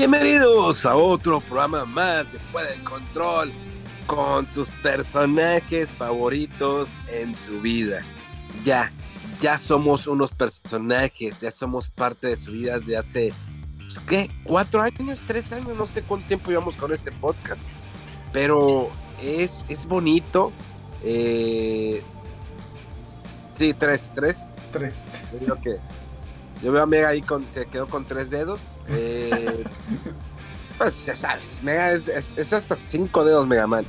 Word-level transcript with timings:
Bienvenidos 0.00 0.86
a 0.86 0.96
otro 0.96 1.42
programa 1.42 1.84
más 1.84 2.32
de 2.32 2.38
Fuera 2.38 2.70
del 2.70 2.82
Control 2.84 3.52
con 4.06 4.46
sus 4.46 4.66
personajes 4.82 5.90
favoritos 5.90 6.88
en 7.12 7.34
su 7.34 7.60
vida. 7.60 8.00
Ya, 8.64 8.90
ya 9.42 9.58
somos 9.58 10.06
unos 10.06 10.30
personajes, 10.30 11.42
ya 11.42 11.50
somos 11.50 11.90
parte 11.90 12.28
de 12.28 12.36
su 12.36 12.52
vida 12.52 12.78
de 12.78 12.96
hace, 12.96 13.34
¿qué? 14.08 14.30
¿Cuatro 14.42 14.80
años? 14.80 15.18
¿Tres 15.26 15.52
años? 15.52 15.76
No 15.76 15.86
sé 15.86 16.00
cuánto 16.00 16.28
tiempo 16.28 16.48
llevamos 16.48 16.76
con 16.76 16.94
este 16.94 17.12
podcast. 17.12 17.60
Pero 18.32 18.88
es, 19.22 19.66
es 19.68 19.84
bonito. 19.84 20.50
Eh, 21.04 22.02
sí, 23.54 23.74
tres, 23.74 24.10
tres. 24.14 24.38
Tres. 24.72 25.04
Digo 25.38 25.56
que 25.56 25.76
yo 26.62 26.72
veo 26.72 26.82
a 26.82 26.86
Mega 26.86 27.08
ahí 27.08 27.22
con, 27.22 27.46
se 27.48 27.66
quedó 27.66 27.86
con 27.88 28.04
tres 28.04 28.30
dedos. 28.30 28.60
Eh, 28.88 29.64
pues 30.78 31.04
ya 31.06 31.14
sabes, 31.16 31.62
Mega 31.62 31.92
es, 31.92 32.08
es- 32.08 32.32
es 32.36 32.52
hasta 32.52 32.76
cinco 32.76 33.24
dedos 33.24 33.46
Mega 33.46 33.66
Man. 33.66 33.84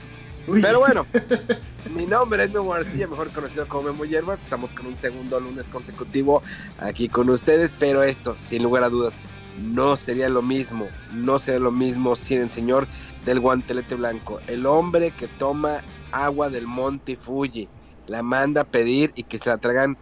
Uy. 0.48 0.62
Pero 0.62 0.80
bueno, 0.80 1.06
mi 1.96 2.06
nombre 2.06 2.44
es 2.44 2.52
Memo 2.52 2.70
García, 2.72 3.08
mejor 3.08 3.30
conocido 3.30 3.68
como 3.68 3.84
Memo 3.92 4.06
Hierbas. 4.06 4.42
Estamos 4.42 4.72
con 4.74 4.88
un 4.88 4.98
segundo 4.98 5.40
lunes 5.40 5.70
consecutivo 5.70 6.42
aquí 6.80 7.10
con 7.10 7.30
ustedes, 7.30 7.74
pero 7.78 8.04
esto, 8.04 8.36
sin 8.38 8.64
lugar 8.64 8.84
a 8.84 8.90
dudas, 8.90 9.14
no 9.62 9.98
sería 9.98 10.30
lo 10.30 10.42
mismo, 10.42 10.88
no 11.14 11.38
sería 11.38 11.60
lo 11.60 11.72
mismo 11.72 12.16
sin 12.16 12.42
el 12.42 12.50
señor 12.50 12.88
del 13.26 13.40
guantelete 13.40 13.94
blanco, 13.96 14.40
el 14.48 14.66
hombre 14.66 15.12
que 15.12 15.28
toma 15.28 15.82
agua 16.12 16.50
del 16.50 16.66
monte 16.66 17.16
Fuji, 17.18 17.70
la 18.08 18.24
manda 18.24 18.62
a 18.62 18.64
pedir 18.64 19.12
y 19.16 19.24
que 19.24 19.38
se 19.38 19.50
la 19.50 19.58
traigan 19.60 19.96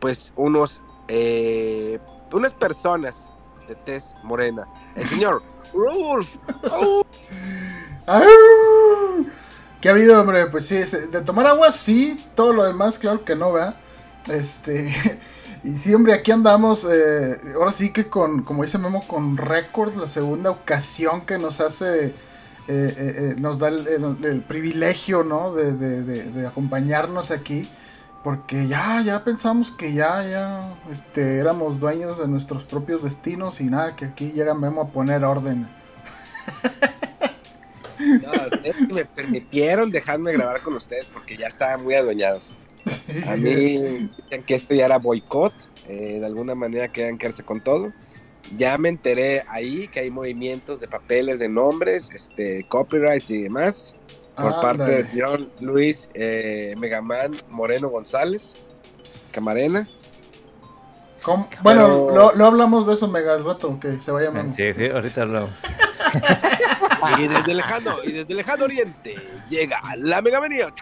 pues 0.00 0.32
unos, 0.36 0.80
eh, 1.08 1.98
unas 2.32 2.52
personas 2.52 3.30
de 3.68 3.74
tez 3.74 4.04
morena. 4.22 4.66
El 4.94 5.06
señor 5.06 5.42
Rulf. 5.72 6.28
¡Au! 6.70 7.04
¡Au! 8.06 8.22
¿Qué 9.80 9.88
ha 9.88 9.92
habido, 9.92 10.20
hombre? 10.20 10.46
Pues 10.46 10.66
sí, 10.66 10.76
de 10.76 11.20
tomar 11.22 11.46
agua 11.46 11.72
sí, 11.72 12.24
todo 12.34 12.52
lo 12.52 12.64
demás, 12.64 12.98
claro 12.98 13.24
que 13.24 13.34
no, 13.36 13.52
¿verdad? 13.52 13.76
Este. 14.28 14.94
Y 15.64 15.78
sí, 15.78 15.94
hombre, 15.94 16.12
aquí 16.12 16.32
andamos. 16.32 16.84
eh, 16.90 17.40
ahora 17.54 17.70
sí 17.70 17.92
que 17.92 18.08
con, 18.08 18.42
como 18.42 18.64
dice 18.64 18.78
Memo, 18.78 19.06
con 19.06 19.36
récord, 19.36 19.94
la 19.94 20.08
segunda 20.08 20.50
ocasión 20.50 21.20
que 21.24 21.38
nos 21.38 21.60
hace. 21.60 22.06
eh, 22.06 22.14
eh, 22.66 22.94
eh, 22.98 23.34
nos 23.38 23.60
da 23.60 23.68
el, 23.68 23.86
el- 23.86 24.24
el 24.24 24.40
privilegio, 24.42 25.22
¿no? 25.22 25.54
De, 25.54 25.72
de- 25.74 26.02
de- 26.02 26.24
de 26.32 26.46
acompañarnos 26.48 27.30
aquí. 27.30 27.70
Porque 28.22 28.68
ya, 28.68 29.02
ya 29.04 29.24
pensamos 29.24 29.70
que 29.72 29.94
ya, 29.94 30.26
ya, 30.28 30.74
este, 30.90 31.38
éramos 31.38 31.80
dueños 31.80 32.18
de 32.18 32.28
nuestros 32.28 32.64
propios 32.64 33.02
destinos 33.02 33.60
y 33.60 33.64
nada, 33.64 33.96
que 33.96 34.04
aquí 34.04 34.30
llega 34.30 34.54
Memo 34.54 34.82
a 34.82 34.88
poner 34.88 35.24
orden. 35.24 35.68
No, 38.02 38.32
ustedes 38.50 38.80
me 38.88 39.04
permitieron 39.04 39.92
dejarme 39.92 40.32
grabar 40.32 40.60
con 40.60 40.74
ustedes 40.74 41.06
porque 41.12 41.36
ya 41.36 41.46
estaban 41.46 41.84
muy 41.84 41.94
adueñados. 41.94 42.56
A 43.28 43.36
mí 43.36 43.78
decían 43.78 44.42
que 44.44 44.54
esto 44.56 44.74
ya 44.74 44.86
era 44.86 44.98
boicot, 44.98 45.54
eh, 45.88 46.18
de 46.18 46.26
alguna 46.26 46.54
manera 46.54 46.88
querían 46.88 47.16
quedarse 47.16 47.44
con 47.44 47.60
todo. 47.60 47.92
Ya 48.56 48.76
me 48.76 48.88
enteré 48.88 49.44
ahí 49.48 49.88
que 49.88 50.00
hay 50.00 50.10
movimientos 50.10 50.80
de 50.80 50.88
papeles 50.88 51.38
de 51.38 51.48
nombres, 51.48 52.10
este, 52.12 52.66
copyrights 52.68 53.30
y 53.30 53.42
demás, 53.42 53.96
por 54.36 54.52
parte 54.54 54.68
Ándale. 54.82 54.94
del 54.94 55.06
señor 55.06 55.48
Luis 55.60 56.08
eh, 56.14 56.74
Megaman 56.78 57.40
Moreno 57.48 57.88
González, 57.88 58.54
Camarena. 59.34 59.86
¿Cómo? 61.22 61.48
Bueno, 61.62 62.06
Pero- 62.08 62.10
lo, 62.14 62.32
lo 62.34 62.46
hablamos 62.46 62.86
de 62.86 62.94
eso 62.94 63.06
mega 63.08 63.34
al 63.34 63.44
rato, 63.44 63.78
que 63.78 64.00
se 64.00 64.10
vaya 64.10 64.30
Memo. 64.30 64.52
Sí, 64.56 64.74
sí, 64.74 64.86
ahorita 64.86 65.22
hablamos. 65.22 65.50
Y 67.18 67.26
desde 67.26 67.54
lejano, 67.54 67.96
y 68.04 68.12
desde 68.12 68.32
lejano 68.32 68.64
oriente, 68.64 69.16
llega 69.48 69.80
la 69.96 70.22
Megamenía. 70.22 70.72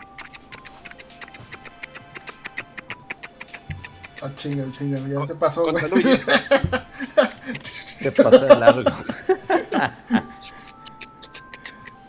Ah, 4.22 4.30
chinga, 4.36 4.64
chinga, 4.76 4.98
ya 5.08 5.26
se 5.26 5.34
pasó, 5.34 5.62
güey. 5.70 5.82
Se 7.62 8.12
pasó 8.12 8.38
de 8.44 8.56
largo. 8.56 8.90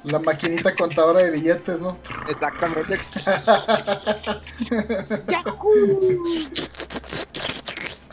La 0.05 0.19
maquinita 0.19 0.75
contadora 0.75 1.23
de 1.23 1.31
billetes, 1.31 1.79
¿no? 1.79 1.97
Exactamente. 2.29 2.99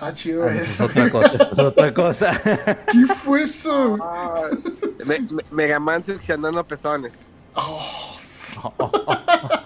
Ah, 0.00 0.12
chido 0.12 0.44
Ah, 0.44 0.52
esa 0.54 0.62
es 0.62 0.70
eso. 0.70 0.84
otra 0.84 1.10
cosa, 1.10 1.48
es 1.52 1.58
otra 1.58 1.94
cosa. 1.94 2.40
¿Qué 2.92 3.06
fue 3.12 3.42
eso? 3.42 3.98
Me, 5.04 5.18
me- 5.20 5.42
Megaman 5.50 6.04
succionando 6.04 6.64
pezones. 6.64 7.14
Oh, 7.54 8.14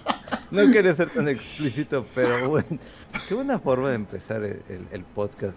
No 0.50 0.70
quería 0.72 0.94
ser 0.94 1.10
tan 1.10 1.28
explícito, 1.28 2.06
pero 2.14 2.48
bueno. 2.48 2.66
Qué 3.28 3.34
buena 3.34 3.58
forma 3.58 3.90
de 3.90 3.94
empezar 3.96 4.42
el, 4.42 4.62
el- 4.70 4.88
el 4.90 5.04
podcast. 5.04 5.56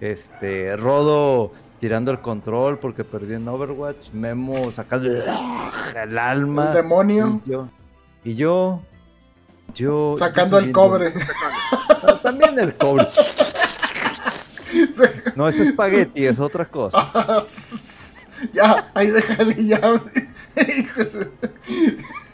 Este, 0.00 0.74
Rodo 0.76 1.52
tirando 1.84 2.10
el 2.10 2.20
control 2.22 2.78
porque 2.78 3.04
perdió 3.04 3.36
en 3.36 3.46
Overwatch. 3.46 4.10
Memo 4.14 4.54
sacando 4.72 5.10
el, 5.10 6.18
alma. 6.18 6.68
El 6.68 6.72
demonio. 6.72 7.42
Y 7.44 7.50
yo, 7.50 7.68
y 8.24 8.34
yo, 8.34 8.82
yo 9.74 10.14
sacando 10.16 10.60
yo 10.60 10.64
el 10.64 10.72
cobre. 10.72 11.12
Pero 12.00 12.16
también 12.20 12.58
el 12.58 12.74
cobre. 12.74 13.06
No 15.36 15.46
es 15.46 15.60
espagueti, 15.60 16.26
es 16.26 16.40
otra 16.40 16.64
cosa. 16.64 17.12
ya, 18.52 18.90
ahí 18.94 19.10
déjale 19.10 19.64
ya. 19.64 19.80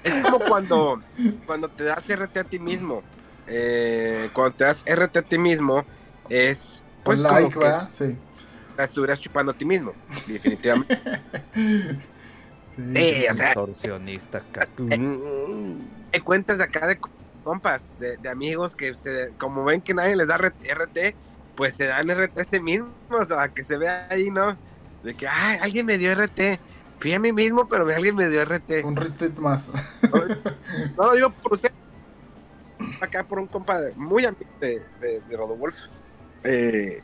Es 0.02 0.14
como 0.22 0.38
cuando, 0.46 1.02
cuando 1.44 1.68
te 1.68 1.84
das 1.84 2.04
RT 2.08 2.36
a 2.38 2.44
ti 2.44 2.58
mismo. 2.58 3.02
Eh, 3.46 4.30
cuando 4.32 4.56
te 4.56 4.64
das 4.64 4.84
RT 4.86 5.16
a 5.18 5.22
ti 5.22 5.38
mismo, 5.38 5.84
es 6.28 6.82
pues 7.02 7.18
like, 7.18 7.50
que 7.52 7.58
¿verdad? 7.58 7.88
Sí. 7.92 8.16
La 8.80 8.86
estuvieras 8.86 9.20
chupando 9.20 9.52
a 9.52 9.54
ti 9.54 9.64
mismo. 9.64 9.92
Definitivamente. 10.26 10.98
Sí. 11.54 11.98
Sí, 12.76 13.24
o 13.30 13.34
sea, 13.34 13.46
Extorsionista, 13.48 14.42
cacu. 14.52 14.88
hay 16.12 16.20
cuentas 16.20 16.58
de 16.58 16.64
acá 16.64 16.86
de 16.86 16.98
compas, 17.44 17.98
de, 17.98 18.16
de 18.16 18.28
amigos 18.28 18.74
que 18.74 18.94
se, 18.94 19.32
como 19.38 19.64
ven 19.64 19.80
que 19.82 19.92
nadie 19.92 20.16
les 20.16 20.26
da 20.26 20.36
RT, 20.38 21.14
pues 21.56 21.74
se 21.74 21.84
dan 21.86 22.08
RT 22.08 22.38
a 22.38 22.44
sí 22.44 22.58
mismos, 22.60 22.90
o 23.10 23.24
sea, 23.24 23.48
que 23.48 23.62
se 23.64 23.76
vea 23.76 24.06
ahí, 24.10 24.30
¿no? 24.30 24.56
De 25.02 25.12
que, 25.14 25.26
ay, 25.28 25.58
alguien 25.60 25.84
me 25.84 25.98
dio 25.98 26.14
RT. 26.14 26.58
Fui 26.98 27.12
a 27.12 27.18
mí 27.18 27.32
mismo, 27.32 27.68
pero 27.68 27.86
alguien 27.88 28.14
me 28.14 28.28
dio 28.28 28.42
RT. 28.44 28.84
Un 28.84 28.96
retweet 28.96 29.32
más. 29.38 29.70
No 30.96 31.04
lo 31.06 31.12
digo 31.14 31.30
por 31.30 31.54
usted. 31.54 31.72
Acá 33.00 33.24
por 33.24 33.38
un 33.40 33.46
compa 33.46 33.80
de- 33.80 33.92
muy 33.94 34.24
amigo 34.24 34.44
de, 34.60 34.82
de, 35.00 35.20
de 35.28 35.36
Rodolfo. 35.36 35.78
Eh, 36.44 37.02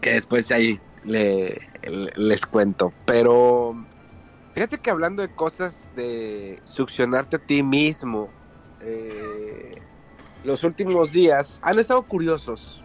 que 0.00 0.10
después 0.14 0.50
ahí 0.52 0.80
le, 1.04 1.58
le- 1.82 2.12
les 2.16 2.46
cuento. 2.46 2.92
Pero 3.06 3.74
fíjate 4.54 4.78
que 4.78 4.90
hablando 4.90 5.22
de 5.22 5.34
cosas 5.34 5.88
de 5.96 6.60
succionarte 6.64 7.36
a 7.36 7.38
ti 7.38 7.62
mismo, 7.62 8.28
eh, 8.80 9.72
los 10.44 10.64
últimos 10.64 11.12
días 11.12 11.58
han 11.62 11.78
estado 11.78 12.02
curiosos. 12.02 12.84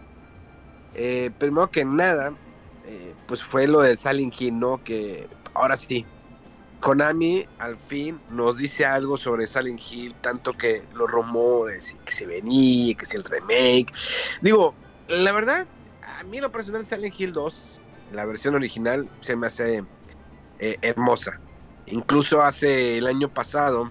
Eh, 0.94 1.30
primero 1.38 1.70
que 1.70 1.84
nada, 1.84 2.32
eh, 2.86 3.14
pues 3.26 3.42
fue 3.42 3.66
lo 3.66 3.80
de 3.80 3.96
Silent 3.96 4.34
Hill, 4.40 4.58
¿no? 4.58 4.82
Que 4.82 5.28
ahora 5.54 5.76
sí, 5.76 6.06
Konami 6.80 7.48
al 7.58 7.76
fin 7.78 8.20
nos 8.30 8.58
dice 8.58 8.84
algo 8.84 9.16
sobre 9.16 9.46
Silent 9.46 9.80
Hill, 9.90 10.14
tanto 10.20 10.52
que 10.52 10.84
los 10.94 11.10
rumores 11.10 11.96
que 12.04 12.12
se 12.12 12.26
venía, 12.26 12.94
que 12.94 13.06
si 13.06 13.16
el 13.16 13.24
remake. 13.24 13.86
Digo, 14.42 14.74
la 15.08 15.32
verdad, 15.32 15.66
a 16.06 16.24
mí 16.24 16.40
lo 16.40 16.50
personal 16.50 16.84
Silent 16.84 17.18
Hill 17.18 17.32
2, 17.32 17.80
la 18.12 18.24
versión 18.24 18.54
original, 18.54 19.08
se 19.20 19.36
me 19.36 19.46
hace 19.46 19.84
eh, 20.58 20.78
hermosa. 20.82 21.40
Incluso 21.86 22.40
hace 22.40 22.98
el 22.98 23.06
año 23.06 23.28
pasado, 23.28 23.90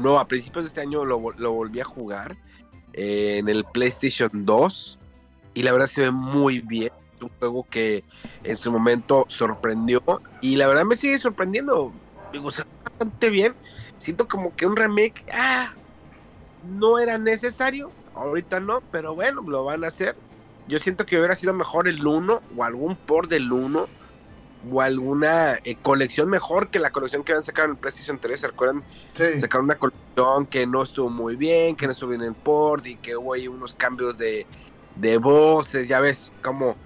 no, 0.00 0.18
a 0.18 0.26
principios 0.26 0.64
de 0.64 0.68
este 0.68 0.80
año 0.80 1.04
lo, 1.04 1.32
lo 1.36 1.52
volví 1.52 1.80
a 1.80 1.84
jugar 1.84 2.36
eh, 2.92 3.38
en 3.38 3.48
el 3.48 3.64
PlayStation 3.64 4.30
2 4.32 4.98
y 5.54 5.62
la 5.62 5.72
verdad 5.72 5.86
se 5.86 6.02
ve 6.02 6.10
muy 6.10 6.60
bien. 6.60 6.90
Un 7.20 7.30
juego 7.38 7.64
que 7.70 8.02
en 8.42 8.56
su 8.56 8.72
momento 8.72 9.26
sorprendió 9.28 10.02
y 10.40 10.56
la 10.56 10.66
verdad 10.66 10.84
me 10.84 10.96
sigue 10.96 11.18
sorprendiendo. 11.18 11.92
Me 12.32 12.38
gusta 12.40 12.66
bastante 12.84 13.30
bien. 13.30 13.54
Siento 13.96 14.26
como 14.26 14.56
que 14.56 14.66
un 14.66 14.74
remake 14.74 15.24
ah, 15.32 15.72
no 16.64 16.98
era 16.98 17.18
necesario. 17.18 17.92
Ahorita 18.14 18.58
no, 18.58 18.82
pero 18.90 19.14
bueno, 19.14 19.42
lo 19.42 19.64
van 19.64 19.84
a 19.84 19.88
hacer. 19.88 20.16
Yo 20.68 20.78
siento 20.78 21.04
que 21.06 21.16
hubiera 21.18 21.34
sido 21.34 21.52
mejor 21.52 21.88
el 21.88 22.06
1 22.06 22.42
o 22.56 22.64
algún 22.64 22.96
por 22.96 23.28
del 23.28 23.50
1 23.52 23.88
o 24.70 24.80
alguna 24.80 25.54
eh, 25.64 25.76
colección 25.82 26.28
mejor 26.30 26.68
que 26.68 26.78
la 26.78 26.90
colección 26.90 27.24
que 27.24 27.32
habían 27.32 27.42
sacado 27.44 27.66
en 27.66 27.72
el 27.72 27.78
PlayStation 27.78 28.18
3. 28.20 28.40
¿Se 28.40 28.46
acuerdan? 28.46 28.82
Sí. 29.12 29.40
Sacaron 29.40 29.64
una 29.64 29.74
colección 29.74 30.46
que 30.46 30.66
no 30.66 30.82
estuvo 30.84 31.10
muy 31.10 31.34
bien, 31.36 31.74
que 31.74 31.86
no 31.86 31.92
estuvo 31.92 32.10
bien 32.10 32.22
en 32.22 32.28
el 32.28 32.34
port 32.34 32.86
y 32.86 32.96
que 32.96 33.16
hubo 33.16 33.32
ahí 33.34 33.48
unos 33.48 33.74
cambios 33.74 34.18
de, 34.18 34.46
de 34.94 35.18
voces. 35.18 35.88
Ya 35.88 35.98
ves, 36.00 36.30
como, 36.44 36.76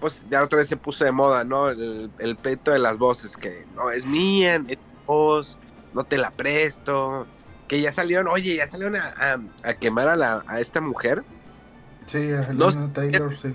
pues 0.00 0.24
ya 0.30 0.42
otra 0.44 0.58
vez 0.58 0.68
se 0.68 0.76
puso 0.76 1.04
de 1.04 1.10
moda, 1.10 1.42
¿no? 1.42 1.70
El, 1.70 2.10
el 2.18 2.36
peito 2.36 2.70
de 2.70 2.78
las 2.78 2.98
voces, 2.98 3.36
que 3.36 3.66
no 3.74 3.90
es 3.90 4.06
mía, 4.06 4.62
es 4.68 4.78
voz, 5.04 5.58
no 5.92 6.04
te 6.04 6.18
la 6.18 6.30
presto. 6.30 7.26
Que 7.66 7.80
ya 7.80 7.90
salieron, 7.90 8.28
oye, 8.28 8.54
ya 8.56 8.66
salieron 8.68 8.94
a, 8.94 9.08
a- 9.18 9.68
a 9.70 9.74
quemar 9.74 10.06
a, 10.06 10.14
la, 10.16 10.44
a 10.46 10.60
esta 10.60 10.80
mujer. 10.80 11.24
Sí, 12.06 12.30
No- 12.52 12.92
Taylor, 12.92 13.38
sí. 13.38 13.54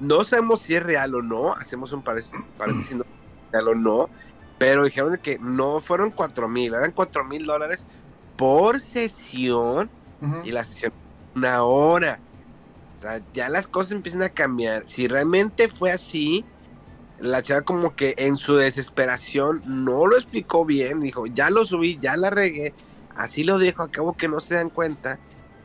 No 0.00 0.24
sabemos 0.24 0.62
si 0.62 0.74
es 0.74 0.82
real 0.82 1.14
o 1.14 1.22
no, 1.22 1.52
hacemos 1.52 1.92
un 1.92 2.02
paréntesis 2.02 2.96
no 2.96 3.02
es 3.02 3.52
real 3.52 3.68
o 3.68 3.74
no, 3.74 4.10
pero 4.58 4.84
dijeron 4.84 5.16
que 5.22 5.38
no 5.38 5.78
fueron 5.80 6.10
cuatro 6.10 6.48
mil, 6.48 6.74
eran 6.74 6.90
cuatro 6.92 7.24
mil 7.24 7.46
dólares 7.46 7.86
por 8.36 8.80
sesión 8.80 9.90
y 10.44 10.50
la 10.50 10.64
sesión 10.64 10.92
una 11.34 11.62
hora. 11.62 12.20
O 12.96 13.00
sea, 13.00 13.20
ya 13.32 13.48
las 13.48 13.66
cosas 13.66 13.92
empiezan 13.92 14.22
a 14.22 14.28
cambiar. 14.28 14.86
Si 14.86 15.08
realmente 15.08 15.68
fue 15.68 15.92
así, 15.92 16.44
la 17.18 17.42
chava 17.42 17.62
como 17.62 17.94
que 17.94 18.14
en 18.18 18.36
su 18.36 18.56
desesperación 18.56 19.62
no 19.64 20.06
lo 20.06 20.16
explicó 20.16 20.64
bien, 20.64 21.00
dijo, 21.00 21.26
ya 21.26 21.50
lo 21.50 21.64
subí, 21.64 21.98
ya 22.00 22.16
la 22.16 22.30
regué, 22.30 22.74
así 23.16 23.44
lo 23.44 23.58
dijo, 23.58 23.82
acabo 23.82 24.16
que 24.16 24.28
no 24.28 24.40
se 24.40 24.56
dan 24.56 24.70
cuenta. 24.70 25.20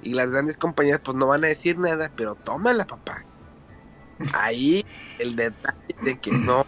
Y 0.08 0.14
las 0.14 0.32
grandes 0.32 0.58
compañías 0.58 1.02
pues 1.04 1.18
no 1.18 1.28
van 1.28 1.44
a 1.44 1.50
decir 1.50 1.78
nada, 1.78 2.10
pero 2.16 2.36
tómala, 2.36 2.88
papá. 2.88 3.26
Ahí 4.34 4.86
el 5.20 5.36
detalle 5.36 5.78
de 6.02 6.18
que 6.18 6.32
no, 6.32 6.64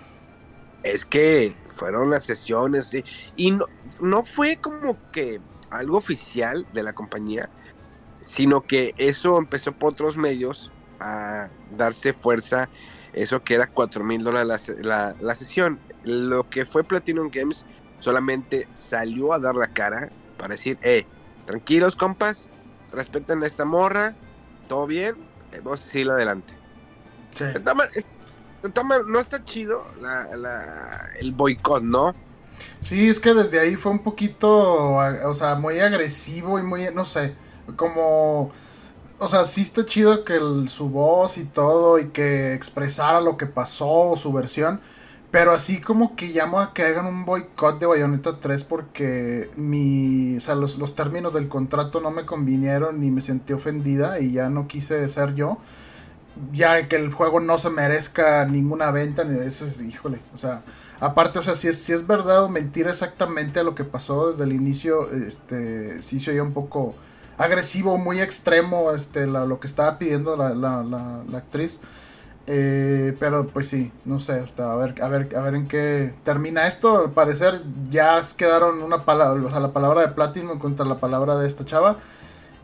es 0.83 1.05
que 1.05 1.55
fueron 1.71 2.09
las 2.09 2.25
sesiones 2.25 2.93
y 3.37 3.51
no, 3.51 3.65
no 4.01 4.25
fue 4.25 4.57
como 4.57 4.97
que 5.13 5.39
algo 5.69 5.97
oficial 5.97 6.67
de 6.73 6.83
la 6.83 6.91
compañía, 6.91 7.49
sino 8.25 8.61
que 8.61 8.93
eso 8.97 9.37
empezó 9.37 9.71
por 9.71 9.93
otros 9.93 10.17
medios 10.17 10.69
a 10.99 11.49
darse 11.77 12.11
fuerza, 12.11 12.69
eso 13.13 13.41
que 13.41 13.53
era 13.53 13.67
cuatro 13.67 14.03
mil 14.03 14.21
dólares 14.21 14.73
la- 14.81 15.15
la 15.17 15.35
sesión. 15.35 15.79
Lo 16.03 16.49
que 16.49 16.65
fue 16.65 16.83
Platinum 16.83 17.29
Games 17.31 17.65
solamente 17.99 18.67
salió 18.73 19.31
a 19.31 19.39
dar 19.39 19.55
la 19.55 19.67
cara 19.67 20.09
para 20.37 20.55
decir, 20.55 20.77
eh, 20.81 21.05
tranquilos 21.45 21.95
compas, 21.95 22.49
respeten 22.91 23.43
a 23.43 23.47
esta 23.47 23.65
morra, 23.65 24.15
todo 24.67 24.87
bien, 24.87 25.15
eh, 25.51 25.61
vamos 25.63 25.81
a 25.81 25.83
seguir 25.83 26.09
adelante. 26.11 26.53
Sí. 27.35 27.45
No 29.07 29.19
está 29.19 29.43
chido 29.45 29.85
la- 30.01 30.35
la- 30.35 31.09
el 31.19 31.31
boicot, 31.31 31.81
¿no? 31.83 32.13
Sí, 32.81 33.09
es 33.09 33.19
que 33.19 33.33
desde 33.33 33.59
ahí 33.59 33.75
fue 33.75 33.91
un 33.91 33.99
poquito, 33.99 34.95
o 34.95 35.35
sea, 35.35 35.55
muy 35.55 35.79
agresivo 35.79 36.59
y 36.59 36.63
muy, 36.63 36.93
no 36.93 37.05
sé, 37.05 37.35
como, 37.77 38.51
o 39.17 39.27
sea, 39.27 39.45
sí 39.45 39.61
está 39.61 39.85
chido 39.85 40.25
que 40.25 40.35
el- 40.35 40.67
su 40.67 40.89
voz 40.89 41.37
y 41.37 41.45
todo 41.45 41.99
y 41.99 42.09
que 42.09 42.53
expresara 42.53 43.21
lo 43.21 43.37
que 43.37 43.45
pasó, 43.45 44.15
su 44.17 44.33
versión, 44.33 44.81
pero 45.31 45.51
así 45.51 45.79
como 45.81 46.15
que 46.15 46.27
llamo 46.29 46.59
a 46.59 46.73
que 46.73 46.83
hagan 46.83 47.05
un 47.05 47.25
boicot 47.25 47.79
de 47.79 47.85
Bayonetta 47.85 48.39
3 48.39 48.63
porque 48.63 49.51
mi, 49.55 50.37
o 50.37 50.41
sea, 50.41 50.55
los, 50.55 50.77
los 50.77 50.95
términos 50.95 51.33
del 51.33 51.47
contrato 51.47 52.01
no 52.01 52.11
me 52.11 52.25
convinieron 52.25 52.99
ni 52.99 53.11
me 53.11 53.21
sentí 53.21 53.53
ofendida 53.53 54.19
y 54.19 54.31
ya 54.33 54.49
no 54.49 54.67
quise 54.67 55.07
ser 55.09 55.35
yo. 55.35 55.59
Ya 56.53 56.87
que 56.87 56.95
el 56.95 57.11
juego 57.11 57.39
no 57.41 57.57
se 57.57 57.69
merezca 57.69 58.45
ninguna 58.45 58.91
venta, 58.91 59.23
ni 59.25 59.39
eso 59.45 59.65
es, 59.65 59.81
híjole, 59.81 60.19
o 60.33 60.37
sea, 60.37 60.63
Aparte, 61.01 61.39
o 61.39 61.41
sea, 61.43 61.55
si 61.55 61.69
es, 61.69 61.77
si 61.81 61.93
es 61.93 62.07
verdad 62.07 62.43
o 62.43 62.49
mentira 62.49 62.89
exactamente 62.91 63.59
a 63.59 63.63
lo 63.63 63.73
que 63.73 63.85
pasó 63.85 64.31
desde 64.31 64.43
el 64.43 64.51
inicio, 64.51 65.09
este, 65.11 66.01
sí 66.01 66.19
se 66.19 66.31
oía 66.31 66.43
un 66.43 66.53
poco 66.53 66.93
agresivo, 67.37 67.97
muy 67.97 68.19
extremo, 68.19 68.91
este, 68.91 69.25
lo 69.25 69.59
que 69.61 69.67
estaba 69.67 69.97
pidiendo 69.97 70.35
la, 70.35 70.49
la, 70.53 70.83
la 70.83 71.37
actriz. 71.37 71.79
Eh, 72.51 73.15
pero 73.19 73.45
pues 73.47 73.67
sí, 73.67 73.91
no 74.05 74.17
sé, 74.19 74.33
hasta 74.39 74.73
a 74.73 74.75
ver, 74.75 74.95
a 75.03 75.07
ver, 75.07 75.35
a 75.35 75.41
ver 75.41 75.53
en 75.55 75.67
qué 75.67 76.13
termina 76.23 76.67
esto. 76.67 76.97
Al 77.03 77.11
parecer 77.11 77.61
ya 77.91 78.19
quedaron 78.37 78.81
una 78.81 79.05
palabra, 79.05 79.43
o 79.45 79.49
sea, 79.51 79.59
la 79.59 79.71
palabra 79.73 80.01
de 80.01 80.07
Platinum 80.09 80.57
contra 80.57 80.85
la 80.85 80.99
palabra 80.99 81.37
de 81.37 81.47
esta 81.47 81.63
chava. 81.65 81.97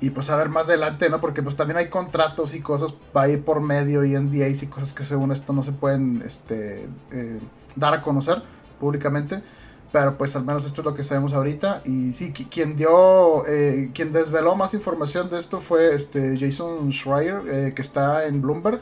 Y 0.01 0.09
pues 0.11 0.29
a 0.29 0.35
ver 0.37 0.49
más 0.49 0.67
adelante, 0.67 1.09
¿no? 1.09 1.21
Porque 1.21 1.43
pues 1.43 1.55
también 1.55 1.77
hay 1.77 1.89
contratos 1.89 2.55
y 2.55 2.61
cosas 2.61 2.93
ahí 3.13 3.37
por 3.37 3.61
medio 3.61 4.03
y 4.05 4.15
NDAs 4.15 4.63
y 4.63 4.67
cosas 4.67 4.93
que 4.93 5.03
según 5.03 5.31
esto 5.31 5.53
no 5.53 5.63
se 5.63 5.71
pueden 5.71 6.21
este, 6.25 6.87
eh, 7.11 7.39
dar 7.75 7.93
a 7.93 8.01
conocer 8.01 8.43
públicamente. 8.79 9.41
Pero 9.91 10.17
pues 10.17 10.35
al 10.35 10.43
menos 10.45 10.65
esto 10.65 10.81
es 10.81 10.85
lo 10.85 10.95
que 10.95 11.03
sabemos 11.03 11.33
ahorita. 11.33 11.81
Y 11.85 12.13
sí, 12.13 12.33
qui- 12.33 12.49
quien 12.49 12.75
dio, 12.75 13.45
eh, 13.47 13.91
quien 13.93 14.11
desveló 14.13 14.55
más 14.55 14.73
información 14.73 15.29
de 15.29 15.39
esto 15.39 15.61
fue 15.61 15.95
este 15.95 16.37
Jason 16.37 16.91
Schreier, 16.91 17.41
eh, 17.49 17.73
que 17.75 17.81
está 17.81 18.25
en 18.25 18.41
Bloomberg. 18.41 18.81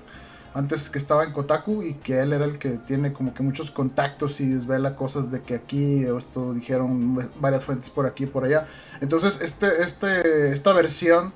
Antes 0.53 0.89
que 0.89 0.99
estaba 0.99 1.23
en 1.23 1.33
Kotaku 1.33 1.81
y 1.81 1.95
que 1.95 2.19
él 2.19 2.31
era 2.31 2.45
el 2.45 2.59
que 2.59 2.77
tiene 2.77 3.11
como 3.11 3.33
que 3.33 3.41
muchos 3.41 3.71
contactos 3.71 4.39
y 4.39 4.47
desvela 4.47 4.95
cosas 4.95 5.31
de 5.31 5.41
que 5.41 5.55
aquí 5.55 6.05
esto 6.05 6.53
dijeron 6.53 7.29
varias 7.39 7.63
fuentes 7.63 7.89
por 7.89 8.05
aquí 8.05 8.25
y 8.25 8.27
por 8.27 8.43
allá. 8.43 8.67
Entonces, 9.01 9.41
este, 9.41 9.81
este, 9.81 10.51
esta 10.51 10.73
versión 10.73 11.33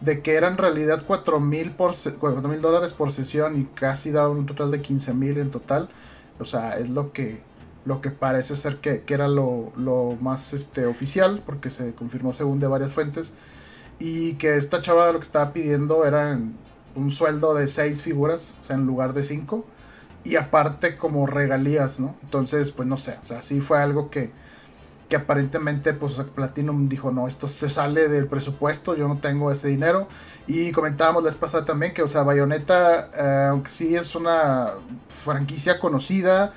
de 0.00 0.22
que 0.22 0.34
era 0.34 0.48
en 0.48 0.58
realidad 0.58 1.02
4 1.06 1.40
mil 1.40 1.74
dólares 1.76 2.92
por 2.92 3.12
sesión 3.12 3.60
y 3.60 3.64
casi 3.74 4.10
daba 4.10 4.30
un 4.30 4.46
total 4.46 4.70
de 4.70 4.80
15 4.80 5.14
mil 5.14 5.38
en 5.38 5.50
total. 5.50 5.88
O 6.38 6.44
sea, 6.44 6.78
es 6.78 6.88
lo 6.88 7.12
que, 7.12 7.40
lo 7.84 8.00
que 8.00 8.10
parece 8.10 8.54
ser 8.56 8.76
que, 8.76 9.02
que 9.02 9.14
era 9.14 9.28
lo, 9.28 9.72
lo 9.76 10.16
más 10.20 10.52
este, 10.54 10.86
oficial, 10.86 11.42
porque 11.44 11.70
se 11.70 11.94
confirmó 11.94 12.32
según 12.32 12.60
de 12.60 12.66
varias 12.66 12.92
fuentes. 12.94 13.34
Y 13.98 14.34
que 14.34 14.56
esta 14.56 14.82
chava 14.82 15.12
lo 15.12 15.18
que 15.18 15.24
estaba 15.24 15.52
pidiendo 15.52 16.04
era 16.04 16.32
en 16.32 16.56
un 16.94 17.10
sueldo 17.10 17.54
de 17.54 17.68
6 17.68 18.02
figuras, 18.02 18.54
o 18.62 18.66
sea, 18.66 18.76
en 18.76 18.86
lugar 18.86 19.12
de 19.12 19.24
5. 19.24 19.64
Y 20.24 20.36
aparte 20.36 20.96
como 20.96 21.26
regalías, 21.26 21.98
¿no? 21.98 22.14
Entonces, 22.22 22.70
pues 22.70 22.88
no 22.88 22.96
sé, 22.96 23.18
o 23.22 23.26
sea, 23.26 23.42
sí 23.42 23.60
fue 23.60 23.78
algo 23.78 24.08
que, 24.08 24.30
que 25.08 25.16
aparentemente 25.16 25.92
pues 25.94 26.14
Platinum 26.34 26.88
dijo, 26.88 27.10
no, 27.10 27.28
esto 27.28 27.48
se 27.48 27.68
sale 27.70 28.08
del 28.08 28.28
presupuesto, 28.28 28.96
yo 28.96 29.08
no 29.08 29.18
tengo 29.18 29.50
ese 29.50 29.68
dinero. 29.68 30.08
Y 30.46 30.72
comentábamos 30.72 31.22
la 31.22 31.30
vez 31.30 31.36
pasada 31.36 31.64
también 31.64 31.92
que, 31.92 32.02
o 32.02 32.08
sea, 32.08 32.22
Bayonetta, 32.22 33.10
eh, 33.14 33.46
aunque 33.50 33.68
sí 33.68 33.94
es 33.96 34.14
una 34.14 34.70
franquicia 35.08 35.78
conocida, 35.80 36.54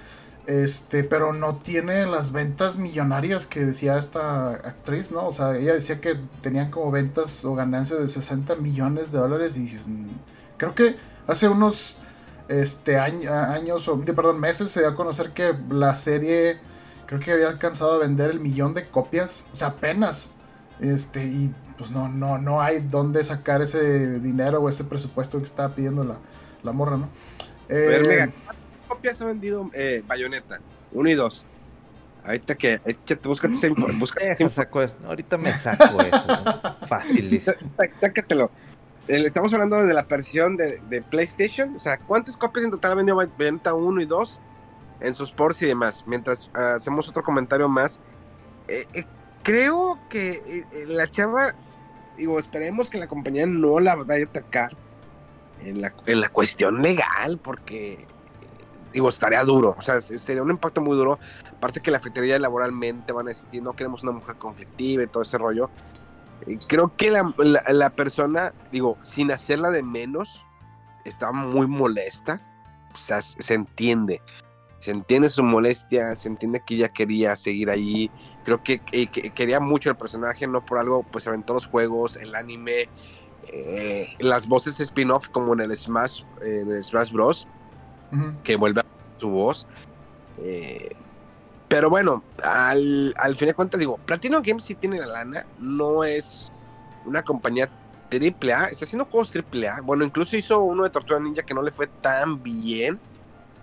este, 0.47 1.03
pero 1.03 1.33
no 1.33 1.57
tiene 1.57 2.05
las 2.05 2.31
ventas 2.31 2.77
millonarias 2.77 3.47
que 3.47 3.65
decía 3.65 3.97
esta 3.97 4.51
actriz, 4.51 5.11
¿no? 5.11 5.27
O 5.27 5.31
sea, 5.31 5.55
ella 5.57 5.73
decía 5.73 5.99
que 6.01 6.19
tenían 6.41 6.69
como 6.71 6.91
ventas 6.91 7.43
o 7.45 7.55
ganancias 7.55 7.99
de 7.99 8.07
60 8.07 8.55
millones 8.55 9.11
de 9.11 9.17
dólares 9.19 9.57
y 9.57 9.61
mm, 9.89 10.07
creo 10.57 10.75
que 10.75 10.95
hace 11.27 11.47
unos 11.47 11.97
este 12.47 12.99
año- 12.99 13.33
años 13.33 13.87
o 13.87 13.97
de- 13.97 14.13
perdón, 14.13 14.39
meses 14.39 14.69
se 14.71 14.81
dio 14.81 14.89
a 14.89 14.95
conocer 14.95 15.31
que 15.31 15.55
la 15.69 15.95
serie 15.95 16.59
creo 17.07 17.19
que 17.19 17.31
había 17.31 17.47
alcanzado 17.49 17.93
a 17.93 17.97
vender 17.97 18.29
el 18.29 18.39
millón 18.39 18.73
de 18.73 18.87
copias, 18.87 19.45
o 19.53 19.55
sea, 19.55 19.69
apenas. 19.69 20.29
Este, 20.79 21.23
y 21.25 21.53
pues 21.77 21.89
no, 21.91 22.07
no, 22.09 22.37
no 22.37 22.61
hay 22.61 22.79
dónde 22.81 23.23
sacar 23.23 23.61
ese 23.61 24.19
dinero 24.19 24.59
o 24.61 24.69
ese 24.69 24.83
presupuesto 24.83 25.37
que 25.39 25.45
estaba 25.45 25.69
pidiendo 25.73 26.03
la, 26.03 26.17
la 26.63 26.71
morra, 26.71 26.97
¿no? 26.97 27.09
Eh, 27.69 27.97
mega, 28.07 28.25
¿cuántas 28.27 28.44
copias 28.85 29.21
ha 29.21 29.25
vendido 29.25 29.69
eh, 29.73 30.03
Bayonetta? 30.07 30.59
Uno 30.91 31.09
y 31.09 31.13
dos. 31.13 31.45
Ahorita 32.23 32.55
que, 32.55 32.81
échate, 32.85 33.27
búscate 33.27 33.53
esa. 33.53 33.67
Ahorita 35.05 35.37
me 35.37 35.51
saco 35.53 36.01
eso. 36.01 36.25
¿no? 36.27 36.87
Facilísimo. 36.87 37.55
Sá- 37.77 37.89
sácatelo. 37.93 38.49
Eh, 39.07 39.23
estamos 39.25 39.53
hablando 39.53 39.83
de 39.83 39.93
la 39.93 40.03
versión 40.03 40.57
de, 40.57 40.81
de 40.89 41.01
PlayStation. 41.03 41.75
O 41.75 41.79
sea, 41.79 41.97
¿cuántas 41.99 42.35
copias 42.37 42.65
en 42.65 42.71
total 42.71 42.93
ha 42.93 42.95
vendido 42.95 43.15
Bay- 43.15 43.29
Bayonetta 43.37 43.73
1 43.75 44.01
y 44.01 44.05
2 44.05 44.39
en 45.01 45.13
sus 45.13 45.31
ports 45.31 45.61
y 45.61 45.67
demás? 45.67 46.03
Mientras 46.07 46.49
ah, 46.55 46.73
hacemos 46.75 47.07
otro 47.09 47.21
comentario 47.23 47.69
más. 47.69 47.99
Eh, 48.67 48.87
eh, 48.93 49.05
creo 49.43 49.99
que 50.09 50.65
eh, 50.73 50.85
la 50.87 51.07
chava, 51.07 51.53
digo, 52.17 52.39
esperemos 52.39 52.89
que 52.89 52.97
la 52.97 53.07
compañía 53.07 53.45
no 53.45 53.79
la 53.79 53.95
vaya 53.95 54.25
a 54.25 54.29
atacar. 54.29 54.75
en 55.63 55.79
la, 55.81 55.93
en 56.07 56.21
la 56.21 56.29
cuestión 56.29 56.81
legal, 56.81 57.37
porque 57.37 58.07
digo, 58.95 59.09
estaría 59.09 59.43
duro, 59.43 59.75
o 59.77 59.81
sea, 59.81 59.99
sería 59.99 60.41
un 60.41 60.49
impacto 60.49 60.81
muy 60.81 60.95
duro. 60.95 61.19
Aparte 61.51 61.81
que 61.81 61.91
la 61.91 61.97
afectaría 61.97 62.39
laboralmente, 62.39 63.11
van 63.11 63.27
a 63.27 63.29
decir, 63.29 63.61
no 63.61 63.73
queremos 63.73 64.03
una 64.03 64.13
mujer 64.13 64.37
conflictiva 64.37 65.03
y 65.03 65.07
todo 65.07 65.21
ese 65.21 65.37
rollo. 65.37 65.69
Creo 66.69 66.95
que 66.95 67.11
la, 67.11 67.33
la, 67.67 67.89
persona, 67.89 68.53
digo, 68.71 68.97
sin 69.01 69.33
hacerla 69.33 69.69
de 69.69 69.83
menos, 69.83 70.45
estaba 71.03 71.33
muy 71.33 71.67
molesta. 71.67 72.41
O 72.93 72.97
sea, 72.97 73.21
se 73.21 73.53
entiende. 73.53 74.21
Se 74.79 74.91
entiende 74.91 75.27
su 75.27 75.43
molestia, 75.43 76.15
se 76.15 76.29
entiende 76.29 76.63
que 76.65 76.75
ella 76.75 76.87
quería 76.87 77.35
seguir 77.35 77.69
ahí. 77.69 78.09
Creo 78.45 78.63
que, 78.63 78.79
quería 78.79 79.59
mucho 79.59 79.89
el 79.89 79.97
personaje, 79.97 80.47
no 80.47 80.65
por 80.65 80.77
algo, 80.77 81.03
pues 81.03 81.27
aventó 81.27 81.53
los 81.53 81.65
juegos, 81.65 82.15
el 82.15 82.33
anime, 82.33 82.87
eh, 83.51 84.15
las 84.19 84.47
voces 84.47 84.79
spin-off 84.79 85.27
como 85.27 85.53
en 85.53 85.59
el 85.59 85.75
Smash, 85.75 86.23
en 86.41 86.71
el 86.71 86.81
Smash 86.81 87.11
Bros. 87.11 87.45
Que 88.43 88.55
vuelve 88.55 88.81
a 88.81 88.84
su 89.17 89.29
voz. 89.29 89.67
Eh, 90.39 90.95
pero 91.67 91.89
bueno, 91.89 92.23
al, 92.43 93.13
al 93.17 93.35
fin 93.35 93.47
de 93.47 93.53
cuentas 93.53 93.79
digo, 93.79 93.97
Platinum 94.05 94.41
Games 94.43 94.63
sí 94.63 94.75
tiene 94.75 94.99
la 94.99 95.07
lana, 95.07 95.45
no 95.59 96.03
es 96.03 96.51
una 97.05 97.23
compañía 97.23 97.69
triple 98.09 98.53
A, 98.53 98.65
está 98.65 98.85
haciendo 98.85 99.05
juegos 99.05 99.31
triple. 99.31 99.69
Bueno, 99.83 100.03
incluso 100.03 100.37
hizo 100.37 100.61
uno 100.61 100.83
de 100.83 100.89
Tortuga 100.89 101.19
Ninja 101.19 101.43
que 101.43 101.53
no 101.53 101.61
le 101.61 101.71
fue 101.71 101.87
tan 101.87 102.41
bien. 102.41 102.99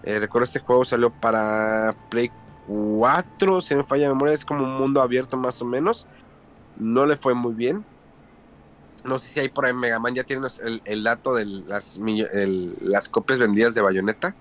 Eh, 0.02 0.18
recuerdo 0.18 0.44
este 0.44 0.58
juego 0.58 0.84
salió 0.84 1.10
para 1.10 1.94
Play 2.10 2.30
4, 2.66 3.60
si 3.60 3.74
me 3.74 3.84
falla 3.84 4.08
la 4.08 4.14
memoria, 4.14 4.34
es 4.34 4.44
como 4.44 4.64
un 4.64 4.74
mundo 4.74 5.00
abierto 5.00 5.36
más 5.36 5.60
o 5.62 5.64
menos. 5.64 6.06
No 6.76 7.06
le 7.06 7.16
fue 7.16 7.34
muy 7.34 7.54
bien. 7.54 7.84
No 9.04 9.18
sé 9.18 9.28
si 9.28 9.40
hay 9.40 9.48
por 9.48 9.66
ahí 9.66 9.72
Mega 9.72 9.98
Man 9.98 10.14
ya 10.14 10.24
tiene 10.24 10.46
el, 10.84 11.02
dato 11.02 11.34
de 11.34 11.44
las, 11.44 11.98
las 12.80 13.08
copias 13.08 13.38
vendidas 13.38 13.74
de 13.74 13.80
Bayonetta. 13.80 14.34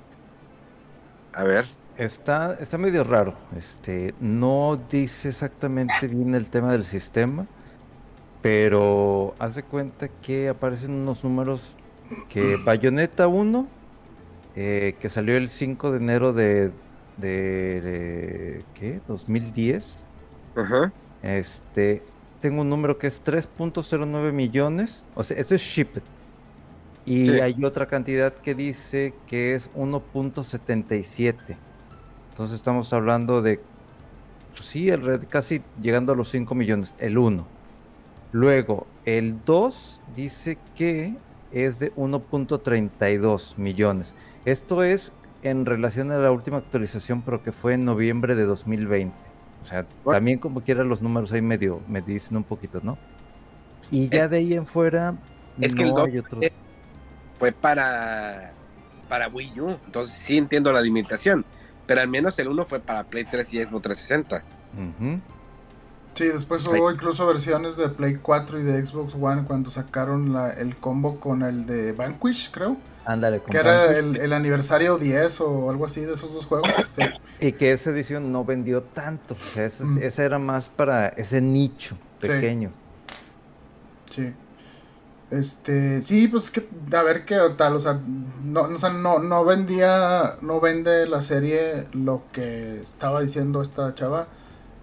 A 1.33 1.43
ver. 1.43 1.65
Está, 1.97 2.57
está 2.59 2.77
medio 2.77 3.03
raro. 3.03 3.35
Este, 3.57 4.13
no 4.19 4.79
dice 4.89 5.29
exactamente 5.29 6.07
bien 6.07 6.33
el 6.33 6.49
tema 6.49 6.71
del 6.71 6.85
sistema, 6.85 7.45
pero 8.41 9.35
hace 9.39 9.63
cuenta 9.63 10.07
que 10.07 10.49
aparecen 10.49 10.91
unos 10.91 11.23
números 11.23 11.75
que 12.29 12.57
Bayonetta 12.65 13.27
1, 13.27 13.67
eh, 14.55 14.95
que 14.99 15.09
salió 15.09 15.37
el 15.37 15.49
5 15.49 15.91
de 15.91 15.97
enero 15.97 16.33
de, 16.33 16.71
de, 17.17 18.65
¿qué? 18.73 18.99
2010. 19.07 19.99
Ajá. 20.55 20.91
Este, 21.21 22.03
tengo 22.39 22.61
un 22.61 22.69
número 22.69 22.97
que 22.97 23.07
es 23.07 23.23
3.09 23.23 24.31
millones. 24.31 25.05
O 25.13 25.23
sea, 25.23 25.37
esto 25.37 25.55
es 25.55 25.61
shipped. 25.61 26.03
Y 27.05 27.29
hay 27.39 27.63
otra 27.63 27.87
cantidad 27.87 28.33
que 28.33 28.53
dice 28.53 29.13
que 29.27 29.55
es 29.55 29.71
1.77. 29.73 31.57
Entonces 32.29 32.55
estamos 32.55 32.93
hablando 32.93 33.41
de, 33.41 33.59
pues 34.51 34.65
sí, 34.65 34.89
el 34.89 35.01
red 35.01 35.23
casi 35.27 35.61
llegando 35.81 36.13
a 36.13 36.15
los 36.15 36.29
5 36.29 36.53
millones, 36.53 36.95
el 36.99 37.17
1. 37.17 37.45
Luego, 38.33 38.87
el 39.05 39.43
2 39.43 40.01
dice 40.15 40.57
que 40.75 41.15
es 41.51 41.79
de 41.79 41.93
1.32 41.95 43.57
millones. 43.57 44.15
Esto 44.45 44.83
es 44.83 45.11
en 45.43 45.65
relación 45.65 46.11
a 46.11 46.17
la 46.17 46.31
última 46.31 46.57
actualización, 46.57 47.23
pero 47.23 47.43
que 47.43 47.51
fue 47.51 47.73
en 47.73 47.83
noviembre 47.83 48.35
de 48.35 48.45
2020. 48.45 49.13
O 49.61 49.65
sea, 49.65 49.85
también 50.05 50.39
como 50.39 50.61
quiera 50.61 50.83
los 50.83 51.01
números 51.01 51.31
ahí 51.33 51.41
medio 51.41 51.81
me 51.87 52.01
dicen 52.01 52.37
un 52.37 52.43
poquito, 52.43 52.79
¿no? 52.83 52.97
Y 53.91 54.07
ya 54.09 54.27
de 54.27 54.37
ahí 54.37 54.53
en 54.53 54.65
fuera 54.65 55.15
es 55.59 55.75
que 55.75 55.83
el 55.83 55.89
2 55.89 56.09
fue 57.41 57.51
para 57.51 58.53
para 59.09 59.27
Wii 59.27 59.59
U, 59.59 59.69
entonces 59.85 60.13
sí 60.13 60.37
entiendo 60.37 60.71
la 60.71 60.79
limitación 60.79 61.43
pero 61.91 61.99
al 61.99 62.07
menos 62.07 62.39
el 62.39 62.47
1 62.47 62.63
fue 62.63 62.79
para 62.79 63.03
Play 63.03 63.25
3 63.25 63.53
y 63.53 63.63
Xbox 63.65 63.81
360. 63.83 64.43
Sí, 66.13 66.25
después 66.25 66.65
hubo 66.65 66.89
incluso 66.89 67.25
versiones 67.25 67.75
de 67.75 67.89
Play 67.89 68.15
4 68.15 68.59
y 68.61 68.63
de 68.63 68.85
Xbox 68.85 69.13
One 69.19 69.43
cuando 69.43 69.71
sacaron 69.71 70.33
el 70.57 70.77
combo 70.77 71.19
con 71.19 71.43
el 71.43 71.65
de 71.65 71.91
Vanquish, 71.91 72.49
creo. 72.51 72.77
Ándale, 73.03 73.41
Que 73.41 73.57
era 73.57 73.97
el, 73.97 74.31
aniversario 74.31 74.97
10 74.97 75.41
o 75.41 75.69
algo 75.69 75.85
así 75.85 75.99
de 75.99 76.13
esos 76.13 76.33
dos 76.33 76.45
juegos. 76.45 76.71
y 77.41 77.51
que 77.51 77.73
esa 77.73 77.89
edición 77.89 78.31
no 78.31 78.45
vendió 78.45 78.83
tanto. 78.83 79.35
esa, 79.57 80.23
era 80.23 80.39
más 80.39 80.69
para 80.69 81.09
ese 81.09 81.41
nicho 81.41 81.97
pequeño. 82.21 82.71
sí. 84.15 84.33
Este, 85.31 86.01
sí, 86.01 86.27
pues 86.27 86.51
que 86.51 86.67
a 86.93 87.03
ver 87.03 87.23
qué 87.23 87.39
tal, 87.55 87.75
o 87.77 87.79
sea, 87.79 88.01
no, 88.43 88.67
no, 88.67 89.19
no 89.19 89.45
vendía, 89.45 90.35
no 90.41 90.59
vende 90.59 91.07
la 91.07 91.21
serie 91.21 91.87
lo 91.93 92.23
que 92.33 92.81
estaba 92.81 93.21
diciendo 93.21 93.61
esta 93.61 93.95
chava, 93.95 94.27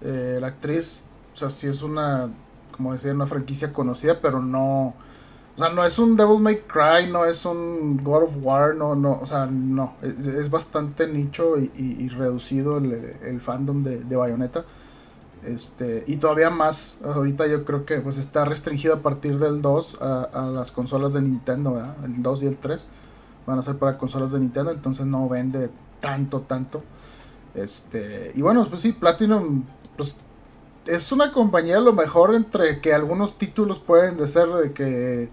eh, 0.01 0.39
la 0.41 0.47
actriz, 0.47 1.03
o 1.35 1.37
sea, 1.37 1.51
sí 1.51 1.67
es 1.67 1.83
una, 1.83 2.31
como 2.75 2.95
decía, 2.95 3.13
una 3.13 3.27
franquicia 3.27 3.75
conocida, 3.75 4.21
pero 4.23 4.41
no, 4.41 4.95
o 5.55 5.59
sea, 5.59 5.69
no 5.69 5.85
es 5.85 5.99
un 5.99 6.17
Devil 6.17 6.41
May 6.41 6.63
Cry, 6.67 7.13
no 7.13 7.27
es 7.27 7.45
un 7.45 8.03
God 8.03 8.23
of 8.23 8.31
War, 8.41 8.75
no, 8.75 8.95
no, 8.95 9.19
o 9.21 9.27
sea, 9.27 9.45
no, 9.45 9.97
es, 10.01 10.49
bastante 10.49 11.07
nicho 11.09 11.59
y, 11.59 12.09
reducido 12.09 12.79
el, 12.79 13.41
fandom 13.43 13.83
de, 13.85 14.03
de 14.03 14.17
Bayonetta. 14.17 14.65
Este, 15.45 16.05
y 16.07 16.17
todavía 16.17 16.51
más, 16.51 16.99
ahorita 17.05 17.47
yo 17.47 17.65
creo 17.65 17.87
que 17.87 18.01
pues 18.01 18.19
está 18.19 18.45
restringido 18.45 18.95
a 18.95 19.03
partir 19.03 19.39
del 19.39 19.63
2 19.63 19.99
a, 20.01 20.51
las 20.53 20.73
consolas 20.73 21.13
de 21.13 21.23
Nintendo, 21.23 21.95
el 22.05 22.23
2 22.23 22.43
y 22.43 22.47
el 22.47 22.57
3 22.57 22.89
van 23.47 23.59
a 23.59 23.63
ser 23.63 23.79
para 23.79 23.97
consolas 23.97 24.33
de 24.33 24.41
Nintendo, 24.41 24.71
entonces 24.71 25.07
no 25.07 25.29
vende 25.29 25.71
tanto, 26.01 26.41
tanto. 26.41 26.83
Este, 27.55 28.33
y 28.35 28.43
bueno, 28.43 28.67
pues 28.69 28.83
sí, 28.83 28.93
Platinum 28.93 29.65
pues, 29.97 30.17
es 30.87 31.13
una 31.13 31.33
compañía 31.33 31.79
a 31.79 31.81
lo 31.81 31.93
mejor 31.93 32.35
entre 32.35 32.81
que 32.81 32.93
algunos 32.93 33.39
títulos 33.39 33.79
pueden 33.79 34.17
de 34.17 34.29
ser 34.29 34.49
de 34.49 34.73
que 34.73 35.31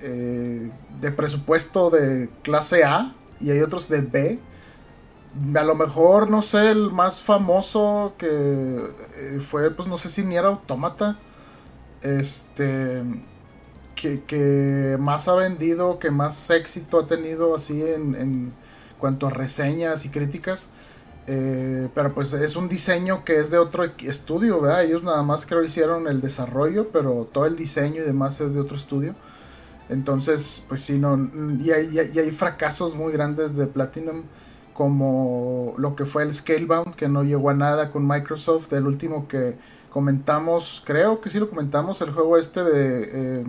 eh, 0.00 0.70
de 1.00 1.12
presupuesto 1.12 1.90
de 1.90 2.28
clase 2.42 2.84
A 2.84 3.14
y 3.40 3.50
hay 3.50 3.60
otros 3.60 3.88
de 3.88 4.00
B 4.02 4.40
a 5.54 5.64
lo 5.64 5.74
mejor, 5.74 6.30
no 6.30 6.42
sé, 6.42 6.70
el 6.70 6.90
más 6.90 7.22
famoso 7.22 8.14
que 8.18 8.28
eh, 9.16 9.40
fue, 9.40 9.70
pues 9.70 9.88
no 9.88 9.98
sé 9.98 10.08
si 10.08 10.24
ni 10.24 10.36
era 10.36 10.48
Autómata. 10.48 11.18
Este. 12.02 13.02
Que, 13.94 14.96
más 15.00 15.26
ha 15.26 15.34
vendido, 15.34 15.98
que 15.98 16.12
más 16.12 16.50
éxito 16.50 17.00
ha 17.00 17.06
tenido 17.08 17.56
así 17.56 17.82
en, 17.82 18.52
cuanto 18.98 19.26
a 19.26 19.30
reseñas 19.30 20.04
y 20.04 20.08
críticas. 20.10 20.70
Eh, 21.26 21.88
pero 21.94 22.14
pues 22.14 22.32
es 22.32 22.56
un 22.56 22.68
diseño 22.68 23.24
que 23.24 23.38
es 23.38 23.50
de 23.50 23.58
otro 23.58 23.84
estudio, 23.84 24.60
¿verdad? 24.60 24.84
Ellos 24.84 25.02
nada 25.02 25.22
más 25.22 25.44
creo 25.46 25.62
hicieron 25.62 26.06
el 26.08 26.20
desarrollo, 26.20 26.88
pero 26.90 27.28
todo 27.30 27.46
el 27.46 27.56
diseño 27.56 28.02
y 28.02 28.06
demás 28.06 28.40
es 28.40 28.54
de 28.54 28.60
otro 28.60 28.76
estudio. 28.76 29.14
Entonces, 29.88 30.64
pues 30.68 30.82
sí, 30.82 30.98
no. 30.98 31.18
Y 31.60 31.70
hay, 31.72 31.90
y 32.14 32.18
hay 32.18 32.30
fracasos 32.30 32.94
muy 32.94 33.12
grandes 33.12 33.56
de 33.56 33.66
Platinum 33.66 34.22
como 34.78 35.74
lo 35.76 35.96
que 35.96 36.04
fue 36.04 36.22
el 36.22 36.32
Scalebound, 36.32 36.94
que 36.94 37.08
no 37.08 37.24
llegó 37.24 37.50
a 37.50 37.54
nada 37.54 37.90
con 37.90 38.06
Microsoft, 38.06 38.72
el 38.72 38.86
último 38.86 39.26
que 39.26 39.56
comentamos, 39.90 40.84
creo 40.86 41.20
que 41.20 41.30
sí 41.30 41.40
lo 41.40 41.50
comentamos, 41.50 42.00
el 42.00 42.12
juego 42.12 42.36
este 42.36 42.62
de 42.62 43.10
eh, 43.40 43.44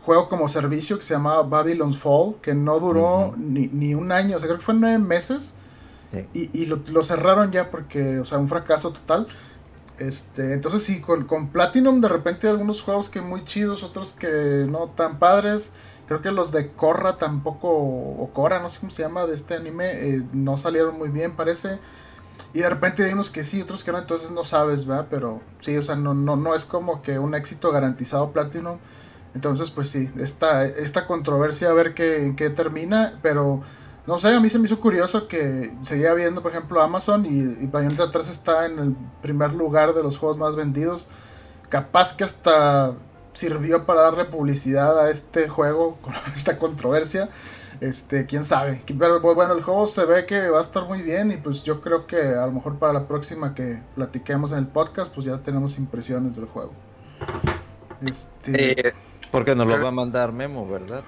juego 0.00 0.30
como 0.30 0.48
servicio 0.48 0.96
que 0.96 1.02
se 1.02 1.12
llamaba 1.12 1.42
Babylon's 1.42 1.98
Fall, 1.98 2.36
que 2.40 2.54
no 2.54 2.80
duró 2.80 3.34
ni, 3.36 3.94
un 3.94 4.10
año, 4.10 4.38
o 4.38 4.40
sea, 4.40 4.48
creo 4.48 4.58
que 4.58 4.64
fue 4.64 4.72
nueve 4.72 4.98
meses, 4.98 5.52
y, 6.32 6.64
lo, 6.64 7.04
cerraron 7.04 7.52
ya 7.52 7.70
porque, 7.70 8.18
o 8.18 8.24
sea, 8.24 8.38
un 8.38 8.48
fracaso 8.48 8.90
total. 8.90 9.28
Este, 9.98 10.54
entonces 10.54 10.82
sí, 10.82 11.02
con, 11.02 11.26
con 11.26 11.48
Platinum 11.48 12.00
de 12.00 12.08
repente 12.08 12.46
hay 12.46 12.52
algunos 12.52 12.80
juegos 12.80 13.10
que 13.10 13.20
muy 13.20 13.44
chidos, 13.44 13.82
otros 13.82 14.14
que 14.14 14.64
no 14.66 14.86
tan 14.96 15.18
padres. 15.18 15.72
Creo 16.08 16.22
que 16.22 16.32
los 16.32 16.52
de 16.52 16.72
Korra 16.72 17.18
tampoco, 17.18 17.68
o 17.68 18.30
Korra, 18.32 18.60
no 18.60 18.70
sé 18.70 18.80
cómo 18.80 18.90
se 18.90 19.02
llama, 19.02 19.26
de 19.26 19.36
este 19.36 19.54
anime, 19.54 20.08
eh, 20.08 20.22
no 20.32 20.56
salieron 20.56 20.96
muy 20.96 21.10
bien, 21.10 21.36
parece. 21.36 21.78
Y 22.54 22.60
de 22.60 22.70
repente 22.70 23.04
hay 23.04 23.12
unos 23.12 23.28
que 23.28 23.44
sí, 23.44 23.60
otros 23.60 23.84
que 23.84 23.92
no, 23.92 23.98
entonces 23.98 24.30
no 24.30 24.42
sabes, 24.42 24.86
¿verdad? 24.86 25.08
Pero 25.10 25.42
sí, 25.60 25.76
o 25.76 25.82
sea, 25.82 25.96
no, 25.96 26.14
no, 26.14 26.36
no 26.36 26.54
es 26.54 26.64
como 26.64 27.02
que 27.02 27.18
un 27.18 27.34
éxito 27.34 27.70
garantizado 27.70 28.32
Platinum. 28.32 28.78
Entonces, 29.34 29.70
pues 29.70 29.90
sí, 29.90 30.10
esta, 30.16 30.64
esta 30.64 31.06
controversia 31.06 31.68
a 31.68 31.74
ver 31.74 31.92
qué, 31.92 32.32
qué 32.38 32.48
termina, 32.48 33.18
pero 33.20 33.60
no 34.06 34.18
sé, 34.18 34.34
a 34.34 34.40
mí 34.40 34.48
se 34.48 34.58
me 34.58 34.64
hizo 34.64 34.80
curioso 34.80 35.28
que 35.28 35.74
seguía 35.82 36.14
viendo, 36.14 36.42
por 36.42 36.52
ejemplo, 36.52 36.80
Amazon 36.80 37.26
y, 37.26 37.64
y 37.64 37.66
Bayonetta 37.66 38.10
3 38.10 38.28
está 38.30 38.64
en 38.64 38.78
el 38.78 38.96
primer 39.20 39.52
lugar 39.52 39.92
de 39.92 40.02
los 40.02 40.16
juegos 40.16 40.38
más 40.38 40.56
vendidos. 40.56 41.06
Capaz 41.68 42.16
que 42.16 42.24
hasta 42.24 42.94
sirvió 43.38 43.86
para 43.86 44.02
darle 44.02 44.24
publicidad 44.24 44.98
a 44.98 45.10
este 45.10 45.48
juego 45.48 45.96
con 46.02 46.12
esta 46.34 46.58
controversia. 46.58 47.28
Este, 47.80 48.26
quién 48.26 48.44
sabe. 48.44 48.82
Pero 48.98 49.22
pues, 49.22 49.36
bueno, 49.36 49.54
el 49.54 49.62
juego 49.62 49.86
se 49.86 50.04
ve 50.04 50.26
que 50.26 50.50
va 50.50 50.58
a 50.58 50.62
estar 50.62 50.84
muy 50.86 51.02
bien 51.02 51.30
y 51.30 51.36
pues 51.36 51.62
yo 51.62 51.80
creo 51.80 52.08
que 52.08 52.16
a 52.16 52.44
lo 52.46 52.52
mejor 52.52 52.76
para 52.78 52.92
la 52.92 53.06
próxima 53.06 53.54
que 53.54 53.80
platiquemos 53.94 54.50
en 54.50 54.58
el 54.58 54.66
podcast, 54.66 55.14
pues 55.14 55.26
ya 55.26 55.38
tenemos 55.38 55.78
impresiones 55.78 56.34
del 56.34 56.46
juego. 56.46 56.72
Este... 58.04 58.88
Eh, 58.88 58.94
Porque 59.30 59.54
nos 59.54 59.68
lo 59.68 59.80
va 59.80 59.88
a 59.88 59.92
mandar 59.92 60.32
Memo, 60.32 60.66
¿verdad? 60.66 61.04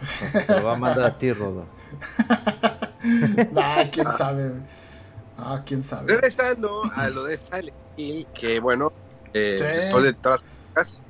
Lo 0.48 0.62
va 0.62 0.74
a 0.74 0.78
mandar 0.78 1.06
a 1.06 1.18
ti, 1.18 1.32
Rodo. 1.32 1.64
ah, 3.56 3.84
quién 3.90 4.08
sabe. 4.08 4.52
Ah, 5.36 5.62
quién 5.66 5.82
sabe. 5.82 6.12
Regresando 6.12 6.82
a 6.94 7.08
lo 7.08 7.24
de 7.24 7.36
Silent 7.36 7.76
Hill, 7.96 8.28
que 8.32 8.60
bueno, 8.60 8.92
eh, 9.34 9.58
después 9.60 10.04
de 10.04 10.12
todas 10.12 10.44
las 10.76 11.02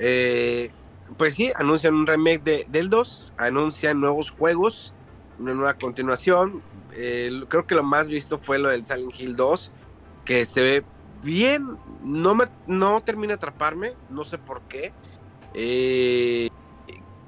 eh, 0.00 0.70
pues 1.16 1.34
sí, 1.34 1.52
anuncian 1.54 1.94
un 1.94 2.06
remake 2.06 2.42
de, 2.42 2.66
del 2.68 2.88
2, 2.88 3.34
anuncian 3.36 4.00
nuevos 4.00 4.30
juegos, 4.30 4.94
una 5.38 5.54
nueva 5.54 5.74
continuación. 5.74 6.62
Creo 6.90 7.66
que 7.66 7.74
lo 7.74 7.84
más 7.84 8.08
visto 8.08 8.38
fue 8.38 8.58
lo 8.58 8.70
del 8.70 8.84
Silent 8.84 9.18
Hill 9.18 9.36
2, 9.36 9.70
que 10.24 10.46
se 10.46 10.62
ve 10.62 10.84
bien, 11.22 11.76
no, 12.02 12.34
me, 12.34 12.46
no 12.66 13.00
termina 13.02 13.28
de 13.28 13.34
atraparme, 13.34 13.94
no 14.08 14.24
sé 14.24 14.38
por 14.38 14.62
qué. 14.62 14.92
Eh, 15.54 16.48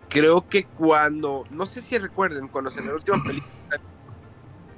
creo 0.09 0.49
que 0.49 0.64
cuando, 0.64 1.45
no 1.50 1.67
sé 1.67 1.81
si 1.81 1.99
recuerden, 1.99 2.49
cuando 2.49 2.71
se 2.71 2.85
la 2.85 2.95
última 2.95 3.23
película 3.23 3.52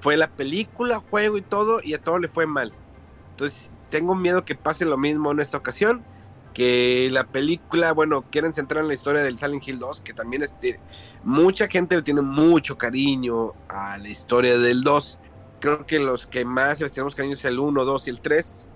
fue 0.00 0.16
la 0.16 0.28
película, 0.28 1.00
juego 1.00 1.38
y 1.38 1.42
todo, 1.42 1.80
y 1.82 1.94
a 1.94 2.02
todo 2.02 2.18
le 2.18 2.28
fue 2.28 2.46
mal. 2.46 2.72
Entonces, 3.30 3.72
tengo 3.88 4.14
miedo 4.14 4.44
que 4.44 4.54
pase 4.54 4.84
lo 4.84 4.98
mismo 4.98 5.32
en 5.32 5.40
esta 5.40 5.56
ocasión. 5.56 6.04
Que 6.54 7.08
la 7.10 7.24
película, 7.24 7.92
bueno, 7.92 8.24
quieren 8.30 8.52
centrar 8.52 8.82
en 8.82 8.88
la 8.88 8.94
historia 8.94 9.22
del 9.22 9.36
Silent 9.36 9.66
Hill 9.66 9.78
2, 9.78 10.00
que 10.02 10.14
también 10.14 10.42
es, 10.42 10.54
mucha 11.24 11.66
gente 11.68 11.96
le 11.96 12.02
tiene 12.02 12.22
mucho 12.22 12.78
cariño 12.78 13.52
a 13.68 13.98
la 13.98 14.08
historia 14.08 14.56
del 14.56 14.82
2. 14.82 15.18
Creo 15.60 15.84
que 15.84 15.98
los 15.98 16.26
que 16.26 16.44
más 16.44 16.80
les 16.80 16.92
tenemos 16.92 17.14
cariño 17.14 17.34
es 17.34 17.44
el 17.44 17.58
1, 17.58 17.84
2 17.84 18.06
y 18.06 18.10
el 18.10 18.20
3. 18.20 18.66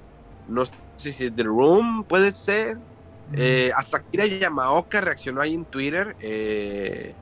No 0.49 0.65
sé 0.97 1.13
si 1.13 1.31
The 1.31 1.45
Room 1.45 2.05
puede 2.05 2.33
ser. 2.33 2.79
Eh, 3.33 3.71
hasta 3.77 4.03
Kira 4.03 4.27
Yamaoka 4.27 5.01
reaccionó 5.01 5.41
ahí 5.41 5.55
en 5.55 5.65
Twitter. 5.65 6.17
Eh, 6.21 7.15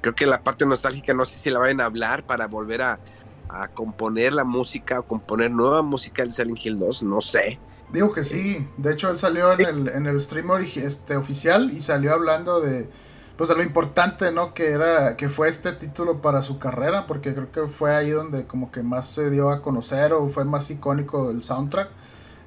creo 0.00 0.14
que 0.14 0.26
la 0.26 0.42
parte 0.42 0.64
nostálgica 0.64 1.12
no 1.12 1.24
sé 1.24 1.38
si 1.38 1.50
la 1.50 1.58
vayan 1.58 1.80
a 1.80 1.86
hablar 1.86 2.24
para 2.24 2.46
volver 2.46 2.82
a, 2.82 3.00
a 3.48 3.68
componer 3.68 4.32
la 4.32 4.44
música 4.44 5.00
o 5.00 5.02
componer 5.04 5.50
nueva 5.50 5.82
música 5.82 6.22
del 6.22 6.32
Silent 6.32 6.64
Hill 6.64 6.78
2, 6.78 7.02
no 7.02 7.20
sé. 7.20 7.58
Digo 7.94 8.12
que 8.12 8.24
sí, 8.24 8.66
de 8.76 8.92
hecho 8.92 9.08
él 9.08 9.18
salió 9.20 9.52
en 9.52 9.60
el, 9.60 9.88
en 9.88 10.06
el 10.06 10.20
stream 10.20 10.50
este, 10.74 11.14
oficial 11.14 11.70
y 11.70 11.80
salió 11.80 12.12
hablando 12.12 12.60
de 12.60 12.90
pues 13.36 13.48
de 13.48 13.54
lo 13.54 13.62
importante, 13.62 14.32
¿no? 14.32 14.52
Que 14.52 14.72
era, 14.72 15.16
que 15.16 15.28
fue 15.28 15.48
este 15.48 15.72
título 15.72 16.20
para 16.20 16.42
su 16.42 16.58
carrera, 16.58 17.06
porque 17.06 17.34
creo 17.34 17.52
que 17.52 17.68
fue 17.68 17.94
ahí 17.94 18.10
donde 18.10 18.48
como 18.48 18.72
que 18.72 18.82
más 18.82 19.08
se 19.08 19.30
dio 19.30 19.48
a 19.48 19.62
conocer 19.62 20.12
o 20.12 20.28
fue 20.28 20.44
más 20.44 20.68
icónico 20.72 21.28
del 21.28 21.44
soundtrack. 21.44 21.88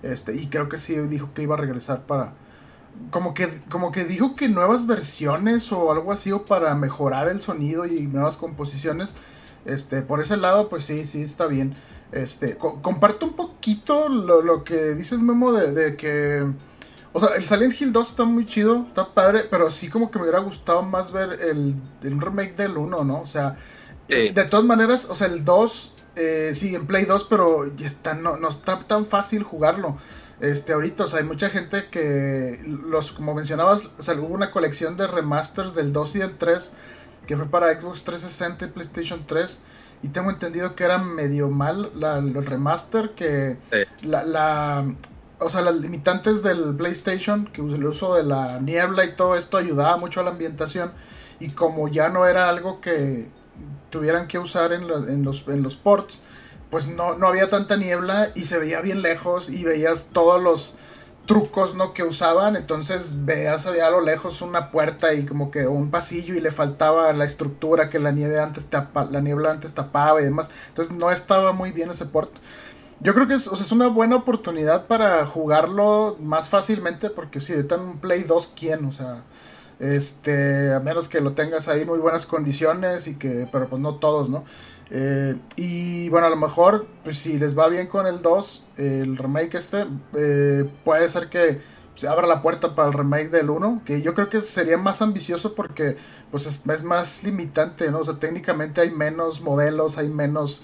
Este, 0.03 0.35
y 0.35 0.47
creo 0.47 0.67
que 0.67 0.77
sí 0.79 0.97
dijo 0.97 1.29
que 1.33 1.43
iba 1.43 1.55
a 1.55 1.57
regresar 1.57 2.01
para, 2.01 2.33
como 3.09 3.33
que, 3.33 3.61
como 3.69 3.93
que 3.93 4.03
dijo 4.03 4.35
que 4.35 4.49
nuevas 4.49 4.85
versiones 4.85 5.71
o 5.71 5.93
algo 5.93 6.11
así 6.11 6.33
o 6.33 6.43
para 6.43 6.75
mejorar 6.75 7.29
el 7.29 7.39
sonido 7.39 7.85
y 7.85 8.01
nuevas 8.01 8.35
composiciones. 8.35 9.15
Este, 9.63 10.01
por 10.01 10.19
ese 10.19 10.35
lado, 10.35 10.67
pues 10.67 10.83
sí, 10.83 11.05
sí, 11.05 11.21
está 11.21 11.47
bien. 11.47 11.77
Este, 12.11 12.57
comparto 12.57 13.25
un 13.25 13.35
poquito 13.35 14.07
lo, 14.09 14.63
que 14.63 14.95
dices, 14.95 15.19
Memo, 15.19 15.51
de, 15.51 15.95
que. 15.95 16.45
O 17.13 17.19
sea, 17.19 17.35
el 17.35 17.43
Silent 17.43 17.79
Hill 17.79 17.91
2 17.91 18.09
está 18.09 18.23
muy 18.25 18.45
chido, 18.45 18.85
está 18.87 19.13
padre, 19.13 19.45
pero 19.49 19.71
sí 19.71 19.89
como 19.89 20.11
que 20.11 20.19
me 20.19 20.23
hubiera 20.23 20.39
gustado 20.39 20.83
más 20.83 21.11
ver 21.11 21.39
el, 21.41 21.75
remake 22.01 22.55
del 22.55 22.77
1, 22.77 23.03
¿no? 23.03 23.21
O 23.21 23.27
sea, 23.27 23.57
de 24.07 24.31
todas 24.49 24.65
maneras, 24.65 25.07
o 25.09 25.15
sea, 25.15 25.27
el 25.27 25.43
2, 25.43 25.95
eh, 26.15 26.51
sí, 26.53 26.75
en 26.75 26.85
Play 26.85 27.05
2, 27.05 27.25
pero 27.29 27.65
está, 27.65 28.13
no, 28.13 28.37
no 28.37 28.49
está 28.49 28.79
tan 28.79 29.05
fácil 29.05 29.43
jugarlo 29.43 29.97
este 30.39 30.73
ahorita, 30.73 31.05
o 31.05 31.07
sea, 31.07 31.19
hay 31.19 31.25
mucha 31.25 31.49
gente 31.49 31.87
que 31.89 32.61
los 32.63 33.11
como 33.11 33.33
mencionabas, 33.33 33.85
o 33.85 34.13
hubo 34.21 34.33
una 34.33 34.51
colección 34.51 34.95
de 34.95 35.07
remasters 35.07 35.73
del 35.73 35.91
2 35.93 36.15
y 36.15 36.19
del 36.19 36.37
3 36.37 36.73
que 37.25 37.35
fue 37.35 37.47
para 37.47 37.77
Xbox 37.79 38.03
360 38.03 38.65
y 38.65 38.67
PlayStation 38.69 39.25
3 39.25 39.59
y 40.03 40.09
tengo 40.09 40.29
entendido 40.29 40.75
que 40.75 40.83
era 40.83 40.97
medio 40.97 41.49
mal 41.49 41.91
la, 41.95 42.17
el 42.17 42.45
remaster 42.45 43.11
que 43.11 43.57
la, 44.03 44.23
la 44.23 44.85
o 45.39 45.49
sea, 45.49 45.61
las 45.61 45.75
limitantes 45.75 46.41
del 46.41 46.75
PlayStation, 46.75 47.45
que 47.45 47.61
el 47.61 47.85
uso 47.85 48.15
de 48.15 48.23
la 48.23 48.59
niebla 48.59 49.05
y 49.05 49.15
todo 49.15 49.35
esto 49.35 49.57
ayudaba 49.57 49.97
mucho 49.97 50.21
a 50.21 50.23
la 50.23 50.31
ambientación 50.31 50.91
y 51.39 51.49
como 51.49 51.87
ya 51.87 52.09
no 52.09 52.25
era 52.25 52.49
algo 52.49 52.81
que 52.81 53.27
tuvieran 53.89 54.27
que 54.27 54.39
usar 54.39 54.73
en, 54.73 54.83
en, 54.83 55.23
los, 55.23 55.47
en 55.47 55.61
los 55.61 55.75
ports, 55.75 56.19
pues 56.69 56.87
no, 56.87 57.15
no 57.15 57.27
había 57.27 57.49
tanta 57.49 57.77
niebla 57.77 58.31
y 58.35 58.45
se 58.45 58.57
veía 58.57 58.81
bien 58.81 59.01
lejos 59.01 59.49
y 59.49 59.63
veías 59.63 60.07
todos 60.11 60.41
los 60.41 60.75
trucos 61.27 61.75
no 61.75 61.93
que 61.93 62.03
usaban 62.03 62.55
entonces 62.55 63.25
veías 63.25 63.67
a 63.67 63.89
lo 63.91 64.01
lejos 64.01 64.41
una 64.41 64.71
puerta 64.71 65.13
y 65.13 65.25
como 65.25 65.51
que 65.51 65.67
un 65.67 65.91
pasillo 65.91 66.33
y 66.33 66.41
le 66.41 66.51
faltaba 66.51 67.11
la 67.13 67.25
estructura 67.25 67.89
que 67.89 67.99
la 67.99 68.11
nieve 68.11 68.39
antes 68.39 68.65
la 69.11 69.21
niebla 69.21 69.51
antes 69.51 69.73
tapaba 69.73 70.21
y 70.21 70.23
demás. 70.23 70.49
Entonces 70.69 70.95
no 70.95 71.11
estaba 71.11 71.51
muy 71.51 71.71
bien 71.71 71.91
ese 71.91 72.05
port. 72.05 72.31
Yo 73.01 73.13
creo 73.13 73.27
que 73.27 73.35
es, 73.35 73.45
es 73.45 73.71
una 73.71 73.87
buena 73.87 74.15
oportunidad 74.15 74.87
para 74.87 75.25
jugarlo 75.27 76.15
más 76.19 76.49
fácilmente 76.49 77.09
porque 77.09 77.41
si 77.41 77.53
ahorita 77.53 77.75
en 77.75 77.81
un 77.81 77.97
Play 77.99 78.23
2 78.23 78.53
quién 78.55 78.85
o 78.85 78.91
sea 78.91 79.23
este 79.79 80.73
a 80.73 80.79
menos 80.79 81.07
que 81.07 81.21
lo 81.21 81.33
tengas 81.33 81.67
ahí 81.67 81.81
en 81.81 81.87
muy 81.87 81.99
buenas 81.99 82.25
condiciones 82.25 83.07
y 83.07 83.15
que 83.15 83.47
pero 83.51 83.69
pues 83.69 83.79
no 83.79 83.95
todos 83.95 84.29
no 84.29 84.45
eh, 84.89 85.35
y 85.55 86.09
bueno, 86.09 86.27
a 86.27 86.29
lo 86.29 86.37
mejor, 86.37 86.87
pues 87.03 87.17
si 87.17 87.37
les 87.37 87.57
va 87.57 87.67
bien 87.67 87.87
con 87.87 88.07
el 88.07 88.21
2, 88.21 88.63
el 88.77 89.17
remake 89.17 89.55
este, 89.55 89.85
eh, 90.15 90.69
puede 90.83 91.09
ser 91.09 91.29
que 91.29 91.61
se 91.95 92.07
abra 92.07 92.27
la 92.27 92.41
puerta 92.41 92.75
para 92.75 92.89
el 92.89 92.93
remake 92.93 93.29
del 93.29 93.49
1, 93.49 93.81
que 93.83 94.01
yo 94.01 94.13
creo 94.13 94.29
que 94.29 94.39
sería 94.39 94.77
más 94.77 95.01
ambicioso 95.01 95.55
porque 95.55 95.97
pues 96.31 96.45
es, 96.45 96.83
más 96.83 97.23
limitante, 97.23 97.89
¿no? 97.91 97.99
O 97.99 98.05
sea, 98.05 98.19
técnicamente 98.19 98.81
hay 98.81 98.91
menos 98.91 99.41
modelos, 99.41 99.97
hay 99.97 100.07
menos, 100.07 100.61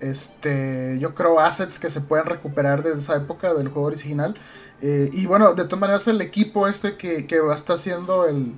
este, 0.00 0.98
yo 0.98 1.14
creo, 1.14 1.38
assets 1.38 1.78
que 1.78 1.90
se 1.90 2.00
pueden 2.00 2.26
recuperar 2.26 2.82
desde 2.82 2.98
esa 2.98 3.16
época 3.16 3.52
del 3.54 3.68
juego 3.68 3.88
original. 3.88 4.34
Eh, 4.80 5.10
y 5.12 5.26
bueno, 5.26 5.52
de 5.52 5.64
todas 5.64 5.80
maneras 5.80 6.08
el 6.08 6.22
equipo 6.22 6.66
este 6.66 6.96
que, 6.96 7.26
que 7.26 7.40
va 7.40 7.54
haciendo 7.54 8.26
el, 8.26 8.54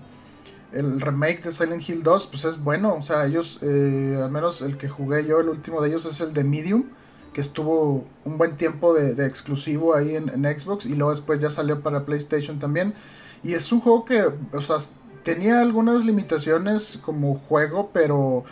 el 0.72 1.00
remake 1.00 1.42
de 1.42 1.52
Silent 1.52 1.88
Hill 1.88 2.02
2, 2.02 2.26
pues 2.28 2.44
es 2.44 2.62
bueno. 2.62 2.94
O 2.94 3.02
sea, 3.02 3.26
ellos, 3.26 3.58
eh, 3.62 4.18
al 4.22 4.30
menos 4.30 4.62
el 4.62 4.76
que 4.76 4.88
jugué 4.88 5.24
yo, 5.26 5.40
el 5.40 5.48
último 5.48 5.80
de 5.80 5.88
ellos 5.88 6.04
es 6.06 6.20
el 6.20 6.32
de 6.32 6.44
Medium, 6.44 6.84
que 7.32 7.40
estuvo 7.40 8.04
un 8.24 8.38
buen 8.38 8.56
tiempo 8.56 8.94
de, 8.94 9.26
exclusivo 9.26 9.94
ahí 9.94 10.16
en, 10.16 10.28
Xbox 10.28 10.86
y 10.86 10.94
luego 10.94 11.10
después 11.10 11.40
ya 11.40 11.50
salió 11.50 11.80
para 11.80 12.04
PlayStation 12.04 12.58
también. 12.58 12.94
Y 13.42 13.54
es 13.54 13.72
un 13.72 13.80
juego 13.80 14.04
que, 14.04 14.22
o 14.52 14.60
sea, 14.60 14.76
tenía 15.22 15.60
algunas 15.60 16.04
limitaciones 16.04 16.98
como 17.04 17.34
juego, 17.34 17.90
pero, 17.92 18.44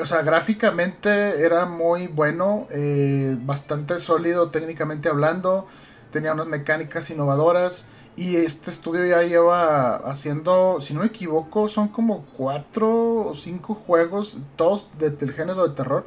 o 0.00 0.06
sea, 0.06 0.22
gráficamente 0.22 1.42
era 1.44 1.66
muy 1.66 2.08
bueno, 2.08 2.66
eh, 2.70 3.36
bastante 3.42 3.98
sólido 4.00 4.50
técnicamente 4.50 5.08
hablando, 5.08 5.66
tenía 6.10 6.32
unas 6.32 6.46
mecánicas 6.46 7.10
innovadoras. 7.10 7.84
Y 8.18 8.34
este 8.34 8.72
estudio 8.72 9.06
ya 9.06 9.22
lleva 9.22 9.94
haciendo, 9.98 10.80
si 10.80 10.92
no 10.92 11.00
me 11.00 11.06
equivoco, 11.06 11.68
son 11.68 11.86
como 11.86 12.24
cuatro 12.36 13.28
o 13.28 13.34
cinco 13.36 13.74
juegos, 13.74 14.38
todos 14.56 14.88
del 14.98 15.32
género 15.32 15.68
de 15.68 15.76
terror. 15.76 16.04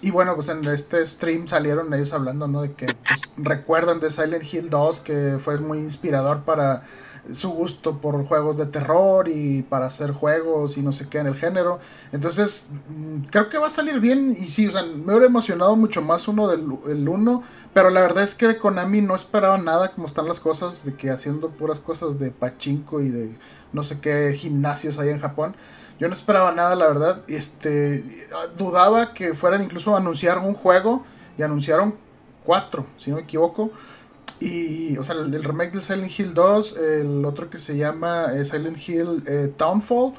Y 0.00 0.12
bueno, 0.12 0.36
pues 0.36 0.48
en 0.50 0.64
este 0.68 1.04
stream 1.04 1.48
salieron 1.48 1.92
ellos 1.92 2.12
hablando, 2.12 2.46
¿no? 2.46 2.62
De 2.62 2.74
que 2.74 2.86
pues, 2.86 3.22
recuerdan 3.36 3.98
de 3.98 4.12
Silent 4.12 4.44
Hill 4.54 4.70
2, 4.70 5.00
que 5.00 5.38
fue 5.42 5.58
muy 5.58 5.78
inspirador 5.78 6.44
para 6.44 6.84
su 7.32 7.50
gusto 7.50 8.00
por 8.00 8.24
juegos 8.26 8.56
de 8.56 8.66
terror 8.66 9.28
y 9.28 9.62
para 9.62 9.86
hacer 9.86 10.12
juegos 10.12 10.76
y 10.76 10.82
no 10.82 10.92
sé 10.92 11.08
qué 11.08 11.18
en 11.18 11.26
el 11.26 11.36
género. 11.36 11.78
Entonces, 12.12 12.68
mm, 12.88 13.26
creo 13.30 13.48
que 13.48 13.58
va 13.58 13.66
a 13.66 13.70
salir 13.70 14.00
bien. 14.00 14.36
Y 14.38 14.46
sí, 14.46 14.66
o 14.66 14.72
sea, 14.72 14.82
me 14.82 15.12
hubiera 15.12 15.26
emocionado 15.26 15.76
mucho 15.76 16.02
más 16.02 16.28
uno 16.28 16.48
del 16.48 16.66
el 16.88 17.08
uno. 17.08 17.42
Pero 17.74 17.90
la 17.90 18.00
verdad 18.00 18.24
es 18.24 18.34
que 18.34 18.46
de 18.46 18.58
Konami 18.58 19.00
no 19.00 19.14
esperaba 19.14 19.58
nada 19.58 19.92
como 19.92 20.06
están 20.06 20.26
las 20.26 20.40
cosas, 20.40 20.84
de 20.84 20.94
que 20.94 21.10
haciendo 21.10 21.50
puras 21.50 21.80
cosas 21.80 22.18
de 22.18 22.30
pachinko 22.30 23.00
y 23.00 23.10
de 23.10 23.36
no 23.72 23.84
sé 23.84 24.00
qué 24.00 24.32
gimnasios 24.34 24.98
ahí 24.98 25.10
en 25.10 25.20
Japón. 25.20 25.54
Yo 25.98 26.08
no 26.08 26.14
esperaba 26.14 26.52
nada, 26.52 26.76
la 26.76 26.88
verdad. 26.88 27.22
Este, 27.28 28.28
dudaba 28.56 29.12
que 29.14 29.34
fueran 29.34 29.62
incluso 29.62 29.94
a 29.94 29.98
anunciar 29.98 30.38
un 30.38 30.54
juego 30.54 31.04
y 31.36 31.42
anunciaron 31.42 31.94
cuatro, 32.44 32.86
si 32.96 33.10
no 33.10 33.16
me 33.16 33.22
equivoco. 33.22 33.70
Y, 34.40 34.96
o 34.98 35.04
sea, 35.04 35.16
el, 35.16 35.42
remake 35.42 35.72
de 35.72 35.82
Silent 35.82 36.18
Hill 36.18 36.34
2, 36.34 36.76
el 36.76 37.24
otro 37.24 37.50
que 37.50 37.58
se 37.58 37.76
llama 37.76 38.32
eh, 38.34 38.44
Silent 38.44 38.78
Hill 38.88 39.24
eh, 39.26 39.52
Townfall, 39.56 40.12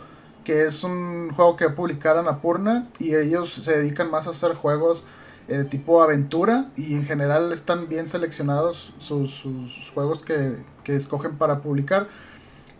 que 0.44 0.66
es 0.66 0.84
un 0.84 1.32
juego 1.32 1.56
que 1.56 1.70
publicaron 1.70 2.28
a 2.28 2.42
Purna 2.42 2.90
y 3.00 3.16
ellos 3.16 3.54
se 3.54 3.78
dedican 3.78 4.12
más 4.12 4.28
a 4.28 4.32
hacer 4.32 4.56
juegos 4.56 5.06
eh, 5.48 5.64
tipo 5.70 6.02
aventura 6.02 6.70
y 6.76 6.96
en 6.96 7.06
general 7.06 7.52
están 7.54 7.88
bien 7.88 8.08
seleccionados 8.08 8.94
sus, 9.00 9.44
juegos 9.94 10.22
que, 10.22 10.58
que, 10.84 10.96
escogen 10.96 11.38
para 11.38 11.62
publicar. 11.62 12.08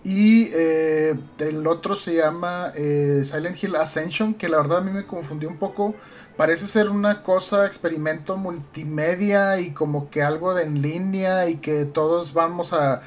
Y 0.04 0.50
el 0.54 1.68
otro 1.68 1.96
se 1.96 2.16
llama 2.16 2.72
Silent 2.74 3.62
Hill 3.62 3.76
Ascension, 3.76 4.34
que 4.34 4.48
la 4.48 4.58
verdad 4.58 4.78
a 4.78 4.82
mí 4.82 4.92
me 4.92 5.06
confundió 5.06 5.50
un 5.50 5.58
poco 5.58 5.94
parece 6.40 6.68
ser 6.68 6.90
una 6.90 7.22
cosa, 7.22 7.66
experimento 7.66 8.38
multimedia 8.38 9.60
y 9.60 9.72
como 9.72 10.10
que 10.10 10.24
algo 10.24 10.54
de 10.54 10.64
en 10.64 10.82
línea 10.82 11.50
y 11.50 11.58
que 11.58 11.84
todos 11.84 12.32
vamos 12.32 12.72
a, 12.72 13.02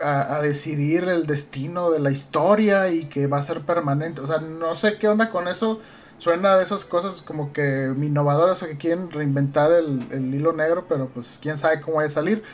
a, 0.00 0.40
decidir 0.40 1.02
el 1.08 1.26
destino 1.26 1.90
de 1.90 1.98
la 1.98 2.12
historia 2.12 2.88
y 2.88 3.06
que 3.06 3.26
va 3.26 3.38
a 3.38 3.42
ser 3.42 3.62
permanente. 3.62 4.20
O 4.20 4.26
sea, 4.28 4.38
no 4.38 4.76
sé 4.76 4.98
qué 4.98 5.08
onda 5.08 5.30
con 5.30 5.48
eso. 5.48 5.80
Suena 6.18 6.56
de 6.56 6.62
esas 6.62 6.84
cosas 6.84 7.22
como 7.22 7.52
que 7.52 7.92
innovadoras 8.00 8.62
o 8.62 8.68
que 8.68 8.76
quieren 8.76 9.10
reinventar 9.10 9.72
el, 9.72 10.06
el 10.12 10.32
hilo 10.32 10.52
negro, 10.52 10.86
pero 10.88 11.08
pues 11.08 11.40
quién 11.42 11.58
sabe 11.58 11.80
cómo 11.80 11.96
va 11.96 12.04
a 12.04 12.10
salir. 12.10 12.44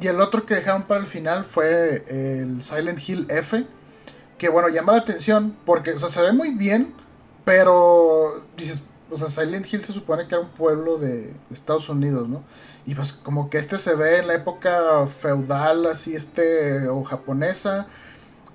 Y 0.00 0.06
el 0.06 0.20
otro 0.20 0.46
que 0.46 0.54
dejaron 0.54 0.84
para 0.84 1.00
el 1.00 1.08
final 1.08 1.44
fue 1.44 2.04
el 2.06 2.62
Silent 2.62 3.00
Hill 3.08 3.26
F. 3.30 3.66
Que 4.38 4.48
bueno, 4.48 4.68
llama 4.68 4.92
la 4.92 4.98
atención 4.98 5.56
porque, 5.64 5.90
o 5.90 5.98
sea, 5.98 6.08
se 6.08 6.22
ve 6.22 6.32
muy 6.32 6.52
bien, 6.52 6.94
pero 7.44 8.44
dices, 8.56 8.84
o 9.10 9.16
sea, 9.16 9.28
Silent 9.28 9.72
Hill 9.72 9.84
se 9.84 9.92
supone 9.92 10.26
que 10.26 10.34
era 10.34 10.42
un 10.42 10.50
pueblo 10.50 10.98
de 10.98 11.32
Estados 11.50 11.88
Unidos, 11.88 12.28
¿no? 12.28 12.42
Y 12.86 12.94
pues 12.94 13.12
como 13.12 13.50
que 13.50 13.58
este 13.58 13.78
se 13.78 13.94
ve 13.94 14.18
en 14.18 14.26
la 14.26 14.34
época 14.34 15.06
feudal, 15.06 15.86
así, 15.86 16.14
este, 16.14 16.88
o 16.88 17.04
japonesa. 17.04 17.86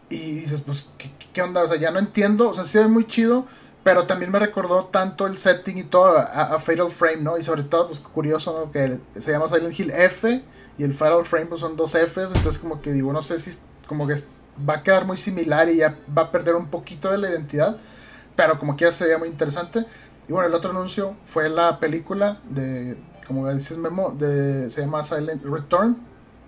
Y 0.10 0.34
dices, 0.42 0.62
pues, 0.62 0.88
¿qué, 1.34 1.42
onda? 1.42 1.64
O 1.64 1.68
sea, 1.68 1.78
ya 1.78 1.92
no 1.92 2.00
entiendo, 2.00 2.50
o 2.50 2.54
sea, 2.54 2.66
se 2.66 2.80
ve 2.80 2.88
muy 2.88 3.06
chido, 3.08 3.46
pero 3.84 4.06
también 4.06 4.32
me 4.32 4.40
recordó 4.40 4.86
tanto 4.86 5.26
el 5.26 5.38
setting 5.38 5.78
y 5.78 5.84
todo 5.84 6.18
a, 6.18 6.24
a 6.24 6.60
Fatal 6.60 6.92
Frame, 6.92 7.22
¿no? 7.22 7.38
Y 7.38 7.44
sobre 7.44 7.64
todo, 7.64 7.88
pues 7.88 8.00
curioso, 8.00 8.54
¿no? 8.54 8.72
Que 8.72 9.00
se 9.20 9.32
llama 9.32 9.48
Silent 9.48 9.80
Hill 9.80 9.92
F 9.92 10.44
y 10.78 10.84
el 10.84 10.94
Fatal 10.94 11.26
Frame 11.26 11.46
pues 11.46 11.62
son 11.62 11.76
dos 11.76 11.94
Fs, 11.96 12.34
entonces 12.36 12.58
como 12.60 12.82
que 12.82 12.92
digo, 12.92 13.14
no 13.14 13.22
sé 13.22 13.40
si 13.40 13.58
como 13.88 14.08
que 14.08 14.16
va 14.68 14.76
a 14.76 14.84
quedar 14.84 15.06
muy 15.06 15.18
similar 15.18 15.70
y 15.70 15.78
ya 15.78 15.96
va 16.18 16.24
a 16.24 16.32
perder 16.32 16.56
un 16.56 16.68
poquito 16.68 17.12
de 17.12 17.18
la 17.18 17.30
identidad, 17.30 17.78
pero 18.36 18.58
como 18.60 18.76
quiera 18.76 18.92
sería 18.92 19.18
muy 19.18 19.28
interesante. 19.28 19.86
Y 20.27 20.34
bueno, 20.34 20.47
el 20.47 20.53
otro 20.53 20.71
anuncio 20.71 21.15
fue 21.25 21.49
la 21.49 21.79
película 21.79 22.39
de, 22.45 22.97
como 23.27 23.51
dices 23.51 23.77
Memo, 23.77 24.15
de, 24.17 24.69
se 24.69 24.81
llama 24.81 25.03
Silent 25.03 25.43
Return, 25.43 25.97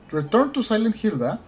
Return 0.09 0.51
to 0.51 0.61
Silent 0.61 0.95
Hill, 1.03 1.13
¿verdad? 1.13 1.39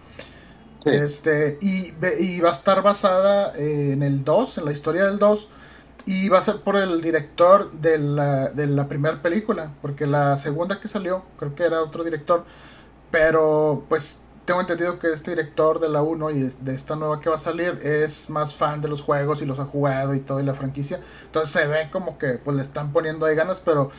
Sí. 0.82 0.90
Este, 0.90 1.58
y, 1.60 1.92
y, 2.20 2.40
va 2.40 2.50
a 2.50 2.52
estar 2.52 2.82
basada 2.82 3.52
en 3.56 4.02
el 4.02 4.24
2, 4.24 4.58
en 4.58 4.64
la 4.64 4.72
historia 4.72 5.06
del 5.06 5.18
2, 5.18 5.48
y 6.06 6.28
va 6.28 6.38
a 6.38 6.42
ser 6.42 6.60
por 6.60 6.76
el 6.76 7.00
director 7.00 7.72
de 7.72 7.98
la, 7.98 8.48
de 8.50 8.66
la 8.68 8.88
primera 8.88 9.20
película, 9.22 9.72
porque 9.82 10.06
la 10.06 10.36
segunda 10.36 10.80
que 10.80 10.86
salió, 10.86 11.24
creo 11.38 11.54
que 11.54 11.64
era 11.64 11.82
otro 11.82 12.04
director, 12.04 12.44
pero 13.10 13.84
pues 13.88 14.22
tengo 14.46 14.60
entendido 14.60 14.98
que 14.98 15.12
este 15.12 15.32
director 15.32 15.80
de 15.80 15.88
la 15.88 16.02
1 16.02 16.30
y 16.30 16.40
de 16.60 16.74
esta 16.74 16.94
nueva 16.94 17.20
que 17.20 17.28
va 17.28 17.34
a 17.34 17.38
salir 17.38 17.80
es 17.82 18.30
más 18.30 18.54
fan 18.54 18.80
de 18.80 18.88
los 18.88 19.02
juegos 19.02 19.42
y 19.42 19.44
los 19.44 19.58
ha 19.58 19.64
jugado 19.64 20.14
y 20.14 20.20
todo 20.20 20.40
y 20.40 20.44
la 20.44 20.54
franquicia. 20.54 21.00
Entonces 21.24 21.50
se 21.50 21.66
ve 21.66 21.88
como 21.90 22.16
que 22.16 22.34
pues 22.34 22.56
le 22.56 22.62
están 22.62 22.92
poniendo 22.92 23.26
ahí 23.26 23.34
ganas, 23.34 23.58
pero 23.58 23.90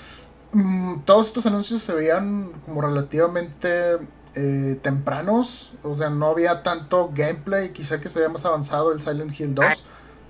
mmm, 0.53 1.01
todos 1.01 1.27
estos 1.27 1.45
anuncios 1.45 1.83
se 1.83 1.93
veían 1.93 2.53
como 2.65 2.81
relativamente 2.81 3.97
eh, 4.35 4.79
tempranos. 4.81 5.73
O 5.83 5.95
sea, 5.95 6.09
no 6.09 6.27
había 6.27 6.63
tanto 6.63 7.11
gameplay, 7.13 7.73
quizá 7.73 7.99
que 7.99 8.09
se 8.09 8.19
vea 8.19 8.29
más 8.29 8.45
avanzado 8.45 8.93
el 8.93 9.01
Silent 9.01 9.37
Hill 9.37 9.53
2. 9.53 9.65
Ah, 9.65 9.75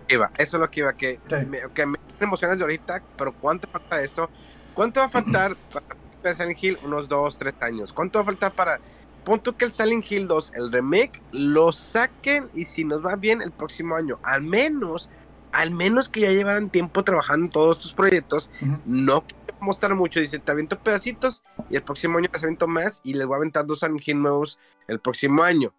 iba, 0.07 0.31
eso 0.39 0.57
es 0.57 0.61
lo 0.61 0.71
que 0.71 0.79
iba, 0.79 0.93
que, 0.93 1.19
sí. 1.29 1.35
me, 1.47 1.59
que 1.75 1.85
me 1.85 1.99
emocionas 2.19 2.57
de 2.57 2.63
ahorita, 2.63 3.03
pero 3.15 3.33
¿cuánto 3.33 3.67
falta 3.69 4.01
esto? 4.01 4.31
¿Cuánto 4.73 4.99
va 4.99 5.05
a 5.05 5.09
faltar 5.09 5.55
para 6.23 6.33
Silent 6.33 6.63
Hill? 6.63 6.79
Unos 6.83 7.07
2, 7.07 7.37
3 7.37 7.53
años. 7.61 7.93
¿Cuánto 7.93 8.17
va 8.17 8.23
a 8.23 8.25
faltar 8.25 8.51
para 8.53 8.79
punto 9.27 9.57
que 9.57 9.65
el 9.65 9.73
Silent 9.73 10.09
Hill 10.09 10.25
2, 10.25 10.53
el 10.55 10.71
remake, 10.71 11.21
lo 11.33 11.73
saquen 11.73 12.49
y 12.53 12.63
si 12.63 12.85
nos 12.85 13.05
va 13.05 13.17
bien 13.17 13.41
el 13.41 13.51
próximo 13.51 13.97
año, 13.97 14.19
al 14.23 14.41
menos, 14.41 15.09
al 15.51 15.71
menos 15.71 16.07
que 16.07 16.21
ya 16.21 16.31
llevaran 16.31 16.69
tiempo 16.69 17.03
trabajando 17.03 17.47
en 17.47 17.51
todos 17.51 17.75
estos 17.75 17.93
proyectos, 17.93 18.49
uh 18.61 18.65
-huh. 18.65 18.81
no 18.85 19.25
quiero 19.27 19.59
mostrar 19.59 19.93
mucho, 19.95 20.21
dice, 20.21 20.39
te 20.39 20.49
aviento 20.49 20.79
pedacitos 20.79 21.43
y 21.69 21.75
el 21.75 21.83
próximo 21.83 22.17
año 22.17 22.29
te 22.29 22.37
aviento 22.37 22.67
más 22.67 23.01
y 23.03 23.15
les 23.15 23.25
voy 23.27 23.35
a 23.35 23.37
aventar 23.37 23.65
dos 23.65 23.79
Silent 23.79 24.07
Hill 24.07 24.21
nuevos 24.21 24.57
el 24.87 25.01
próximo 25.01 25.43
año. 25.43 25.73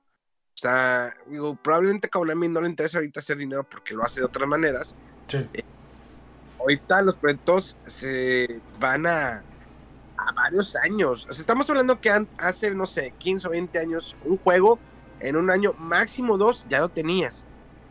O 0.55 0.61
sea, 0.61 1.15
digo, 1.27 1.57
probablemente 1.57 2.09
a 2.09 2.11
Konami 2.11 2.49
no 2.49 2.61
le 2.61 2.69
interesa 2.69 2.99
ahorita 2.99 3.21
hacer 3.21 3.39
dinero 3.39 3.65
porque 3.65 3.95
lo 3.95 4.05
hace 4.05 4.21
de 4.21 4.27
otras 4.27 4.47
maneras. 4.47 4.95
Sí. 5.27 5.39
Eh, 5.55 5.65
ahorita 6.61 7.01
los 7.01 7.15
proyectos 7.15 7.79
se 7.87 8.61
van 8.79 9.07
a 9.07 9.43
a 10.19 10.33
varios 10.33 10.77
años. 10.77 11.27
O 11.29 11.33
sea, 11.33 11.41
estamos 11.41 11.69
hablando 11.71 12.01
que 12.01 12.11
hace, 12.39 12.71
no 12.73 12.87
sé, 12.87 13.15
15 13.19 13.47
o 13.47 13.51
20 13.51 13.79
años, 13.79 14.17
un 14.25 14.37
juego 14.39 14.79
en 15.21 15.37
un 15.37 15.51
año, 15.51 15.75
máximo 15.79 16.37
dos, 16.37 16.67
ya 16.69 16.81
lo 16.81 16.89
tenías. 16.89 17.45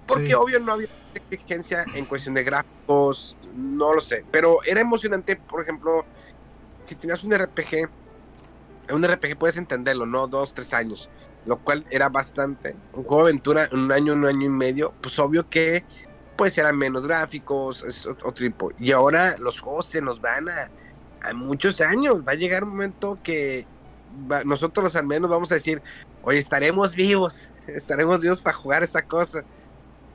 Porque 0.05 0.27
sí. 0.27 0.33
obvio 0.33 0.59
no 0.59 0.73
había 0.73 0.87
exigencia 1.13 1.85
en 1.93 2.05
cuestión 2.05 2.35
de 2.35 2.43
gráficos, 2.43 3.35
no 3.55 3.93
lo 3.93 4.01
sé. 4.01 4.23
Pero 4.31 4.59
era 4.65 4.79
emocionante, 4.79 5.35
por 5.35 5.61
ejemplo, 5.61 6.05
si 6.85 6.95
tenías 6.95 7.23
un 7.23 7.37
RPG, 7.37 7.89
un 8.93 9.03
RPG 9.03 9.37
puedes 9.37 9.57
entenderlo, 9.57 10.05
¿no? 10.05 10.27
Dos, 10.27 10.53
tres 10.53 10.73
años. 10.73 11.09
Lo 11.45 11.57
cual 11.57 11.85
era 11.89 12.09
bastante. 12.09 12.75
Un 12.93 13.03
juego 13.03 13.25
de 13.25 13.31
aventura 13.31 13.69
en 13.71 13.79
un 13.79 13.91
año, 13.91 14.13
un 14.13 14.25
año 14.25 14.45
y 14.45 14.49
medio, 14.49 14.93
pues 15.01 15.17
obvio 15.19 15.49
que 15.49 15.83
pues 16.37 16.57
eran 16.57 16.77
menos 16.77 17.05
gráficos, 17.07 17.83
es 17.83 18.05
otro 18.05 18.31
tipo. 18.31 18.71
Y 18.79 18.91
ahora 18.91 19.37
los 19.37 19.59
juegos 19.59 19.87
se 19.87 20.01
nos 20.01 20.21
van 20.21 20.49
a 20.49 20.69
a 21.21 21.33
muchos 21.33 21.81
años. 21.81 22.21
Va 22.27 22.33
a 22.33 22.35
llegar 22.35 22.63
un 22.63 22.71
momento 22.71 23.17
que 23.23 23.65
va, 24.31 24.43
nosotros 24.43 24.95
al 24.95 25.05
menos 25.05 25.29
vamos 25.29 25.51
a 25.51 25.55
decir, 25.55 25.81
oye, 26.23 26.39
estaremos 26.39 26.95
vivos, 26.95 27.49
estaremos 27.67 28.21
vivos 28.21 28.41
para 28.41 28.55
jugar 28.55 28.83
esta 28.83 29.01
cosa. 29.01 29.43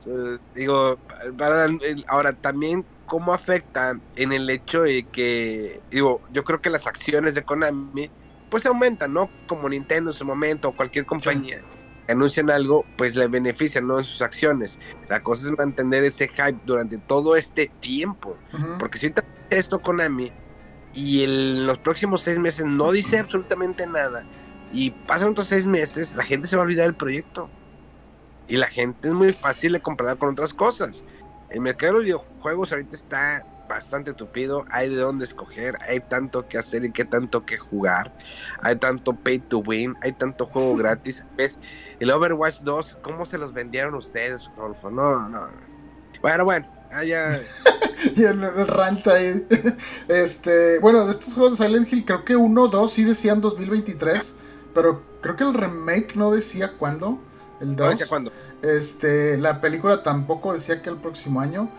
Uh, 0.04 0.38
digo, 0.54 0.98
para, 1.38 1.68
ahora 2.08 2.32
también 2.32 2.84
cómo 3.06 3.32
afecta 3.34 3.98
en 4.16 4.32
el 4.32 4.48
hecho 4.50 4.82
de 4.82 5.04
que, 5.04 5.80
digo, 5.90 6.20
yo 6.32 6.42
creo 6.44 6.60
que 6.60 6.70
las 6.70 6.86
acciones 6.86 7.34
de 7.34 7.44
Konami 7.44 8.10
pues 8.50 8.66
aumentan, 8.66 9.14
¿no? 9.14 9.30
Como 9.46 9.68
Nintendo 9.68 10.10
en 10.10 10.14
su 10.14 10.24
momento 10.26 10.68
o 10.68 10.72
cualquier 10.76 11.06
compañía 11.06 11.62
que 12.06 12.12
anuncian 12.12 12.50
algo, 12.50 12.84
pues 12.96 13.14
le 13.14 13.28
benefician, 13.28 13.86
¿no? 13.86 13.98
En 13.98 14.04
sus 14.04 14.22
acciones. 14.22 14.78
La 15.08 15.22
cosa 15.22 15.46
es 15.46 15.56
mantener 15.56 16.04
ese 16.04 16.28
hype 16.28 16.58
durante 16.64 16.98
todo 16.98 17.36
este 17.36 17.70
tiempo. 17.80 18.36
Uh 18.52 18.56
-huh. 18.56 18.78
Porque 18.78 18.98
si 18.98 19.12
esto 19.50 19.80
Konami, 19.80 20.32
y 20.94 21.24
en 21.24 21.66
los 21.66 21.78
próximos 21.78 22.22
seis 22.22 22.38
meses 22.38 22.64
no 22.64 22.92
dice 22.92 23.18
absolutamente 23.18 23.86
nada 23.86 24.24
y 24.72 24.90
pasan 24.90 25.30
otros 25.30 25.46
seis 25.46 25.66
meses, 25.66 26.14
la 26.14 26.24
gente 26.24 26.48
se 26.48 26.56
va 26.56 26.62
a 26.62 26.64
olvidar 26.64 26.86
del 26.86 26.94
proyecto. 26.94 27.50
Y 28.48 28.56
la 28.56 28.66
gente 28.66 29.08
es 29.08 29.14
muy 29.14 29.32
fácil 29.32 29.72
de 29.72 29.80
comparar 29.80 30.16
con 30.16 30.30
otras 30.30 30.52
cosas. 30.52 31.04
El 31.50 31.60
mercado 31.60 31.98
de 31.98 32.04
videojuegos 32.04 32.72
ahorita 32.72 32.96
está 32.96 33.46
bastante 33.68 34.12
tupido, 34.12 34.64
hay 34.70 34.88
de 34.88 34.96
dónde 34.96 35.24
escoger, 35.24 35.78
hay 35.82 36.00
tanto 36.00 36.46
que 36.48 36.58
hacer 36.58 36.84
y 36.84 36.92
qué 36.92 37.04
tanto 37.04 37.46
que 37.46 37.56
jugar, 37.56 38.12
hay 38.60 38.76
tanto 38.76 39.14
pay 39.14 39.38
to 39.38 39.58
win, 39.58 39.96
hay 40.02 40.12
tanto 40.12 40.46
juego 40.46 40.76
gratis. 40.76 41.24
¿Ves? 41.36 41.58
El 42.00 42.10
Overwatch 42.10 42.60
2, 42.60 42.98
¿cómo 43.02 43.24
se 43.24 43.38
los 43.38 43.52
vendieron 43.52 43.94
ustedes, 43.94 44.50
Rolfo? 44.56 44.90
No, 44.90 45.28
no. 45.28 45.48
Bueno, 46.20 46.44
bueno, 46.44 46.66
allá. 46.92 47.40
y 48.16 48.22
el, 48.24 48.42
el 48.42 48.66
rant 48.68 49.06
ahí. 49.08 49.46
Este, 50.08 50.78
bueno, 50.78 51.06
de 51.06 51.12
estos 51.12 51.34
juegos 51.34 51.58
de 51.58 51.66
Silent 51.66 51.92
Hill, 51.92 52.04
creo 52.04 52.24
que 52.24 52.36
uno, 52.36 52.68
dos 52.68 52.92
sí 52.92 53.04
decían 53.04 53.40
2023, 53.40 54.34
pero 54.74 55.02
creo 55.20 55.36
que 55.36 55.44
el 55.44 55.54
remake 55.54 56.16
no 56.16 56.32
decía 56.32 56.72
cuándo. 56.78 57.18
El 57.60 57.76
2. 57.76 57.84
¿No 57.84 57.90
decía 57.90 58.06
cuándo? 58.08 58.32
Este, 58.62 59.38
la 59.38 59.60
película 59.60 60.02
tampoco 60.02 60.52
decía 60.52 60.82
que 60.82 60.90
el 60.90 60.96
próximo 60.96 61.40
año. 61.40 61.70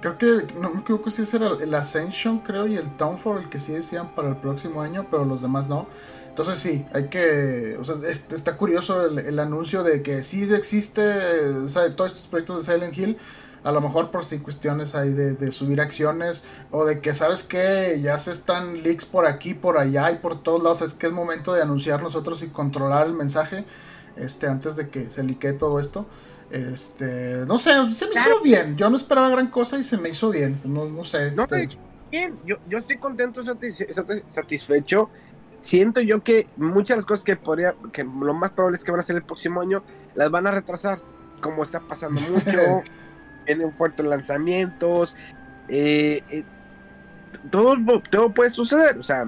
Creo 0.00 0.16
que, 0.16 0.46
no 0.60 0.70
me 0.70 0.80
equivoco 0.82 1.10
si 1.10 1.22
ese 1.22 1.38
era 1.38 1.50
el 1.60 1.74
Ascension, 1.74 2.38
creo, 2.38 2.68
y 2.68 2.76
el 2.76 2.96
Townfall, 2.96 3.38
el 3.38 3.48
que 3.48 3.58
sí 3.58 3.72
decían 3.72 4.14
para 4.14 4.28
el 4.28 4.36
próximo 4.36 4.80
año, 4.80 5.06
pero 5.10 5.24
los 5.24 5.42
demás 5.42 5.68
no. 5.68 5.88
Entonces 6.28 6.60
sí, 6.60 6.86
hay 6.94 7.08
que, 7.08 7.76
o 7.80 7.84
sea, 7.84 7.96
es, 8.08 8.26
está 8.30 8.56
curioso 8.56 9.06
el, 9.06 9.18
el, 9.18 9.38
anuncio 9.40 9.82
de 9.82 10.02
que 10.02 10.22
sí 10.22 10.48
existe, 10.54 11.02
o 11.48 11.68
sea, 11.68 11.96
todos 11.96 12.12
estos 12.12 12.28
proyectos 12.28 12.64
de 12.64 12.72
Silent 12.72 12.96
Hill, 12.96 13.18
a 13.64 13.72
lo 13.72 13.80
mejor 13.80 14.10
por 14.10 14.24
si 14.24 14.38
cuestiones 14.38 14.94
ahí 14.94 15.10
de, 15.10 15.34
de, 15.34 15.52
subir 15.52 15.80
acciones 15.80 16.44
o 16.70 16.84
de 16.84 17.00
que 17.00 17.14
sabes 17.14 17.42
que 17.42 17.98
ya 18.00 18.18
se 18.18 18.32
están 18.32 18.82
leaks 18.82 19.04
por 19.04 19.26
aquí, 19.26 19.54
por 19.54 19.78
allá 19.78 20.10
y 20.10 20.16
por 20.16 20.42
todos 20.42 20.62
lados, 20.62 20.82
es 20.82 20.94
que 20.94 21.06
es 21.06 21.12
momento 21.12 21.52
de 21.52 21.62
anunciar 21.62 22.02
nosotros 22.02 22.42
y 22.42 22.48
controlar 22.48 23.06
el 23.06 23.14
mensaje 23.14 23.64
este 24.16 24.46
antes 24.46 24.76
de 24.76 24.88
que 24.88 25.10
se 25.10 25.22
liquee 25.22 25.52
todo 25.52 25.80
esto. 25.80 26.06
Este, 26.50 27.44
no 27.46 27.58
sé, 27.58 27.70
se 27.92 28.06
me 28.06 28.12
claro. 28.12 28.30
hizo 28.34 28.42
bien. 28.42 28.76
Yo 28.76 28.88
no 28.90 28.96
esperaba 28.96 29.28
gran 29.28 29.48
cosa 29.48 29.78
y 29.78 29.82
se 29.82 29.98
me 29.98 30.08
hizo 30.10 30.30
bien. 30.30 30.60
No, 30.64 30.86
no 30.86 31.04
sé. 31.04 31.30
No, 31.30 31.44
este... 31.44 31.68
bien. 32.10 32.38
Yo, 32.44 32.56
yo 32.68 32.78
estoy 32.78 32.98
contento, 32.98 33.42
satisfecho. 34.28 35.10
Siento 35.60 36.00
yo 36.00 36.22
que 36.22 36.46
muchas 36.56 36.90
de 36.90 36.96
las 36.96 37.06
cosas 37.06 37.24
que 37.24 37.36
podría, 37.36 37.74
que 37.92 38.04
lo 38.04 38.32
más 38.32 38.50
probable 38.50 38.76
es 38.76 38.84
que 38.84 38.92
van 38.92 39.00
a 39.00 39.02
ser 39.02 39.16
el 39.16 39.24
próximo 39.24 39.60
año, 39.60 39.82
las 40.14 40.30
van 40.30 40.46
a 40.46 40.52
retrasar, 40.52 41.00
como 41.40 41.62
está 41.62 41.80
pasando 41.80 42.20
mucho. 42.32 42.82
Vienen 43.48 43.76
fuertes 43.76 44.06
lanzamientos, 44.06 45.16
eh, 45.68 46.22
eh, 46.30 46.44
todo, 47.50 47.76
todo 48.10 48.30
puede 48.34 48.50
suceder, 48.50 48.98
o 48.98 49.02
sea, 49.02 49.26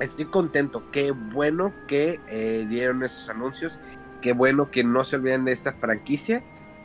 estoy 0.00 0.26
contento, 0.26 0.90
qué 0.90 1.12
bueno 1.12 1.72
que 1.86 2.20
eh, 2.28 2.66
dieron 2.68 3.02
esos 3.02 3.28
anuncios, 3.28 3.78
qué 4.20 4.32
bueno 4.32 4.70
que 4.70 4.82
no 4.82 5.04
se 5.04 5.16
olviden 5.16 5.44
de 5.44 5.52
esta 5.52 5.72
franquicia, 5.74 6.42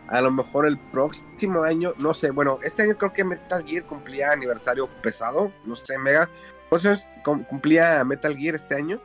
a 0.08 0.22
lo 0.22 0.32
mejor 0.32 0.68
el 0.68 0.78
próximo 0.78 1.64
año, 1.64 1.94
no 1.98 2.14
sé, 2.14 2.30
bueno, 2.30 2.60
este 2.62 2.84
año 2.84 2.98
creo 2.98 3.12
que 3.12 3.24
Metal 3.24 3.64
Gear 3.66 3.86
cumplía 3.86 4.32
aniversario 4.32 4.88
pesado, 5.02 5.52
no 5.66 5.76
sé, 5.76 5.98
Mega, 5.98 6.30
entonces 6.64 7.08
cumplía 7.24 8.04
Metal 8.04 8.36
Gear 8.38 8.56
este 8.56 8.76
año. 8.76 9.02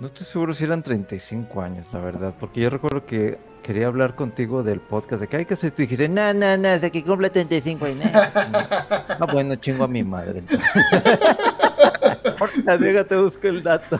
No 0.00 0.06
estoy 0.08 0.26
seguro 0.26 0.52
si 0.54 0.64
eran 0.64 0.82
35 0.82 1.62
años, 1.62 1.86
la 1.92 2.00
verdad, 2.00 2.34
porque 2.38 2.60
yo 2.60 2.68
recuerdo 2.70 3.06
que 3.06 3.38
quería 3.62 3.86
hablar 3.86 4.14
contigo 4.16 4.62
del 4.62 4.80
podcast, 4.80 5.20
de 5.22 5.28
que 5.28 5.36
hay 5.38 5.44
que 5.44 5.54
hacer, 5.54 5.70
tú 5.72 5.82
dijiste, 5.82 6.08
no, 6.08 6.34
no, 6.34 6.56
no, 6.58 6.68
hasta 6.68 6.90
que 6.90 7.02
cumple 7.02 7.30
35 7.30 7.84
años. 7.86 8.10
No, 8.12 9.18
no, 9.26 9.32
bueno, 9.32 9.54
chingo 9.56 9.84
a 9.84 9.88
mi 9.88 10.02
madre. 10.02 10.40
entonces. 10.40 10.68
La 12.64 12.76
Vega 12.76 13.04
te 13.04 13.16
busco 13.16 13.46
el 13.46 13.62
dato. 13.62 13.98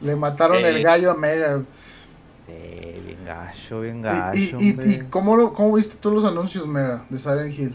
Le 0.00 0.14
mataron 0.14 0.58
Eh. 0.58 0.68
el 0.68 0.82
gallo 0.82 1.10
a 1.10 1.14
Mega. 1.14 1.62
Sí, 2.46 3.00
bien 3.04 3.24
gacho, 3.24 3.80
bien 3.80 3.98
Y, 3.98 4.02
gacho. 4.02 4.56
y, 4.60 4.68
y, 4.68 5.00
¿cómo, 5.10 5.36
lo- 5.36 5.52
cómo 5.54 5.72
viste 5.74 5.96
tú 6.00 6.10
los 6.10 6.24
anuncios, 6.24 6.66
Mega, 6.68 7.04
de 7.08 7.18
Silent 7.18 7.58
Hill? 7.58 7.74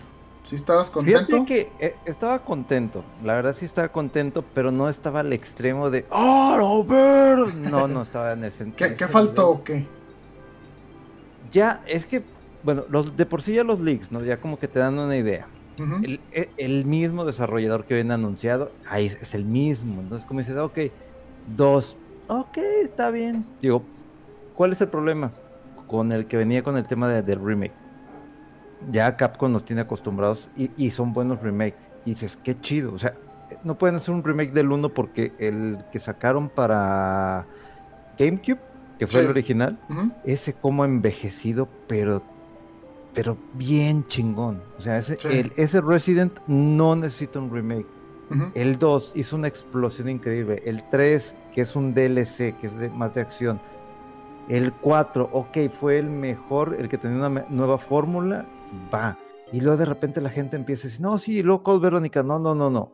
¿Sí 0.49 0.55
estabas 0.55 0.89
contento? 0.89 1.19
Fíjate 1.19 1.45
que 1.45 1.71
eh, 1.79 1.93
estaba 2.07 2.43
contento, 2.43 3.03
la 3.23 3.35
verdad 3.35 3.55
sí 3.55 3.65
estaba 3.65 3.89
contento, 3.89 4.43
pero 4.55 4.71
no 4.71 4.89
estaba 4.89 5.19
al 5.19 5.31
extremo 5.31 5.91
de 5.91 6.05
¡Oh, 6.09 6.55
no, 6.57 6.83
ver! 6.83 7.53
No, 7.53 7.87
no 7.87 8.01
estaba 8.01 8.33
en 8.33 8.43
ese 8.43 8.71
¿Qué, 8.75 8.85
ese 8.85 8.95
qué 8.95 9.07
faltó 9.07 9.49
o 9.51 9.63
qué? 9.63 9.85
Ya, 11.51 11.83
es 11.87 12.07
que, 12.07 12.23
bueno, 12.63 12.83
los, 12.89 13.15
de 13.15 13.27
por 13.27 13.43
sí 13.43 13.53
ya 13.53 13.63
los 13.63 13.79
leaks, 13.79 14.11
¿no? 14.11 14.23
Ya 14.23 14.41
como 14.41 14.57
que 14.57 14.67
te 14.67 14.79
dan 14.79 14.97
una 14.97 15.15
idea. 15.15 15.47
El, 15.77 16.19
e- 16.31 16.49
el 16.57 16.85
mismo 16.85 17.25
desarrollador 17.25 17.85
que 17.85 17.93
habían 17.93 18.11
anunciado, 18.11 18.71
ahí 18.87 19.05
es, 19.05 19.15
es 19.21 19.35
el 19.35 19.45
mismo. 19.45 20.01
Entonces, 20.01 20.27
como 20.27 20.39
dices, 20.39 20.57
ok, 20.57 20.79
dos, 21.55 21.95
ok, 22.27 22.57
está 22.83 23.11
bien. 23.11 23.45
Digo, 23.61 23.83
¿cuál 24.55 24.71
es 24.71 24.81
el 24.81 24.89
problema? 24.89 25.31
Con 25.87 26.11
el 26.11 26.25
que 26.27 26.37
venía 26.37 26.63
con 26.63 26.75
el 26.75 26.87
tema 26.87 27.07
de- 27.07 27.21
del 27.21 27.39
remake. 27.39 27.78
Ya 28.91 29.15
Capcom 29.17 29.51
nos 29.51 29.65
tiene 29.65 29.81
acostumbrados 29.81 30.49
y, 30.55 30.71
y 30.77 30.91
son 30.91 31.13
buenos 31.13 31.41
remakes. 31.41 31.77
Y 32.05 32.11
dices, 32.11 32.37
qué 32.43 32.59
chido. 32.59 32.93
O 32.93 32.99
sea, 32.99 33.13
no 33.63 33.77
pueden 33.77 33.95
hacer 33.97 34.13
un 34.13 34.23
remake 34.23 34.51
del 34.53 34.71
1 34.71 34.89
porque 34.89 35.33
el 35.37 35.79
que 35.91 35.99
sacaron 35.99 36.49
para 36.49 37.45
GameCube, 38.17 38.59
que 38.97 39.07
fue 39.07 39.19
Sí. 39.21 39.25
el 39.25 39.29
original, 39.31 39.79
Ujú. 39.89 40.11
ese 40.23 40.53
como 40.53 40.85
envejecido, 40.85 41.67
pero 41.87 42.21
pero 43.11 43.37
bien 43.55 44.05
chingón. 44.07 44.61
O 44.77 44.81
sea, 44.81 44.99
ese, 44.99 45.17
Sí. 45.19 45.27
el- 45.29 45.51
ese 45.57 45.81
Resident 45.81 46.39
no 46.47 46.95
necesita 46.95 47.39
un 47.39 47.51
remake. 47.51 47.87
El 48.53 48.77
2 48.77 49.13
hizo 49.15 49.35
una 49.35 49.47
explosión 49.47 50.07
increíble. 50.09 50.61
El 50.63 50.83
3, 50.91 51.35
que 51.51 51.61
es 51.61 51.75
un 51.75 51.95
DLC, 51.95 52.53
que 52.61 52.67
es 52.67 52.77
de- 52.77 52.89
más 52.91 53.15
de 53.15 53.21
acción. 53.21 53.59
El 54.47 54.71
4, 54.71 55.27
ok, 55.33 55.57
fue 55.79 55.97
el 55.97 56.07
mejor, 56.11 56.75
el 56.79 56.87
que 56.87 56.99
tenía 56.99 57.17
una 57.27 57.45
nueva 57.49 57.79
fórmula, 57.79 58.45
va. 58.93 59.17
Y 59.51 59.61
luego 59.61 59.77
de 59.77 59.85
repente 59.85 60.21
la 60.21 60.29
gente 60.29 60.55
empieza 60.55 60.87
a 60.87 60.89
decir, 60.89 61.01
no, 61.01 61.17
sí, 61.17 61.41
luego 61.41 61.63
Code 61.63 61.79
Verónica, 61.79 62.23
no, 62.23 62.39
no, 62.39 62.53
no, 62.53 62.69
no. 62.69 62.91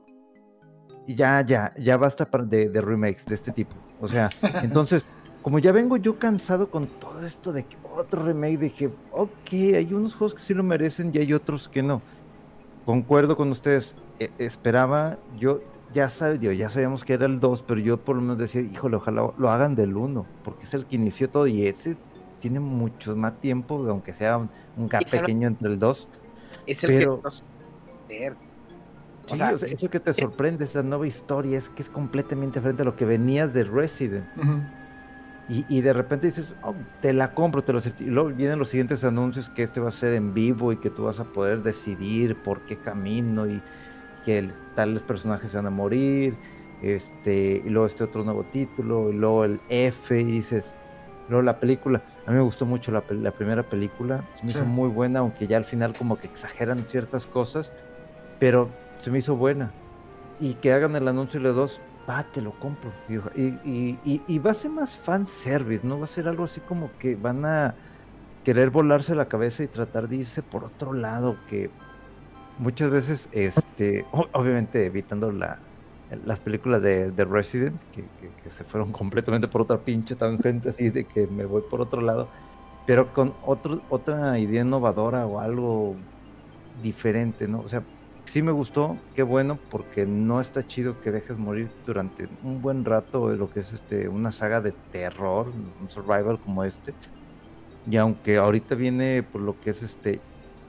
Y 1.07 1.15
Ya, 1.15 1.41
ya, 1.41 1.73
ya 1.77 1.97
basta 1.97 2.25
de, 2.25 2.69
de 2.69 2.81
remakes 2.81 3.25
de 3.25 3.35
este 3.35 3.51
tipo. 3.51 3.75
O 4.01 4.07
sea, 4.07 4.29
entonces, 4.63 5.09
como 5.41 5.59
ya 5.59 5.71
vengo 5.71 5.97
yo 5.97 6.17
cansado 6.17 6.69
con 6.71 6.87
todo 6.87 7.25
esto 7.25 7.53
de 7.53 7.63
que 7.65 7.77
otro 7.95 8.23
remake, 8.23 8.57
dije, 8.57 8.89
ok, 9.11 9.51
hay 9.51 9.93
unos 9.93 10.15
juegos 10.15 10.33
que 10.33 10.41
sí 10.41 10.53
lo 10.53 10.63
merecen 10.63 11.11
y 11.13 11.19
hay 11.19 11.33
otros 11.33 11.69
que 11.69 11.83
no. 11.83 12.01
Concuerdo 12.85 13.35
con 13.35 13.51
ustedes, 13.51 13.95
e- 14.19 14.31
esperaba, 14.37 15.17
yo 15.37 15.59
ya 15.93 16.09
sabía, 16.09 16.53
ya 16.53 16.69
sabíamos 16.69 17.03
que 17.03 17.13
era 17.13 17.25
el 17.25 17.39
2, 17.39 17.63
pero 17.63 17.79
yo 17.79 17.97
por 17.97 18.15
lo 18.15 18.21
menos 18.21 18.37
decía, 18.37 18.61
híjole, 18.61 18.97
ojalá 18.97 19.31
lo 19.37 19.49
hagan 19.49 19.75
del 19.75 19.95
1, 19.95 20.25
porque 20.43 20.63
es 20.63 20.73
el 20.73 20.85
que 20.85 20.95
inició 20.95 21.29
todo 21.29 21.47
y 21.47 21.65
ese 21.67 21.95
tiene 22.39 22.59
mucho 22.59 23.15
más 23.15 23.39
tiempo, 23.39 23.83
aunque 23.89 24.13
sea 24.13 24.37
un, 24.37 24.49
un 24.77 24.87
gap 24.87 25.03
pequeño 25.09 25.47
entre 25.47 25.69
el 25.69 25.79
2. 25.79 26.07
Es 26.67 26.83
el 26.83 26.89
Pero- 26.91 27.17
que 27.17 27.23
nos 27.23 27.43
leer. 28.09 28.33
O 28.33 29.29
Sí, 29.29 29.37
sea, 29.37 29.53
o 29.53 29.57
sea, 29.57 29.67
eso 29.69 29.89
que 29.89 29.99
te 29.99 30.13
sorprende 30.13 30.63
es 30.65 30.75
la 30.75 30.83
nueva 30.83 31.07
historia, 31.07 31.57
es 31.57 31.69
que 31.69 31.81
es 31.81 31.89
completamente 31.89 32.59
diferente 32.59 32.83
a 32.83 32.85
lo 32.85 32.95
que 32.95 33.05
venías 33.05 33.53
de 33.53 33.63
Resident. 33.63 34.25
Y, 35.49 35.65
y 35.69 35.81
de 35.81 35.93
repente 35.93 36.27
dices, 36.27 36.53
oh, 36.63 36.73
te 37.01 37.11
la 37.13 37.33
compro, 37.33 37.63
te 37.63 37.71
lo 37.71 37.79
acepto. 37.79 38.03
Y 38.03 38.07
luego 38.07 38.29
vienen 38.29 38.57
los 38.59 38.69
siguientes 38.69 39.03
anuncios 39.03 39.49
que 39.49 39.63
este 39.63 39.79
va 39.79 39.89
a 39.89 39.91
ser 39.91 40.13
en 40.13 40.33
vivo 40.33 40.71
y 40.71 40.77
que 40.77 40.89
tú 40.91 41.03
vas 41.05 41.19
a 41.19 41.23
poder 41.25 41.61
decidir 41.63 42.35
por 42.43 42.61
qué 42.67 42.77
camino 42.77 43.47
y 43.47 43.61
que 44.25 44.37
el- 44.39 44.53
tales 44.75 45.01
personajes 45.03 45.51
se 45.51 45.57
van 45.57 45.67
a 45.67 45.71
morir. 45.71 46.35
Este, 46.83 47.63
y 47.65 47.69
luego 47.69 47.87
este 47.87 48.03
otro 48.03 48.23
nuevo 48.23 48.43
título, 48.43 49.09
y 49.09 49.13
luego 49.13 49.45
el 49.45 49.59
F, 49.69 50.19
y 50.19 50.23
dices, 50.23 50.73
luego 51.29 51.41
la 51.41 51.59
película. 51.59 52.03
A 52.25 52.31
mí 52.31 52.37
me 52.37 52.43
gustó 52.43 52.65
mucho 52.65 52.91
la, 52.91 53.03
la 53.09 53.31
primera 53.31 53.63
película, 53.63 54.23
se 54.33 54.43
me 54.43 54.51
Sí. 54.51 54.57
hizo 54.57 54.65
muy 54.65 54.89
buena, 54.89 55.19
aunque 55.19 55.45
ya 55.47 55.57
al 55.57 55.65
final 55.65 55.93
como 55.93 56.17
que 56.17 56.27
exageran 56.27 56.79
ciertas 56.87 57.25
cosas, 57.27 57.71
pero 58.39 58.69
se 58.97 59.11
me 59.11 59.19
hizo 59.19 59.35
buena. 59.35 59.71
Y 60.39 60.55
que 60.55 60.73
hagan 60.73 60.95
el 60.95 61.07
anuncio 61.07 61.39
de 61.39 61.49
dos, 61.49 61.79
va, 62.09 62.23
te 62.23 62.41
lo 62.41 62.51
compro. 62.59 62.91
Y, 63.07 63.15
y, 63.39 63.99
y- 64.03 64.21
y 64.27 64.39
va 64.39 64.51
a 64.51 64.53
ser 64.55 64.71
más 64.71 64.95
fan 64.95 65.27
service, 65.27 65.85
no 65.85 65.99
va 65.99 66.05
a 66.05 66.07
ser 66.07 66.27
algo 66.27 66.45
así 66.45 66.61
como 66.61 66.89
que 66.97 67.15
van 67.15 67.45
a 67.45 67.75
querer 68.43 68.69
volarse 68.69 69.15
la 69.15 69.25
cabeza 69.27 69.63
y 69.63 69.67
tratar 69.67 70.07
de 70.07 70.17
irse 70.17 70.41
por 70.43 70.63
otro 70.63 70.93
lado, 70.93 71.37
que 71.47 71.69
muchas 72.57 72.89
veces, 72.89 73.29
este, 73.31 74.05
obviamente 74.33 74.85
evitando 74.85 75.31
la, 75.31 75.59
las 76.25 76.39
películas 76.39 76.81
de, 76.81 77.11
de 77.11 77.25
Resident, 77.25 77.79
que, 77.91 78.49
se 78.49 78.63
fueron 78.63 78.91
completamente 78.93 79.47
por 79.47 79.61
otra 79.61 79.77
pinche 79.77 80.15
tangente, 80.15 80.69
así 80.69 80.89
de 80.89 81.05
que 81.05 81.27
me 81.27 81.45
voy 81.45 81.63
por 81.69 81.81
otro 81.81 82.01
lado, 82.01 82.27
pero 82.85 83.13
con 83.13 83.33
otra 83.41 84.37
idea 84.37 84.61
innovadora 84.61 85.25
o 85.25 85.39
algo 85.39 85.95
diferente, 86.83 87.47
¿no? 87.47 87.61
O 87.61 87.69
sea, 87.69 87.83
sí 88.25 88.41
me 88.41 88.51
gustó, 88.51 88.97
qué 89.15 89.23
bueno, 89.23 89.57
porque 89.71 90.05
no 90.05 90.39
está 90.41 90.67
chido 90.67 91.01
que 91.01 91.11
dejes 91.11 91.37
morir 91.37 91.69
durante 91.85 92.27
un 92.43 92.61
buen 92.61 92.85
rato 92.85 93.29
de 93.29 93.37
lo 93.37 93.49
que 93.49 93.61
es 93.61 93.73
este 93.73 94.07
una 94.07 94.31
saga 94.31 94.61
de 94.61 94.71
terror, 94.91 95.47
un 95.81 95.89
survival 95.89 96.39
como 96.39 96.63
este. 96.63 96.93
Y 97.89 97.97
aunque 97.97 98.37
ahorita 98.37 98.75
viene 98.75 99.23
por 99.23 99.41
lo 99.41 99.59
que 99.59 99.71
es 99.71 99.83
este 99.83 100.19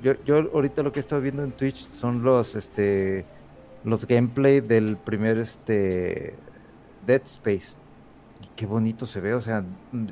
yo, 0.02 0.12
yo 0.24 0.36
ahorita 0.52 0.82
lo 0.82 0.92
que 0.92 1.00
he 1.00 1.02
estado 1.02 1.22
viendo 1.22 1.42
en 1.42 1.52
Twitch 1.52 1.88
son 1.88 2.22
los 2.22 2.54
este 2.54 3.24
los 3.86 4.06
gameplay 4.06 4.60
del 4.60 4.96
primer 4.96 5.38
este 5.38 6.34
Dead 7.06 7.22
Space. 7.22 7.76
Y 8.42 8.48
qué 8.56 8.66
bonito 8.66 9.06
se 9.06 9.20
ve, 9.20 9.32
o 9.32 9.40
sea, 9.40 9.64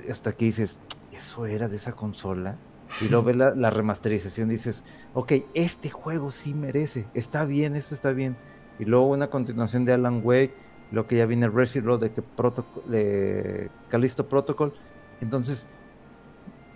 hasta 0.09 0.33
que 0.33 0.47
dices, 0.47 0.79
eso 1.13 1.45
era 1.47 1.69
de 1.69 1.77
esa 1.77 1.93
consola. 1.93 2.57
Y 3.01 3.09
luego 3.09 3.25
ves 3.25 3.37
la, 3.37 3.71
remasterización, 3.71 4.49
dices, 4.49 4.85
ok, 5.13 5.33
este 5.55 5.91
juego 5.91 6.31
sí 6.31 6.55
merece, 6.55 7.07
está 7.15 7.45
bien, 7.45 7.75
esto 7.75 7.95
está 7.97 8.13
bien. 8.13 8.37
Y 8.79 8.85
luego 8.85 9.09
una 9.09 9.29
continuación 9.29 9.85
de 9.85 9.93
Alan 9.93 10.21
Wake, 10.23 10.55
lo 10.93 11.09
que 11.09 11.17
ya 11.17 11.27
viene 11.27 11.49
Resident 11.49 11.89
Evil 11.89 12.01
de 12.01 12.13
que 12.13 13.71
Callisto 13.89 14.29
Protocol. 14.29 14.73
Entonces, 15.21 15.67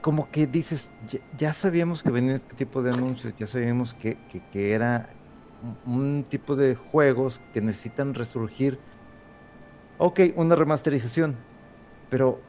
como 0.01 0.31
que 0.31 0.49
dices, 0.49 0.91
ya, 1.37 1.53
sabíamos 1.53 2.03
que 2.03 2.11
venía 2.11 2.35
este 2.35 2.57
tipo 2.57 2.83
de 2.83 2.91
anuncios, 2.91 3.35
ya 3.39 3.47
sabíamos 3.47 3.95
que, 3.95 4.17
que 4.51 4.73
era 4.73 5.11
un, 5.87 6.25
tipo 6.29 6.57
de 6.57 6.75
juegos 6.75 7.41
que 7.53 7.61
necesitan 7.61 8.15
resurgir. 8.15 8.79
Ok, 9.99 10.21
una 10.37 10.55
remasterización, 10.55 11.37
pero 12.09 12.41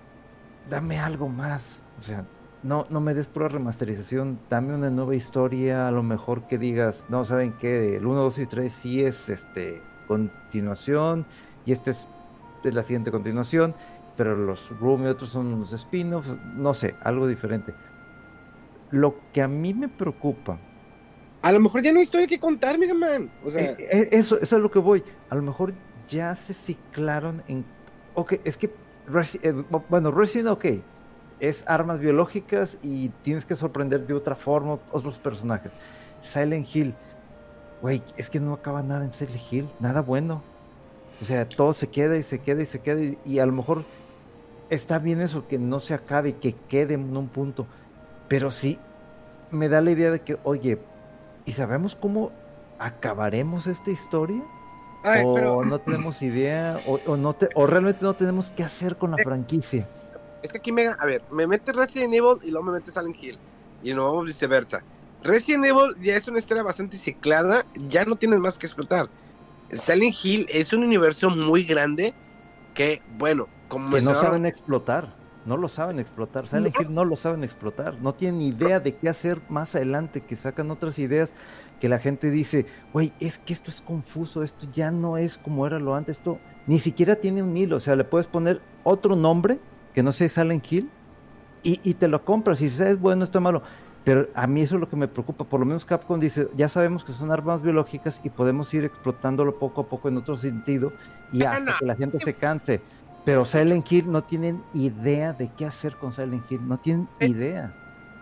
dame 0.70 1.00
algo 1.00 1.30
más. 1.30 1.84
O 2.00 2.02
sea, 2.02 2.26
no, 2.62 2.86
no 2.90 3.00
me 3.00 3.14
des 3.14 3.28
pura 3.28 3.48
remasterización, 3.48 4.40
dame 4.50 4.76
una 4.76 4.90
nueva 4.90 5.16
historia, 5.16 5.88
a 5.88 5.92
lo 5.92 6.04
mejor 6.04 6.48
que 6.48 6.58
digas, 6.58 7.06
no, 7.10 7.26
¿saben 7.26 7.54
qué? 7.54 7.96
El 7.96 8.06
1, 8.06 8.22
2 8.22 8.40
y 8.40 8.46
3 8.46 8.72
sí 8.72 9.04
es 9.04 9.30
este 9.30 9.82
continuación 10.08 11.26
y 11.66 11.72
este 11.72 11.92
es, 11.92 12.08
es 12.64 12.76
la 12.76 12.82
siguiente 12.82 13.12
continuación, 13.12 13.76
pero 14.18 14.36
los 14.36 14.70
Room 14.80 15.04
y 15.04 15.08
otros 15.08 15.30
son 15.30 15.54
unos 15.54 15.72
spin-offs, 15.72 16.36
no 16.56 16.74
sé, 16.74 16.96
algo 17.02 17.28
diferente. 17.28 17.74
Lo 18.92 19.16
que 19.32 19.42
a 19.42 19.48
mí 19.48 19.74
me 19.74 19.88
preocupa, 19.88 20.60
A 21.42 21.52
lo 21.52 21.60
mejor 21.60 21.82
ya 21.82 21.92
no 21.92 22.00
hay 22.00 22.04
historia 22.04 22.28
que 22.28 22.40
contar, 22.40 22.78
Mega 22.78 22.94
Man. 22.94 23.32
O 23.46 23.50
sea, 23.50 23.62
eh, 23.62 23.78
eh, 23.80 24.10
eso, 24.12 24.40
eso 24.40 24.58
es 24.58 24.62
lo 24.62 24.70
que 24.70 24.80
voy, 24.80 25.04
a 25.30 25.36
lo 25.36 25.42
mejor 25.42 25.74
ya 26.10 26.36
se 26.36 26.54
ciclaron 26.54 27.44
en... 27.48 27.64
Ok, 28.16 28.34
es 28.44 28.58
que, 28.58 28.66
eh, 28.68 29.64
bueno, 29.88 30.12
Resident, 30.12 30.50
ok, 30.50 30.66
es 31.40 31.64
armas 31.68 32.00
biológicas 32.00 32.78
y 32.82 33.10
tienes 33.22 33.46
que 33.46 33.56
sorprender 33.56 34.06
de 34.06 34.14
otra 34.14 34.36
forma 34.36 34.80
otros 34.92 35.18
personajes. 35.18 35.72
Silent 36.22 36.68
Hill, 36.76 36.94
güey, 37.82 38.04
es 38.18 38.30
que 38.30 38.40
no 38.40 38.54
acaba 38.54 38.84
nada 38.84 39.06
en 39.06 39.14
Silent 39.14 39.42
Hill, 39.52 39.70
nada 39.80 40.02
bueno. 40.02 40.44
O 41.22 41.26
sea, 41.26 41.48
todo 41.48 41.74
se 41.74 41.88
queda 41.88 42.18
y 42.18 42.24
se 42.24 42.40
queda 42.40 42.62
y 42.62 42.66
se 42.66 42.80
queda 42.80 43.02
y, 43.02 43.18
y 43.26 43.40
a 43.40 43.46
lo 43.46 43.54
mejor 43.54 43.84
está 44.70 45.00
bien 45.00 45.22
eso, 45.22 45.48
que 45.48 45.58
no 45.58 45.80
se 45.80 45.94
acabe, 45.94 46.34
que 46.34 46.54
quede 46.68 46.96
en 46.96 47.16
un 47.16 47.30
punto. 47.30 47.68
Pero 48.28 48.52
sí, 48.52 48.80
me 49.52 49.70
da 49.70 49.82
la 49.82 49.92
idea 49.92 50.12
de 50.12 50.22
que, 50.22 50.38
oye, 50.44 50.80
¿y 51.50 51.54
sabemos 51.54 51.96
cómo 51.96 52.32
acabaremos 52.78 53.66
esta 53.66 53.90
historia? 53.90 54.44
ay, 55.04 55.24
o 55.26 55.34
pero 55.34 55.64
no 55.64 55.80
tenemos 55.80 56.22
idea, 56.22 56.78
o, 56.86 57.00
o 57.08 57.18
no 57.18 57.34
te, 57.34 57.50
o 57.56 57.66
realmente 57.66 58.04
no 58.04 58.14
tenemos 58.14 58.48
qué 58.56 58.64
hacer 58.64 58.98
con 58.98 59.12
la 59.12 59.18
franquicia. 59.24 59.88
es 60.44 60.52
que 60.52 60.60
aquí 60.60 60.72
Mega, 60.72 60.96
a 61.00 61.06
ver, 61.08 61.24
me 61.32 61.48
metes 61.48 61.76
Resident 61.76 62.14
Evil 62.14 62.38
y 62.44 62.52
luego 62.52 62.68
me 62.68 62.74
metes 62.74 62.94
Silent 62.94 63.16
Hill. 63.22 63.40
Y 63.82 63.94
no 63.94 64.22
viceversa. 64.22 64.82
Resident 65.24 65.66
Evil 65.66 65.96
ya 66.02 66.18
es 66.18 66.28
una 66.28 66.38
historia 66.38 66.62
bastante 66.62 66.98
ciclada, 66.98 67.66
ya 67.76 68.06
no 68.06 68.16
tienes 68.16 68.40
más 68.40 68.60
que 68.60 68.68
explotar. 68.68 69.10
Silent 69.72 70.16
Hill 70.24 70.48
es 70.50 70.72
un 70.72 70.84
universo 70.84 71.32
muy 71.32 71.64
grande 71.64 72.14
qué 72.76 73.02
bueno. 73.18 73.48
Como 73.70 73.90
que 73.90 74.02
no 74.02 74.14
saben 74.14 74.46
explotar, 74.46 75.16
no 75.46 75.58
lo 75.58 75.68
saben 75.68 76.00
explotar. 76.00 76.48
Silent 76.48 76.76
Hill 76.80 76.94
no 76.94 77.06
lo 77.06 77.16
saben 77.16 77.44
explotar, 77.44 77.96
no 78.02 78.14
tienen 78.14 78.42
idea 78.42 78.80
de 78.80 78.96
qué 78.96 79.10
hacer 79.10 79.42
más 79.50 79.76
adelante, 79.76 80.22
que 80.22 80.36
sacan 80.36 80.72
otras 80.72 81.00
ideas 81.00 81.34
que 81.80 81.90
la 81.90 82.00
gente 82.00 82.30
dice, 82.30 82.66
güey, 82.94 83.14
es 83.20 83.40
que 83.40 83.54
esto 83.54 83.72
es 83.72 83.82
confuso, 83.82 84.44
esto 84.44 84.68
ya 84.74 84.92
no 84.92 85.18
es 85.18 85.38
como 85.38 85.66
era 85.66 85.80
lo 85.80 85.96
antes, 85.96 86.18
esto 86.18 86.40
ni 86.68 86.80
siquiera 86.80 87.16
tiene 87.16 87.42
un 87.42 87.56
hilo, 87.56 87.78
o 87.78 87.80
sea, 87.80 87.96
le 87.96 88.04
puedes 88.04 88.28
poner 88.28 88.62
otro 88.84 89.16
nombre 89.16 89.60
que 89.94 90.04
no 90.04 90.12
sea 90.12 90.30
Silent 90.30 90.72
Hill 90.72 90.90
y, 91.64 91.80
y 91.84 91.94
te 91.94 92.08
lo 92.08 92.24
compras 92.24 92.62
y 92.62 92.66
dices, 92.66 92.82
es 92.82 93.00
bueno, 93.00 93.24
está 93.24 93.40
malo. 93.40 93.64
Pero 94.04 94.28
a 94.34 94.48
mí 94.48 94.62
eso 94.62 94.76
es 94.76 94.82
lo 94.82 94.90
que 94.90 94.96
me 94.96 95.08
preocupa. 95.08 95.44
Por 95.44 95.60
lo 95.60 95.66
menos 95.66 95.86
Capcom 95.86 96.20
dice, 96.20 96.48
ya 96.56 96.70
sabemos 96.70 97.04
que 97.04 97.14
son 97.14 97.32
armas 97.32 97.62
biológicas 97.62 98.22
y 98.24 98.30
podemos 98.30 98.74
ir 98.74 98.86
explotándolo 98.86 99.60
poco 99.60 99.82
a 99.82 99.88
poco 99.88 100.08
en 100.08 100.18
otro 100.18 100.38
sentido 100.38 100.94
y 101.32 101.44
hasta 101.44 101.78
que 101.78 101.86
la 101.86 101.96
gente 101.96 102.18
se 102.18 102.34
canse. 102.34 102.82
Pero 103.26 103.46
Silent 103.46 103.92
Hill 103.92 104.12
no 104.12 104.24
tienen 104.24 104.64
idea 104.74 105.34
de 105.34 105.52
qué 105.56 105.66
hacer 105.66 105.96
con 105.98 106.14
Silent 106.14 106.50
Hill. 106.52 106.68
No 106.68 106.78
tienen 106.80 107.08
Eh, 107.20 107.28
idea. 107.28 107.74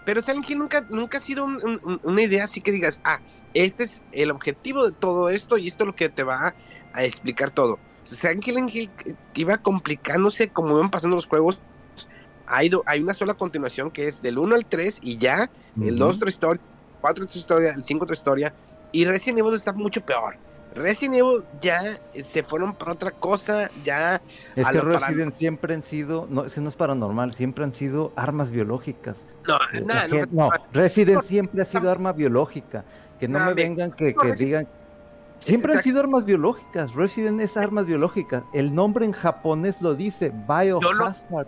Pero 0.06 0.22
Silent 0.22 0.50
Hill 0.50 0.60
nunca, 0.60 0.86
nunca 0.90 1.18
ha 1.18 1.22
sido 1.22 1.44
un- 1.46 1.62
un- 1.64 1.82
un- 1.84 2.00
una 2.04 2.22
idea 2.22 2.44
así 2.46 2.62
que 2.62 2.72
digas, 2.72 3.00
ah, 3.04 3.20
este 3.54 3.84
es 3.84 4.02
el 4.12 4.32
objetivo 4.32 4.86
de 4.86 4.92
todo 4.92 5.30
esto 5.30 5.58
y 5.58 5.68
esto 5.68 5.84
es 5.84 5.88
lo 5.88 5.96
que 5.96 6.10
te 6.10 6.24
va 6.24 6.54
a, 6.94 7.04
explicar 7.04 7.52
todo. 7.52 7.78
Silent 8.06 8.46
Hill 8.48 8.90
iba 9.36 9.58
complicándose 9.60 10.50
como 10.50 10.76
iban 10.78 10.90
pasando 10.90 11.16
los 11.16 11.28
juegos. 11.28 11.60
Hay, 12.48 12.70
do- 12.70 12.84
hay 12.86 13.02
una 13.02 13.14
sola 13.14 13.34
continuación 13.34 13.92
que 13.92 14.08
es 14.08 14.22
del 14.22 14.38
1 14.40 14.56
al 14.56 14.66
3 14.66 15.00
y 15.02 15.18
ya, 15.18 15.50
el 15.76 15.90
Ujú. 15.90 15.96
2 15.98 16.16
otra 16.16 16.30
historia, 16.30 16.62
4 17.02 17.26
otra 17.26 17.38
historia, 17.38 17.74
el 17.74 17.84
5 17.84 18.06
otra 18.06 18.16
historia, 18.16 18.54
y 18.94 19.04
Resident 19.06 19.40
Evil 19.40 19.54
está 19.54 19.74
mucho 19.74 20.02
peor. 20.02 20.38
Resident 20.78 21.16
Evil 21.16 21.44
ya 21.62 22.00
se 22.24 22.44
fueron 22.44 22.74
para 22.76 22.94
otra 22.94 23.12
cosa, 23.12 23.70
ya 23.84 24.22
Es 24.56 24.68
que 24.70 24.80
Resident 24.82 25.34
siempre 25.34 25.74
han 25.74 25.84
sido, 25.84 26.28
no, 26.30 26.46
es 26.46 26.54
que 26.54 26.62
no 26.62 26.70
es 26.70 26.76
paranormal, 26.76 27.34
siempre 27.34 27.64
han 27.64 27.74
sido 27.74 28.14
armas 28.16 28.52
biológicas. 28.52 29.26
no, 29.48 29.56
Eh, 29.74 29.82
nada, 29.82 30.02
la 30.04 30.08
no, 30.08 30.16
gente- 30.16 30.36
no, 30.36 30.50
Resident 30.74 31.24
siempre 31.24 31.62
ha 31.62 31.66
sido 31.66 31.92
arma 31.92 32.14
biológica. 32.14 32.84
Que 33.20 33.28
no 33.28 33.40
me 33.40 33.48
ve- 33.48 33.64
vengan 33.64 33.92
que, 33.92 34.14
que 34.14 34.34
digan. 34.34 34.68
Siempre 35.40 35.74
han 35.74 35.82
sido 35.84 36.00
armas 36.00 36.24
biológicas. 36.26 36.94
Resident 36.94 37.42
es 37.42 37.58
armas 37.58 37.86
biológicas. 37.86 38.44
El 38.54 38.74
nombre 38.74 39.06
en 39.06 39.12
japonés 39.12 39.82
lo 39.82 39.96
dice, 39.96 40.30
Biohazard. 40.48 41.48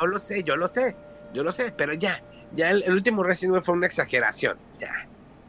Yo 0.00 0.06
lo 0.06 0.18
sé, 0.18 0.42
yo 0.42 0.56
lo 0.56 0.68
sé, 0.68 0.94
yo 1.32 1.42
lo 1.42 1.52
sé, 1.52 1.72
pero 1.76 1.94
ya, 1.94 2.22
ya 2.52 2.70
el, 2.70 2.82
el 2.84 2.92
último 2.94 3.22
Resident 3.22 3.54
Evil 3.54 3.62
fue 3.64 3.74
una 3.74 3.86
exageración, 3.86 4.56
ya. 4.78 4.90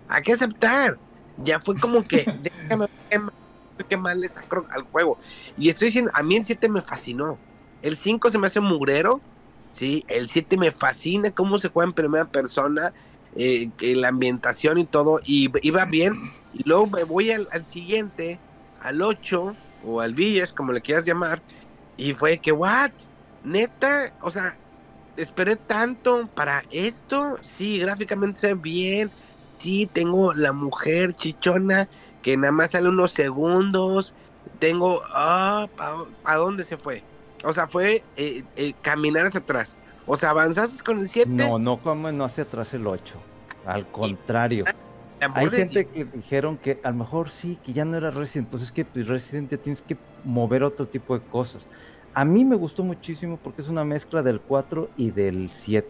Hay 0.10 0.22
que 0.24 0.34
aceptar. 0.34 0.98
Ya 1.44 1.60
fue 1.60 1.76
como 1.76 2.04
que, 2.04 2.26
déjame 2.42 2.88
ver 3.10 3.86
qué 3.88 3.98
mal 3.98 4.20
le 4.20 4.30
saco 4.30 4.66
al 4.72 4.84
juego. 4.84 5.18
Y 5.58 5.70
estoy 5.70 5.88
diciendo, 5.88 6.12
a 6.14 6.24
mí 6.24 6.36
el 6.36 6.46
7 6.46 6.70
me 6.70 6.82
fascinó. 6.82 7.38
El 7.82 7.96
5 7.96 8.30
se 8.30 8.38
me 8.38 8.48
hace 8.48 8.60
mugrero, 8.60 9.22
sí, 9.72 10.04
el 10.08 10.30
7 10.30 10.58
me 10.58 10.72
fascina 10.72 11.32
cómo 11.32 11.58
se 11.60 11.70
juega 11.70 11.88
en 11.88 11.94
primera 11.94 12.26
persona, 12.26 12.94
eh, 13.36 13.70
que 13.78 13.96
la 13.96 14.08
ambientación 14.08 14.80
y 14.80 14.86
todo, 14.86 15.20
y 15.24 15.52
iba 15.62 15.86
bien. 15.86 16.14
Y 16.54 16.64
luego 16.64 16.88
me 16.88 17.04
voy 17.04 17.32
al, 17.32 17.48
al 17.52 17.64
siguiente, 17.64 18.40
al 18.82 19.02
8, 19.02 19.56
o 19.84 20.02
al 20.02 20.16
Villas, 20.16 20.54
como 20.54 20.72
le 20.72 20.82
quieras 20.82 21.06
llamar, 21.06 21.42
y 21.98 22.14
fue 22.14 22.38
que, 22.40 22.52
what? 22.52 22.92
Neta, 23.44 24.14
o 24.22 24.32
sea, 24.32 24.58
esperé 25.16 25.56
tanto 25.56 26.28
para 26.34 26.64
esto. 26.72 27.38
Sí, 27.42 27.80
gráficamente 27.80 28.40
se 28.40 28.54
ve 28.54 28.60
bien. 28.62 29.12
Sí, 29.58 29.90
tengo 29.92 30.34
la 30.34 30.54
mujer 30.54 31.14
chichona 31.14 31.90
que 32.22 32.38
nada 32.38 32.52
más 32.52 32.72
sale 32.72 32.90
unos 32.90 33.12
segundos. 33.12 34.14
Tengo, 34.60 35.02
ah, 35.10 35.68
¿a 36.24 36.36
dónde 36.36 36.64
se 36.64 36.78
fue? 36.78 37.04
O 37.44 37.54
sea, 37.54 37.68
fue 37.68 38.04
eh, 38.16 38.44
eh, 38.56 38.74
caminar 38.82 39.26
hacia 39.26 39.40
atrás. 39.40 39.78
O 40.06 40.16
sea, 40.16 40.32
avanzaste 40.32 40.84
con 40.84 41.00
el 41.00 41.08
7. 41.08 41.30
No, 41.30 41.60
no 41.60 41.78
como 41.78 42.12
no 42.12 42.24
hacia 42.24 42.44
atrás 42.44 42.74
el 42.74 42.88
8. 42.88 43.16
Al 43.66 43.86
contrario. 43.92 44.66
Hay 45.34 45.50
gente 45.50 45.86
que 45.88 46.06
dijeron 46.06 46.58
que 46.58 46.80
a 46.84 46.92
lo 46.92 46.98
mejor 46.98 47.30
sí, 47.30 47.58
que 47.64 47.74
ya 47.74 47.86
no 47.86 47.98
era 47.98 48.12
Resident. 48.12 48.50
Pues 48.50 48.64
es 48.64 48.72
que 48.72 48.86
pues, 48.86 49.08
Resident 49.08 49.52
ya 49.52 49.58
tienes 49.58 49.82
que 49.82 49.98
mover 50.24 50.64
otro 50.64 50.88
tipo 50.88 51.18
de 51.18 51.26
cosas. 51.26 51.68
A 52.14 52.24
mí 52.24 52.46
me 52.46 52.56
gustó 52.56 52.84
muchísimo 52.84 53.38
porque 53.38 53.62
es 53.62 53.68
una 53.68 53.84
mezcla 53.84 54.24
del 54.24 54.40
4 54.40 54.90
y 54.98 55.12
del 55.12 55.50
7. 55.50 55.88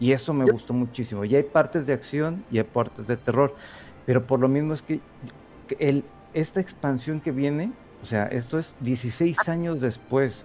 Y 0.00 0.12
eso 0.12 0.32
me 0.32 0.50
gustó 0.50 0.72
muchísimo. 0.72 1.24
Y 1.24 1.34
hay 1.34 1.42
partes 1.42 1.86
de 1.86 1.92
acción 1.92 2.44
y 2.50 2.58
hay 2.58 2.64
partes 2.64 3.06
de 3.06 3.16
terror. 3.16 3.54
Pero 4.06 4.26
por 4.26 4.40
lo 4.40 4.48
mismo 4.48 4.72
es 4.74 4.82
que, 4.82 5.00
el, 5.78 6.04
esta 6.34 6.60
expansión 6.60 7.20
que 7.20 7.30
viene, 7.32 7.72
o 8.02 8.06
sea, 8.06 8.24
esto 8.26 8.58
es 8.58 8.74
16 8.80 9.48
años 9.48 9.80
después. 9.80 10.44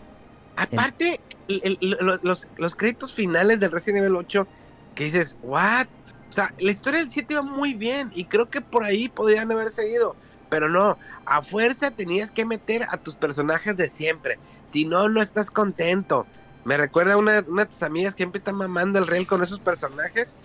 Aparte, 0.55 1.19
el- 1.47 1.77
el- 1.81 1.97
lo- 1.99 2.17
los, 2.23 2.47
los 2.57 2.75
créditos 2.75 3.13
finales 3.13 3.59
del 3.59 3.71
Resident 3.71 4.03
Evil 4.03 4.15
8, 4.17 4.47
que 4.95 5.05
dices, 5.05 5.35
¿what? 5.43 5.87
O 6.29 6.33
sea, 6.33 6.53
la 6.59 6.71
historia 6.71 6.99
del 6.99 7.09
7 7.09 7.33
iba 7.35 7.43
muy 7.43 7.73
bien 7.75 8.11
y 8.15 8.25
creo 8.25 8.49
que 8.49 8.61
por 8.61 8.83
ahí 8.83 9.07
podrían 9.07 9.51
haber 9.51 9.69
seguido. 9.69 10.15
Pero 10.49 10.69
no, 10.69 10.97
a 11.25 11.41
fuerza 11.41 11.91
tenías 11.91 12.31
que 12.31 12.45
meter 12.45 12.85
a 12.89 12.97
tus 12.97 13.15
personajes 13.15 13.75
de 13.75 13.87
siempre. 13.89 14.37
Si 14.65 14.85
no, 14.85 15.09
no 15.09 15.21
estás 15.21 15.49
contento. 15.49 16.27
Me 16.65 16.77
recuerda 16.77 17.13
a 17.13 17.17
una, 17.17 17.43
una 17.47 17.63
de 17.63 17.69
tus 17.69 17.83
amigas 17.83 18.13
que 18.13 18.23
siempre 18.23 18.37
está 18.39 18.53
mamando 18.53 18.99
el 18.99 19.07
rey 19.07 19.25
con 19.25 19.43
esos 19.43 19.59
personajes. 19.59 20.35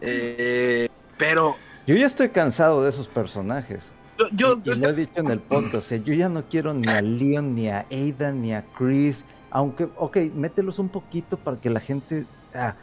Eh, 0.00 0.88
pero 1.18 1.56
Yo 1.86 1.94
ya 1.94 2.06
estoy 2.06 2.30
cansado 2.30 2.82
de 2.82 2.90
esos 2.90 3.08
personajes. 3.08 3.92
yo, 4.32 4.62
yo, 4.62 4.72
y, 4.74 4.76
y 4.76 4.80
lo 4.80 4.88
he 4.90 4.94
dicho 4.94 5.20
en 5.20 5.28
el 5.28 5.40
podcast, 5.40 5.74
o 5.74 5.80
sea, 5.80 5.98
yo 5.98 6.14
ya 6.14 6.28
no 6.28 6.44
quiero 6.48 6.74
ni 6.74 6.88
a 6.88 7.00
Leon, 7.02 7.54
ni 7.54 7.68
a 7.68 7.86
Ada, 7.90 8.32
ni 8.32 8.54
a 8.54 8.64
Chris, 8.76 9.24
aunque, 9.50 9.88
ok, 9.96 10.16
mételos 10.34 10.78
un 10.78 10.88
poquito 10.88 11.36
para 11.36 11.60
que 11.60 11.70
la 11.70 11.80
gente... 11.80 12.26
ah, 12.54 12.74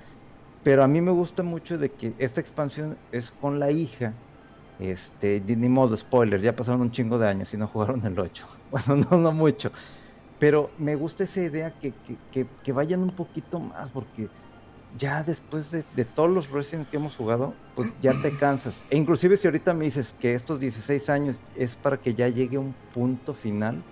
pero 0.64 0.84
a 0.84 0.88
mí 0.88 1.00
me 1.02 1.12
gusta 1.12 1.44
mucho 1.44 1.78
de 1.78 1.92
que 1.92 2.14
esta 2.18 2.42
expansión 2.42 2.98
es 3.12 3.32
con 3.32 3.60
la 3.60 3.72
hija, 3.72 4.14
este, 4.80 5.42
ni 5.46 5.70
modo, 5.70 5.96
spoiler, 5.96 6.42
ya 6.42 6.56
pasaron 6.56 6.82
un 6.82 6.92
chingo 6.92 7.18
de 7.18 7.28
años 7.28 7.54
y 7.54 7.58
no 7.58 7.68
jugaron 7.68 8.06
el 8.06 8.20
8, 8.20 8.46
bueno, 8.72 9.06
no, 9.10 9.18
no 9.18 9.32
mucho, 9.32 9.72
pero 10.40 10.70
me 10.78 10.96
gusta 10.96 11.24
esa 11.24 11.42
idea 11.42 11.72
que, 11.72 11.92
que, 11.92 12.18
que, 12.32 12.48
que 12.64 12.72
vayan 12.72 13.02
un 13.02 13.12
poquito 13.12 13.60
más, 13.60 13.90
porque 13.90 14.30
ya 14.98 15.24
después 15.24 15.72
de, 15.72 15.84
de 15.96 16.06
todos 16.06 16.30
los 16.30 16.50
Resident 16.50 16.90
que 16.90 16.98
hemos 16.98 17.16
jugado, 17.16 17.54
pues 17.76 17.94
ya 18.02 18.14
te 18.22 18.32
cansas. 18.40 18.84
E 18.90 18.98
inclusive 18.98 19.38
si 19.38 19.48
ahorita 19.48 19.74
me 19.74 19.86
dices 19.86 20.16
que 20.20 20.34
estos 20.34 20.60
16 20.60 21.10
años 21.10 21.42
es 21.56 21.76
para 21.76 21.98
que 21.98 22.14
ya 22.14 22.28
llegue 22.30 22.58
un 22.58 22.74
punto 22.94 23.34
final, 23.34 23.84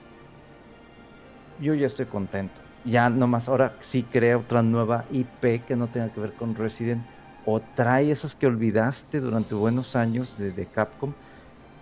yo 1.60 1.74
ya 1.74 1.88
estoy 1.88 2.06
contento. 2.06 2.62
Ya 2.84 3.10
nomás 3.10 3.48
ahora 3.50 3.76
sí 3.80 4.04
crea 4.04 4.38
otra 4.38 4.62
nueva 4.62 5.06
IP 5.12 5.66
que 5.66 5.76
no 5.76 5.88
tenga 5.88 6.10
que 6.14 6.20
ver 6.20 6.34
con 6.34 6.56
Resident 6.56 7.04
o 7.46 7.60
trae 7.60 8.12
esas 8.12 8.36
que 8.36 8.46
olvidaste 8.48 9.20
durante 9.20 9.56
buenos 9.56 9.96
años 9.96 10.38
de, 10.38 10.52
de 10.52 10.66
Capcom. 10.68 11.14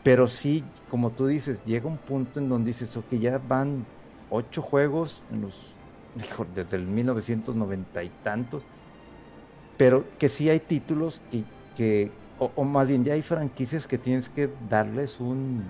Pero 0.04 0.28
sí, 0.28 0.63
como 0.89 1.12
tú 1.12 1.28
dices, 1.28 1.63
llega 1.63 1.88
un 1.88 1.97
punto 1.97 2.39
en 2.39 2.49
donde 2.49 2.69
dices, 2.69 2.95
ok, 2.97 3.13
ya 3.13 3.38
van 3.38 3.86
ocho 4.36 4.62
juegos 4.62 5.22
en 5.32 5.41
los, 5.41 5.76
hijo, 6.24 6.46
desde 6.54 6.78
el 6.78 6.88
1990 6.88 8.04
y 8.04 8.10
tantos 8.24 8.63
pero 9.78 10.06
que 10.19 10.30
sí 10.30 10.50
hay 10.50 10.60
títulos 10.60 11.22
que, 11.32 11.43
que 11.76 12.12
o, 12.39 12.52
o 12.56 12.63
más 12.63 12.88
bien 12.88 13.04
ya 13.04 13.13
hay 13.13 13.22
franquicias 13.22 13.88
que 13.88 13.98
tienes 13.98 14.30
que 14.30 14.50
darles 14.69 15.19
un, 15.19 15.63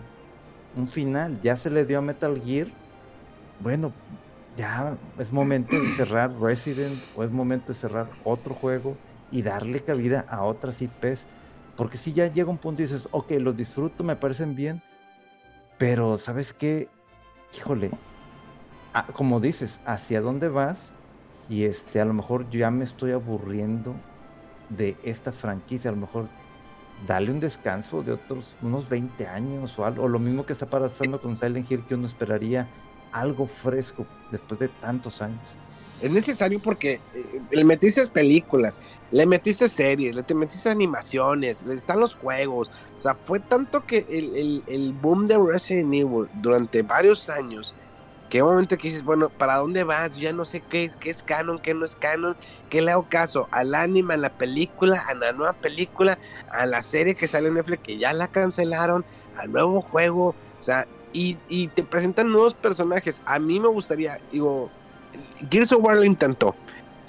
un 0.76 0.88
final. 0.88 1.40
Ya 1.42 1.56
se 1.56 1.70
le 1.70 1.86
dio 1.86 2.00
a 2.00 2.02
Metal 2.02 2.42
Gear, 2.44 2.68
bueno, 3.60 3.92
ya 4.56 4.98
es 5.18 5.32
momento 5.32 5.80
de 5.80 5.88
cerrar 5.90 6.32
Resident 6.40 6.96
o 7.16 7.24
es 7.24 7.32
momento 7.32 7.68
de 7.70 7.74
cerrar 7.76 8.08
otro 8.24 8.54
juego 8.54 8.98
y 9.32 9.42
darle 9.42 9.82
cabida 9.82 10.26
a 10.30 10.44
otras 10.44 10.82
IPs. 10.82 11.28
Porque 11.76 11.98
si 11.98 12.14
ya 12.14 12.28
llega 12.28 12.52
un 12.52 12.58
punto 12.58 12.82
y 12.82 12.86
dices, 12.86 13.08
ok, 13.12 13.32
los 13.40 13.58
disfruto, 13.58 14.04
me 14.04 14.16
parecen 14.16 14.56
bien, 14.56 14.84
pero 15.80 16.20
¿sabes 16.20 16.54
qué? 16.54 16.88
Híjole, 17.58 17.90
ah, 18.94 19.08
como 19.14 19.40
dices, 19.40 19.82
¿hacia 19.86 20.22
dónde 20.22 20.50
vas? 20.50 20.92
y 21.50 21.66
este 21.66 22.00
a 22.00 22.06
lo 22.06 22.14
mejor 22.14 22.50
ya 22.50 22.72
me 22.72 22.86
estoy 22.86 23.12
aburriendo 23.12 23.96
de 24.70 24.98
esta 25.04 25.34
franquicia, 25.34 25.90
a 25.90 25.94
lo 25.94 26.00
mejor 26.00 26.30
dale 27.06 27.32
un 27.32 27.40
descanso 27.42 28.02
de 28.02 28.14
otros 28.14 28.56
unos 28.62 28.88
20 28.88 29.28
años 29.28 29.78
o 29.78 29.86
algo, 29.86 30.04
o 30.04 30.08
lo 30.08 30.20
mismo 30.20 30.46
que 30.46 30.54
está 30.54 30.68
pasando 30.68 31.22
con 31.22 31.36
Silent 31.36 31.70
Hill 31.70 31.86
que 31.86 31.96
uno 31.96 32.08
esperaría 32.08 32.70
algo 33.12 33.46
fresco 33.48 34.08
después 34.32 34.60
de 34.62 34.70
tantos 34.70 35.22
años. 35.22 35.42
es 36.02 36.12
necesario 36.12 36.62
porque 36.62 37.02
eh, 37.14 37.42
le 37.52 37.64
metiste 37.66 38.06
películas, 38.08 38.80
le 39.12 39.26
metiste 39.26 39.68
series, 39.70 40.16
le 40.16 40.24
te 40.24 40.34
metiste 40.36 40.70
animaciones, 40.70 41.64
le 41.66 41.74
están 41.76 42.00
los 42.00 42.16
juegos. 42.16 42.72
O 43.00 43.02
sea, 43.02 43.16
fue 43.16 43.40
tanto 43.40 43.86
que 43.86 44.06
el, 44.10 44.36
el- 44.36 44.64
el 44.68 44.94
boom 44.94 45.28
de 45.28 45.38
Resident 45.38 45.94
Evil 45.94 46.28
durante 46.34 46.82
varios 46.84 47.30
años 47.30 47.76
que 48.34 48.42
un 48.42 48.50
momento 48.50 48.80
que 48.80 48.88
dices, 48.88 49.04
bueno, 49.04 49.30
¿para 49.30 49.58
dónde 49.58 49.84
vas? 49.84 50.16
Yo 50.16 50.24
ya 50.24 50.34
no 50.34 50.44
sé 50.44 50.60
qué 50.60 50.86
es, 50.86 50.96
qué 50.96 51.12
es 51.12 51.22
canon, 51.22 51.60
qué 51.60 51.76
no 51.76 51.86
es 51.86 51.96
canon, 51.96 52.36
qué 52.68 52.82
le 52.82 52.90
hago 52.90 53.06
caso, 53.08 53.48
al 53.52 53.76
anime, 53.76 54.16
a 54.16 54.18
la 54.18 54.32
película, 54.32 55.04
a 55.08 55.14
la 55.14 55.34
nueva 55.34 55.54
película, 55.54 56.18
a 56.50 56.66
la 56.66 56.82
serie 56.82 57.14
que 57.14 57.28
sale 57.28 57.50
en 57.50 57.54
Netflix 57.54 57.84
que 57.84 58.00
ya 58.00 58.12
la 58.12 58.30
cancelaron, 58.30 59.06
al 59.38 59.52
nuevo 59.52 59.82
juego, 59.82 60.30
o 60.60 60.64
sea, 60.64 60.88
y, 61.14 61.38
y 61.48 61.68
te 61.68 61.84
presentan 61.84 62.32
nuevos 62.32 62.56
personajes. 62.56 63.22
A 63.26 63.38
mí 63.38 63.60
me 63.60 63.68
gustaría, 63.68 64.18
digo, 64.32 64.72
Gears 65.52 65.72
of 65.72 65.84
War 65.84 65.98
lo 65.98 66.04
intentó. 66.04 66.56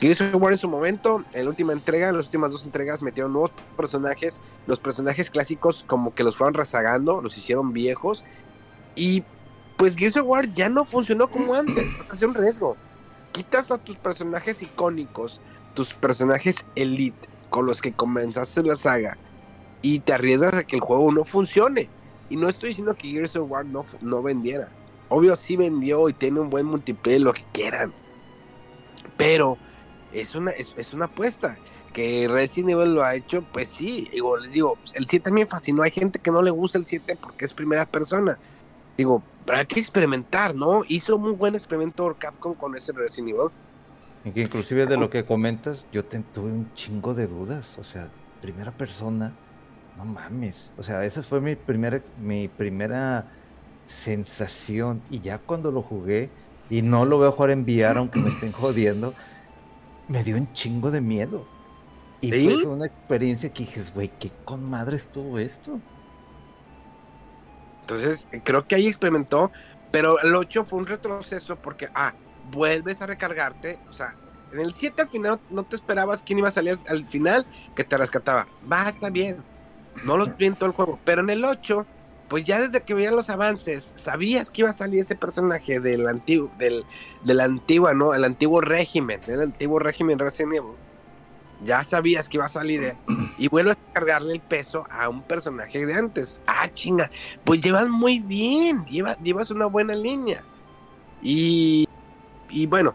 Gears 0.01 0.20
of 0.20 0.43
War 0.43 0.53
en 0.53 0.59
su 0.59 0.68
momento, 0.68 1.25
en 1.33 1.45
la 1.45 1.49
última 1.49 1.72
entrega, 1.72 2.11
en 2.11 2.18
las 2.18 2.27
últimas 2.27 2.53
dos 2.53 2.64
entregas 2.64 3.01
metieron 3.01 3.33
nuevos 3.33 3.53
personajes. 3.79 4.41
Los 4.66 4.79
personajes 4.79 5.31
clásicos 5.31 5.85
como 5.87 6.14
que 6.14 6.22
los 6.22 6.37
fueron 6.37 6.53
rezagando, 6.53 7.22
los 7.22 7.39
hicieron 7.39 7.72
viejos. 7.72 8.27
Y 8.95 9.25
pues 9.85 9.97
Gears 9.97 10.16
of 10.16 10.26
War 10.26 10.51
ya 10.55 10.70
no 10.70 10.87
funcionó 10.87 11.28
como 11.28 11.55
antes. 11.55 11.91
Hace 12.09 12.24
un 12.24 12.35
riesgo. 12.35 12.74
Quitas 13.32 13.70
a 13.70 13.76
tus 13.76 13.97
personajes 13.97 14.62
icónicos, 14.62 15.43
tus 15.74 15.93
personajes 15.93 16.64
elite, 16.74 17.28
con 17.51 17.66
los 17.66 17.82
que 17.82 17.93
comenzaste 17.93 18.62
la 18.62 18.76
saga, 18.76 19.18
y 19.82 19.99
te 19.99 20.14
arriesgas 20.14 20.55
a 20.55 20.64
que 20.64 20.76
el 20.76 20.80
juego 20.80 21.12
no 21.12 21.26
funcione. 21.26 21.91
Y 22.30 22.37
no 22.37 22.49
estoy 22.49 22.70
diciendo 22.70 22.95
que 22.95 23.11
Gears 23.11 23.37
of 23.37 23.51
War 23.51 23.66
no, 23.66 23.85
no 24.01 24.22
vendiera. 24.22 24.70
Obvio 25.11 25.37
sí 25.37 25.55
vendió 25.55 26.09
y 26.09 26.14
tiene 26.14 26.41
un 26.41 26.49
buen 26.49 26.64
multiplayer, 26.64 27.20
lo 27.20 27.35
que 27.35 27.43
quieran. 27.53 27.93
Pero 29.18 29.59
es 30.14 30.35
una, 30.35 30.53
es, 30.53 30.95
una 30.95 31.05
apuesta. 31.05 31.59
Que 31.93 32.26
Resident 32.26 32.70
Evil 32.70 32.95
lo 32.95 33.05
ha 33.05 33.14
hecho, 33.14 33.45
pues 33.53 33.68
sí. 33.68 34.09
Digo, 34.11 34.41
digo, 34.51 34.78
el 34.95 35.07
7 35.07 35.24
también 35.24 35.47
fascinó. 35.47 35.82
Hay 35.82 35.91
gente 35.91 36.20
que 36.20 36.30
no 36.30 36.41
le 36.41 36.53
gusta 36.53 36.78
el 36.78 36.87
7 36.87 37.18
porque 37.20 37.45
es 37.45 37.53
primera 37.53 37.85
persona. 37.85 38.39
Digo, 38.97 39.22
hay 39.49 39.66
que 39.66 39.80
experimentar, 39.80 40.55
¿no? 40.55 40.82
Hizo 40.88 41.16
un 41.16 41.36
buen 41.36 41.55
experimento 41.55 42.14
Capcom 42.18 42.55
con 42.55 42.76
ese 42.76 42.92
Resident 42.92 43.30
Evil. 43.30 43.51
Y 44.24 44.30
que 44.30 44.40
inclusive 44.40 44.86
de 44.86 44.97
lo 44.97 45.11
que 45.11 45.24
comentas, 45.24 45.86
yo 45.92 46.05
tuve 46.05 46.51
un 46.51 46.72
chingo 46.74 47.14
de 47.14 47.26
dudas. 47.26 47.76
O 47.78 47.84
sea, 47.84 48.09
primera 48.40 48.72
persona, 48.72 49.32
no 49.97 50.05
mames. 50.05 50.70
O 50.78 50.82
sea, 50.82 51.05
esa 51.05 51.22
fue 51.22 51.40
mi 51.40 51.57
primera, 51.57 52.03
mi 52.18 52.49
primera 52.49 53.26
sensación. 53.86 55.03
Y 55.11 55.20
ya 55.20 55.38
cuando 55.38 55.70
lo 55.70 55.82
jugué, 55.82 56.30
y 56.70 56.82
no 56.82 57.05
lo 57.05 57.18
veo 57.18 57.32
jugar 57.32 57.51
en 57.51 57.62
VR, 57.62 57.99
aunque 57.99 58.20
me 58.20 58.30
estén 58.30 58.53
jodiendo, 58.53 59.14
me 60.09 60.24
dio 60.24 60.36
un 60.36 60.53
chingo 60.53 60.90
de 60.90 61.01
miedo. 61.01 61.47
Y 62.20 62.32
fue 62.32 62.66
una 62.66 62.86
experiencia 62.86 63.53
que 63.53 63.64
dije, 63.64 63.82
güey, 63.95 64.11
¿qué 64.18 64.30
con 64.45 64.64
madre 64.68 64.97
estuvo 64.97 65.38
esto? 65.38 65.78
Entonces, 67.85 68.26
creo 68.45 68.66
que 68.66 68.76
ahí 68.76 68.87
experimentó, 68.87 69.53
pero 69.91 70.18
el 70.20 70.35
8 70.35 70.64
fue 70.64 70.78
un 70.78 70.87
retroceso 70.87 71.57
porque, 71.57 71.89
ah, 71.95 72.14
vuelves 72.51 73.03
a 73.03 73.07
recargarte, 73.07 73.78
o 73.91 73.93
sea, 73.93 74.14
en 74.53 74.61
el 74.61 74.72
7 74.72 75.03
al 75.03 75.09
final 75.09 75.41
no 75.51 75.64
te 75.64 75.76
esperabas 75.76 76.22
quién 76.22 76.39
iba 76.39 76.49
a 76.49 76.53
salir 76.53 76.78
al 76.89 77.05
final 77.05 77.45
que 77.74 77.85
te 77.85 77.99
rescataba. 77.99 78.47
Va, 78.70 78.89
está 78.89 79.11
bien, 79.11 79.37
no 80.05 80.16
lo 80.16 80.26
vi 80.26 80.47
en 80.47 80.55
todo 80.55 80.66
el 80.66 80.74
juego, 80.74 80.99
pero 81.05 81.20
en 81.20 81.30
el 81.30 81.45
8 81.45 81.87
pues 82.28 82.45
ya 82.45 82.61
desde 82.61 82.82
que 82.82 82.95
veías 82.95 83.12
los 83.12 83.28
avances, 83.30 83.93
sabías 83.97 84.51
que 84.51 84.62
iba 84.62 84.70
a 84.70 84.72
salir 84.72 85.01
ese 85.01 85.14
personaje 85.14 85.78
del 85.78 86.09
antiguo, 86.09 86.51
del, 86.59 86.85
del 87.22 87.41
antiguo, 87.41 87.93
¿no? 87.93 88.14
El 88.14 88.24
antiguo 88.24 88.61
régimen, 88.61 89.20
el 89.26 89.41
antiguo 89.41 89.78
régimen 89.78 90.18
Resident 90.18 90.55
Evil. 90.55 90.72
Ya 91.62 91.85
sabías 91.85 92.28
que 92.28 92.39
iba 92.39 92.47
a 92.47 92.49
salir 92.49 92.97
y 93.39 93.49
vuelves 93.49 93.76
a 93.76 93.93
cargarle 93.93 94.35
el 94.35 94.41
peso 94.41 94.87
a 94.91 95.09
un 95.09 95.22
personaje 95.22 95.85
de 95.85 95.95
antes. 95.95 96.41
Ah, 96.47 96.68
chinga, 96.72 97.11
pues 97.45 97.61
llevas 97.61 97.89
muy 97.89 98.18
bien, 98.18 98.85
llevas, 98.87 99.18
llevas 99.22 99.51
una 99.51 99.66
buena 99.66 99.95
línea. 99.95 100.45
Y, 101.22 101.87
y 102.51 102.66
bueno, 102.66 102.95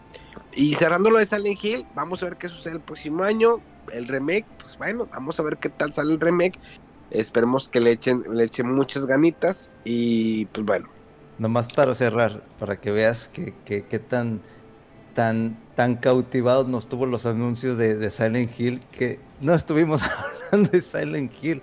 y 0.53 0.73
cerrando 0.75 1.09
lo 1.09 1.19
de 1.19 1.25
Silent 1.25 1.63
Hill, 1.63 1.85
vamos 1.95 2.21
a 2.21 2.25
ver 2.25 2.37
qué 2.37 2.47
sucede 2.47 2.73
el 2.75 2.81
próximo 2.81 3.23
año. 3.23 3.61
El 3.91 4.07
remake, 4.07 4.45
pues 4.57 4.77
bueno, 4.77 5.07
vamos 5.11 5.39
a 5.39 5.43
ver 5.43 5.57
qué 5.57 5.69
tal 5.69 5.93
sale 5.93 6.13
el 6.13 6.19
remake. 6.19 6.59
Esperemos 7.11 7.69
que 7.69 7.79
le 7.79 7.91
echen, 7.91 8.23
le 8.31 8.43
echen 8.43 8.73
muchas 8.73 9.05
ganitas 9.05 9.71
y 9.83 10.45
pues 10.47 10.65
bueno. 10.65 10.89
Nomás 11.37 11.67
para 11.73 11.93
cerrar, 11.93 12.43
para 12.59 12.79
que 12.79 12.91
veas 12.91 13.29
que, 13.29 13.53
que, 13.65 13.99
tan, 13.99 14.41
tan, 15.15 15.57
tan 15.75 15.95
cautivados 15.95 16.67
nos 16.67 16.89
tuvo 16.89 17.05
los 17.05 17.25
anuncios 17.25 17.77
de, 17.77 18.09
Silent 18.11 18.59
Hill 18.59 18.81
que 18.91 19.19
no 19.41 19.53
estuvimos 19.53 20.01
hablando 20.51 20.69
de 20.69 20.81
Silent 20.81 21.31
Hill. 21.41 21.61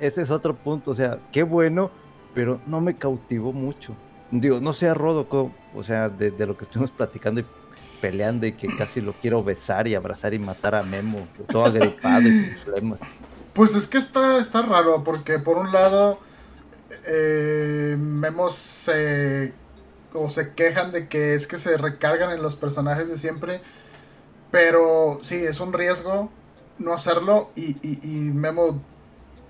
Ese 0.00 0.22
es 0.22 0.30
otro 0.30 0.54
punto, 0.54 0.90
o 0.90 0.94
sea, 0.94 1.18
qué 1.32 1.42
bueno, 1.42 1.90
pero 2.34 2.60
no 2.66 2.80
me 2.80 2.96
cautivó 2.96 3.52
mucho. 3.52 3.94
Digo, 4.30 4.60
no 4.60 4.72
sea 4.72 4.92
Rodo, 4.92 5.26
o 5.74 5.82
sea, 5.82 6.08
de, 6.08 6.30
lo 6.46 6.56
que 6.56 6.64
estuvimos 6.64 6.90
platicando 6.90 7.40
y 7.40 7.46
peleando 8.00 8.46
y 8.46 8.52
que 8.52 8.66
casi 8.76 9.00
lo 9.00 9.12
quiero 9.12 9.42
besar 9.42 9.86
y 9.88 9.94
abrazar 9.94 10.34
y 10.34 10.38
matar 10.38 10.74
a 10.74 10.82
Memo, 10.82 11.26
todo 11.48 11.64
agripado 11.64 12.28
y 12.28 12.42
con 12.42 12.64
problemas. 12.64 13.00
Pues 13.52 13.74
es 13.74 13.86
que 13.86 13.96
está, 13.96 14.38
está 14.38 14.62
raro, 14.62 15.02
porque 15.02 15.38
por 15.38 15.56
un 15.56 15.72
lado, 15.72 16.18
eh, 17.06 17.96
vemos 17.98 18.54
se, 18.54 19.54
o 20.12 20.28
se 20.28 20.52
quejan 20.54 20.92
de 20.92 21.08
que 21.08 21.34
es 21.34 21.46
que 21.46 21.58
se 21.58 21.76
recargan 21.78 22.32
en 22.32 22.42
los 22.42 22.56
personajes 22.56 23.08
de 23.08 23.16
siempre, 23.16 23.62
pero 24.50 25.20
sí, 25.22 25.36
es 25.36 25.60
un 25.60 25.72
riesgo 25.72 26.30
no 26.78 26.92
hacerlo, 26.92 27.50
y, 27.56 27.76
y, 27.82 28.16
Memo 28.30 28.82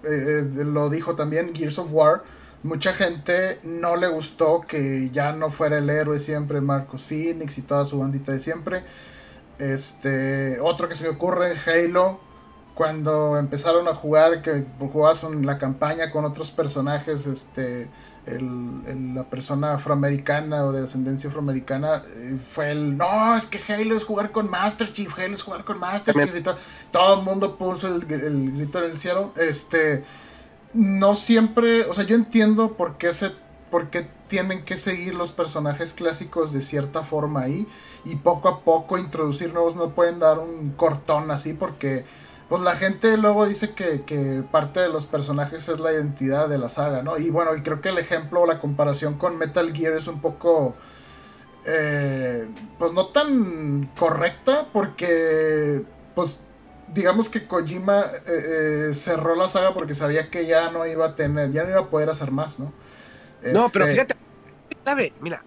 eh, 0.05 0.49
eh, 0.59 0.65
lo 0.65 0.91
dijo 0.91 1.17
también, 1.17 1.55
Gears 1.55 1.79
of 1.79 1.93
War, 1.93 2.23
mucha 2.63 2.93
gente 2.93 3.61
no 3.63 3.97
le 3.97 4.09
gustó 4.09 4.63
que 4.63 5.11
ya 5.13 5.33
no 5.33 5.51
fuera 5.51 5.79
el 5.79 5.89
héroe 5.91 6.21
siempre 6.21 6.61
Marcos 6.61 7.03
Phoenix 7.03 7.59
y 7.59 7.63
toda 7.63 7.87
su 7.87 7.99
bandita 7.99 8.33
de 8.33 8.41
siempre. 8.41 8.85
Este, 9.59 10.61
otro 10.61 10.89
que 10.89 10.95
se 10.95 11.05
me 11.05 11.11
ocurre, 11.11 11.55
Halo, 11.67 12.21
cuando 12.75 13.39
empezaron 13.39 13.89
a 13.89 13.95
jugar, 13.95 14.43
que 14.43 14.65
jugabas 14.79 15.25
en 15.25 15.47
la 15.47 15.59
campaña 15.59 16.11
con 16.11 16.25
otros 16.25 16.51
personajes, 16.51 17.27
este, 17.27 17.89
el, 18.27 19.15
la 19.15 19.25
persona 19.25 19.75
afroamericana 19.75 20.65
o 20.65 20.73
de 20.73 20.85
ascendencia 20.85 21.31
afroamericana, 21.31 22.03
eh, 22.17 22.39
fue 22.45 22.73
el, 22.73 22.97
no, 22.97 23.37
es 23.37 23.47
que 23.47 23.61
Halo 23.73 23.97
es 23.97 24.05
jugar 24.05 24.33
con 24.33 24.51
Master 24.51 24.93
Chief, 24.93 25.17
Halo 25.19 25.35
es 25.35 25.43
jugar 25.43 25.65
con 25.65 25.79
Master 25.79 26.15
Chief, 26.15 26.37
y 26.37 26.43
todo, 26.43 26.57
todo 26.91 27.19
el 27.19 27.25
mundo 27.25 27.57
puso 27.57 27.89
el, 27.89 28.11
el, 28.13 28.53
grito 28.53 28.79
en 28.79 28.91
el 28.91 28.99
cielo, 28.99 29.33
este, 29.37 30.05
no 30.75 31.17
siempre, 31.17 31.85
o 31.85 31.95
sea, 31.95 32.05
yo 32.05 32.17
entiendo 32.17 32.73
por 32.73 32.99
qué 32.99 33.13
se, 33.13 33.33
por 33.71 33.91
qué 33.91 34.09
tienen 34.29 34.65
que 34.65 34.77
seguir 34.77 35.15
los 35.15 35.31
personajes 35.33 35.93
clásicos 35.93 36.53
de 36.53 36.61
cierta 36.61 37.03
forma 37.03 37.43
ahí, 37.43 37.67
y 38.05 38.17
poco 38.17 38.49
a 38.49 38.61
poco 38.61 38.99
introducir 38.99 39.53
nuevos, 39.53 39.77
no 39.77 39.91
pueden 39.91 40.19
dar 40.19 40.39
un 40.39 40.73
cortón 40.77 41.31
así, 41.31 41.53
porque 41.53 42.05
pues 42.49 42.63
la 42.63 42.77
gente 42.77 43.17
luego 43.17 43.47
dice 43.47 43.75
que, 43.75 44.45
parte 44.53 44.81
de 44.81 44.89
los 44.89 45.07
personajes 45.07 45.69
es 45.69 45.81
la 45.81 45.93
identidad 45.93 46.49
de 46.49 46.59
la 46.59 46.71
saga, 46.71 47.03
¿no? 47.03 47.19
Y 47.19 47.31
bueno, 47.31 47.57
y 47.57 47.63
creo 47.63 47.81
que 47.81 47.89
el 47.89 47.99
ejemplo, 47.99 48.47
la 48.47 48.61
comparación 48.61 49.15
con 49.15 49.37
Metal 49.37 49.73
Gear 49.75 49.95
es 49.95 50.07
un 50.07 50.21
poco, 50.21 50.77
eh, 51.65 52.47
pues 52.79 52.93
no 52.93 53.09
tan 53.09 53.91
correcta, 53.99 54.69
porque, 54.73 55.83
pues, 56.15 56.39
digamos 56.95 57.29
que 57.29 57.49
Kojima 57.49 58.13
eh, 58.27 58.91
eh, 58.91 58.95
cerró 58.95 59.35
la 59.35 59.49
saga 59.49 59.75
porque 59.75 59.97
sabía 59.97 60.31
que 60.31 60.47
ya 60.47 60.71
no 60.71 60.87
iba 60.87 61.07
a 61.07 61.17
tener, 61.17 61.51
ya 61.51 61.65
no 61.65 61.71
iba 61.71 61.81
a 61.81 61.91
poder 61.91 62.11
hacer 62.11 62.31
más, 62.31 62.61
¿no? 62.61 62.73
No, 63.53 63.69
pero 63.73 63.87
este 63.87 64.15
fíjate, 64.85 65.13
mira, 65.21 65.43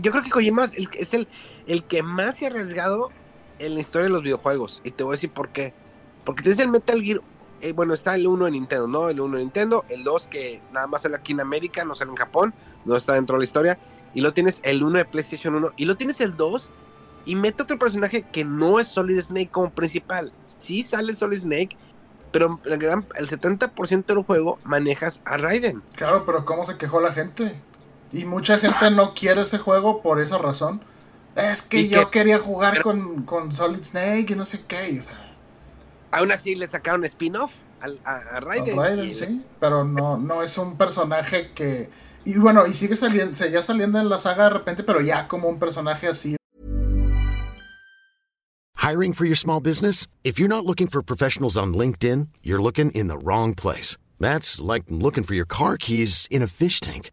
yo 0.00 0.10
creo 0.10 0.24
que 0.24 0.30
Kojima 0.30 0.64
es, 0.64 0.72
el, 0.74 0.88
es 0.94 1.14
el, 1.14 1.28
el 1.68 1.84
que 1.84 2.02
más 2.02 2.36
se 2.36 2.46
ha 2.46 2.48
arriesgado 2.48 3.12
en 3.60 3.74
la 3.76 3.80
historia 3.80 4.08
de 4.08 4.12
los 4.12 4.22
videojuegos, 4.22 4.80
y 4.82 4.90
te 4.90 5.04
voy 5.04 5.12
a 5.12 5.16
decir 5.16 5.30
por 5.30 5.50
qué. 5.50 5.80
Porque 6.24 6.42
tienes 6.42 6.58
el 6.60 6.68
Metal 6.68 7.00
Gear, 7.02 7.20
eh, 7.60 7.72
bueno, 7.72 7.94
está 7.94 8.14
el 8.14 8.26
1 8.26 8.46
en 8.46 8.52
Nintendo, 8.54 8.86
¿no? 8.86 9.08
El 9.08 9.20
1 9.20 9.36
en 9.36 9.44
Nintendo, 9.44 9.84
el 9.88 10.04
2 10.04 10.26
que 10.26 10.60
nada 10.72 10.86
más 10.86 11.02
sale 11.02 11.16
aquí 11.16 11.32
en 11.32 11.40
América, 11.40 11.84
no 11.84 11.94
sale 11.94 12.10
en 12.10 12.16
Japón, 12.16 12.54
no 12.84 12.96
está 12.96 13.14
dentro 13.14 13.36
de 13.36 13.40
la 13.40 13.44
historia. 13.44 13.78
Y 14.14 14.20
lo 14.20 14.32
tienes 14.32 14.60
el 14.62 14.82
1 14.82 14.98
de 14.98 15.04
PlayStation 15.04 15.54
1. 15.54 15.70
Y 15.76 15.84
lo 15.84 15.96
tienes 15.96 16.20
el 16.20 16.36
2 16.36 16.72
y 17.24 17.36
mete 17.36 17.62
otro 17.62 17.78
personaje 17.78 18.22
que 18.22 18.44
no 18.44 18.80
es 18.80 18.88
Solid 18.88 19.20
Snake 19.20 19.50
como 19.50 19.70
principal. 19.70 20.32
Sí 20.58 20.82
sale 20.82 21.12
Solid 21.12 21.38
Snake, 21.38 21.76
pero 22.30 22.60
el, 22.64 22.78
gran, 22.78 23.06
el 23.16 23.28
70% 23.28 24.06
del 24.06 24.24
juego 24.24 24.58
manejas 24.64 25.20
a 25.24 25.36
Raiden. 25.36 25.82
Claro, 25.94 26.26
pero 26.26 26.44
¿cómo 26.44 26.64
se 26.64 26.76
quejó 26.76 27.00
la 27.00 27.12
gente? 27.12 27.60
Y 28.12 28.24
mucha 28.24 28.58
gente 28.58 28.90
no 28.90 29.14
quiere 29.14 29.42
ese 29.42 29.58
juego 29.58 30.02
por 30.02 30.20
esa 30.20 30.38
razón. 30.38 30.82
Es 31.36 31.62
que 31.62 31.88
yo 31.88 32.10
quería 32.10 32.38
jugar 32.38 32.82
con, 32.82 33.22
con, 33.22 33.52
Solid 33.52 33.82
Snake 33.84 34.26
y 34.28 34.34
no 34.34 34.44
sé 34.44 34.62
qué. 34.66 35.00
O 35.00 35.02
sea, 35.02 35.21
Aún 36.12 36.30
así 36.30 36.54
le 36.54 36.68
sacaron 36.68 37.04
spin-off 37.04 37.52
a, 37.80 38.36
a, 38.36 38.40
Raiden. 38.40 38.76
Raiden 38.76 39.14
sí, 39.14 39.44
pero 39.58 39.84
no, 39.84 40.18
no 40.18 40.42
es 40.42 40.56
un 40.58 40.76
personaje 40.76 41.52
que... 41.54 41.90
Y 42.24 42.34
bueno, 42.38 42.66
y 42.66 42.74
sigue 42.74 42.96
saliendo, 42.96 43.34
seguía 43.34 43.62
saliendo 43.62 43.98
en 43.98 44.08
la 44.08 44.18
saga 44.18 44.44
de 44.44 44.50
repente, 44.50 44.84
pero 44.84 45.00
ya 45.00 45.26
como 45.26 45.48
un 45.48 45.58
personaje 45.58 46.06
así. 46.06 46.36
Hiring 48.76 49.12
for 49.14 49.24
your 49.24 49.36
small 49.36 49.60
business? 49.60 50.06
If 50.22 50.38
you're 50.38 50.48
not 50.48 50.66
looking 50.66 50.86
for 50.86 51.02
professionals 51.02 51.56
on 51.56 51.72
LinkedIn, 51.72 52.28
you're 52.42 52.60
looking 52.60 52.90
in 52.92 53.08
the 53.08 53.16
wrong 53.16 53.54
place. 53.54 53.96
That's 54.20 54.60
like 54.60 54.84
looking 54.88 55.24
for 55.24 55.34
your 55.34 55.46
car 55.46 55.76
keys 55.76 56.28
in 56.30 56.42
a 56.42 56.46
fish 56.46 56.80
tank. 56.80 57.10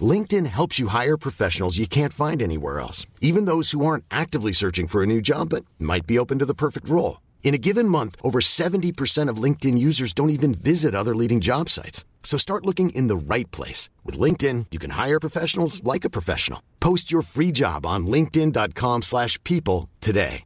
LinkedIn 0.00 0.46
helps 0.46 0.78
you 0.78 0.88
hire 0.88 1.16
professionals 1.16 1.78
you 1.78 1.86
can't 1.86 2.12
find 2.12 2.40
anywhere 2.40 2.80
else, 2.80 3.04
even 3.20 3.44
those 3.44 3.72
who 3.72 3.84
aren't 3.84 4.04
actively 4.10 4.52
searching 4.52 4.86
for 4.86 5.02
a 5.02 5.06
new 5.06 5.20
job 5.20 5.50
but 5.50 5.64
might 5.78 6.06
be 6.06 6.18
open 6.18 6.38
to 6.38 6.46
the 6.46 6.54
perfect 6.54 6.88
role. 6.88 7.18
In 7.42 7.52
a 7.52 7.58
given 7.58 7.88
month, 7.88 8.14
over 8.22 8.38
70% 8.38 9.28
of 9.28 9.42
LinkedIn 9.42 9.76
users 9.76 10.12
don't 10.12 10.30
even 10.30 10.54
visit 10.54 10.94
other 10.94 11.16
leading 11.16 11.40
job 11.40 11.68
sites. 11.68 12.04
So 12.22 12.38
start 12.38 12.64
looking 12.64 12.90
in 12.90 13.08
the 13.08 13.34
right 13.34 13.50
place. 13.50 13.90
With 14.04 14.20
LinkedIn, 14.20 14.66
you 14.70 14.78
can 14.78 14.90
hire 14.90 15.18
professionals 15.18 15.82
like 15.82 16.04
a 16.04 16.10
professional. 16.10 16.62
Post 16.78 17.10
your 17.10 17.22
free 17.22 17.50
job 17.50 17.84
on 17.84 18.06
linkedin.com/people 18.06 19.02
slash 19.02 19.42
people 19.42 19.88
today. 20.00 20.44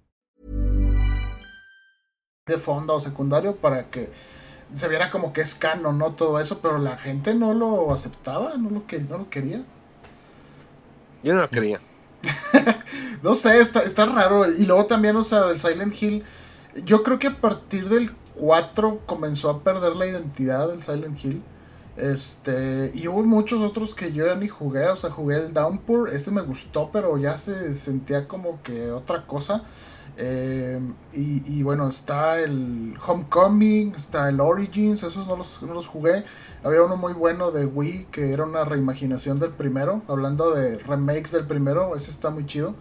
de 2.46 2.58
fondo 2.58 2.94
o 2.94 3.00
secundario 3.00 3.56
para 3.56 3.88
que 3.88 4.10
se 4.70 4.86
viera 4.88 5.10
como 5.10 5.32
que 5.32 5.40
es 5.40 5.54
canon, 5.54 5.96
¿no? 5.96 6.12
Todo 6.12 6.38
eso, 6.38 6.58
pero 6.60 6.78
la 6.78 6.98
gente 6.98 7.34
no 7.34 7.54
lo 7.54 7.90
aceptaba, 7.90 8.58
no 8.58 8.68
lo, 8.68 8.86
que, 8.86 9.00
no 9.00 9.16
lo 9.16 9.30
quería. 9.30 9.64
Yo 11.22 11.34
no 11.34 11.40
lo 11.40 11.48
quería. 11.48 11.80
No 13.22 13.34
sé, 13.34 13.58
está, 13.58 13.82
está 13.82 14.04
raro. 14.04 14.52
Y 14.52 14.66
luego 14.66 14.84
también, 14.84 15.16
o 15.16 15.24
sea, 15.24 15.44
del 15.44 15.58
Silent 15.58 15.94
Hill, 16.02 16.22
yo 16.84 17.02
creo 17.02 17.18
que 17.18 17.28
a 17.28 17.40
partir 17.40 17.88
del 17.88 18.12
4 18.36 19.00
comenzó 19.06 19.50
a 19.50 19.62
perder 19.62 19.96
la 19.96 20.06
identidad 20.06 20.68
del 20.68 20.82
Silent 20.82 21.24
Hill. 21.24 21.42
Este, 21.96 22.90
y 22.94 23.06
hubo 23.06 23.22
muchos 23.22 23.62
otros 23.62 23.94
que 23.94 24.12
yo 24.12 24.26
ya 24.26 24.34
ni 24.34 24.48
jugué, 24.48 24.88
o 24.88 24.96
sea, 24.96 25.10
jugué 25.10 25.36
el 25.36 25.54
Downpour, 25.54 26.12
este 26.12 26.32
me 26.32 26.42
gustó, 26.42 26.90
pero 26.92 27.16
ya 27.18 27.36
se 27.36 27.74
sentía 27.76 28.26
como 28.26 28.60
que 28.62 28.90
otra 28.90 29.22
cosa. 29.22 29.62
Eh, 30.16 30.80
y, 31.12 31.42
y 31.46 31.62
bueno, 31.62 31.88
está 31.88 32.40
el 32.40 32.96
Homecoming, 33.04 33.94
está 33.96 34.28
el 34.28 34.40
Origins, 34.40 35.02
esos 35.02 35.26
no 35.26 35.36
los, 35.36 35.62
no 35.62 35.74
los 35.74 35.86
jugué. 35.86 36.24
Había 36.64 36.82
uno 36.82 36.96
muy 36.96 37.12
bueno 37.12 37.52
de 37.52 37.66
Wii 37.66 38.08
que 38.10 38.32
era 38.32 38.44
una 38.44 38.64
reimaginación 38.64 39.38
del 39.38 39.50
primero, 39.50 40.02
hablando 40.08 40.52
de 40.52 40.78
remakes 40.78 41.30
del 41.30 41.46
primero, 41.46 41.94
ese 41.96 42.10
está 42.10 42.30
muy 42.30 42.46
chido. 42.46 42.74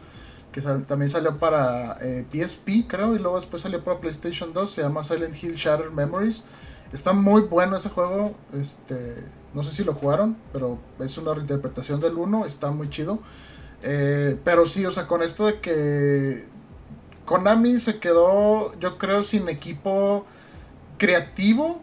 Que 0.53 0.61
sal- 0.61 0.85
también 0.85 1.09
salió 1.09 1.39
para 1.39 1.97
eh, 2.01 2.25
PSP, 2.31 2.87
creo, 2.87 3.15
y 3.15 3.19
luego 3.19 3.37
después 3.37 3.63
salió 3.63 3.83
para 3.83 3.99
PlayStation 3.99 4.53
2, 4.53 4.71
se 4.71 4.81
llama 4.83 5.03
Silent 5.03 5.35
Hill 5.43 5.55
Shattered 5.55 5.91
Memories. 5.91 6.45
Está 6.93 7.13
muy 7.13 7.41
bueno 7.41 7.75
ese 7.77 7.89
juego, 7.89 8.35
este, 8.53 9.15
no 9.55 9.63
sé 9.63 9.71
si 9.71 9.83
lo 9.83 9.95
jugaron, 9.95 10.37
pero 10.53 10.79
es 10.99 11.17
una 11.17 11.33
reinterpretación 11.33 11.99
del 11.99 12.13
1, 12.15 12.45
está 12.45 12.71
muy 12.71 12.89
chido. 12.89 13.19
Eh, 13.81 14.39
pero 14.45 14.65
sí, 14.67 14.85
o 14.85 14.91
sea, 14.91 15.07
con 15.07 15.23
esto 15.23 15.47
de 15.47 15.59
que 15.59 16.45
Konami 17.25 17.79
se 17.79 17.99
quedó, 17.99 18.77
yo 18.79 18.97
creo, 18.99 19.23
sin 19.23 19.49
equipo 19.49 20.25
creativo 20.99 21.81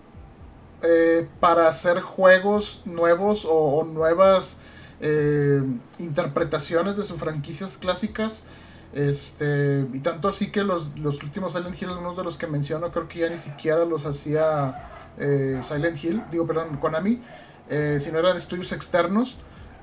eh, 0.82 1.28
para 1.40 1.68
hacer 1.68 2.00
juegos 2.00 2.82
nuevos 2.86 3.46
o, 3.48 3.84
nuevas 3.84 4.58
eh, 5.00 5.62
interpretaciones 5.98 6.96
de 6.96 7.04
sus 7.04 7.18
franquicias 7.18 7.76
clásicas. 7.76 8.44
Este, 8.92 9.86
y 9.92 10.00
tanto 10.00 10.28
así 10.28 10.50
que 10.50 10.64
los, 10.64 10.98
los 10.98 11.22
últimos 11.22 11.52
Silent 11.52 11.80
Hill, 11.80 11.90
algunos 11.90 12.16
de 12.16 12.24
los 12.24 12.38
que 12.38 12.46
menciono, 12.46 12.90
creo 12.90 13.08
que 13.08 13.20
ya 13.20 13.28
ni 13.30 13.38
siquiera 13.38 13.84
los 13.84 14.04
hacía 14.04 14.88
eh, 15.18 15.60
Silent 15.62 16.02
Hill, 16.02 16.22
digo, 16.32 16.46
perdón, 16.46 16.76
Konami, 16.78 17.22
eh, 17.68 17.98
sino 18.00 18.18
eran 18.18 18.36
estudios 18.36 18.72
externos. 18.72 19.36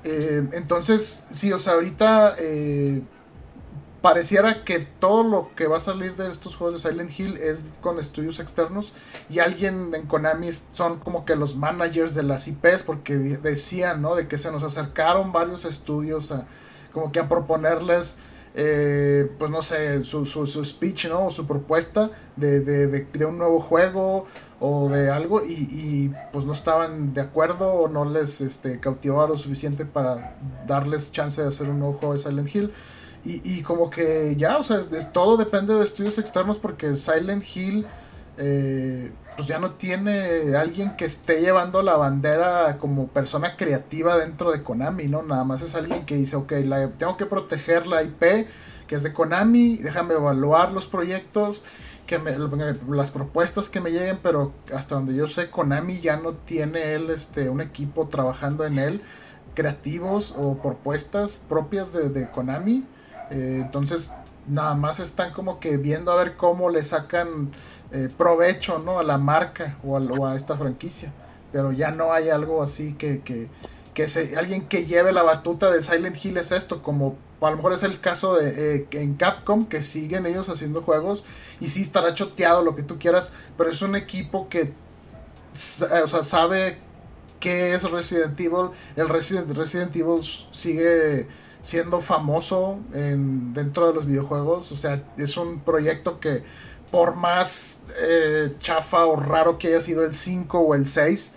Eh, 0.04 0.46
entonces, 0.52 1.26
sí, 1.30 1.52
o 1.52 1.58
sea, 1.58 1.74
ahorita 1.74 2.36
eh, 2.38 3.02
pareciera 4.02 4.62
que 4.64 4.78
todo 4.78 5.24
lo 5.24 5.50
que 5.56 5.66
va 5.66 5.78
a 5.78 5.80
salir 5.80 6.14
de 6.16 6.30
estos 6.30 6.54
juegos 6.54 6.80
de 6.82 6.88
Silent 6.90 7.18
Hill 7.18 7.36
es 7.38 7.64
con 7.80 7.98
estudios 7.98 8.38
externos 8.38 8.92
y 9.28 9.40
alguien 9.40 9.92
en 9.94 10.06
Konami 10.06 10.50
son 10.72 10.98
como 11.00 11.24
que 11.24 11.34
los 11.34 11.56
managers 11.56 12.14
de 12.14 12.22
las 12.22 12.46
IPs 12.46 12.84
porque 12.84 13.16
de- 13.16 13.38
decían, 13.38 14.00
¿no? 14.02 14.14
De 14.14 14.28
que 14.28 14.38
se 14.38 14.52
nos 14.52 14.62
acercaron 14.62 15.32
varios 15.32 15.64
estudios 15.64 16.30
a 16.30 16.44
como 16.92 17.10
que 17.10 17.18
a 17.18 17.28
proponerles 17.28 18.16
eh, 18.54 19.30
pues 19.38 19.50
no 19.50 19.62
sé, 19.62 20.04
su, 20.04 20.26
su, 20.26 20.46
su 20.46 20.64
speech, 20.64 21.06
¿no? 21.08 21.26
O 21.26 21.30
su 21.30 21.46
propuesta 21.46 22.10
de, 22.36 22.60
de, 22.60 22.86
de, 22.86 23.06
de 23.12 23.24
un 23.24 23.38
nuevo 23.38 23.60
juego 23.60 24.26
o 24.60 24.88
de 24.88 25.10
algo 25.10 25.42
y, 25.44 25.52
y, 25.52 26.14
pues 26.32 26.44
no 26.44 26.52
estaban 26.52 27.14
de 27.14 27.20
acuerdo 27.20 27.72
o 27.72 27.88
no 27.88 28.04
les 28.04 28.40
este, 28.40 28.80
cautivaba 28.80 29.28
lo 29.28 29.36
suficiente 29.36 29.84
para 29.84 30.36
darles 30.66 31.12
chance 31.12 31.40
de 31.40 31.48
hacer 31.48 31.68
un 31.68 31.78
nuevo 31.78 31.94
juego 31.94 32.14
de 32.14 32.20
Silent 32.20 32.54
Hill. 32.54 32.72
Y, 33.24 33.40
y 33.44 33.62
como 33.62 33.90
que 33.90 34.34
ya, 34.36 34.58
o 34.58 34.64
sea, 34.64 34.80
todo 35.12 35.36
depende 35.36 35.74
de 35.74 35.84
estudios 35.84 36.18
externos 36.18 36.58
porque 36.58 36.96
Silent 36.96 37.44
Hill 37.54 37.86
eh, 38.38 39.10
pues 39.38 39.46
ya 39.46 39.60
no 39.60 39.74
tiene 39.74 40.56
alguien 40.56 40.96
que 40.96 41.04
esté 41.04 41.40
llevando 41.40 41.84
la 41.84 41.96
bandera 41.96 42.76
como 42.78 43.06
persona 43.06 43.56
creativa 43.56 44.16
dentro 44.18 44.50
de 44.50 44.64
Konami, 44.64 45.06
¿no? 45.06 45.22
Nada 45.22 45.44
más 45.44 45.62
es 45.62 45.76
alguien 45.76 46.04
que 46.06 46.16
dice, 46.16 46.34
ok, 46.34 46.50
la, 46.64 46.88
tengo 46.88 47.16
que 47.16 47.24
proteger 47.24 47.86
la 47.86 48.02
IP 48.02 48.48
que 48.88 48.96
es 48.96 49.04
de 49.04 49.12
Konami, 49.12 49.76
déjame 49.76 50.14
evaluar 50.14 50.72
los 50.72 50.86
proyectos, 50.88 51.62
que 52.08 52.18
me- 52.18 52.36
las 52.88 53.12
propuestas 53.12 53.68
que 53.68 53.80
me 53.80 53.92
lleguen, 53.92 54.18
pero 54.24 54.54
hasta 54.74 54.96
donde 54.96 55.14
yo 55.14 55.28
sé, 55.28 55.50
Konami 55.50 56.00
ya 56.00 56.16
no 56.16 56.32
tiene 56.32 56.94
él 56.94 57.10
este, 57.10 57.48
un 57.48 57.60
equipo 57.60 58.08
trabajando 58.08 58.64
en 58.64 58.80
él, 58.80 59.02
creativos 59.54 60.34
o 60.36 60.60
propuestas 60.60 61.40
propias 61.48 61.92
de, 61.92 62.08
de 62.08 62.28
Konami. 62.28 62.84
Eh, 63.30 63.60
entonces, 63.62 64.10
nada 64.48 64.74
más 64.74 65.00
están 65.00 65.32
como 65.32 65.60
que 65.60 65.76
viendo 65.76 66.12
a 66.12 66.16
ver 66.16 66.36
cómo 66.36 66.70
le 66.70 66.82
sacan 66.82 67.52
eh, 67.92 68.08
provecho 68.16 68.78
¿no? 68.78 68.98
a 68.98 69.02
la 69.02 69.18
marca 69.18 69.76
o 69.84 69.96
a, 70.26 70.36
esta 70.36 70.56
franquicia. 70.56 71.12
Pero 71.52 71.72
ya 71.72 71.90
no 71.90 72.12
hay 72.12 72.28
algo 72.28 72.62
así 72.62 72.94
que, 72.94 73.20
que, 73.22 73.48
que 73.94 74.08
se, 74.08 74.36
alguien 74.36 74.68
que 74.68 74.84
lleve 74.84 75.12
la 75.12 75.22
batuta 75.22 75.70
de 75.70 75.82
Silent 75.82 76.22
Hill 76.22 76.36
es 76.36 76.52
esto, 76.52 76.82
como 76.82 77.16
a 77.40 77.50
lo 77.50 77.56
mejor 77.56 77.72
es 77.72 77.82
el 77.82 78.00
caso 78.00 78.36
de 78.36 78.76
eh, 78.76 78.86
en 78.92 79.14
Capcom, 79.14 79.66
que 79.66 79.82
siguen 79.82 80.26
ellos 80.26 80.48
haciendo 80.48 80.82
juegos 80.82 81.24
y 81.60 81.68
sí 81.68 81.82
estará 81.82 82.14
choteado 82.14 82.62
lo 82.62 82.74
que 82.74 82.82
tú 82.82 82.98
quieras, 82.98 83.32
pero 83.56 83.70
es 83.70 83.80
un 83.80 83.96
equipo 83.96 84.48
que 84.48 84.72
o 85.54 86.08
sea, 86.08 86.22
sabe 86.22 86.78
qué 87.40 87.74
es 87.74 87.90
Resident 87.90 88.38
Evil. 88.38 88.70
El 88.96 89.08
Resident, 89.08 89.50
Resident 89.56 89.94
Evil 89.96 90.22
sigue 90.52 91.26
siendo 91.62 92.00
famoso 92.00 92.78
en, 92.92 93.52
dentro 93.52 93.88
de 93.88 93.94
los 93.94 94.06
videojuegos. 94.06 94.72
O 94.72 94.76
sea, 94.76 95.02
es 95.16 95.36
un 95.36 95.60
proyecto 95.60 96.20
que 96.20 96.42
por 96.90 97.16
más 97.16 97.82
eh, 98.00 98.54
chafa 98.60 99.06
o 99.06 99.16
raro 99.16 99.58
que 99.58 99.68
haya 99.68 99.80
sido 99.80 100.04
el 100.04 100.14
5 100.14 100.58
o 100.58 100.74
el 100.74 100.86
6, 100.86 101.32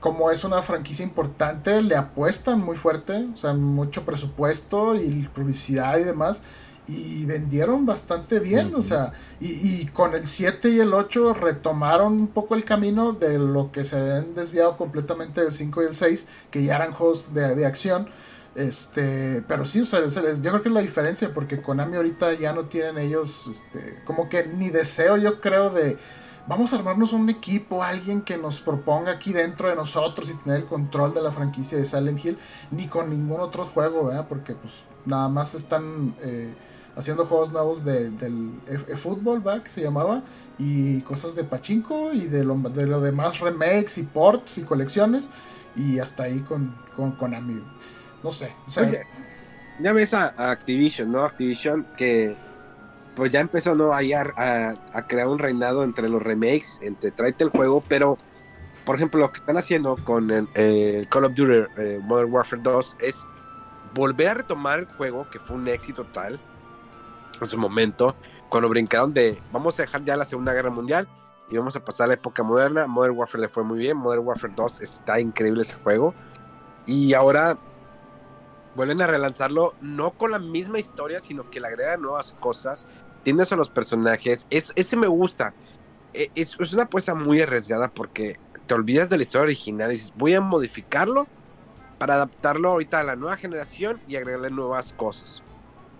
como 0.00 0.30
es 0.30 0.44
una 0.44 0.62
franquicia 0.62 1.04
importante, 1.04 1.80
le 1.80 1.96
apuestan 1.96 2.60
muy 2.60 2.76
fuerte, 2.76 3.28
o 3.34 3.36
sea, 3.36 3.54
mucho 3.54 4.04
presupuesto 4.04 4.96
y 4.96 5.28
publicidad 5.32 5.98
y 5.98 6.04
demás. 6.04 6.42
Y 6.88 7.24
vendieron 7.26 7.86
bastante 7.86 8.40
bien, 8.40 8.74
o 8.74 8.82
sea, 8.82 9.12
y, 9.38 9.52
y 9.52 9.86
con 9.86 10.14
el 10.14 10.26
7 10.26 10.68
y 10.70 10.80
el 10.80 10.92
8 10.92 11.32
retomaron 11.32 12.14
un 12.14 12.26
poco 12.26 12.56
el 12.56 12.64
camino 12.64 13.12
de 13.12 13.38
lo 13.38 13.70
que 13.70 13.84
se 13.84 13.96
habían 13.96 14.34
desviado 14.34 14.76
completamente 14.76 15.42
del 15.42 15.52
5 15.52 15.82
y 15.82 15.86
el 15.86 15.94
6, 15.94 16.26
que 16.50 16.64
ya 16.64 16.74
eran 16.74 16.90
juegos 16.92 17.32
de, 17.32 17.54
de 17.54 17.66
acción. 17.66 18.08
Este, 18.54 19.42
pero 19.48 19.64
sí, 19.64 19.80
o 19.80 19.86
sea, 19.86 20.06
yo 20.06 20.50
creo 20.50 20.62
que 20.62 20.68
es 20.68 20.74
la 20.74 20.82
diferencia, 20.82 21.32
porque 21.32 21.62
Konami 21.62 21.96
ahorita 21.96 22.34
ya 22.34 22.52
no 22.52 22.66
tienen 22.66 22.98
ellos, 22.98 23.46
este, 23.50 24.02
como 24.04 24.28
que 24.28 24.46
ni 24.46 24.68
deseo, 24.68 25.16
yo 25.16 25.40
creo, 25.40 25.70
de 25.70 25.96
vamos 26.46 26.72
a 26.72 26.76
armarnos 26.76 27.12
un 27.12 27.30
equipo, 27.30 27.82
alguien 27.82 28.20
que 28.22 28.36
nos 28.36 28.60
proponga 28.60 29.12
aquí 29.12 29.32
dentro 29.32 29.68
de 29.68 29.76
nosotros 29.76 30.28
y 30.30 30.34
tener 30.34 30.60
el 30.60 30.66
control 30.66 31.14
de 31.14 31.22
la 31.22 31.32
franquicia 31.32 31.78
de 31.78 31.86
Silent 31.86 32.22
Hill, 32.24 32.38
ni 32.70 32.88
con 32.88 33.10
ningún 33.10 33.40
otro 33.40 33.64
juego, 33.64 34.06
¿verdad? 34.06 34.26
Porque 34.28 34.54
pues 34.54 34.74
nada 35.06 35.28
más 35.28 35.54
están 35.54 36.14
eh, 36.20 36.52
haciendo 36.96 37.24
juegos 37.26 37.52
nuevos 37.52 37.84
de, 37.84 38.10
del 38.10 38.52
e- 38.66 38.96
fútbol, 38.96 39.40
¿verdad? 39.40 39.62
Que 39.62 39.70
se 39.70 39.82
llamaba, 39.82 40.24
y 40.58 41.00
cosas 41.02 41.34
de 41.34 41.44
pachinko 41.44 42.12
y 42.12 42.26
de 42.26 42.44
lo, 42.44 42.56
de 42.56 42.86
lo 42.86 43.00
demás 43.00 43.40
remakes 43.40 43.98
y 43.98 44.02
ports 44.02 44.58
y 44.58 44.62
colecciones, 44.62 45.28
y 45.74 46.00
hasta 46.00 46.24
ahí 46.24 46.40
con, 46.40 46.74
con 46.96 47.12
Konami. 47.12 47.62
No 48.22 48.30
sé, 48.30 48.52
o 48.66 48.70
sea, 48.70 48.88
ya 49.80 49.92
ves 49.92 50.14
a, 50.14 50.50
Activision, 50.50 51.10
¿no? 51.10 51.24
Activision 51.24 51.86
que 51.96 52.36
pues 53.14 53.30
ya 53.30 53.40
empezó 53.40 53.74
¿no? 53.74 53.92
a, 53.92 53.98
crear 55.06 55.28
un 55.28 55.38
reinado 55.38 55.84
entre 55.84 56.08
los 56.08 56.22
remakes, 56.22 56.78
entre 56.82 57.10
tráete 57.10 57.44
el 57.44 57.50
juego, 57.50 57.82
pero 57.86 58.16
por 58.84 58.96
ejemplo 58.96 59.20
lo 59.20 59.30
que 59.30 59.38
están 59.38 59.56
haciendo 59.56 59.96
con 59.96 60.28
Call 61.08 61.24
of 61.24 61.34
Duty 61.34 61.68
eh, 61.76 62.00
Modern 62.02 62.32
Warfare 62.32 62.62
2 62.62 62.96
es 63.00 63.24
volver 63.94 64.28
a 64.28 64.34
retomar 64.34 64.80
el 64.80 64.86
juego 64.86 65.28
que 65.30 65.38
fue 65.38 65.56
un 65.56 65.68
éxito 65.68 66.04
total 66.04 66.40
en 67.40 67.46
su 67.46 67.58
momento, 67.58 68.14
cuando 68.48 68.68
brincaron 68.68 69.12
de 69.12 69.40
vamos 69.52 69.78
a 69.78 69.82
dejar 69.82 70.04
ya 70.04 70.16
la 70.16 70.24
Segunda 70.24 70.52
Guerra 70.52 70.70
Mundial 70.70 71.08
y 71.50 71.56
vamos 71.56 71.76
a 71.76 71.84
pasar 71.84 72.04
a 72.04 72.08
la 72.08 72.14
época 72.14 72.42
moderna, 72.42 72.86
Modern 72.86 73.16
Warfare 73.16 73.42
le 73.42 73.48
fue 73.48 73.64
muy 73.64 73.78
bien, 73.78 73.96
Modern 73.96 74.24
Warfare 74.24 74.54
2 74.54 74.80
está 74.80 75.20
increíble 75.20 75.62
ese 75.62 75.74
juego 75.74 76.14
y 76.86 77.14
ahora 77.14 77.58
vuelven 78.74 79.02
a 79.02 79.06
relanzarlo 79.06 79.76
no 79.80 80.12
con 80.12 80.30
la 80.32 80.38
misma 80.38 80.78
historia, 80.80 81.20
sino 81.20 81.50
que 81.50 81.60
le 81.60 81.68
agregan 81.68 82.02
nuevas 82.02 82.34
cosas, 82.40 82.88
tienes 83.22 83.52
a 83.52 83.56
los 83.56 83.70
personajes, 83.70 84.46
es, 84.50 84.72
ese 84.76 84.96
me 84.96 85.08
gusta. 85.08 85.56
E- 86.14 86.32
Es, 86.34 86.56
es 86.60 86.72
una 86.74 86.84
apuesta 86.84 87.14
muy 87.14 87.40
arriesgada 87.42 87.88
porque 87.94 88.40
te 88.66 88.74
olvidas 88.74 89.08
de 89.10 89.18
la 89.18 89.24
historia 89.24 89.44
original 89.44 89.92
y 89.92 89.96
dices, 89.96 90.12
voy 90.16 90.34
a 90.34 90.40
modificarlo 90.42 91.30
para 91.98 92.14
adaptarlo 92.16 92.70
ahorita 92.70 93.00
a 93.00 93.04
la 93.04 93.16
nueva 93.16 93.36
generación 93.38 94.02
y 94.06 94.16
agregarle 94.16 94.50
nuevas 94.50 94.92
cosas. 94.94 95.44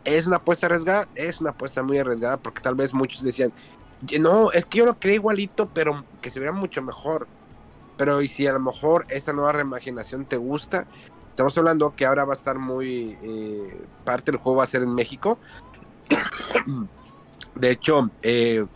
Es 0.05 0.27
una 0.27 0.39
apuesta 0.39 0.67
arriesgada, 0.67 1.09
es 1.15 1.41
una 1.41 1.51
apuesta 1.53 1.83
muy 1.83 1.99
arriesgada 1.99 2.39
porque 2.43 2.63
tal 2.63 2.75
vez 2.77 2.95
muchos 2.95 3.23
decían, 3.23 3.55
"Ye- 4.01 4.21
no, 4.21 4.53
es 4.53 4.67
que 4.67 4.79
yo 4.79 4.87
lo 4.87 4.99
creé 4.99 5.17
igualito, 5.17 5.73
pero 5.73 6.07
que 6.21 6.31
se 6.31 6.41
viera 6.41 6.53
mucho 6.55 6.83
mejor. 6.83 7.31
Pero 7.97 8.23
y 8.23 8.29
si 8.29 8.47
a 8.47 8.53
lo 8.53 8.61
mejor 8.61 9.07
esa 9.11 9.33
nueva 9.35 9.53
reimaginación 9.53 10.27
te 10.27 10.37
gusta, 10.39 10.89
Estamos 11.33 11.57
hablando 11.57 11.97
que 11.97 12.05
ahora 12.05 12.27
va 12.27 12.35
a 12.35 12.37
estar 12.37 12.59
muy... 12.59 13.17
eh, 13.23 13.87
parte 14.05 14.33
del 14.33 14.39
juego 14.39 14.59
va 14.59 14.65
a 14.65 14.67
ser 14.67 14.83
en 14.83 14.95
México. 14.95 15.39
De 17.55 17.71
hecho, 17.71 18.11
eh, 18.21 18.67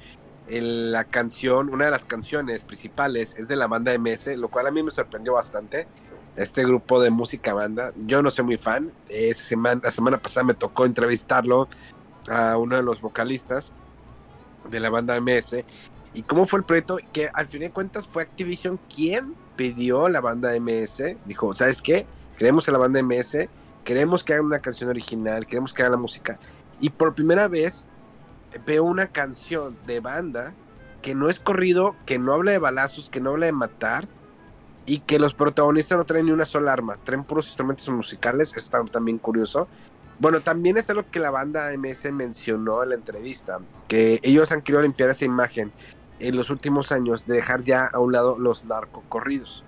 la 0.48 1.04
canción, 1.04 1.68
una 1.68 1.84
de 1.84 1.90
las 1.90 2.06
canciones 2.06 2.64
principales 2.64 3.36
es 3.38 3.46
de 3.46 3.56
la 3.56 3.66
banda 3.66 3.92
MS, 3.98 4.38
lo 4.38 4.48
cual 4.48 4.68
a 4.68 4.70
mí 4.70 4.82
me 4.82 4.90
sorprendió 4.90 5.34
bastante. 5.34 5.86
Este 6.34 6.64
grupo 6.64 6.98
de 6.98 7.10
música 7.10 7.52
banda, 7.52 7.92
yo 8.06 8.22
no 8.22 8.30
soy 8.30 8.46
muy 8.46 8.56
fan. 8.56 8.90
Esa 9.10 9.44
semana, 9.44 9.82
la 9.84 9.90
semana 9.90 10.16
pasada 10.16 10.44
me 10.44 10.54
tocó 10.54 10.86
entrevistarlo 10.86 11.68
a 12.26 12.56
uno 12.56 12.76
de 12.76 12.82
los 12.82 13.02
vocalistas 13.02 13.70
de 14.70 14.80
la 14.80 14.88
banda 14.88 15.20
MS. 15.20 15.62
¿Y 16.14 16.22
cómo 16.22 16.46
fue 16.46 16.60
el 16.60 16.64
proyecto? 16.64 16.96
Que 17.12 17.28
al 17.34 17.48
fin 17.48 17.60
de 17.60 17.70
cuentas 17.70 18.08
fue 18.08 18.22
Activision 18.22 18.80
quien 18.94 19.34
pidió 19.56 20.08
la 20.08 20.22
banda 20.22 20.58
MS. 20.58 21.16
Dijo, 21.26 21.54
¿sabes 21.54 21.82
qué? 21.82 22.06
Queremos 22.36 22.68
a 22.68 22.72
la 22.72 22.78
banda 22.78 23.02
MS, 23.02 23.48
queremos 23.84 24.24
que 24.24 24.34
hagan 24.34 24.46
una 24.46 24.58
canción 24.58 24.90
original, 24.90 25.46
queremos 25.46 25.72
que 25.72 25.82
hagan 25.82 25.92
la 25.92 25.98
música. 25.98 26.38
Y 26.80 26.90
por 26.90 27.14
primera 27.14 27.48
vez 27.48 27.84
veo 28.66 28.84
una 28.84 29.06
canción 29.06 29.76
de 29.86 30.00
banda 30.00 30.54
que 31.02 31.14
no 31.14 31.30
es 31.30 31.40
corrido, 31.40 31.94
que 32.04 32.18
no 32.18 32.32
habla 32.34 32.52
de 32.52 32.58
balazos, 32.58 33.10
que 33.10 33.20
no 33.20 33.30
habla 33.30 33.46
de 33.46 33.52
matar 33.52 34.08
y 34.86 35.00
que 35.00 35.18
los 35.18 35.34
protagonistas 35.34 35.98
no 35.98 36.04
traen 36.04 36.26
ni 36.26 36.32
una 36.32 36.44
sola 36.44 36.72
arma, 36.72 36.96
traen 37.02 37.24
puros 37.24 37.46
instrumentos 37.46 37.88
musicales, 37.88 38.52
está 38.56 38.84
también 38.84 39.18
curioso. 39.18 39.68
Bueno, 40.18 40.40
también 40.40 40.78
es 40.78 40.88
algo 40.88 41.04
que 41.10 41.20
la 41.20 41.30
banda 41.30 41.70
MS 41.76 42.12
mencionó 42.12 42.82
en 42.82 42.90
la 42.90 42.94
entrevista, 42.94 43.58
que 43.88 44.20
ellos 44.22 44.50
han 44.52 44.62
querido 44.62 44.82
limpiar 44.82 45.10
esa 45.10 45.24
imagen 45.24 45.72
en 46.18 46.36
los 46.36 46.50
últimos 46.50 46.92
años 46.92 47.26
de 47.26 47.36
dejar 47.36 47.62
ya 47.62 47.86
a 47.86 47.98
un 47.98 48.12
lado 48.12 48.38
los 48.38 48.64
narcocorridos. 48.64 49.62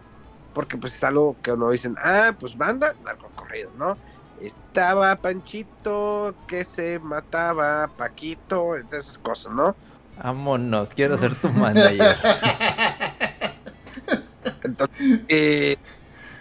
Porque 0.59 0.77
pues 0.77 0.93
es 0.93 1.05
algo 1.05 1.37
que 1.41 1.53
uno 1.53 1.71
dicen, 1.71 1.95
ah, 2.03 2.35
pues 2.37 2.59
banda, 2.59 2.93
narcocorridos, 3.05 3.73
¿no? 3.77 3.97
Estaba 4.41 5.15
Panchito 5.15 6.35
que 6.49 6.65
se 6.65 6.99
mataba, 6.99 7.89
Paquito, 7.97 8.75
esas 8.75 9.19
cosas, 9.19 9.53
¿no? 9.53 9.77
Vámonos, 10.21 10.91
quiero 10.91 11.17
ser 11.17 11.33
tu 11.37 11.49
manager. 11.51 12.17
Entonces, 14.65 15.21
eh, 15.29 15.77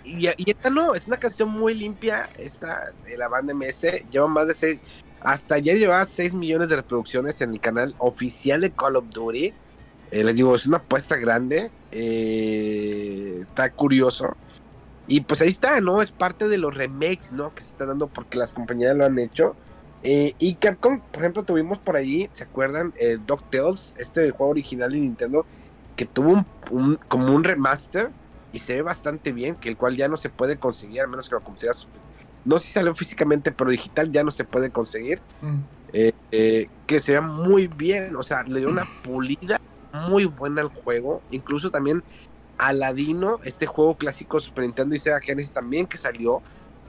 y, 0.04 0.28
y 0.36 0.50
esta 0.50 0.72
no, 0.72 0.96
es 0.96 1.06
una 1.06 1.18
canción 1.18 1.50
muy 1.50 1.76
limpia, 1.76 2.28
esta 2.40 2.76
de 3.06 3.18
la 3.18 3.28
banda 3.28 3.54
MS, 3.54 4.10
lleva 4.10 4.28
más 4.28 4.48
de 4.48 4.56
6, 4.56 4.82
hasta 5.22 5.54
ayer 5.54 5.78
llevaba 5.78 6.04
6 6.04 6.34
millones 6.34 6.70
de 6.70 6.78
reproducciones 6.78 7.40
en 7.42 7.54
el 7.54 7.60
canal 7.60 7.94
oficial 8.00 8.62
de 8.62 8.72
Call 8.72 8.96
of 8.96 9.10
Duty. 9.10 9.54
Eh, 10.12 10.24
les 10.24 10.36
digo, 10.36 10.56
es 10.56 10.66
una 10.66 10.78
apuesta 10.78 11.16
grande, 11.18 11.70
eh, 11.92 13.40
está 13.42 13.72
curioso. 13.72 14.36
Y 15.08 15.22
pues 15.22 15.42
ahí 15.42 15.48
está, 15.48 15.80
¿no? 15.82 16.02
Es 16.02 16.12
parte 16.12 16.48
de 16.48 16.58
los 16.58 16.76
remakes, 16.76 17.32
¿no? 17.32 17.54
Que 17.54 17.62
se 17.62 17.70
están 17.70 17.88
dando 17.88 18.08
porque 18.08 18.38
las 18.38 18.54
compañías 18.54 18.96
lo 18.96 19.06
han 19.06 19.18
hecho. 19.20 19.56
Eh, 20.04 20.34
y 20.38 20.56
Capcom, 20.56 21.00
por 21.00 21.22
ejemplo, 21.24 21.44
tuvimos 21.44 21.78
por 21.78 21.96
allí, 21.96 22.30
¿se 22.34 22.44
acuerdan? 22.44 22.94
Eh, 23.00 23.18
DuckTales, 23.26 23.96
este 23.98 24.30
juego 24.32 24.52
original 24.52 24.92
de 24.92 25.00
Nintendo, 25.00 25.46
que 25.96 26.06
tuvo 26.06 26.32
un, 26.32 26.46
un- 26.72 27.00
como 27.08 27.34
un 27.34 27.44
remaster 27.44 28.10
y 28.54 28.60
se 28.60 28.76
ve 28.76 28.82
bastante 28.82 29.32
bien, 29.32 29.56
que 29.56 29.70
el 29.70 29.78
cual 29.78 29.96
ya 29.96 30.08
no 30.08 30.18
se 30.18 30.30
puede 30.30 30.58
conseguir, 30.58 31.02
a 31.02 31.08
menos 31.08 31.30
que 31.30 31.36
lo 31.36 31.42
consigas. 31.42 31.88
No 32.46 32.60
sé 32.60 32.68
si 32.68 32.74
salió 32.74 32.94
físicamente, 32.96 33.52
pero 33.52 33.72
digital 33.72 34.12
ya 34.12 34.24
no 34.24 34.32
se 34.32 34.44
puede 34.44 34.70
conseguir. 34.70 35.20
Mm. 35.42 35.58
Eh, 36.32 36.70
que 36.86 37.00
se 37.00 37.14
vea 37.14 37.22
muy 37.22 37.68
bien, 37.68 38.16
o 38.16 38.24
sea, 38.24 38.44
le 38.44 38.60
dio 38.60 38.70
una 38.70 38.86
pulida 39.04 39.60
muy 39.92 40.26
buena 40.26 40.62
al 40.62 40.70
juego, 40.70 41.22
incluso 41.32 41.70
también 41.72 42.04
Aladino, 42.58 43.40
este 43.44 43.66
juego 43.66 43.96
clásico 43.98 44.40
Super 44.40 44.64
Nintendo 44.64 44.96
y 44.96 45.00
Sega 45.00 45.20
Genesis 45.22 45.54
también 45.54 45.86
que 45.86 45.98
salió, 45.98 46.42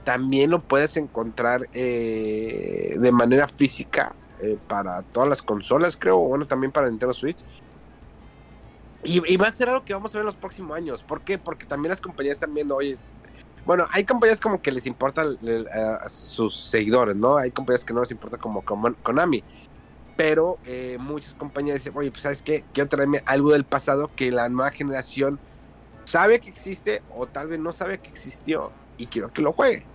también 0.03 0.49
lo 0.49 0.61
puedes 0.61 0.97
encontrar 0.97 1.67
eh, 1.73 2.95
de 2.99 3.11
manera 3.11 3.47
física 3.47 4.15
eh, 4.41 4.57
para 4.67 5.03
todas 5.03 5.29
las 5.29 5.41
consolas, 5.41 5.95
creo, 5.97 6.17
bueno, 6.17 6.45
también 6.45 6.71
para 6.71 6.89
Nintendo 6.89 7.13
Switch. 7.13 7.37
Y, 9.03 9.37
va 9.37 9.47
a 9.47 9.51
ser 9.51 9.69
algo 9.69 9.85
que 9.85 9.93
vamos 9.93 10.13
a 10.13 10.17
ver 10.17 10.23
en 10.23 10.25
los 10.25 10.35
próximos 10.35 10.75
años. 10.75 11.03
¿Por 11.03 11.21
qué? 11.21 11.37
Porque 11.37 11.65
también 11.65 11.89
las 11.89 12.01
compañías 12.01 12.35
están 12.35 12.53
viendo, 12.53 12.75
oye, 12.75 12.97
bueno, 13.65 13.85
hay 13.91 14.03
compañías 14.03 14.41
como 14.41 14.61
que 14.61 14.71
les 14.71 14.85
importa 14.85 15.21
el- 15.21 15.39
el- 15.47 15.67
a 15.69 16.09
sus 16.09 16.53
seguidores, 16.55 17.15
¿no? 17.15 17.37
Hay 17.37 17.51
compañías 17.51 17.85
que 17.85 17.93
no 17.93 18.01
les 18.01 18.11
importa 18.11 18.37
como 18.37 18.61
Kon- 18.63 18.97
Konami. 19.03 19.43
Pero 20.19 20.57
eh, 20.65 20.97
muchas 20.99 21.33
compañías 21.33 21.77
dicen, 21.77 21.93
oye, 21.95 22.11
pues 22.11 22.23
sabes 22.23 22.41
qué, 22.41 22.65
quiero 22.73 22.89
traerme 22.89 23.23
algo 23.25 23.53
del 23.53 23.63
pasado 23.63 24.11
que 24.17 24.33
la 24.33 24.49
nueva 24.49 24.69
generación 24.69 25.39
sabe 26.03 26.41
que 26.41 26.49
existe 26.49 27.01
o 27.15 27.25
tal 27.25 27.47
vez 27.47 27.57
no 27.57 27.71
sabe 27.71 27.99
que 27.99 28.09
existió 28.09 28.73
y 28.97 29.05
quiero 29.05 29.31
que 29.31 29.41
lo 29.41 29.53
juegue. 29.53 29.85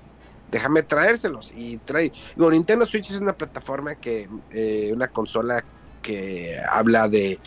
Déjame 0.51 0.83
traérselos 0.83 1.53
y 1.55 1.77
trae. 1.77 2.11
Digo, 2.37 2.51
Nintendo 2.51 2.87
Switch 2.87 3.11
es 3.11 3.18
una 3.18 3.37
plataforma 3.37 3.97
que, 3.97 4.31
eh, 4.51 4.93
una 4.95 5.09
consola 5.09 5.62
que 6.01 6.59
habla 6.70 7.07
de, 7.07 7.39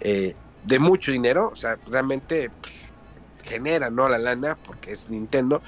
eh, 0.00 0.34
de 0.64 0.78
mucho 0.80 1.12
dinero, 1.12 1.50
o 1.52 1.54
sea, 1.54 1.78
realmente 1.86 2.50
pues, 2.60 2.86
genera, 3.44 3.88
¿no? 3.88 4.08
La 4.08 4.18
lana, 4.18 4.58
porque 4.64 4.90
es 4.90 5.08
Nintendo, 5.08 5.62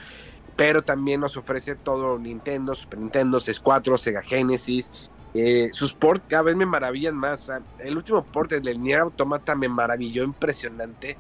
pero 0.57 0.83
también 0.83 1.21
nos 1.21 1.37
ofrece 1.37 1.77
todo 1.77 2.19
Nintendo, 2.19 2.75
Super 2.75 2.99
Nintendo, 2.99 3.39
64, 3.39 3.97
Sega 3.97 4.23
Genesis. 4.23 4.91
Eh, 5.35 5.68
sus 5.72 5.93
ports 5.93 6.24
cada 6.29 6.45
vez 6.45 6.57
me 6.57 6.66
maravillan 6.66 7.14
más. 7.16 7.51
el 7.79 7.97
último 7.97 8.24
port 8.24 8.51
del 8.51 8.81
Nier 8.81 9.01
Automata 9.01 9.55
me 9.55 9.68
maravilló 9.68 10.24
impresionante. 10.24 11.16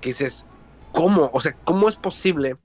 Que 0.00 0.10
dices, 0.10 0.46
¿cómo? 0.92 1.30
O 1.32 1.40
sea, 1.40 1.54
¿cómo 1.64 1.88
es 1.88 1.96
posible? 1.96 2.56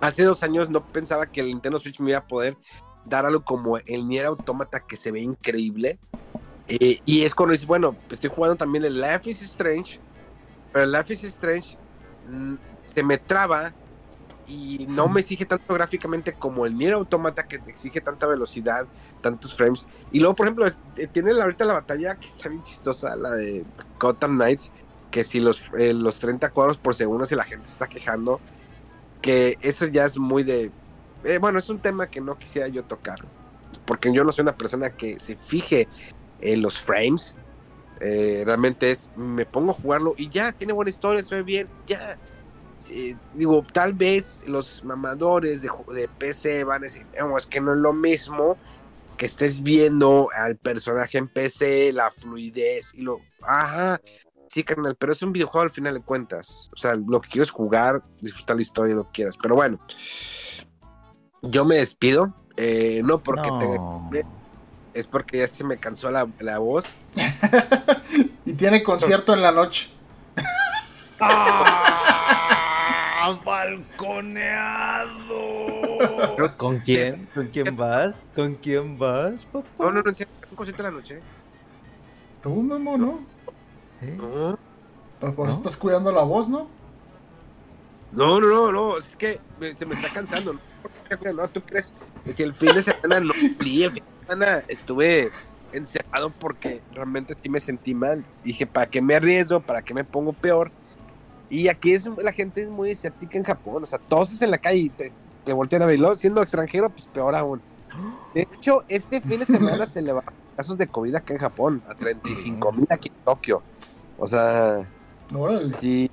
Hace 0.00 0.24
dos 0.24 0.42
años 0.42 0.68
no 0.68 0.84
pensaba 0.84 1.26
que 1.26 1.40
el 1.40 1.46
Nintendo 1.46 1.78
Switch 1.78 2.00
me 2.00 2.10
iba 2.10 2.18
a 2.18 2.26
poder 2.26 2.56
dar 3.04 3.24
algo 3.24 3.44
como 3.44 3.78
el 3.78 4.06
Nier 4.06 4.26
Automata 4.26 4.80
que 4.80 4.96
se 4.96 5.10
ve 5.10 5.20
increíble. 5.20 5.98
Eh, 6.68 7.00
y 7.06 7.22
es 7.22 7.34
cuando 7.34 7.52
dices, 7.52 7.66
bueno, 7.66 7.96
estoy 8.10 8.30
jugando 8.34 8.56
también 8.56 8.84
el 8.84 9.00
Life 9.00 9.30
is 9.30 9.40
Strange, 9.42 10.00
pero 10.72 10.84
el 10.84 10.92
Life 10.92 11.14
is 11.14 11.24
Strange 11.24 11.78
mm, 12.28 12.54
se 12.84 13.02
me 13.02 13.18
traba 13.18 13.72
y 14.46 14.86
no 14.88 15.08
me 15.08 15.20
exige 15.20 15.44
tanto 15.46 15.74
gráficamente 15.74 16.32
como 16.34 16.66
el 16.66 16.76
Nier 16.76 16.94
Automata 16.94 17.46
que 17.46 17.58
te 17.58 17.70
exige 17.70 18.00
tanta 18.00 18.26
velocidad, 18.26 18.86
tantos 19.20 19.54
frames. 19.54 19.86
Y 20.12 20.20
luego, 20.20 20.36
por 20.36 20.46
ejemplo, 20.46 20.66
eh, 20.66 21.06
tiene 21.08 21.32
ahorita 21.32 21.64
la 21.64 21.74
batalla 21.74 22.14
que 22.16 22.28
está 22.28 22.48
bien 22.48 22.62
chistosa, 22.62 23.16
la 23.16 23.30
de 23.30 23.64
Gotham 23.98 24.36
Knights, 24.36 24.70
que 25.10 25.24
si 25.24 25.40
los, 25.40 25.70
eh, 25.78 25.94
los 25.94 26.18
30 26.18 26.50
cuadros 26.50 26.78
por 26.78 26.94
segundo, 26.94 27.24
si 27.24 27.34
la 27.34 27.44
gente 27.44 27.68
está 27.68 27.88
quejando, 27.88 28.40
que 29.20 29.56
eso 29.60 29.86
ya 29.86 30.04
es 30.04 30.18
muy 30.18 30.44
de... 30.44 30.70
eh, 31.24 31.38
bueno, 31.38 31.58
es 31.58 31.68
un 31.68 31.80
tema 31.80 32.08
que 32.08 32.20
no 32.20 32.38
quisiera 32.38 32.68
yo 32.68 32.84
tocar, 32.84 33.26
porque 33.84 34.12
yo 34.12 34.24
no 34.24 34.32
soy 34.32 34.42
una 34.42 34.56
persona 34.56 34.90
que 34.90 35.18
se 35.20 35.36
fije 35.36 35.88
en 36.40 36.62
los 36.62 36.78
frames. 36.80 37.36
Eh, 38.00 38.42
realmente 38.44 38.90
es, 38.90 39.10
me 39.16 39.46
pongo 39.46 39.70
a 39.70 39.74
jugarlo 39.74 40.14
y 40.18 40.28
ya, 40.28 40.52
tiene 40.52 40.72
buena 40.74 40.90
historia, 40.90 41.22
se 41.22 41.34
ve 41.36 41.42
bien, 41.42 41.68
ya. 41.86 42.18
Sí, 42.86 43.16
digo, 43.34 43.64
tal 43.72 43.94
vez 43.94 44.44
los 44.46 44.84
mamadores 44.84 45.60
de, 45.60 46.08
PC 46.18 46.62
van 46.62 46.82
a 46.82 46.86
decir, 46.86 47.04
"No, 47.18 47.36
es 47.36 47.44
que 47.46 47.60
no 47.60 47.72
es 47.72 47.78
lo 47.78 47.92
mismo 47.92 48.56
que 49.16 49.26
estés 49.26 49.62
viendo 49.62 50.28
al 50.36 50.56
personaje 50.56 51.18
en 51.18 51.26
PC, 51.26 51.92
la 51.92 52.12
fluidez 52.12 52.92
y 52.94 53.00
lo, 53.02 53.18
ajá, 53.42 54.00
sí, 54.48 54.62
carnal, 54.62 54.94
pero 54.94 55.12
es 55.12 55.22
un 55.22 55.32
videojuego 55.32 55.64
al 55.64 55.70
final 55.70 55.94
de 55.94 56.00
cuentas. 56.00 56.70
O 56.72 56.76
sea, 56.76 56.94
lo 56.94 57.20
que 57.20 57.28
quieres 57.28 57.50
jugar, 57.50 58.02
disfrutar 58.20 58.54
la 58.54 58.62
historia, 58.62 58.94
lo 58.94 59.04
que 59.06 59.12
quieras. 59.12 59.36
Pero 59.40 59.56
bueno, 59.56 59.80
yo 61.42 61.64
me 61.64 61.76
despido, 61.76 62.34
eh, 62.56 63.00
no 63.04 63.20
porque 63.20 63.50
tenga 63.58 63.78
No. 63.78 64.10
es 64.94 65.06
porque 65.08 65.38
ya 65.38 65.48
se 65.48 65.64
me 65.64 65.78
cansó 65.78 66.10
la, 66.10 66.28
la 66.38 66.58
voz. 66.58 66.84
Y 68.44 68.52
tiene 68.52 68.84
concierto 68.84 69.34
en 69.34 69.42
la 69.42 69.50
noche. 69.50 69.90
¡Ah! 71.20 72.05
¡Balconeado! 73.34 75.16
¿Con 76.56 76.78
quién? 76.80 77.26
¿Con 77.34 77.46
quién 77.48 77.76
vas? 77.76 78.14
¿Con 78.34 78.54
quién 78.54 78.98
vas, 78.98 79.44
papá? 79.46 79.68
No, 79.78 79.90
no, 79.90 80.02
no, 80.02 80.02
concierto 80.54 80.82
en 80.82 80.84
la 80.84 80.90
noche. 80.90 81.20
Tú, 82.42 82.62
Memo, 82.62 82.96
¿no? 82.96 83.26
¿Eh? 84.00 84.14
No, 84.16 84.56
Pues 85.18 85.32
por 85.32 85.48
eso 85.48 85.56
¿No? 85.56 85.62
estás 85.62 85.76
cuidando 85.76 86.12
la 86.12 86.22
voz, 86.22 86.48
¿no? 86.48 86.68
no, 88.12 88.40
no, 88.40 88.46
no, 88.48 88.72
no, 88.72 88.98
es 88.98 89.16
que 89.16 89.40
me- 89.58 89.74
se 89.74 89.84
me 89.86 89.94
está 89.94 90.08
cansando. 90.08 90.52
¿no? 90.52 90.60
No, 91.32 91.48
tú 91.48 91.60
crees 91.62 91.92
que 92.24 92.32
si 92.32 92.42
el 92.42 92.54
fin 92.54 92.74
de 92.74 92.82
semana 92.82 93.20
no 93.20 93.32
cumplí, 93.38 93.82
el 93.84 93.92
fin 93.92 94.02
de 94.04 94.26
semana 94.26 94.64
estuve 94.68 95.30
encerrado 95.72 96.30
porque 96.38 96.82
realmente 96.92 97.34
sí 97.42 97.48
me 97.48 97.60
sentí 97.60 97.94
mal. 97.94 98.24
Dije, 98.42 98.66
¿para 98.66 98.86
qué 98.86 99.02
me 99.02 99.14
arriesgo? 99.16 99.60
¿Para 99.60 99.82
qué 99.82 99.94
me 99.94 100.04
pongo 100.04 100.32
peor? 100.32 100.72
Y 101.48 101.68
aquí 101.68 101.92
es, 101.92 102.06
la 102.22 102.32
gente 102.32 102.62
es 102.62 102.68
muy 102.68 102.90
escéptica 102.90 103.38
en 103.38 103.44
Japón, 103.44 103.82
o 103.82 103.86
sea, 103.86 103.98
todos 103.98 104.42
en 104.42 104.50
la 104.50 104.58
calle 104.58 104.78
y 104.78 104.88
te, 104.88 105.12
te 105.44 105.52
voltean 105.52 105.82
a 105.82 105.86
verlo, 105.86 106.14
siendo 106.14 106.42
extranjero, 106.42 106.90
pues 106.90 107.06
peor 107.06 107.34
aún. 107.34 107.60
De 108.34 108.42
hecho, 108.42 108.82
este 108.88 109.20
fin 109.20 109.40
de 109.40 109.46
semana 109.46 109.86
se 109.86 110.00
elevaron 110.00 110.34
casos 110.56 110.76
de 110.76 110.86
COVID 110.86 111.14
acá 111.14 111.32
en 111.34 111.38
Japón, 111.40 111.82
a 111.88 111.94
35 111.94 112.72
mil 112.72 112.86
aquí 112.90 113.08
en 113.08 113.24
Tokio. 113.24 113.62
O 114.18 114.26
sea, 114.26 114.88
Órale. 115.34 115.72
sí, 115.74 116.10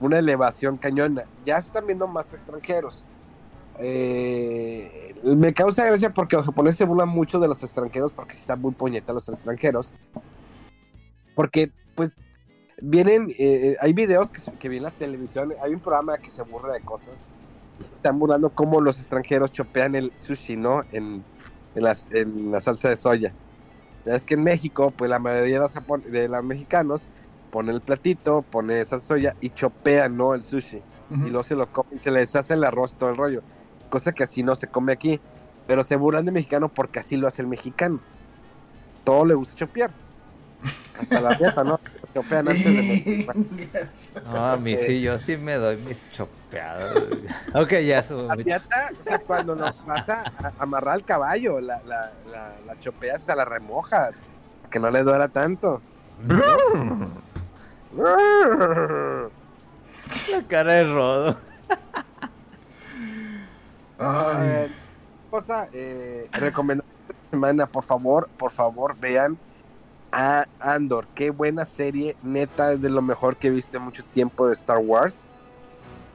una 0.00 0.18
elevación 0.18 0.76
cañona. 0.76 1.24
Ya 1.44 1.56
están 1.56 1.86
viendo 1.86 2.06
más 2.06 2.32
extranjeros. 2.34 3.04
eh, 3.78 5.14
me 5.24 5.52
causa 5.54 5.84
gracia 5.86 6.12
porque 6.12 6.36
los 6.36 6.46
japoneses 6.46 6.76
se 6.76 6.84
burlan 6.84 7.08
mucho 7.08 7.40
de 7.40 7.48
los 7.48 7.62
extranjeros 7.62 8.12
porque 8.12 8.34
están 8.34 8.60
muy 8.60 8.72
puñetas 8.72 9.14
los 9.14 9.28
extranjeros. 9.28 9.90
Porque, 11.34 11.72
pues, 11.96 12.12
vienen, 12.80 13.28
eh, 13.38 13.76
hay 13.80 13.92
videos 13.92 14.30
que, 14.32 14.40
que 14.58 14.68
vi 14.68 14.78
en 14.78 14.84
la 14.84 14.90
televisión, 14.90 15.52
hay 15.62 15.72
un 15.72 15.80
programa 15.80 16.16
que 16.18 16.30
se 16.30 16.42
burla 16.42 16.74
de 16.74 16.80
cosas. 16.80 17.26
Se 17.80 17.94
están 17.94 18.18
burlando 18.18 18.50
cómo 18.50 18.80
los 18.80 18.98
extranjeros 18.98 19.52
chopean 19.52 19.94
el 19.94 20.12
sushi, 20.16 20.56
¿no? 20.56 20.82
En, 20.92 21.24
en, 21.74 21.82
las, 21.82 22.06
en 22.12 22.50
la 22.52 22.60
salsa 22.60 22.88
de 22.88 22.96
soya. 22.96 23.32
Ya 24.06 24.14
es 24.14 24.24
que 24.24 24.34
en 24.34 24.42
México, 24.42 24.92
pues 24.96 25.10
la 25.10 25.18
mayoría 25.18 25.54
de 25.54 25.60
los, 25.60 25.74
japon- 25.74 26.04
de 26.04 26.28
los 26.28 26.44
mexicanos 26.44 27.08
pone 27.50 27.72
el 27.72 27.80
platito, 27.80 28.42
pone 28.42 28.80
esa 28.80 29.00
soya 29.00 29.34
y 29.40 29.48
chopean, 29.50 30.16
¿no? 30.16 30.34
El 30.34 30.42
sushi 30.42 30.82
Ujú. 31.10 31.26
y 31.26 31.30
luego 31.30 31.42
se 31.42 31.54
lo 31.54 31.70
comen, 31.70 31.98
se 31.98 32.10
les 32.10 32.34
hace 32.36 32.54
el 32.54 32.64
arroz 32.64 32.96
todo 32.96 33.10
el 33.10 33.16
rollo, 33.16 33.42
cosa 33.90 34.12
que 34.12 34.24
así 34.24 34.42
no 34.42 34.54
se 34.54 34.66
come 34.68 34.92
aquí, 34.92 35.20
pero 35.66 35.82
se 35.82 35.96
burlan 35.96 36.26
de 36.26 36.32
mexicano 36.32 36.68
porque 36.68 36.98
así 36.98 37.16
lo 37.16 37.26
hace 37.26 37.42
el 37.42 37.48
mexicano. 37.48 38.00
Todo 39.04 39.24
le 39.24 39.34
gusta 39.34 39.54
chopear. 39.54 39.90
Hasta 41.00 41.20
la 41.20 41.34
dieta, 41.34 41.64
¿no? 41.64 41.80
Chopean 42.14 42.48
antes 42.48 42.64
de 42.64 43.26
No, 44.32 44.46
a 44.50 44.56
mí 44.56 44.76
sí, 44.78 45.00
yo 45.02 45.18
sí 45.18 45.36
me 45.36 45.54
doy 45.54 45.76
mis 45.78 46.12
chopeadas. 46.12 46.92
ok, 47.54 47.70
ya 47.80 47.98
eso. 47.98 48.28
La 48.28 48.36
dieta, 48.36 48.90
o 49.00 49.04
sea, 49.04 49.18
cuando 49.18 49.54
lo 49.56 49.72
vas 49.86 50.08
a, 50.08 50.22
a- 50.22 50.52
amarrar 50.60 50.94
al 50.94 51.04
caballo, 51.04 51.60
la, 51.60 51.80
la, 51.84 52.12
la, 52.30 52.52
la 52.66 52.78
chopeas, 52.78 53.22
o 53.22 53.26
sea, 53.26 53.34
la 53.36 53.44
remojas, 53.44 54.22
para 54.60 54.70
que 54.70 54.78
no 54.78 54.90
le 54.90 55.02
duela 55.02 55.28
tanto. 55.28 55.82
La 60.32 60.42
cara 60.48 60.74
de 60.74 60.84
Rodo. 60.84 61.36
Ay, 63.98 64.48
Eh, 64.48 64.68
cosa, 65.30 65.68
eh, 65.72 66.28
recomendación 66.32 66.92
de 67.08 67.14
esta 67.14 67.30
semana, 67.30 67.66
por 67.66 67.84
favor, 67.84 68.28
por 68.36 68.50
favor, 68.52 68.96
vean 68.98 69.36
a 70.14 70.46
Andor. 70.60 71.08
Qué 71.14 71.30
buena 71.30 71.64
serie, 71.64 72.16
neta, 72.22 72.72
es 72.72 72.80
de 72.80 72.88
lo 72.88 73.02
mejor 73.02 73.36
que 73.36 73.48
he 73.48 73.50
visto 73.50 73.76
en 73.76 73.82
mucho 73.82 74.04
tiempo 74.04 74.46
de 74.46 74.54
Star 74.54 74.78
Wars. 74.78 75.26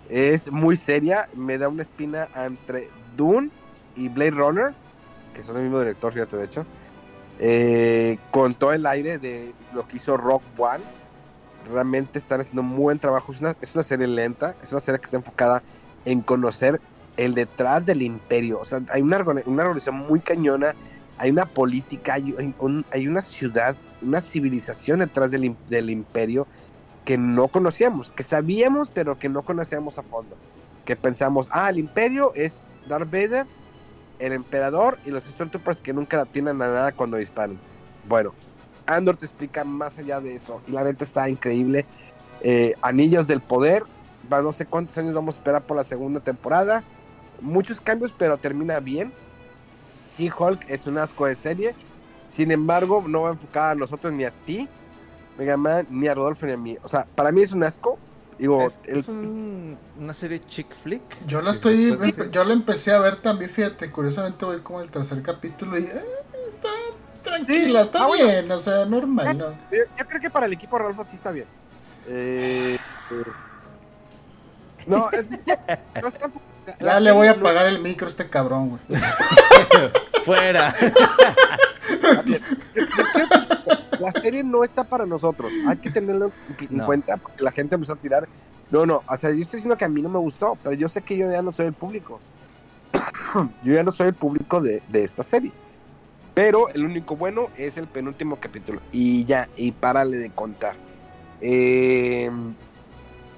Es 0.07 0.49
muy 0.49 0.77
seria, 0.77 1.29
me 1.35 1.57
da 1.57 1.67
una 1.67 1.81
espina 1.81 2.29
entre 2.33 2.89
Dune 3.17 3.51
y 3.95 4.07
Blade 4.07 4.31
Runner, 4.31 4.73
que 5.33 5.43
son 5.43 5.57
el 5.57 5.63
mismo 5.63 5.79
director, 5.79 6.13
fíjate, 6.13 6.37
de 6.37 6.45
hecho. 6.45 6.65
Eh, 7.39 8.17
con 8.31 8.53
todo 8.53 8.71
el 8.71 8.85
aire 8.85 9.19
de 9.19 9.53
lo 9.73 9.85
que 9.85 9.97
hizo 9.97 10.15
Rock 10.15 10.43
One. 10.57 10.83
Realmente 11.69 12.17
están 12.17 12.39
haciendo 12.39 12.61
un 12.61 12.75
buen 12.77 12.99
trabajo. 12.99 13.33
Es 13.33 13.41
una, 13.41 13.53
es 13.61 13.75
una 13.75 13.83
serie 13.83 14.07
lenta, 14.07 14.55
es 14.63 14.71
una 14.71 14.79
serie 14.79 14.99
que 14.99 15.05
está 15.05 15.17
enfocada 15.17 15.61
en 16.05 16.21
conocer 16.21 16.79
el 17.17 17.33
detrás 17.33 17.85
del 17.85 18.01
imperio. 18.01 18.59
O 18.61 18.65
sea, 18.65 18.81
hay 18.91 19.01
una, 19.01 19.19
una 19.45 19.91
muy 19.91 20.21
cañona, 20.21 20.73
hay 21.17 21.31
una 21.31 21.45
política, 21.45 22.13
hay 22.13 23.07
una 23.07 23.21
ciudad, 23.21 23.75
una 24.01 24.21
civilización 24.21 24.99
detrás 24.99 25.31
del, 25.31 25.55
del 25.67 25.89
imperio 25.89 26.47
que 27.05 27.17
no 27.17 27.47
conocíamos, 27.47 28.11
que 28.11 28.23
sabíamos, 28.23 28.89
pero 28.89 29.17
que 29.17 29.29
no 29.29 29.41
conocíamos 29.41 29.97
a 29.97 30.03
fondo. 30.03 30.35
Que 30.85 30.95
pensamos, 30.95 31.49
ah, 31.51 31.69
el 31.69 31.79
imperio 31.79 32.33
es 32.35 32.65
Darth 32.87 33.11
Vader, 33.11 33.47
el 34.19 34.33
emperador 34.33 34.99
y 35.05 35.11
los 35.11 35.23
Stormtroopers 35.23 35.81
que 35.81 35.93
nunca 35.93 36.21
atinan 36.21 36.61
a 36.61 36.67
nada 36.67 36.91
cuando 36.91 37.17
disparan. 37.17 37.59
Bueno, 38.07 38.33
Andor 38.85 39.17
te 39.17 39.25
explica 39.25 39.63
más 39.63 39.97
allá 39.97 40.19
de 40.19 40.35
eso 40.35 40.61
y 40.67 40.71
la 40.71 40.83
neta 40.83 41.03
está 41.03 41.29
increíble. 41.29 41.85
Eh, 42.41 42.73
Anillos 42.81 43.27
del 43.27 43.41
Poder, 43.41 43.83
va, 44.31 44.41
no 44.41 44.51
sé 44.51 44.65
cuántos 44.65 44.97
años 44.97 45.13
vamos 45.13 45.35
a 45.35 45.37
esperar 45.37 45.63
por 45.63 45.77
la 45.77 45.83
segunda 45.83 46.19
temporada. 46.19 46.83
Muchos 47.41 47.79
cambios, 47.79 48.13
pero 48.17 48.37
termina 48.37 48.79
bien. 48.79 49.13
She-Hulk 50.17 50.65
es 50.67 50.87
un 50.87 50.97
asco 50.97 51.25
de 51.25 51.35
serie. 51.35 51.75
Sin 52.29 52.51
embargo, 52.51 53.03
no 53.07 53.23
va 53.23 53.29
enfocada 53.31 53.71
a 53.71 53.75
nosotros 53.75 54.13
ni 54.13 54.23
a 54.23 54.31
ti, 54.31 54.67
Mega 55.37 55.57
Man, 55.57 55.87
ni 55.89 56.07
a 56.07 56.13
Rodolfo 56.15 56.45
ni 56.45 56.51
a 56.53 56.57
mí. 56.57 56.77
O 56.83 56.87
sea, 56.87 57.05
para 57.15 57.31
mí 57.31 57.41
es 57.41 57.51
un 57.53 57.63
asco. 57.63 57.97
Digo, 58.37 58.63
Es, 58.67 58.79
el- 58.85 58.99
es 58.99 59.07
un- 59.09 59.77
una 59.99 60.13
serie 60.13 60.41
chick 60.47 60.67
flick. 60.83 61.01
yo 61.27 61.41
la 61.41 61.51
estoy, 61.51 61.97
yo 62.31 62.43
la 62.45 62.53
empecé 62.53 62.93
a 62.93 62.99
ver 62.99 63.17
también, 63.17 63.49
fíjate, 63.51 63.91
curiosamente 63.91 64.45
voy 64.45 64.61
como 64.61 64.79
el 64.79 64.89
tercer 64.89 65.21
capítulo 65.21 65.77
y 65.77 65.83
eh, 65.83 66.03
está 66.47 66.69
tranquila, 67.21 67.81
Sí, 67.81 67.85
está 67.87 68.03
ah, 68.03 68.07
bueno. 68.07 68.25
bien, 68.25 68.49
o 68.51 68.59
sea, 68.59 68.85
normal, 68.85 69.37
¿no? 69.37 69.49
Yo, 69.71 69.83
yo 69.97 70.07
creo 70.07 70.21
que 70.21 70.29
para 70.29 70.45
el 70.45 70.53
equipo 70.53 70.77
Rodolfo 70.79 71.03
sí 71.03 71.17
está 71.17 71.31
bien. 71.31 71.47
Eh, 72.07 72.77
eh, 73.11 73.23
no, 74.87 75.09
es, 75.11 75.29
no 75.31 76.07
está 76.07 76.29
Ya 76.79 76.85
la 76.85 76.99
le 77.01 77.11
voy 77.11 77.27
a 77.27 77.31
apagar 77.31 77.65
el 77.67 77.79
micro 77.81 78.07
a 78.07 78.09
este 78.09 78.29
cabrón, 78.29 78.69
güey. 78.87 79.01
Fuera. 80.25 80.73
La 83.99 84.11
serie 84.11 84.43
no 84.43 84.63
está 84.63 84.83
para 84.83 85.05
nosotros. 85.05 85.51
Hay 85.67 85.77
que 85.77 85.89
tenerlo 85.89 86.31
en 86.69 86.77
No. 86.77 86.85
cuenta 86.85 87.17
porque 87.17 87.43
la 87.43 87.51
gente 87.51 87.75
empezó 87.75 87.93
a 87.93 87.97
tirar. 87.97 88.27
No, 88.71 88.85
no. 88.85 89.03
O 89.07 89.17
sea, 89.17 89.31
yo 89.31 89.39
estoy 89.39 89.57
diciendo 89.57 89.77
que 89.77 89.85
a 89.85 89.89
mí 89.89 90.01
no 90.01 90.09
me 90.09 90.19
gustó, 90.19 90.57
pero 90.63 90.73
yo 90.75 90.87
sé 90.87 91.01
que 91.01 91.17
yo 91.17 91.29
ya 91.29 91.41
no 91.41 91.51
soy 91.51 91.65
el 91.67 91.73
público. 91.73 92.19
yo 93.63 93.73
ya 93.73 93.83
no 93.83 93.91
soy 93.91 94.07
el 94.07 94.13
público 94.13 94.61
de, 94.61 94.81
de 94.89 95.03
esta 95.03 95.23
serie. 95.23 95.51
Pero 96.33 96.69
el 96.69 96.85
único 96.85 97.15
bueno 97.17 97.49
es 97.57 97.75
el 97.77 97.87
penúltimo 97.87 98.37
capítulo. 98.39 98.79
Y 98.91 99.25
ya, 99.25 99.49
y 99.57 99.71
párale 99.71 100.17
de 100.17 100.29
contar. 100.29 100.75
Eh, 101.41 102.29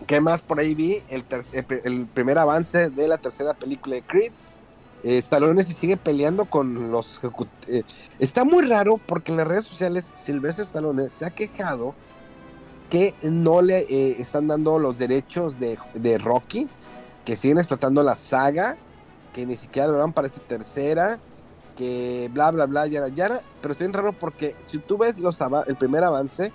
¿Qué 0.06 0.20
más 0.22 0.42
por 0.42 0.60
ahí 0.60 0.76
vi? 0.76 1.02
El, 1.10 1.24
el 1.84 2.06
primer 2.06 2.38
avance 2.38 2.90
de 2.90 3.08
la 3.08 3.18
tercera 3.18 3.54
película 3.54 3.96
de 3.96 4.02
Creed. 4.04 4.32
Eh, 5.04 5.18
Stallone 5.18 5.64
se 5.64 5.74
sigue 5.74 5.98
peleando 5.98 6.46
con 6.46 6.92
los 6.92 7.20
eh, 7.68 7.84
Está 8.20 8.44
muy 8.44 8.64
raro 8.66 8.98
porque 8.98 9.32
en 9.32 9.38
las 9.38 9.48
redes 9.48 9.64
sociales 9.64 10.14
Silvestre 10.16 10.64
Stallone 10.64 11.10
se 11.10 11.26
ha 11.26 11.32
quejado 11.32 11.96
que 12.90 13.16
no 13.24 13.62
le 13.62 13.80
eh, 13.80 14.18
están 14.20 14.48
dando 14.48 14.78
los 14.78 14.98
derechos 14.98 15.56
de, 15.60 16.18
Rocky, 16.18 16.68
que 17.24 17.38
siguen 17.38 17.58
explotando 17.58 18.04
la 18.04 18.16
saga, 18.16 18.76
que 19.32 19.46
ni 19.46 19.56
siquiera 19.56 19.88
lo 19.88 19.98
dan 19.98 20.12
para 20.12 20.28
esta 20.28 20.42
tercera, 20.42 21.18
que 21.78 22.30
bla 22.34 22.52
bla 22.52 22.66
bla, 22.66 22.86
yara 22.88 23.08
yara, 23.08 23.42
pero 23.62 23.72
está 23.72 23.86
bien 23.86 23.94
raro 23.94 24.12
porque 24.12 24.58
si 24.66 24.78
tú 24.78 24.98
ves 24.98 25.20
los 25.20 25.40
el 25.68 25.78
primer 25.78 26.04
avance, 26.04 26.52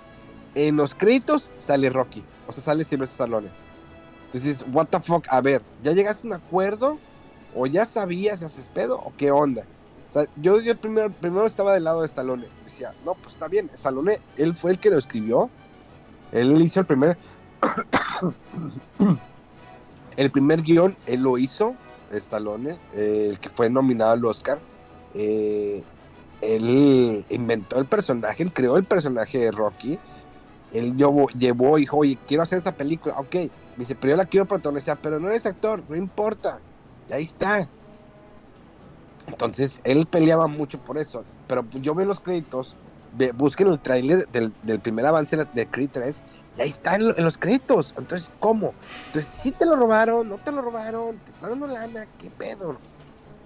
en 0.53 0.75
los 0.75 0.93
créditos 0.93 1.49
sale 1.57 1.89
Rocky, 1.89 2.23
o 2.47 2.53
sea, 2.53 2.63
sale 2.63 2.83
Silvestre 2.83 3.15
Stallone. 3.15 3.49
Entonces, 4.25 4.63
what 4.71 4.87
the 4.87 4.99
fuck, 4.99 5.25
a 5.29 5.41
ver, 5.41 5.63
¿ya 5.81 5.93
llegaste 5.93 6.27
a 6.27 6.29
un 6.29 6.33
acuerdo? 6.33 6.99
¿O 7.57 7.65
ya 7.65 7.85
sabías, 7.85 8.43
haces 8.43 8.69
pedo? 8.71 8.97
¿O 8.99 9.11
qué 9.17 9.31
onda? 9.31 9.63
O 10.09 10.13
sea, 10.13 10.27
yo, 10.35 10.59
primero, 10.79 11.45
estaba 11.45 11.73
del 11.73 11.85
lado 11.85 12.01
de 12.01 12.05
Stallone. 12.05 12.45
Decía, 12.63 12.93
no, 13.03 13.15
pues 13.15 13.33
está 13.33 13.47
bien, 13.47 13.71
Stallone, 13.73 14.19
él 14.37 14.53
fue 14.53 14.71
el 14.71 14.79
que 14.79 14.91
lo 14.91 14.97
escribió. 14.97 15.49
Él 16.31 16.61
hizo 16.61 16.79
el 16.79 16.85
primer. 16.85 17.17
el 20.17 20.31
primer 20.31 20.61
guion, 20.61 20.95
él 21.07 21.21
lo 21.21 21.39
hizo, 21.39 21.73
Stallone, 22.11 22.77
el 22.93 23.39
que 23.39 23.49
fue 23.49 23.71
nominado 23.71 24.11
al 24.11 24.23
Oscar. 24.23 24.59
Eh, 25.15 25.83
él 26.41 27.25
inventó 27.29 27.79
el 27.79 27.87
personaje, 27.87 28.43
él 28.43 28.53
creó 28.53 28.77
el 28.77 28.83
personaje 28.83 29.39
de 29.39 29.51
Rocky. 29.51 29.97
Él 30.73 30.95
llevó, 30.95 31.27
llevó 31.29 31.79
y 31.79 31.81
dijo, 31.81 31.97
oye, 31.97 32.19
quiero 32.27 32.43
hacer 32.43 32.59
esta 32.59 32.75
película. 32.75 33.15
Ok, 33.17 33.33
me 33.33 33.49
dice, 33.77 33.95
pero 33.95 34.11
yo 34.11 34.17
la 34.17 34.25
quiero 34.25 34.45
protagonizar, 34.45 34.99
pero 35.01 35.19
no 35.19 35.29
eres 35.29 35.47
actor, 35.47 35.81
no 35.89 35.95
importa. 35.95 36.59
Ahí 37.11 37.23
está. 37.23 37.69
Entonces, 39.27 39.81
él 39.83 40.07
peleaba 40.07 40.47
mucho 40.47 40.79
por 40.83 40.97
eso. 40.97 41.23
Pero 41.47 41.65
yo 41.71 41.93
veo 41.95 42.05
los 42.05 42.19
créditos, 42.19 42.75
ve- 43.11 43.31
busquen 43.33 43.67
el 43.67 43.81
tráiler 43.81 44.27
del, 44.29 44.53
del 44.61 44.79
primer 44.79 45.05
avance 45.05 45.35
de 45.37 45.69
Creed 45.69 45.89
3, 45.91 46.23
y 46.57 46.61
ahí 46.61 46.69
está 46.69 46.95
en, 46.95 47.07
lo- 47.09 47.17
en 47.17 47.23
los 47.25 47.37
créditos. 47.37 47.93
Entonces, 47.97 48.31
¿cómo? 48.39 48.73
Entonces, 49.07 49.29
si 49.31 49.51
te 49.51 49.65
lo 49.65 49.75
robaron, 49.75 50.29
no 50.29 50.37
te 50.37 50.51
lo 50.51 50.61
robaron, 50.61 51.17
te 51.19 51.31
están 51.31 51.51
dando 51.51 51.67
lana, 51.67 52.05
¿qué 52.17 52.29
pedo? 52.31 52.81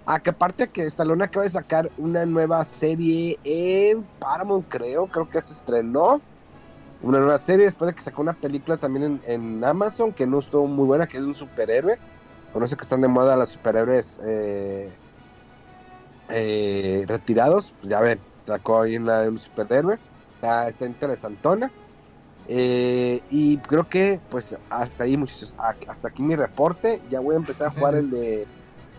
Ah, 0.06 0.20
que 0.20 0.30
aparte 0.30 0.68
que 0.68 0.82
Stallone 0.84 1.24
acaba 1.24 1.44
de 1.44 1.50
sacar 1.50 1.90
una 1.96 2.26
nueva 2.26 2.64
serie 2.64 3.38
en 3.44 4.04
Paramount, 4.18 4.66
creo, 4.68 5.06
creo 5.06 5.28
que 5.28 5.40
se 5.40 5.52
estrenó. 5.52 6.20
Una 7.02 7.18
nueva 7.18 7.38
serie 7.38 7.66
después 7.66 7.88
de 7.88 7.94
que 7.94 8.02
sacó 8.02 8.22
una 8.22 8.32
película 8.34 8.76
también 8.76 9.20
en, 9.26 9.42
en 9.58 9.64
Amazon 9.64 10.12
que 10.12 10.26
no 10.26 10.38
estuvo 10.38 10.66
muy 10.68 10.86
buena, 10.86 11.06
que 11.06 11.18
es 11.18 11.24
un 11.24 11.34
superhéroe. 11.34 11.98
Conoce 12.52 12.76
que 12.76 12.82
están 12.82 13.00
de 13.00 13.08
moda 13.08 13.36
los 13.36 13.50
superhéroes 13.50 14.20
eh, 14.24 14.90
eh, 16.28 17.04
retirados. 17.08 17.74
Pues 17.80 17.90
ya 17.90 18.00
ven, 18.00 18.20
sacó 18.40 18.82
ahí 18.82 18.96
una 18.96 19.20
de 19.20 19.28
un 19.30 19.38
superhéroe. 19.38 19.98
Está, 20.34 20.68
está 20.68 20.86
interesantona. 20.86 21.72
Eh, 22.48 23.20
y 23.30 23.58
creo 23.58 23.88
que, 23.88 24.20
pues, 24.28 24.56
hasta 24.68 25.04
ahí, 25.04 25.16
muchachos. 25.16 25.56
Hasta 25.58 26.08
aquí 26.08 26.22
mi 26.22 26.36
reporte. 26.36 27.00
Ya 27.10 27.20
voy 27.20 27.34
a 27.34 27.38
empezar 27.38 27.68
a 27.68 27.70
jugar 27.70 27.94
el 27.96 28.10
de 28.10 28.46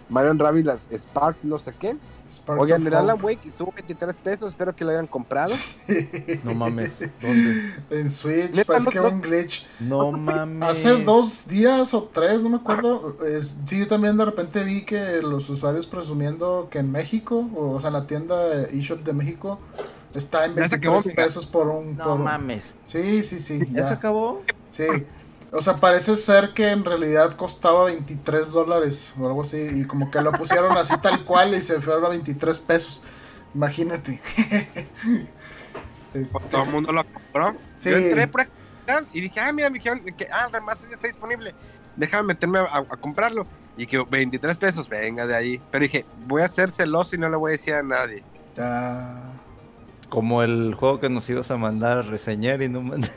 Mario 0.10 0.34
Rabbit, 0.34 0.66
las 0.66 0.88
Sparks, 0.96 1.44
no 1.44 1.58
sé 1.58 1.74
qué. 1.78 1.96
Sparks 2.34 2.64
Oigan, 2.64 2.86
el 2.88 2.94
Alan. 2.96 3.18
Wake 3.24 3.48
estuvo 3.48 3.72
23 3.72 4.16
pesos, 4.16 4.52
espero 4.52 4.76
que 4.76 4.84
lo 4.84 4.92
hayan 4.92 5.06
comprado. 5.08 5.54
No 6.44 6.56
mames. 6.56 6.92
¿Dónde? 7.22 7.74
En 7.92 8.10
Switch, 8.10 8.52
Neta, 8.52 8.66
parece 8.66 8.86
no- 8.86 8.92
que 8.92 9.00
hubo 9.00 9.10
un 9.10 9.22
glitch. 9.22 9.68
No 9.80 10.12
mames. 10.12 10.68
Hace 10.70 11.04
dos 11.04 11.48
días 11.48 11.94
o 11.94 12.04
tres, 12.12 12.42
no 12.44 12.50
me 12.50 12.56
acuerdo. 12.58 13.18
es- 13.26 13.58
sí, 13.66 13.80
yo 13.80 13.88
también 13.88 14.18
de 14.18 14.26
repente 14.26 14.64
vi 14.64 14.84
que 14.84 15.22
los 15.22 15.48
usuarios 15.50 15.86
presumiendo 15.86 16.68
que 16.72 16.80
en 16.80 16.92
México, 16.92 17.48
o, 17.56 17.72
o 17.72 17.82
sea, 17.82 17.92
la 17.92 18.08
tienda 18.08 18.64
eShop 18.64 19.04
de 19.04 19.14
México, 19.14 19.60
está 20.16 20.46
en 20.46 20.56
Ya 20.56 20.68
se 20.70 20.76
acabó, 20.76 20.96
23 20.96 21.16
mija. 21.18 21.28
pesos 21.28 21.46
por 21.46 21.68
un. 21.68 21.98
No 21.98 22.04
por 22.04 22.14
un- 22.14 22.24
mames. 22.24 22.76
Sí, 22.86 23.24
sí, 23.24 23.40
sí. 23.40 23.60
¿Ya 23.72 23.88
se 23.88 23.94
acabó? 23.94 24.40
Sí. 24.70 24.86
O 25.56 25.62
sea, 25.62 25.76
parece 25.76 26.16
ser 26.16 26.54
que 26.56 26.72
en 26.72 26.84
realidad 26.84 27.36
costaba 27.36 27.86
23 27.86 28.52
dólares 28.52 29.14
o 29.20 29.28
algo 29.28 29.44
así. 29.44 29.58
Y 29.76 29.84
como 29.86 30.10
que 30.10 30.20
lo 30.22 30.32
pusieron 30.32 30.76
así 30.78 30.96
tal 31.00 31.24
cual 31.24 31.54
y 31.54 31.62
se 31.62 31.80
fueron 31.80 32.06
a 32.06 32.10
23 32.10 32.58
pesos. 32.60 33.02
Imagínate. 33.54 34.20
Este, 36.14 36.40
Todo 36.52 36.64
el 36.64 36.70
mundo 36.70 36.92
lo 36.92 37.04
compró. 37.04 37.56
Sí. 37.78 37.90
Yo 37.90 37.98
entré 37.98 38.28
por 38.28 38.46
y 39.14 39.22
dije, 39.22 39.40
ah, 39.40 39.52
mira, 39.52 39.70
me 39.70 39.80
dijeron 39.80 40.04
que 40.04 40.28
ah, 40.32 40.46
el 40.46 40.54
remaster 40.54 40.88
ya 40.90 40.96
está 40.96 41.08
disponible. 41.08 41.56
Déjame 41.96 42.28
meterme 42.28 42.60
a, 42.60 42.78
a 42.78 42.98
comprarlo. 42.98 43.48
Y 43.78 43.88
que 43.88 44.04
23 44.08 44.58
pesos, 44.58 44.88
venga 44.88 45.26
de 45.26 45.36
ahí. 45.36 45.62
Pero 45.72 45.82
dije, 45.84 46.06
voy 46.28 46.44
a 46.44 46.48
ser 46.48 46.72
celoso 46.72 47.16
y 47.16 47.20
no 47.20 47.30
le 47.30 47.38
voy 47.38 47.50
a 47.50 47.54
decir 47.54 47.74
a 47.74 47.82
nadie. 47.82 48.24
ya. 48.56 49.24
Como 50.10 50.44
el 50.44 50.76
juego 50.76 51.00
que 51.00 51.10
nos 51.10 51.28
ibas 51.30 51.50
a 51.50 51.58
mandar 51.58 51.98
a 51.98 52.02
reseñar 52.04 52.62
y 52.62 52.70
no 52.70 52.82
mand- 52.82 53.10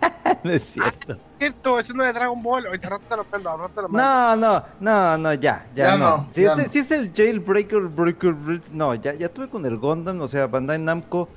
no 0.44 0.50
es 0.50 0.62
cierto. 0.72 1.18
Cierto, 1.38 1.78
es 1.78 1.90
uno 1.90 2.04
de 2.04 2.12
Dragon 2.12 2.42
Ball. 2.42 2.66
Ahorita 2.66 2.88
rato 2.88 3.04
te 3.08 3.16
lo 3.16 3.22
al 3.50 3.58
rato 3.58 3.72
te 3.74 3.82
lo 3.82 3.88
mando. 3.88 3.98
No, 3.98 4.36
no, 4.36 4.64
no, 4.80 5.18
no, 5.18 5.34
ya, 5.34 5.66
ya, 5.74 5.84
Ya 5.86 5.96
no. 5.96 6.16
no, 6.18 6.28
Si, 6.30 6.42
ya 6.42 6.52
es, 6.52 6.56
no. 6.58 6.64
si 6.72 6.78
es 6.78 6.90
el 6.90 7.12
Jailbreaker, 7.12 7.80
breaker, 7.82 8.34
break- 8.34 8.70
no, 8.72 8.94
ya, 8.94 9.14
ya 9.14 9.28
tuve 9.28 9.48
con 9.48 9.64
el 9.66 9.76
Gundam, 9.78 10.20
o 10.20 10.28
sea, 10.28 10.46
Bandai 10.46 10.78
Namco 10.78 11.28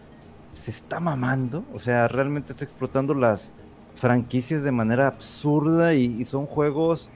se 0.53 0.71
está 0.71 0.99
mamando, 0.99 1.63
o 1.73 1.79
sea, 1.79 2.07
realmente 2.07 2.51
está 2.53 2.63
explotando 2.65 3.13
las 3.13 3.53
franquicias 3.95 4.63
de 4.63 4.71
manera 4.71 5.07
absurda 5.07 5.93
y, 5.93 6.05
y 6.19 6.25
son 6.25 6.45
juegos 6.45 7.09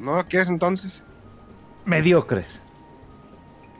¿No 0.00 0.16
lo 0.16 0.26
quieres 0.26 0.48
entonces? 0.48 1.02
mediocres. 1.84 2.60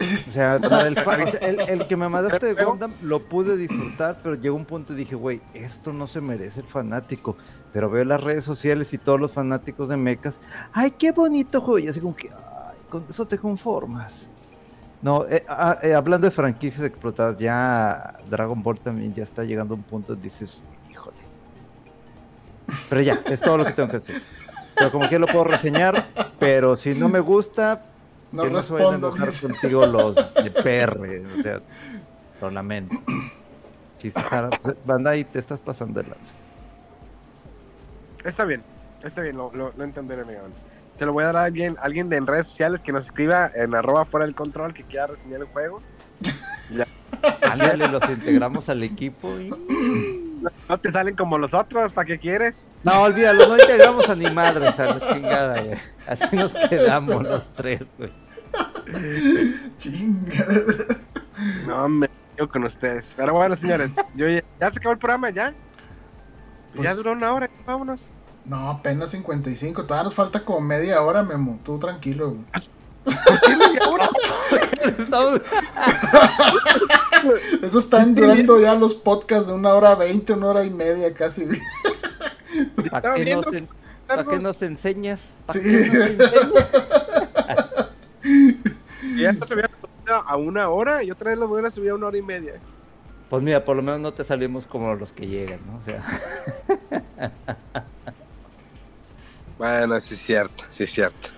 O 0.00 0.30
sea, 0.30 0.56
el, 0.86 0.98
el- 1.40 1.60
el 1.60 1.86
que 1.86 1.96
me 1.96 2.08
mandaste 2.08 2.54
de 2.54 2.64
Gundam 2.64 2.92
lo 3.02 3.20
pude 3.22 3.56
disfrutar, 3.56 4.18
pero 4.22 4.34
llegó 4.34 4.56
un 4.56 4.64
punto 4.64 4.92
y 4.92 4.96
dije, 4.96 5.14
güey, 5.14 5.40
esto 5.54 5.92
no 5.92 6.06
se 6.06 6.20
merece 6.20 6.60
el 6.60 6.66
fanático. 6.66 7.36
Pero 7.72 7.88
veo 7.90 8.04
las 8.04 8.22
redes 8.22 8.44
sociales 8.44 8.92
y 8.94 8.98
todos 8.98 9.20
los 9.20 9.32
fanáticos 9.32 9.88
de 9.88 9.96
mechas, 9.96 10.40
ay, 10.72 10.90
qué 10.92 11.12
bonito 11.12 11.60
juego. 11.60 11.78
Y 11.78 11.88
así 11.88 12.00
como 12.00 12.14
que, 12.16 12.28
ay, 12.30 12.76
con 12.90 13.04
eso 13.08 13.26
te 13.26 13.38
conformas. 13.38 14.28
No, 15.02 15.26
eh, 15.28 15.44
ah, 15.48 15.78
eh, 15.82 15.92
hablando 15.94 16.26
de 16.26 16.30
franquicias 16.30 16.84
explotadas, 16.86 17.36
ya 17.36 18.14
Dragon 18.30 18.62
Ball 18.62 18.80
también 18.80 19.12
ya 19.12 19.22
está 19.22 19.44
llegando 19.44 19.74
a 19.74 19.76
un 19.76 19.82
punto 19.82 20.12
donde 20.12 20.24
dices, 20.24 20.64
híjole. 20.90 21.16
Pero 22.88 23.00
ya, 23.02 23.20
es 23.26 23.40
todo 23.40 23.58
lo 23.58 23.64
que 23.64 23.72
tengo 23.72 23.88
que 23.90 23.98
decir. 23.98 24.22
Pero 24.74 24.90
como 24.90 25.08
que 25.08 25.18
lo 25.18 25.26
puedo 25.26 25.44
reseñar, 25.44 26.06
pero 26.38 26.74
si 26.74 26.94
no 26.94 27.08
me 27.08 27.20
gusta, 27.20 27.82
No 28.34 28.44
no 28.46 28.56
respondo. 28.56 29.12
dice. 29.12 29.46
contigo 29.46 29.86
los 29.86 30.34
de 30.34 30.50
PR, 30.50 30.98
o 31.38 31.42
sea, 31.42 31.60
lo 32.40 32.50
lamento. 32.50 32.96
Si 33.96 34.10
se 34.10 34.18
está, 34.18 34.50
banda 34.84 35.12
ahí 35.12 35.24
te 35.24 35.38
estás 35.38 35.60
pasando 35.60 36.02
de 36.02 36.08
lanza. 36.08 36.32
Está 38.24 38.44
bien, 38.44 38.62
está 39.04 39.20
bien, 39.20 39.36
lo, 39.36 39.52
lo, 39.54 39.72
lo 39.76 39.84
entenderé, 39.84 40.22
amigo. 40.22 40.40
Se 40.98 41.06
lo 41.06 41.12
voy 41.12 41.22
a 41.22 41.26
dar 41.26 41.36
a 41.36 41.44
alguien, 41.44 41.76
alguien 41.80 42.08
de 42.08 42.16
en 42.16 42.26
redes 42.26 42.46
sociales 42.46 42.82
que 42.82 42.92
nos 42.92 43.06
escriba 43.06 43.50
en 43.54 43.74
arroba 43.74 44.04
fuera 44.04 44.26
del 44.26 44.34
control 44.34 44.74
que 44.74 44.82
quiera 44.82 45.06
reseñar 45.06 45.40
el 45.40 45.46
juego. 45.46 45.80
Ándale, 47.42 47.88
los 47.88 48.02
integramos 48.08 48.68
al 48.68 48.82
equipo 48.82 49.38
y... 49.38 49.50
No 50.68 50.78
te 50.78 50.90
salen 50.90 51.16
como 51.16 51.38
los 51.38 51.54
otros, 51.54 51.92
¿para 51.92 52.06
qué 52.06 52.18
quieres? 52.18 52.54
No, 52.82 53.02
olvídalo, 53.02 53.46
no 53.48 53.58
integramos 53.58 54.08
a 54.08 54.14
ni 54.14 54.30
madres 54.30 54.78
a 54.78 54.94
la 54.94 55.00
chingada, 55.00 55.62
güey. 55.62 55.78
Así 56.06 56.36
nos 56.36 56.52
quedamos 56.52 57.22
los 57.22 57.52
tres, 57.54 57.82
güey. 57.96 58.23
Chinga. 59.78 60.46
No, 61.66 61.88
me 61.88 62.08
quedo 62.36 62.48
con 62.48 62.64
ustedes. 62.64 63.12
Pero 63.16 63.32
bueno, 63.34 63.56
señores, 63.56 63.92
yo 64.14 64.28
ya, 64.28 64.42
ya 64.60 64.70
se 64.70 64.78
acabó 64.78 64.92
el 64.92 64.98
programa, 64.98 65.30
¿ya? 65.30 65.52
Pues 66.74 66.84
ya 66.84 66.90
Pues- 66.90 66.96
duró 66.96 67.12
una 67.12 67.32
hora, 67.32 67.50
vámonos. 67.66 68.02
No, 68.44 68.68
apenas 68.70 69.10
55. 69.10 69.84
Todavía 69.84 70.04
nos 70.04 70.14
falta 70.14 70.44
como 70.44 70.60
media 70.60 71.00
hora, 71.00 71.22
Memo. 71.22 71.58
Tú 71.64 71.78
tranquilo. 71.78 72.30
güey. 72.32 72.44
Estamos- 74.98 75.40
Eso 77.62 77.78
están 77.78 78.14
durando 78.14 78.60
ya 78.60 78.74
los 78.74 78.92
podcasts 78.94 79.46
de 79.46 79.54
una 79.54 79.72
hora 79.72 79.94
veinte, 79.94 80.32
una 80.34 80.46
hora 80.48 80.64
y 80.64 80.70
media 80.70 81.12
casi. 81.14 81.46
¿Para 82.90 83.14
qué, 83.14 83.34
nos 83.34 83.46
en- 83.52 83.68
pa' 84.06 84.24
qué 84.26 84.38
nos 84.38 84.60
enseñas? 84.62 85.32
¿Pa' 85.46 85.54
Sí. 85.54 85.60
qué 85.62 85.72
nos 85.72 85.96
enseñas? 86.10 86.30
Ya 89.24 89.30
habían 89.30 89.70
subido 89.70 90.16
a 90.26 90.36
una 90.36 90.68
hora 90.68 91.02
y 91.02 91.10
otra 91.10 91.30
vez 91.30 91.38
lo 91.38 91.48
voy 91.48 91.64
a 91.64 91.70
subir 91.70 91.90
a 91.90 91.94
una 91.94 92.06
hora 92.06 92.18
y 92.18 92.22
media. 92.22 92.60
Pues 93.30 93.42
mira, 93.42 93.64
por 93.64 93.76
lo 93.76 93.82
menos 93.82 94.00
no 94.00 94.12
te 94.12 94.22
salimos 94.22 94.66
como 94.66 94.94
los 94.94 95.12
que 95.12 95.26
llegan, 95.26 95.60
¿no? 95.66 95.78
O 95.78 95.82
sea, 95.82 96.04
Bueno, 99.58 100.00
sí 100.00 100.14
es 100.14 100.20
cierto, 100.20 100.64
sí 100.72 100.84
es 100.84 100.92
cierto. 100.92 101.28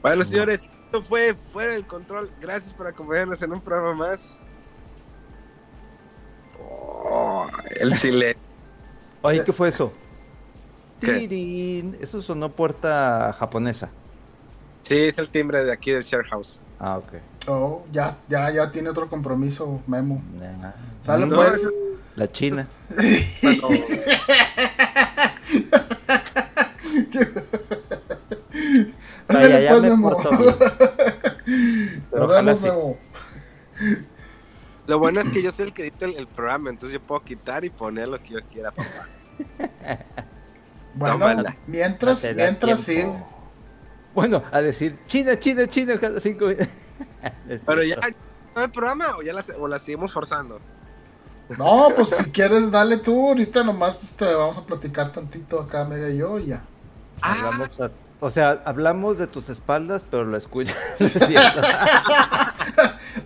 Bueno, 0.00 0.24
señores, 0.24 0.68
esto 0.84 1.02
fue 1.02 1.34
Fuera 1.52 1.72
del 1.72 1.86
Control. 1.86 2.30
Gracias 2.40 2.72
por 2.72 2.86
acompañarnos 2.86 3.42
en 3.42 3.52
un 3.52 3.60
programa 3.60 3.94
más. 3.94 4.38
Oh, 6.60 7.46
el 7.80 7.94
silencio. 7.94 8.40
Oye, 9.22 9.44
¿qué 9.44 9.52
fue 9.52 9.68
eso? 9.68 9.92
¿Qué? 11.00 11.14
Tirín. 11.14 11.96
Eso 12.00 12.22
sonó 12.22 12.50
puerta 12.50 13.34
japonesa. 13.38 13.90
Sí, 14.86 14.94
es 14.96 15.18
el 15.18 15.28
timbre 15.28 15.64
de 15.64 15.72
aquí 15.72 15.90
del 15.90 16.04
Share 16.04 16.24
House. 16.28 16.60
Ah, 16.78 16.98
ok. 16.98 17.12
Oh, 17.48 17.84
ya, 17.92 18.16
ya, 18.28 18.50
ya 18.52 18.70
tiene 18.70 18.88
otro 18.88 19.08
compromiso, 19.08 19.80
Memo. 19.88 20.22
Nah. 20.38 20.72
Sale 21.00 21.26
No, 21.26 21.34
pues. 21.36 21.68
La 22.14 22.30
China. 22.30 22.68
Ay, 29.28 29.48
ya, 29.50 29.60
ya 29.60 29.70
pues, 29.70 29.82
me 29.82 29.90
Memo. 29.90 30.10
porto 30.10 30.30
bien. 30.38 30.54
Pero 32.10 32.22
Nos 32.22 32.30
ojalá 32.30 32.54
vemos, 32.54 32.58
sí. 32.60 32.66
Memo. 32.66 32.96
Lo 34.86 34.98
bueno 35.00 35.20
es 35.20 35.28
que 35.30 35.42
yo 35.42 35.50
soy 35.50 35.66
el 35.66 35.72
que 35.74 35.82
edita 35.82 36.04
el, 36.06 36.14
el 36.16 36.26
programa, 36.28 36.70
entonces 36.70 37.00
yo 37.00 37.04
puedo 37.04 37.22
quitar 37.22 37.64
y 37.64 37.70
poner 37.70 38.06
lo 38.08 38.22
que 38.22 38.34
yo 38.34 38.38
quiera, 38.52 38.70
papá. 38.70 39.08
Bueno, 40.94 41.14
Tómala. 41.18 41.56
mientras, 41.66 42.24
mientras 42.34 42.80
sí. 42.80 43.04
Bueno, 44.16 44.42
a 44.50 44.62
decir 44.62 44.98
China, 45.06 45.38
China, 45.38 45.66
China 45.68 45.98
cada 46.00 46.20
cinco 46.20 46.46
minutos. 46.46 46.68
Pero 47.66 47.82
ya, 47.82 47.96
¿no 48.54 48.62
el 48.64 48.70
programa 48.70 49.16
o 49.18 49.22
ya 49.22 49.34
la, 49.34 49.44
o 49.58 49.68
la 49.68 49.78
seguimos 49.78 50.12
forzando? 50.12 50.58
No, 51.58 51.88
pues 51.94 52.10
si 52.10 52.24
quieres, 52.30 52.70
dale 52.70 52.96
tú. 52.96 53.28
Ahorita 53.28 53.62
nomás 53.62 54.02
este, 54.02 54.24
vamos 54.34 54.56
a 54.56 54.64
platicar 54.64 55.12
tantito 55.12 55.60
acá, 55.60 55.84
Mega 55.84 56.08
y 56.08 56.16
yo, 56.16 56.38
y 56.38 56.46
ya. 56.46 56.64
Hablamos 57.20 57.78
a- 57.80 57.90
o 58.18 58.30
sea, 58.30 58.62
hablamos 58.64 59.18
de 59.18 59.26
tus 59.26 59.50
espaldas, 59.50 60.02
pero 60.10 60.24
lo 60.24 60.36
escuchas. 60.38 60.76
es. 60.98 61.16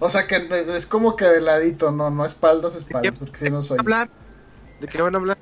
O 0.01 0.09
sea 0.11 0.27
que 0.27 0.49
no- 0.49 0.55
es 0.75 0.87
como 0.87 1.15
que 1.15 1.27
de 1.27 1.41
ladito, 1.41 1.91
no, 1.91 2.11
no 2.11 2.25
espaldas, 2.25 2.75
espaldas, 2.75 3.17
porque 3.19 3.37
si 3.39 3.51
no 3.51 3.63
soy. 3.63 3.79
hablar? 3.79 4.09
¿De 4.81 4.89
qué 4.89 5.01
van 5.03 5.15
a 5.15 5.19
hablar? 5.19 5.39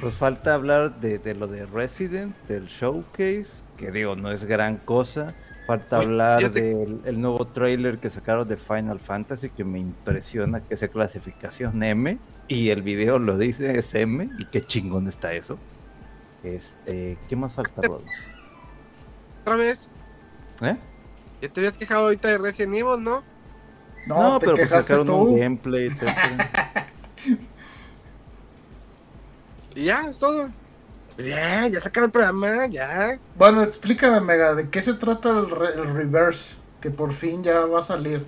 Pues 0.00 0.14
falta 0.14 0.54
hablar 0.54 1.00
de, 1.00 1.18
de 1.18 1.34
lo 1.34 1.48
de 1.48 1.66
Resident, 1.66 2.36
del 2.46 2.66
showcase, 2.66 3.62
que 3.82 3.90
digo, 3.90 4.14
no 4.14 4.30
es 4.30 4.44
gran 4.44 4.76
cosa. 4.76 5.34
Falta 5.66 5.98
hablar 5.98 6.50
del 6.50 7.00
el 7.04 7.20
nuevo 7.20 7.46
trailer 7.46 7.98
que 7.98 8.10
sacaron 8.10 8.48
de 8.48 8.56
Final 8.56 9.00
Fantasy, 9.00 9.50
que 9.50 9.64
me 9.64 9.78
impresiona 9.78 10.60
que 10.60 10.76
sea 10.76 10.88
clasificación 10.88 11.82
M, 11.82 12.18
y 12.48 12.70
el 12.70 12.82
video 12.82 13.18
lo 13.18 13.38
dice, 13.38 13.76
es 13.76 13.94
M, 13.94 14.28
y 14.38 14.44
qué 14.46 14.60
chingón 14.60 15.08
está 15.08 15.32
eso. 15.32 15.58
Este, 16.42 17.16
¿qué 17.28 17.36
más 17.36 17.54
falta, 17.54 17.82
Rodo? 17.82 18.02
¿Otra 19.42 19.56
vez? 19.56 19.88
¿Eh? 20.60 20.76
Ya 21.40 21.48
te 21.48 21.60
habías 21.60 21.78
quejado 21.78 22.04
ahorita 22.04 22.28
de 22.28 22.38
Resident 22.38 22.74
Evil, 22.74 23.02
¿no? 23.02 23.22
No, 24.06 24.38
pero 24.40 24.56
pues 24.56 24.68
sacaron 24.68 25.06
tú. 25.06 25.14
un 25.14 25.38
gameplay, 25.38 25.86
etcétera. 25.86 26.88
Y 29.74 29.84
ya, 29.84 30.02
es 30.02 30.18
todo. 30.18 30.50
Pues 31.16 31.28
ya, 31.28 31.66
ya 31.68 31.80
sacaron 31.80 32.08
el 32.08 32.12
programa, 32.12 32.66
ya. 32.66 33.18
Bueno, 33.36 33.62
explícame, 33.62 34.20
Mega, 34.20 34.54
¿de 34.54 34.68
qué 34.70 34.82
se 34.82 34.94
trata 34.94 35.30
el, 35.38 35.50
re- 35.50 35.74
el 35.74 35.92
reverse? 35.92 36.56
Que 36.80 36.90
por 36.90 37.12
fin 37.12 37.44
ya 37.44 37.66
va 37.66 37.80
a 37.80 37.82
salir. 37.82 38.24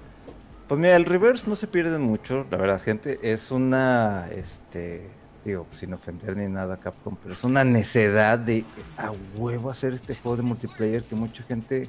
Pues 0.69 0.81
mira, 0.81 0.97
el 0.97 1.05
reverse 1.05 1.49
no 1.49 1.57
se 1.57 1.67
pierde 1.67 1.99
mucho, 1.99 2.47
la 2.51 2.57
verdad, 2.57 2.81
gente. 2.83 3.19
Es 3.23 3.51
una, 3.51 4.29
este, 4.33 5.09
digo, 5.45 5.67
sin 5.73 5.93
ofender 5.93 6.37
ni 6.37 6.47
nada 6.47 6.75
a 6.75 6.81
Capcom, 6.81 7.17
pero 7.23 7.35
es 7.35 7.43
una 7.45 7.65
necedad 7.65 8.39
de 8.39 8.65
a 8.97 9.13
huevo 9.37 9.71
hacer 9.71 9.93
este 9.93 10.15
juego 10.15 10.37
de 10.37 10.43
multiplayer 10.43 11.03
que 11.05 11.15
mucha 11.17 11.43
gente, 11.43 11.89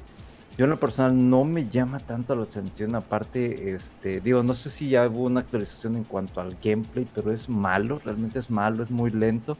yo 0.58 0.64
en 0.64 0.70
lo 0.70 0.80
personal 0.80 1.30
no 1.30 1.44
me 1.44 1.68
llama 1.68 2.00
tanto 2.00 2.34
la 2.34 2.42
atención, 2.42 2.94
aparte, 2.94 3.70
este, 3.74 4.20
digo, 4.20 4.42
no 4.42 4.52
sé 4.54 4.68
si 4.70 4.90
ya 4.90 5.06
hubo 5.06 5.24
una 5.24 5.40
actualización 5.40 5.96
en 5.96 6.04
cuanto 6.04 6.40
al 6.40 6.56
gameplay, 6.62 7.06
pero 7.14 7.32
es 7.32 7.48
malo, 7.48 8.00
realmente 8.04 8.38
es 8.38 8.50
malo, 8.50 8.82
es 8.82 8.90
muy 8.90 9.10
lento. 9.10 9.56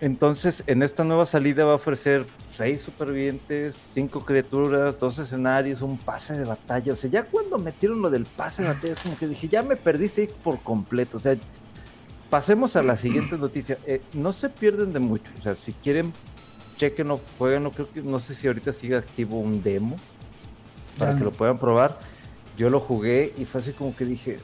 Entonces, 0.00 0.64
en 0.66 0.82
esta 0.82 1.04
nueva 1.04 1.24
salida 1.24 1.64
va 1.64 1.72
a 1.72 1.76
ofrecer 1.76 2.26
seis 2.48 2.82
supervivientes, 2.82 3.76
cinco 3.92 4.24
criaturas, 4.24 4.98
dos 4.98 5.18
escenarios, 5.18 5.82
un 5.82 5.98
pase 5.98 6.36
de 6.36 6.44
batalla. 6.44 6.92
O 6.92 6.96
sea, 6.96 7.10
ya 7.10 7.24
cuando 7.24 7.58
metieron 7.58 8.02
lo 8.02 8.10
del 8.10 8.26
pase 8.26 8.62
de 8.62 8.68
batalla, 8.68 8.92
es 8.92 9.00
como 9.00 9.16
que 9.16 9.28
dije, 9.28 9.48
ya 9.48 9.62
me 9.62 9.76
perdiste 9.76 10.28
por 10.42 10.60
completo. 10.62 11.16
O 11.16 11.20
sea, 11.20 11.36
pasemos 12.28 12.76
a 12.76 12.82
la 12.82 12.96
siguiente 12.96 13.38
noticia. 13.38 13.78
Eh, 13.86 14.02
no 14.12 14.32
se 14.32 14.48
pierden 14.48 14.92
de 14.92 14.98
mucho. 14.98 15.30
O 15.38 15.42
sea, 15.42 15.56
si 15.62 15.72
quieren, 15.72 16.12
chequenlo, 16.76 17.20
jueguenlo. 17.38 17.70
Creo 17.70 17.90
que 17.90 18.02
no 18.02 18.18
sé 18.18 18.34
si 18.34 18.46
ahorita 18.46 18.72
sigue 18.72 18.96
activo 18.96 19.38
un 19.38 19.62
demo 19.62 19.96
para 20.98 21.16
que 21.16 21.24
lo 21.24 21.32
puedan 21.32 21.58
probar. 21.58 21.98
Yo 22.56 22.70
lo 22.70 22.80
jugué 22.80 23.32
y 23.36 23.44
fue 23.44 23.60
así 23.60 23.72
como 23.72 23.96
que 23.96 24.04
dije, 24.04 24.38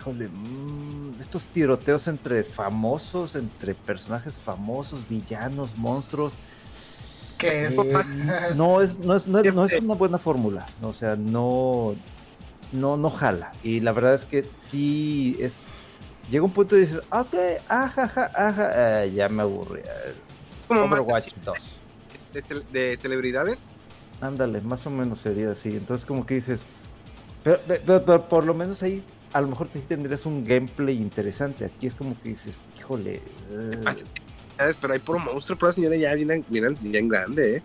híjole, 0.00 0.28
mm, 0.28 1.20
estos 1.20 1.48
tiroteos 1.48 2.08
entre 2.08 2.42
famosos, 2.42 3.34
entre 3.36 3.74
personajes 3.74 4.32
famosos, 4.34 5.06
villanos, 5.08 5.76
monstruos. 5.76 6.32
¿Qué 7.36 7.66
es? 7.66 7.78
eh, 7.78 7.92
no, 8.54 8.80
es, 8.80 8.98
no, 8.98 9.14
es, 9.14 9.26
no, 9.26 9.38
es, 9.40 9.54
no 9.54 9.64
es 9.66 9.72
una 9.74 9.94
buena 9.94 10.16
fórmula. 10.18 10.66
O 10.82 10.94
sea, 10.94 11.16
no, 11.16 11.94
no, 12.72 12.96
no 12.96 13.10
jala. 13.10 13.52
Y 13.62 13.80
la 13.80 13.92
verdad 13.92 14.14
es 14.14 14.24
que 14.24 14.48
sí 14.62 15.36
es. 15.38 15.66
Llega 16.30 16.44
un 16.44 16.52
punto 16.52 16.76
y 16.76 16.80
dices, 16.80 17.00
ok, 17.10 17.34
ajaja, 17.68 18.30
ajá, 18.34 19.04
eh, 19.04 19.12
ya 19.12 19.28
me 19.28 19.42
aburrí. 19.42 19.80
eh, 19.80 20.14
Como 20.66 20.86
más 20.86 21.00
Overwatch 21.00 21.34
2. 21.44 21.58
de, 22.32 22.42
cel- 22.42 22.64
de 22.70 22.96
celebridades. 22.96 23.70
Ándale, 24.22 24.60
más 24.62 24.86
o 24.86 24.90
menos 24.90 25.20
sería 25.20 25.50
así. 25.50 25.70
Entonces, 25.70 26.06
como 26.06 26.24
que 26.24 26.34
dices, 26.34 26.62
pero, 27.42 27.58
pero- 27.66 28.04
pero 28.04 28.28
por 28.28 28.44
lo 28.44 28.54
menos 28.54 28.82
ahí 28.82 29.02
a 29.32 29.40
lo 29.40 29.48
mejor 29.48 29.68
te 29.68 29.78
tendrías 29.80 30.26
un 30.26 30.44
gameplay 30.44 30.96
interesante. 30.96 31.64
Aquí 31.64 31.86
es 31.86 31.94
como 31.94 32.20
que 32.22 32.30
dices, 32.30 32.60
híjole. 32.78 33.22
celebridades, 34.58 34.74
Pero 34.80 34.92
hay 34.92 34.98
puro 34.98 35.18
monstruo, 35.18 35.58
pura 35.58 35.72
señora 35.72 35.96
ya 35.96 36.14
bien, 36.14 36.44
bien, 36.48 36.76
bien 36.80 37.08
grande, 37.08 37.56
¿eh? 37.56 37.62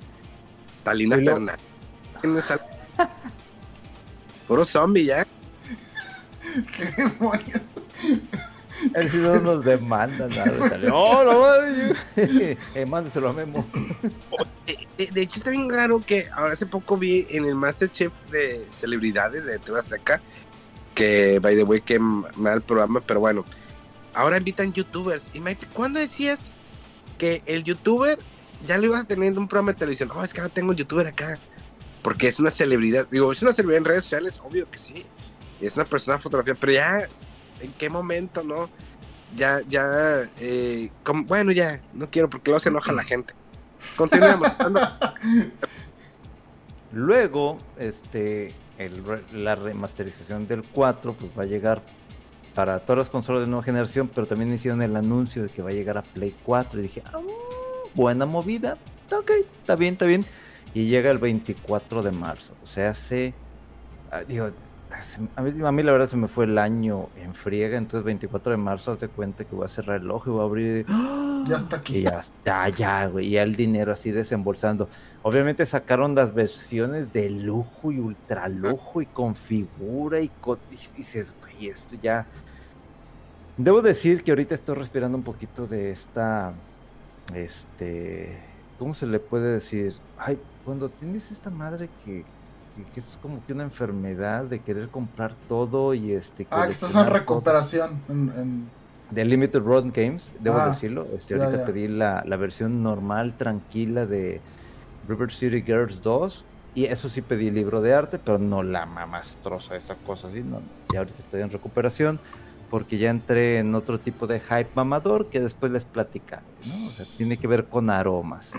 Talina 0.84 1.18
Fernández. 1.18 1.66
¿Quién 2.22 2.38
es 2.38 2.52
al- 2.52 2.62
Puro 4.48 4.64
zombie 4.64 5.06
ya. 5.06 5.26
¿Qué 6.78 6.86
demonios? 7.04 7.62
El 8.94 9.10
si 9.10 9.18
no 9.18 9.40
nos 9.40 9.66
demandan. 9.66 10.30
nada, 10.30 10.78
No, 10.84 11.24
no, 11.24 11.56
eh, 12.18 12.58
mándeselo 12.88 13.30
a 13.30 13.34
Memo. 13.34 13.66
De, 14.98 15.08
de 15.12 15.22
hecho, 15.22 15.40
está 15.40 15.50
bien 15.50 15.70
raro 15.70 16.04
que 16.06 16.28
ahora 16.36 16.54
hace 16.54 16.66
poco 16.68 16.96
vi 16.98 17.26
en 17.32 17.46
el 17.46 17.56
Masterchef 17.56 18.14
de 18.32 18.66
celebridades 18.70 19.46
de 19.46 19.58
TV 19.60 19.80
Azteca, 19.80 20.22
que, 20.96 21.40
by 21.40 21.56
the 21.56 21.64
way, 21.64 21.82
que 21.82 22.00
mal 22.00 22.62
programa, 22.62 23.02
pero 23.02 23.20
bueno, 23.20 23.46
ahora 24.14 24.38
invitan 24.38 24.74
youtubers. 24.74 25.30
Y 25.34 25.40
Maite, 25.40 25.68
¿cuándo 25.74 26.00
decías 26.00 26.52
que 27.18 27.44
el 27.46 27.64
youtuber 27.64 28.18
ya 28.66 28.78
lo 28.78 28.86
ibas 28.86 29.02
a 29.02 29.08
tener 29.08 29.34
en 29.34 29.38
un 29.38 29.48
programa 29.48 29.74
de 29.74 29.80
televisión? 29.80 30.10
No, 30.10 30.24
es 30.24 30.34
que 30.34 30.42
ahora 30.42 30.52
tengo 30.52 30.72
un 30.72 30.76
youtuber 30.76 31.06
acá, 31.06 31.38
porque 32.02 32.28
es 32.28 32.40
una 32.40 32.50
celebridad. 32.50 33.08
Digo, 33.12 33.32
es 33.32 33.42
una 33.44 33.52
celebridad 33.52 33.80
en 33.80 33.86
redes 33.86 34.04
sociales, 34.04 34.42
obvio 34.44 34.70
que 34.72 34.80
sí. 34.80 35.06
Es 35.62 35.76
una 35.76 35.86
persona 35.86 36.18
de 36.18 36.24
fotografía, 36.24 36.56
pero 36.56 36.74
ya, 36.74 37.08
¿en 37.60 37.72
qué 37.74 37.90
momento, 37.90 38.44
no? 38.44 38.70
Ya, 39.36 39.62
ya, 39.68 40.30
eh, 40.40 40.90
bueno, 41.26 41.52
ya, 41.52 41.82
no 41.94 42.10
quiero 42.10 42.30
porque 42.30 42.52
luego 42.52 42.60
se 42.60 42.70
enoja 42.70 42.92
la 42.94 43.04
gente. 43.04 43.34
Continuemos. 43.96 44.48
Luego, 46.92 47.58
este, 47.78 48.54
el 48.78 49.04
la 49.34 49.56
remasterización 49.56 50.48
del 50.48 50.64
4 50.64 51.14
pues 51.14 51.32
va 51.38 51.44
a 51.44 51.46
llegar 51.46 51.82
para 52.54 52.80
todas 52.80 52.98
las 53.00 53.10
consolas 53.10 53.42
de 53.42 53.48
nueva 53.48 53.64
generación, 53.64 54.10
pero 54.14 54.28
también 54.28 54.54
hicieron 54.54 54.82
el 54.82 54.96
anuncio 54.96 55.44
de 55.44 55.50
que 55.50 55.62
va 55.62 55.70
a 55.70 55.74
llegar 55.74 55.98
a 55.98 56.04
Play 56.04 56.34
4 56.46 56.80
y 56.80 56.84
dije, 56.84 57.04
ah, 57.06 57.20
buena 57.94 58.26
movida, 58.26 58.78
ok, 59.12 59.32
está 59.60 59.76
bien, 59.76 59.94
está 59.94 60.06
bien. 60.06 60.26
Y 60.74 60.88
llega 60.88 61.12
el 61.12 61.18
24 61.18 62.02
de 62.02 62.12
marzo, 62.12 62.54
o 62.64 62.68
sea, 62.68 62.90
hace, 62.90 63.34
ah, 64.12 64.22
digo, 64.22 64.50
a 65.36 65.42
mí, 65.42 65.66
a 65.66 65.72
mí 65.72 65.84
la 65.84 65.92
verdad 65.92 66.08
se 66.08 66.18
me 66.18 66.28
fue 66.28 66.46
el 66.46 66.58
año 66.58 67.10
en 67.18 67.34
friega, 67.34 67.78
entonces 67.78 68.04
24 68.06 68.52
de 68.52 68.58
marzo 68.58 68.92
hace 68.92 69.08
cuenta 69.08 69.44
que 69.46 69.56
voy 69.56 69.66
a 69.66 69.70
cerrar 69.70 70.02
el 70.02 70.10
ojo 70.12 70.30
y 70.30 70.34
voy 70.34 70.42
a 70.42 70.44
abrir. 70.46 70.86
y- 70.88 71.50
Ya 71.50 71.58
está 71.58 71.78
aquí. 71.78 71.98
y 71.98 72.04
ya 72.04 72.20
está, 72.20 72.70
ya, 72.70 73.08
güey, 73.08 73.30
ya 73.32 73.44
el 73.44 73.56
dinero 73.56 73.92
así 73.94 74.12
desembolsando. 74.12 74.88
Obviamente 75.24 75.66
sacaron 75.66 76.16
las 76.16 76.34
versiones 76.34 77.12
de 77.14 77.30
lujo 77.30 77.92
y 77.92 78.00
ultra 78.00 78.48
lujo 78.48 79.02
y 79.02 79.06
con 79.06 79.36
figura 79.36 80.20
y, 80.22 80.30
con, 80.42 80.58
y 80.72 80.98
dices, 80.98 81.34
güey, 81.42 81.68
esto 81.70 81.96
ya... 82.02 82.26
Debo 83.58 83.82
decir 83.82 84.24
que 84.24 84.32
ahorita 84.32 84.54
estoy 84.56 84.76
respirando 84.76 85.18
un 85.18 85.24
poquito 85.24 85.66
de 85.66 85.92
esta, 85.92 86.52
este, 87.34 88.38
¿cómo 88.78 88.94
se 88.94 89.08
le 89.08 89.20
puede 89.20 89.54
decir? 89.54 89.96
Ay, 90.18 90.38
cuando 90.64 90.90
tienes 90.90 91.32
esta 91.32 91.50
madre 91.50 91.90
que, 92.04 92.26
que, 92.84 93.00
es 93.00 93.18
como 93.22 93.44
que 93.46 93.54
una 93.54 93.64
enfermedad 93.64 94.46
de 94.46 94.60
querer 94.60 94.90
comprar 94.90 95.36
todo 95.48 95.94
y 95.94 96.12
este... 96.12 96.46
Ah, 96.52 96.66
que 96.66 96.74
estás 96.74 96.96
en 96.96 97.08
recuperación. 97.08 98.02
En, 98.10 98.30
en- 98.38 98.70
de 99.12 99.24
Limited 99.24 99.60
Run 99.60 99.92
Games, 99.94 100.34
debo 100.40 100.58
Ah, 100.58 100.70
decirlo. 100.70 101.08
Este, 101.16 101.36
ya, 101.38 101.44
ahorita 101.44 101.60
ya. 101.60 101.66
pedí 101.66 101.88
la, 101.88 102.24
la 102.26 102.38
versión 102.38 102.82
normal, 102.82 103.38
tranquila 103.38 104.06
de 104.06 104.42
River 105.08 105.32
City 105.32 105.62
Girls 105.62 106.02
2. 106.02 106.44
Y 106.74 106.86
eso 106.86 107.08
sí 107.08 107.22
pedí 107.22 107.52
libro 107.52 107.80
de 107.82 107.94
arte, 107.94 108.20
pero 108.20 108.38
no 108.40 108.62
la 108.64 108.86
mamastrosa, 108.86 109.76
esa 109.78 109.96
cosa 109.96 110.28
así. 110.28 110.42
No, 110.44 110.62
ya 110.92 111.00
ahorita 111.00 111.20
estoy 111.20 111.42
en 111.42 111.50
recuperación 111.52 112.20
porque 112.70 112.98
ya 112.98 113.12
entré 113.12 113.60
en 113.60 113.74
otro 113.76 114.00
tipo 114.00 114.28
de 114.28 114.40
hype 114.42 114.72
mamador 114.74 115.30
que 115.30 115.40
después 115.40 115.72
les 115.72 115.86
platicaré, 115.86 116.44
¿no? 116.68 116.74
O 116.88 116.90
sea, 116.90 117.06
tiene 117.16 117.38
que 117.38 117.48
ver 117.48 117.70
con 117.70 117.90
aromas. 117.90 118.52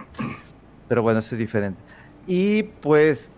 Pero 0.88 1.02
bueno, 1.02 1.18
eso 1.18 1.34
es 1.34 1.38
diferente. 1.40 1.82
Y 2.26 2.62
pues 2.62 3.32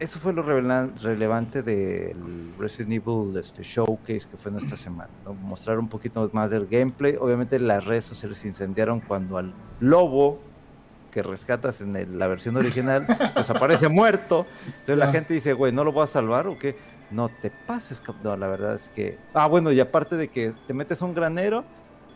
eso 0.00 0.18
fue 0.18 0.32
lo 0.32 0.42
relevante 0.42 1.62
del 1.62 2.16
Resident 2.58 2.92
Evil 2.94 3.36
este, 3.36 3.62
Showcase 3.62 4.26
que 4.30 4.36
fue 4.36 4.50
en 4.50 4.56
esta 4.58 4.76
semana. 4.76 5.10
¿no? 5.24 5.34
Mostrar 5.34 5.78
un 5.78 5.88
poquito 5.88 6.28
más 6.32 6.50
del 6.50 6.66
gameplay. 6.66 7.16
Obviamente 7.20 7.58
las 7.60 7.84
redes 7.84 8.04
sociales 8.04 8.38
se 8.38 8.48
incendiaron 8.48 9.00
cuando 9.00 9.38
al 9.38 9.52
lobo 9.80 10.40
que 11.12 11.22
rescatas 11.22 11.80
en 11.80 11.96
el- 11.96 12.18
la 12.18 12.26
versión 12.28 12.56
original 12.56 13.06
pues 13.34 13.50
aparece 13.50 13.88
muerto. 13.88 14.46
Entonces 14.66 14.96
la 14.98 15.12
gente 15.12 15.34
dice, 15.34 15.52
güey, 15.52 15.72
¿no 15.72 15.84
lo 15.84 15.92
voy 15.92 16.04
a 16.04 16.06
salvar 16.06 16.46
o 16.46 16.58
qué? 16.58 16.76
No 17.10 17.28
te 17.28 17.50
pases, 17.66 18.00
cap-". 18.00 18.16
no, 18.24 18.36
la 18.36 18.46
verdad 18.48 18.74
es 18.74 18.88
que... 18.88 19.18
Ah, 19.34 19.46
bueno, 19.46 19.70
y 19.72 19.80
aparte 19.80 20.16
de 20.16 20.28
que 20.28 20.52
te 20.66 20.74
metes 20.74 21.02
a 21.02 21.04
un 21.04 21.14
granero, 21.14 21.64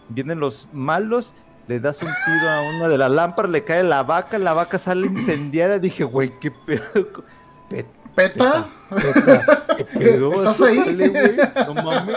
vienen 0.08 0.40
los 0.40 0.68
malos, 0.72 1.34
le 1.66 1.80
das 1.80 2.00
un 2.02 2.08
tiro 2.24 2.48
a 2.48 2.60
una 2.76 2.88
de 2.88 2.96
las 2.98 3.10
lámparas, 3.10 3.50
le 3.50 3.64
cae 3.64 3.82
la 3.82 4.02
vaca, 4.04 4.38
la 4.38 4.52
vaca 4.52 4.78
sale 4.78 5.06
incendiada. 5.06 5.78
Dije, 5.78 6.04
güey, 6.04 6.32
qué 6.40 6.50
pedo. 6.50 7.24
Pe- 7.68 7.86
¿Peta? 8.14 8.68
peta, 8.90 9.66
¿Qué 9.76 9.84
pedo? 9.84 10.32
¿Estás 10.32 10.60
ahí? 10.60 10.78
Órale, 10.78 11.08
güey, 11.08 11.36
No 11.66 11.74
mames. 11.82 12.16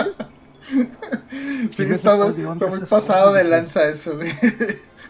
Sí, 1.72 1.84
está, 1.84 2.16
muy- 2.16 2.80
pasado 2.89 3.34
de 3.34 3.43
lanza 3.45 3.88
eso, 3.89 4.16
güey. 4.16 4.32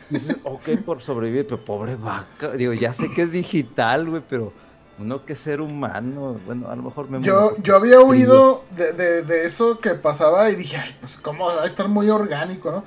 Dices, 0.10 0.38
ok, 0.44 0.70
por 0.86 1.02
sobrevivir, 1.02 1.46
pero 1.46 1.60
pobre 1.64 1.96
vaca. 1.96 2.52
Digo, 2.52 2.72
ya 2.74 2.94
sé 2.94 3.12
que 3.12 3.24
es 3.24 3.32
digital, 3.32 4.10
güey, 4.10 4.22
pero 4.30 4.54
uno 5.00 5.26
que 5.26 5.36
ser 5.36 5.60
humano, 5.60 6.40
bueno, 6.46 6.70
a 6.70 6.76
lo 6.76 6.84
mejor 6.84 7.10
me 7.10 7.22
Yo, 7.22 7.56
yo 7.62 7.76
había 7.76 8.00
oído 8.00 8.64
de, 8.76 8.94
de- 8.94 9.24
de 9.24 9.46
eso 9.46 9.80
que 9.80 9.92
pasaba 9.96 10.50
y 10.50 10.56
dije, 10.56 10.78
ay, 10.78 10.96
pues 11.02 11.18
cómo 11.18 11.48
va 11.48 11.64
a 11.64 11.68
estar 11.68 11.88
muy 11.90 12.10
orgánico, 12.10 12.72
¿no? 12.72 12.84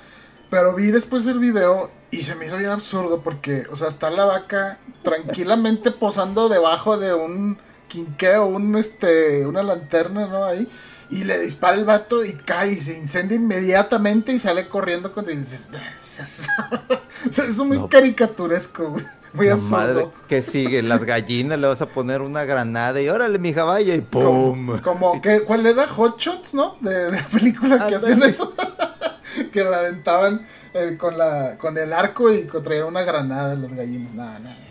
Pero 0.50 0.74
vi 0.74 0.86
después 0.90 1.26
el 1.26 1.38
video 1.38 1.90
y 2.10 2.22
se 2.22 2.34
me 2.34 2.46
hizo 2.46 2.56
bien 2.56 2.70
absurdo 2.70 3.20
porque, 3.22 3.66
o 3.70 3.76
sea, 3.76 3.88
está 3.88 4.10
la 4.10 4.24
vaca 4.24 4.78
tranquilamente 5.02 5.90
posando 5.92 6.48
debajo 6.48 6.98
de 6.98 7.14
un 7.14 7.56
quinqueo, 7.88 8.46
un, 8.46 8.76
este, 8.76 9.46
una 9.46 9.62
lanterna, 9.62 10.26
¿no? 10.26 10.44
Ahí. 10.44 10.68
Y 11.08 11.24
le 11.24 11.38
dispara 11.40 11.76
el 11.76 11.84
vato 11.84 12.24
y 12.24 12.34
cae 12.34 12.72
y 12.72 12.76
se 12.80 12.96
incendia 12.96 13.36
inmediatamente 13.36 14.32
y 14.32 14.38
sale 14.38 14.68
corriendo 14.68 15.12
con... 15.12 15.24
Dices, 15.26 15.70
o 15.72 17.32
sea, 17.32 17.44
es 17.48 17.58
muy 17.58 17.78
No. 17.78 17.88
caricaturesco, 17.88 18.90
güey. 18.90 19.04
Muy 19.32 19.46
La 19.46 19.54
absurdo. 19.54 19.76
madre 19.76 20.08
que 20.28 20.42
sigue, 20.42 20.82
las 20.82 21.04
gallinas 21.04 21.58
le 21.60 21.66
vas 21.68 21.80
a 21.80 21.86
poner 21.86 22.20
una 22.20 22.44
granada 22.44 23.00
y 23.00 23.08
órale, 23.08 23.38
mija, 23.38 23.62
vaya 23.64 23.94
y 23.94 24.00
¡pum! 24.00 24.80
Como, 24.80 24.82
como 24.82 25.20
que, 25.20 25.42
¿cuál 25.42 25.66
era? 25.66 25.86
Hot 25.86 26.18
Shots, 26.18 26.54
¿no? 26.54 26.76
De, 26.80 26.92
de 26.94 27.10
la 27.12 27.24
película 27.28 27.76
que 27.86 27.94
Ándale. 27.94 27.96
hacían 27.96 28.22
eso. 28.24 28.52
que 29.52 29.64
la 29.64 29.78
aventaban 29.78 30.46
eh, 30.74 30.96
con, 30.98 31.16
la, 31.18 31.56
con 31.58 31.76
el 31.78 31.92
arco 31.92 32.32
y 32.32 32.42
traían 32.44 32.86
una 32.86 33.02
granada 33.02 33.54
en 33.54 33.62
las 33.62 33.72
gallinas. 33.72 34.14
No, 34.14 34.38
no. 34.38 34.70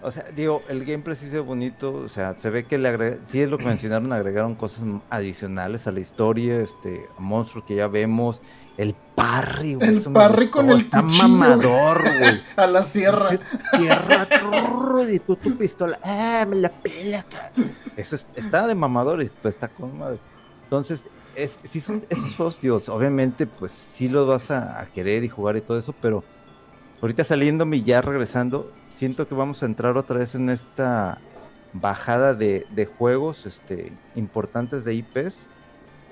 O 0.00 0.12
sea, 0.12 0.24
digo, 0.34 0.62
el 0.68 0.84
gameplay 0.84 1.16
sí 1.16 1.28
se 1.28 1.36
ve 1.36 1.40
bonito, 1.40 1.92
o 1.92 2.08
sea, 2.08 2.34
se 2.34 2.50
ve 2.50 2.64
que 2.64 2.78
le 2.78 2.88
agregaron, 2.88 3.20
sí 3.26 3.40
es 3.40 3.50
lo 3.50 3.58
que 3.58 3.64
mencionaron, 3.64 4.12
agregaron 4.12 4.54
cosas 4.54 4.80
adicionales 5.10 5.88
a 5.88 5.90
la 5.90 5.98
historia, 5.98 6.60
este, 6.60 7.04
monstruos 7.18 7.64
que 7.64 7.74
ya 7.74 7.88
vemos, 7.88 8.40
el 8.76 8.94
parry, 9.16 9.74
güey. 9.74 9.88
El 9.88 10.02
parry 10.12 10.50
con 10.50 10.70
el 10.70 10.82
está 10.82 11.02
mamador, 11.02 12.00
güey. 12.00 12.40
a 12.56 12.68
la 12.68 12.84
sierra. 12.84 13.30
Tierra, 13.76 14.28
y 15.12 15.18
tú 15.18 15.34
tu 15.34 15.56
pistola, 15.56 15.98
ah, 16.04 16.46
me 16.48 16.56
la 16.56 16.68
pela. 16.68 17.24
Eso 17.96 18.16
está 18.36 18.68
de 18.68 18.76
mamador 18.76 19.20
y 19.20 19.30
está 19.48 19.66
con 19.66 19.98
madre. 19.98 20.18
Entonces, 20.68 21.08
es, 21.34 21.58
si 21.64 21.80
son 21.80 22.04
esos 22.10 22.34
juegos, 22.36 22.60
Dios, 22.60 22.88
obviamente, 22.90 23.46
pues 23.46 23.72
sí 23.72 24.08
los 24.08 24.28
vas 24.28 24.50
a, 24.50 24.80
a 24.80 24.86
querer 24.86 25.24
y 25.24 25.28
jugar 25.28 25.56
y 25.56 25.62
todo 25.62 25.78
eso, 25.78 25.94
pero 26.02 26.22
ahorita 27.00 27.24
saliéndome 27.24 27.78
y 27.78 27.84
ya 27.84 28.02
regresando, 28.02 28.70
siento 28.94 29.26
que 29.26 29.34
vamos 29.34 29.62
a 29.62 29.66
entrar 29.66 29.96
otra 29.96 30.18
vez 30.18 30.34
en 30.34 30.50
esta 30.50 31.18
bajada 31.72 32.34
de, 32.34 32.88
juegos 32.98 33.46
este, 33.46 33.92
importantes 34.14 34.84
de 34.84 34.94
IPs. 34.94 35.48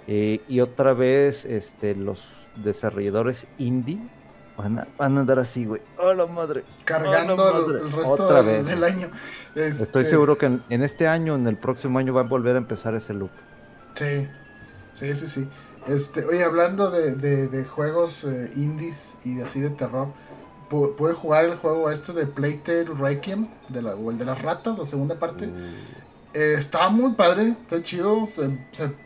Eh, 0.08 0.40
y 0.48 0.60
otra 0.60 0.94
vez 0.94 1.44
este, 1.44 1.96
los 1.96 2.28
desarrolladores 2.54 3.48
indie 3.58 3.98
van 4.56 4.78
a, 4.78 4.88
van 4.96 5.16
a 5.16 5.20
andar 5.20 5.40
así, 5.40 5.64
güey. 5.64 5.82
¡Hola 5.98 6.26
madre! 6.26 6.62
Cargando 6.84 7.34
El, 7.76 7.92
resto 7.92 8.42
del, 8.42 8.84
año. 8.84 9.10
Estoy 9.54 10.02
este 10.02 10.04
seguro 10.04 10.38
que 10.38 10.46
en, 10.46 10.82
este 10.82 11.08
año, 11.08 11.34
en 11.34 11.46
el 11.46 11.56
próximo 11.56 11.98
año, 11.98 12.14
va 12.14 12.20
a 12.20 12.24
volver 12.24 12.54
a 12.54 12.58
empezar 12.58 12.94
ese 12.94 13.14
loop. 13.14 13.30
Sí, 13.94 14.28
sí, 14.96 15.14
sí, 15.14 15.28
sí. 15.28 15.48
Este, 15.86 16.24
oye, 16.24 16.42
hablando 16.42 16.90
de, 16.90 17.64
juegos 17.64 18.24
eh, 18.24 18.50
indies 18.56 19.14
y 19.24 19.40
así 19.40 19.60
de 19.60 19.70
terror, 19.70 20.08
pude 20.68 21.12
jugar 21.12 21.44
el 21.44 21.56
juego 21.56 21.90
este 21.90 22.12
de 22.12 22.26
Playtale 22.26 22.86
Requiem, 22.86 23.46
de 23.68 23.82
la, 23.82 23.94
o 23.94 24.10
el 24.10 24.18
de 24.18 24.24
las 24.24 24.42
ratas, 24.42 24.76
la 24.78 24.86
segunda 24.86 25.18
parte. 25.18 25.46
Uh. 25.46 25.96
Eh, 26.36 26.54
estaba 26.58 26.90
muy 26.90 27.14
padre, 27.14 27.56
está 27.62 27.82
chido, 27.82 28.26
se, 28.26 28.50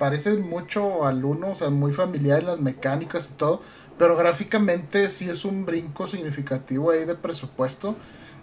parece 0.01 0.37
mucho 0.39 1.07
al 1.07 1.25
1, 1.25 1.51
o 1.51 1.55
sea, 1.55 1.71
muy 1.71 1.93
familiar 1.93 2.41
en 2.41 2.47
las 2.47 2.59
mecánicas 2.59 3.31
y 3.31 3.35
todo, 3.35 3.63
pero 3.97 4.17
gráficamente 4.17 5.09
sí 5.11 5.31
es 5.31 5.45
un 5.45 5.65
brinco 5.65 6.09
significativo 6.09 6.91
ahí 6.91 7.05
de 7.05 7.15
presupuesto. 7.15 7.95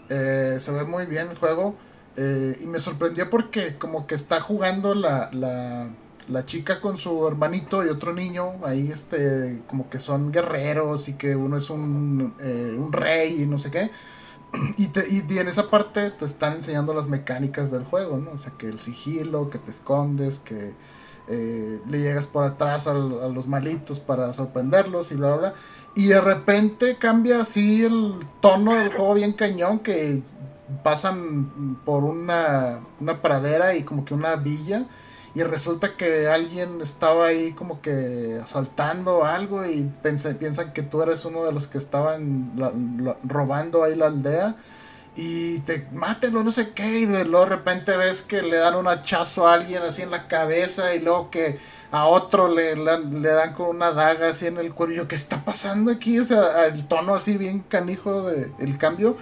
Eh, 0.07 0.55
se 0.61 0.71
ve 0.71 0.85
muy 0.85 1.05
bien 1.05 1.27
el 1.27 1.37
juego 1.37 1.75
eh, 2.15 2.57
y 2.61 2.65
me 2.65 2.79
sorprendió 2.79 3.29
porque 3.29 3.77
como 3.77 4.07
que 4.07 4.15
está 4.15 4.39
jugando 4.39 4.95
la 4.95 5.31
la 5.33 5.89
chica 6.45 6.81
con 6.81 6.97
su 6.97 7.27
hermanito 7.27 7.85
y 7.85 7.89
otro 7.89 8.13
niño, 8.13 8.53
ahí 8.65 8.91
este, 8.91 9.61
como 9.67 9.89
que 9.89 9.99
son 9.99 10.31
guerreros 10.31 11.07
y 11.09 11.13
que 11.13 11.35
uno 11.35 11.57
es 11.57 11.69
un, 11.69 12.35
eh, 12.39 12.75
un 12.77 12.91
rey 12.91 13.41
y 13.41 13.45
no 13.45 13.57
sé 13.57 13.71
qué. 13.71 13.91
Y, 14.77 14.87
te, 14.87 15.05
y, 15.09 15.37
en 15.37 15.47
esa 15.47 15.69
parte 15.69 16.09
te 16.11 16.25
están 16.25 16.53
enseñando 16.53 16.93
las 16.93 17.07
mecánicas 17.07 17.69
del 17.69 17.83
juego, 17.83 18.17
¿no? 18.17 18.31
O 18.31 18.37
sea, 18.37 18.53
que 18.57 18.67
el 18.67 18.79
sigilo, 18.79 19.49
que 19.49 19.59
te 19.59 19.71
escondes, 19.71 20.39
que 20.39 20.73
eh, 21.27 21.81
le 21.87 21.99
llegas 21.99 22.27
por 22.27 22.45
atrás 22.45 22.87
a, 22.87 22.93
los 22.93 23.47
malitos 23.47 23.99
para 23.99 24.33
sorprenderlos 24.33 25.11
y 25.11 25.15
bla, 25.15 25.27
bla, 25.29 25.37
bla. 25.37 25.53
Y 25.95 26.07
de 26.07 26.21
repente 26.21 26.97
cambia 26.97 27.41
así 27.41 27.83
el 27.83 28.19
tono 28.39 28.75
del 28.75 28.89
juego 28.89 29.15
bien 29.15 29.33
cañón, 29.33 29.79
que 29.79 30.23
pasan 30.83 31.79
por 31.85 32.03
una, 32.03 32.79
una 32.99 33.21
pradera 33.21 33.75
y 33.75 33.83
como 33.83 34.05
que 34.05 34.13
una 34.13 34.35
villa 34.35 34.85
y 35.37 35.43
resulta 35.43 35.95
que 35.95 36.27
alguien 36.27 36.81
estaba 36.81 37.27
ahí 37.27 37.51
como 37.51 37.79
que 37.79 38.39
asaltando 38.41 39.23
algo 39.23 39.63
y 39.67 39.87
piensan 40.01 40.73
que 40.73 40.81
tú 40.81 41.03
eres 41.03 41.25
uno 41.25 41.43
de 41.43 41.51
los 41.51 41.67
que 41.67 41.77
estaban 41.77 42.53
robando 43.23 43.83
ahí 43.83 43.95
la 43.95 44.07
aldea 44.07 44.55
y 45.15 45.59
te 45.59 45.87
mátenlo, 45.93 46.43
no 46.43 46.49
sé 46.49 46.71
qué, 46.71 47.01
y 47.01 47.05
de 47.05 47.23
luego 47.23 47.45
de 47.45 47.55
repente 47.55 47.95
ves 47.97 48.23
que 48.23 48.41
le 48.41 48.57
dan 48.57 48.73
un 48.73 48.87
hachazo 48.87 49.47
a 49.47 49.53
alguien 49.53 49.83
así 49.83 50.01
en 50.01 50.09
la 50.09 50.27
cabeza 50.27 50.95
y 50.95 51.01
luego 51.01 51.29
que 51.29 51.59
a 51.91 52.07
otro 52.07 52.47
le, 52.47 52.75
le, 52.75 53.29
dan 53.29 53.53
con 53.53 53.67
una 53.75 53.91
daga 53.91 54.29
así 54.29 54.47
en 54.47 54.57
el 54.57 54.73
cuello. 54.73 55.07
¿Qué 55.07 55.13
está 55.13 55.45
pasando 55.45 55.91
aquí? 55.91 56.17
O 56.17 56.23
sea, 56.23 56.65
el 56.65 56.87
tono 56.87 57.13
así 57.13 57.37
bien 57.37 57.59
canijo 57.59 58.23
de 58.23 58.51
el 58.57 58.77
cambio. 58.79 59.17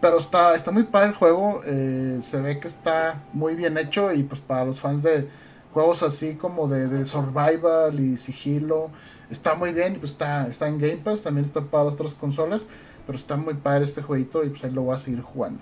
Pero 0.00 0.18
está, 0.18 0.54
está 0.56 0.70
muy 0.70 0.84
padre 0.84 1.10
el 1.10 1.14
juego. 1.14 1.60
Eh, 1.64 2.18
se 2.22 2.40
ve 2.40 2.58
que 2.58 2.68
está 2.68 3.22
muy 3.32 3.54
bien 3.54 3.78
hecho. 3.78 4.12
Y 4.12 4.22
pues 4.22 4.40
para 4.40 4.64
los 4.64 4.80
fans 4.80 5.02
de, 5.02 5.28
juegos 5.72 6.02
así 6.02 6.34
como 6.34 6.68
de, 6.68 6.88
de 6.88 7.06
survival 7.06 7.98
y 8.00 8.16
sigilo. 8.16 8.90
Está 9.30 9.54
muy 9.54 9.72
bien, 9.72 9.96
pues 9.98 10.12
está, 10.12 10.46
está 10.48 10.68
en 10.68 10.78
Game 10.78 10.98
Pass, 10.98 11.22
también 11.22 11.44
está 11.44 11.60
para 11.62 11.84
otras 11.84 12.14
consolas, 12.14 12.66
pero 13.06 13.16
está 13.16 13.36
muy 13.36 13.54
padre 13.54 13.84
este 13.84 14.02
jueguito 14.02 14.44
y 14.44 14.50
pues 14.50 14.64
ahí 14.64 14.70
lo 14.70 14.82
voy 14.82 14.94
a 14.96 14.98
seguir 14.98 15.22
jugando. 15.22 15.60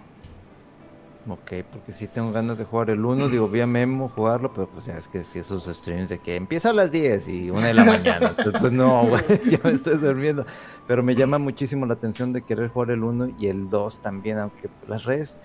Ok, 1.28 1.52
porque 1.70 1.92
si 1.92 2.06
tengo 2.06 2.32
ganas 2.32 2.56
de 2.56 2.64
jugar 2.64 2.88
el 2.88 3.04
1, 3.04 3.28
digo, 3.28 3.48
vi 3.48 3.60
a 3.60 3.66
Memo 3.66 4.08
jugarlo, 4.08 4.54
pero 4.54 4.66
pues 4.66 4.86
ya 4.86 4.96
es 4.96 5.08
que 5.08 5.24
si 5.24 5.40
esos 5.40 5.64
streams 5.66 6.08
de 6.08 6.18
que 6.20 6.36
empieza 6.36 6.70
a 6.70 6.72
las 6.72 6.90
10 6.90 7.28
y 7.28 7.50
1 7.50 7.60
de 7.60 7.74
la 7.74 7.84
mañana, 7.84 8.34
pues 8.60 8.72
no, 8.72 9.06
güey, 9.06 9.22
ya 9.50 9.60
me 9.62 9.72
estoy 9.72 9.98
durmiendo. 9.98 10.46
Pero 10.86 11.02
me 11.02 11.14
llama 11.14 11.36
muchísimo 11.36 11.84
la 11.84 11.94
atención 11.94 12.32
de 12.32 12.40
querer 12.40 12.70
jugar 12.70 12.92
el 12.92 13.04
1 13.04 13.34
y 13.38 13.48
el 13.48 13.68
2 13.68 14.00
también, 14.00 14.38
aunque 14.38 14.70
las 14.86 15.04
redes, 15.04 15.36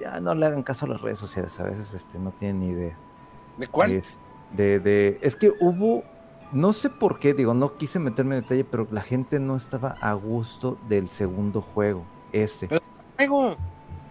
ya 0.00 0.18
no 0.20 0.34
le 0.34 0.46
hagan 0.46 0.64
caso 0.64 0.86
a 0.86 0.88
las 0.88 1.00
redes 1.00 1.18
sociales, 1.18 1.60
a 1.60 1.64
veces 1.64 1.94
este, 1.94 2.18
no 2.18 2.32
tienen 2.32 2.58
ni 2.58 2.68
idea. 2.70 2.96
¿De 3.56 3.68
cuál? 3.68 3.92
Es, 3.92 4.18
de, 4.52 4.80
de, 4.80 5.18
es 5.22 5.36
que 5.36 5.52
hubo, 5.60 6.04
no 6.52 6.72
sé 6.72 6.90
por 6.90 7.18
qué, 7.18 7.34
digo, 7.34 7.54
no 7.54 7.76
quise 7.76 7.98
meterme 7.98 8.36
en 8.36 8.42
detalle, 8.42 8.64
pero 8.64 8.86
la 8.90 9.02
gente 9.02 9.40
no 9.40 9.56
estaba 9.56 9.96
a 10.00 10.12
gusto 10.12 10.78
del 10.88 11.08
segundo 11.08 11.60
juego, 11.60 12.04
ese. 12.32 12.68
juego? 13.16 13.56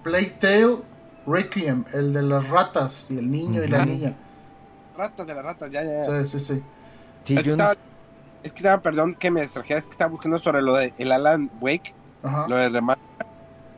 Playtale 0.03 0.77
Requiem, 1.25 1.83
el 1.93 2.13
de 2.13 2.21
las 2.21 2.47
ratas 2.49 3.09
y 3.09 3.17
el 3.17 3.31
niño 3.31 3.63
y 3.63 3.67
la 3.67 3.85
niña. 3.85 4.15
Ratas 4.97 5.25
de 5.25 5.33
las 5.33 5.43
ratas, 5.43 5.71
ya, 5.71 5.83
ya. 5.83 6.25
Sí, 6.25 6.39
sí, 6.39 6.61
sí. 7.25 7.35
es, 7.35 7.43
que 7.43 7.49
estaba, 7.49 7.73
es, 8.43 8.51
que 8.51 8.59
estaba, 8.59 8.81
perdón 8.81 9.13
que 9.15 9.31
me 9.31 9.41
distrajera, 9.41 9.79
es 9.79 9.85
que 9.85 9.91
estaba 9.91 10.11
buscando 10.11 10.37
sobre 10.39 10.61
lo 10.61 10.75
de 10.75 10.93
el 10.97 11.11
Alan 11.11 11.49
Wake, 11.59 11.93
lo 12.47 12.57
de 12.57 12.69
remate 12.69 13.01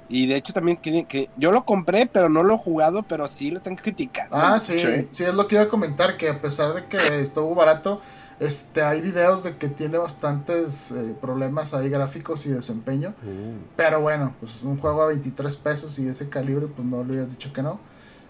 y 0.10 0.28
de 0.28 0.36
hecho 0.36 0.54
también 0.54 0.78
que, 0.78 1.06
que, 1.06 1.30
yo 1.38 1.52
lo 1.52 1.66
compré, 1.66 2.06
pero 2.06 2.30
no 2.30 2.44
lo 2.44 2.56
he 2.56 2.58
jugado, 2.58 3.04
pero 3.04 3.28
sí 3.28 3.52
lo 3.52 3.58
están 3.58 3.76
criticando. 3.76 4.36
Ah, 4.36 4.60
sí, 4.60 4.80
sí, 5.12 5.24
es 5.24 5.34
lo 5.34 5.48
que 5.48 5.56
iba 5.56 5.64
a 5.64 5.70
comentar, 5.70 6.18
que 6.18 6.30
a 6.30 6.42
pesar 6.42 6.74
de 6.74 6.86
que 6.86 7.20
estuvo 7.20 7.54
barato, 7.56 8.02
este, 8.40 8.84
hay 8.84 9.02
videos 9.02 9.44
de 9.44 9.58
que 9.58 9.68
tiene 9.68 9.98
bastantes 9.98 10.92
eh, 10.92 11.16
problemas 11.20 11.74
ahí 11.74 11.90
gráficos 11.90 12.46
y 12.46 12.50
desempeño. 12.50 13.10
Uh. 13.24 13.58
Pero 13.76 14.02
bueno, 14.02 14.34
pues 14.40 14.62
un 14.64 14.78
juego 14.78 15.02
a 15.02 15.08
23 15.08 15.58
pesos 15.58 15.98
y 16.00 16.08
ese 16.08 16.30
calibre, 16.30 16.68
pues 16.68 16.88
no 16.88 17.04
le 17.04 17.12
hubieras 17.12 17.30
dicho 17.32 17.52
que 17.52 17.64
no. 17.64 17.80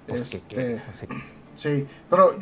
Pues 0.07 0.34
este, 0.34 0.82
sí, 1.55 1.86
pero 2.09 2.34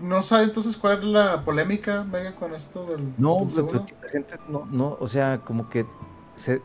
no 0.00 0.22
sabe 0.24 0.44
entonces 0.44 0.76
cuál 0.76 0.98
es 0.98 1.04
la 1.04 1.44
polémica, 1.44 2.02
Mega, 2.02 2.34
con 2.34 2.52
esto 2.52 2.84
del... 2.86 3.14
No, 3.16 3.48
la 3.54 4.10
gente 4.10 4.34
no, 4.48 4.66
no, 4.66 4.96
o 4.98 5.06
sea, 5.06 5.38
como 5.38 5.68
que... 5.70 5.86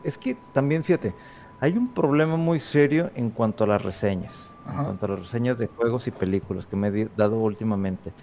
es 0.03 0.17
que 0.17 0.35
también, 0.51 0.83
fíjate, 0.83 1.13
hay 1.59 1.77
un 1.77 1.93
problema 1.93 2.37
muy 2.37 2.59
serio 2.59 3.09
en 3.15 3.31
cuanto 3.31 3.63
a 3.63 3.67
las 3.67 3.81
reseñas, 3.81 4.51
en 4.69 4.83
cuanto 4.83 5.05
a 5.05 5.09
las 5.09 5.19
reseñas 5.19 5.57
de 5.57 5.67
juegos 5.67 6.07
y 6.07 6.11
películas 6.11 6.67
que 6.67 6.75
me 6.75 6.89
he 6.89 7.09
dado 7.17 7.37
últimamente. 7.37 8.13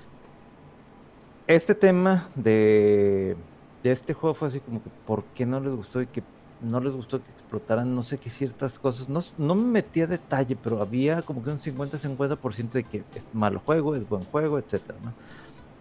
Este 1.47 1.75
tema 1.75 2.29
de, 2.37 3.37
este 3.83 4.15
juego 4.15 4.35
fue 4.35 4.49
así 4.49 4.61
como 4.61 4.83
que, 4.83 4.91
¿por 5.07 5.25
qué 5.35 5.45
no 5.45 5.61
les 5.61 5.75
gustó 5.75 6.01
y 6.01 6.07
que 6.07 6.23
no 6.63 6.81
les 6.81 6.95
gustó 6.95 7.23
que 7.23 7.31
explotaran 7.33 7.95
no 7.95 8.03
sé 8.03 8.19
qué 8.19 8.31
ciertas 8.31 8.79
cosas? 8.79 9.09
No, 9.09 9.21
no 9.37 9.55
me 9.57 9.65
metí 9.65 10.01
a 10.01 10.07
detalle, 10.07 10.57
pero 10.57 10.81
había 10.81 11.21
como 11.23 11.43
que 11.43 11.51
un 11.51 11.59
50-50% 11.59 12.71
de 12.71 12.85
que 12.85 13.05
es 13.15 13.29
malo 13.33 13.61
juego, 13.65 13.97
es 13.97 14.09
buen 14.09 14.25
juego, 14.25 14.59
etcétera, 14.59 14.97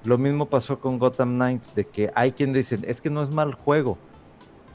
Lo 0.03 0.17
mismo 0.17 0.47
pasó 0.47 0.80
con 0.80 0.97
Gotham 0.97 1.35
Knights, 1.35 1.75
de 1.75 1.85
que 1.85 2.11
hay 2.15 2.31
quien 2.31 2.51
dice, 2.51 2.80
es 2.84 2.99
que 2.99 3.11
no 3.11 3.21
es 3.21 3.30
mal 3.30 3.53
juego, 3.53 3.97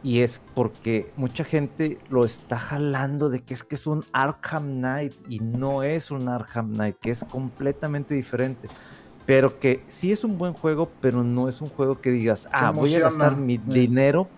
y 0.03 0.21
es 0.21 0.41
porque 0.55 1.11
mucha 1.17 1.45
gente 1.45 1.99
lo 2.09 2.25
está 2.25 2.59
jalando 2.59 3.31
de 3.31 3.41
que 3.41 3.55
es 3.55 3.65
que 3.65 3.75
es 3.75 3.87
un 3.87 4.05
Arkham 4.13 4.79
Knight 4.79 5.15
y 5.29 5.41
no 5.41 5.83
es 5.83 6.11
un 6.11 6.29
Arkham 6.29 6.75
Knight, 6.75 6.97
que 7.01 7.11
es 7.11 7.25
completamente 7.25 8.15
diferente. 8.15 8.69
Pero 9.27 9.59
que 9.59 9.83
sí 9.87 10.13
es 10.13 10.25
un 10.25 10.39
buen 10.39 10.55
juego, 10.55 10.91
pero 11.01 11.23
no 11.23 11.49
es 11.49 11.61
un 11.61 11.69
juego 11.69 12.01
que 12.01 12.11
digas, 12.11 12.49
ah, 12.53 12.71
voy 12.71 12.95
a 12.95 13.01
gastar 13.01 13.37
mi 13.37 13.55
eh. 13.55 13.61
dinero 13.67 14.29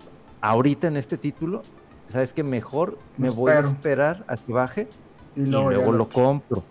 ahorita 0.40 0.88
en 0.88 0.96
este 0.96 1.16
título. 1.16 1.62
Sabes 2.08 2.32
que 2.32 2.42
mejor 2.42 2.98
me, 3.16 3.30
voy 3.30 3.52
a 3.52 3.60
esperar 3.60 4.24
a 4.26 4.36
que 4.36 4.52
baje 4.52 4.88
y, 5.36 5.42
luego 5.42 5.92
lo, 5.92 6.08
compro. 6.08 6.64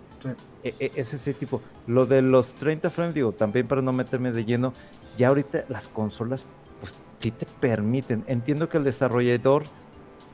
E, 0.63 0.75
e, 0.79 0.91
es 0.95 1.13
ese 1.13 1.33
tipo. 1.33 1.61
Lo 1.87 2.05
de 2.05 2.21
los 2.21 2.55
30 2.55 2.89
frames, 2.89 3.15
digo, 3.15 3.31
también 3.31 3.67
para 3.67 3.81
no 3.81 3.93
meterme 3.93 4.33
de 4.33 4.43
lleno, 4.43 4.73
ya 5.17 5.29
ahorita 5.29 5.63
las 5.69 5.87
consolas 5.87 6.45
si 7.19 7.31
te 7.31 7.45
permiten. 7.59 8.23
Entiendo 8.27 8.69
que 8.69 8.77
el 8.77 8.83
desarrollador 8.83 9.65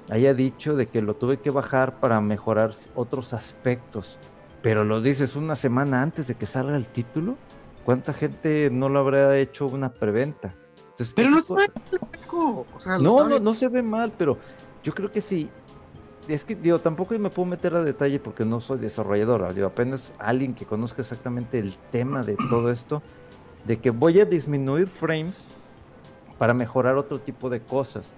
haya 0.10 0.34
dicho 0.34 0.76
de 0.76 0.88
que 0.88 1.02
lo 1.02 1.16
tuve 1.16 1.38
que 1.38 1.50
bajar 1.50 2.00
para 2.00 2.22
mejorar 2.22 2.74
otros 2.96 3.34
aspectos, 3.34 4.18
pero 4.62 4.84
lo 4.84 5.02
dices 5.02 5.36
una 5.36 5.56
semana 5.56 6.02
antes 6.02 6.28
de 6.28 6.36
que 6.36 6.46
salga 6.46 6.76
el 6.76 6.88
título. 6.88 7.36
¿Cuánta 7.84 8.14
gente 8.14 8.70
no 8.72 8.90
lo 8.90 9.00
habrá 9.00 9.38
hecho 9.38 9.68
una 9.68 9.90
preventa? 9.90 10.54
pero 11.14 11.30
no 11.30 11.42
se 11.42 11.54
ve 11.54 11.70
mal, 12.86 13.02
no, 13.02 13.28
no, 13.28 13.40
no 13.40 13.54
se 13.54 13.68
ve 13.68 13.84
mal, 13.84 14.14
pero 14.18 14.38
yo 14.82 14.94
creo 14.94 15.12
que 15.12 15.20
si 15.20 15.50
es 16.28 16.46
que, 16.46 16.56
digo, 16.56 16.80
tampoco 16.80 17.18
me 17.20 17.30
puedo 17.30 17.46
meter 17.48 17.76
a 17.76 17.84
detalle 17.84 18.18
porque 18.20 18.46
no 18.46 18.62
soy 18.62 18.80
desarrolladora, 18.80 19.52
digo, 19.52 19.68
apenas 19.68 20.14
alguien 20.20 20.56
que 20.56 20.66
conozca 20.66 21.02
exactamente 21.02 21.60
el 21.60 21.76
tema 21.92 22.24
de 22.24 22.38
todo 22.50 22.72
esto, 22.72 23.02
de 23.66 23.78
que 23.78 23.90
voy 23.90 24.20
a 24.20 24.26
disminuir 24.26 24.88
frames 24.88 25.46
para 26.38 26.54
mejorar 26.54 26.98
otro 26.98 27.20
tipo 27.20 27.50
de 27.50 27.62
cosas. 27.62 28.10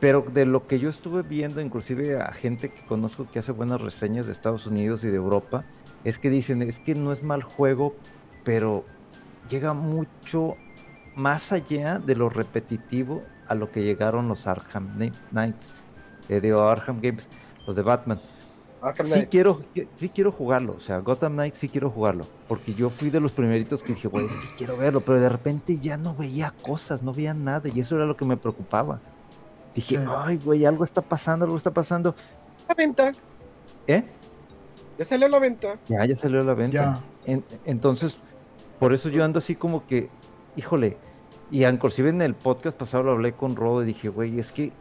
Pero 0.00 0.24
de 0.32 0.44
lo 0.44 0.66
que 0.66 0.78
yo 0.78 0.90
estuve 0.90 1.22
viendo, 1.22 1.60
inclusive 1.60 2.20
a 2.20 2.32
gente 2.32 2.70
que 2.70 2.84
conozco 2.84 3.26
que 3.30 3.38
hace 3.38 3.52
buenas 3.52 3.80
reseñas 3.80 4.26
de 4.26 4.32
Estados 4.32 4.66
Unidos 4.66 5.04
y 5.04 5.08
de 5.08 5.16
Europa, 5.16 5.64
es 6.04 6.18
que 6.18 6.30
dicen, 6.30 6.62
es 6.62 6.78
que 6.78 6.94
no 6.94 7.12
es 7.12 7.22
mal 7.22 7.42
juego, 7.42 7.94
pero 8.44 8.84
llega 9.48 9.72
mucho 9.72 10.56
más 11.16 11.52
allá 11.52 11.98
de 11.98 12.16
lo 12.16 12.28
repetitivo 12.28 13.22
a 13.46 13.54
lo 13.54 13.70
que 13.70 13.82
llegaron 13.82 14.28
los 14.28 14.46
Arkham 14.46 14.88
Knights, 15.30 15.70
eh, 16.28 16.40
digo 16.40 16.62
Arkham 16.62 17.00
Games, 17.00 17.26
los 17.66 17.76
de 17.76 17.82
Batman. 17.82 18.18
Sí 19.04 19.26
quiero, 19.26 19.62
sí 19.96 20.08
quiero 20.08 20.32
jugarlo, 20.32 20.74
o 20.76 20.80
sea, 20.80 20.98
Gotham 20.98 21.34
Knight 21.34 21.54
sí 21.54 21.68
quiero 21.68 21.90
jugarlo, 21.90 22.26
porque 22.48 22.74
yo 22.74 22.90
fui 22.90 23.10
de 23.10 23.20
los 23.20 23.32
primeritos 23.32 23.82
que 23.82 23.94
dije, 23.94 24.08
güey, 24.08 24.26
quiero 24.58 24.76
verlo, 24.76 25.00
pero 25.00 25.20
de 25.20 25.28
repente 25.28 25.78
ya 25.78 25.96
no 25.96 26.14
veía 26.14 26.52
cosas, 26.62 27.02
no 27.02 27.12
veía 27.12 27.34
nada, 27.34 27.68
y 27.72 27.80
eso 27.80 27.96
era 27.96 28.04
lo 28.04 28.16
que 28.16 28.24
me 28.24 28.36
preocupaba. 28.36 29.00
Dije, 29.74 30.04
ay, 30.08 30.38
güey, 30.38 30.64
algo 30.64 30.84
está 30.84 31.02
pasando, 31.02 31.44
algo 31.44 31.56
está 31.56 31.72
pasando. 31.72 32.14
La 32.68 32.74
venta. 32.74 33.12
¿Eh? 33.86 34.04
Ya 34.98 35.04
salió 35.04 35.28
la 35.28 35.38
venta. 35.40 35.78
Ya, 35.88 36.04
ya 36.04 36.14
salió 36.14 36.44
la 36.44 36.54
venta. 36.54 37.00
entonces, 37.64 38.18
por 38.78 38.92
eso 38.92 39.08
yo 39.08 39.24
ando 39.24 39.38
así 39.38 39.56
como 39.56 39.86
que, 39.86 40.08
híjole, 40.56 40.96
y 41.50 41.64
inclusive 41.64 42.10
en 42.10 42.22
el 42.22 42.34
podcast 42.34 42.76
pasado 42.76 43.04
lo 43.04 43.12
hablé 43.12 43.32
con 43.32 43.56
Rodo 43.56 43.82
y 43.82 43.86
dije, 43.86 44.08
güey, 44.08 44.38
es 44.38 44.52
que, 44.52 44.72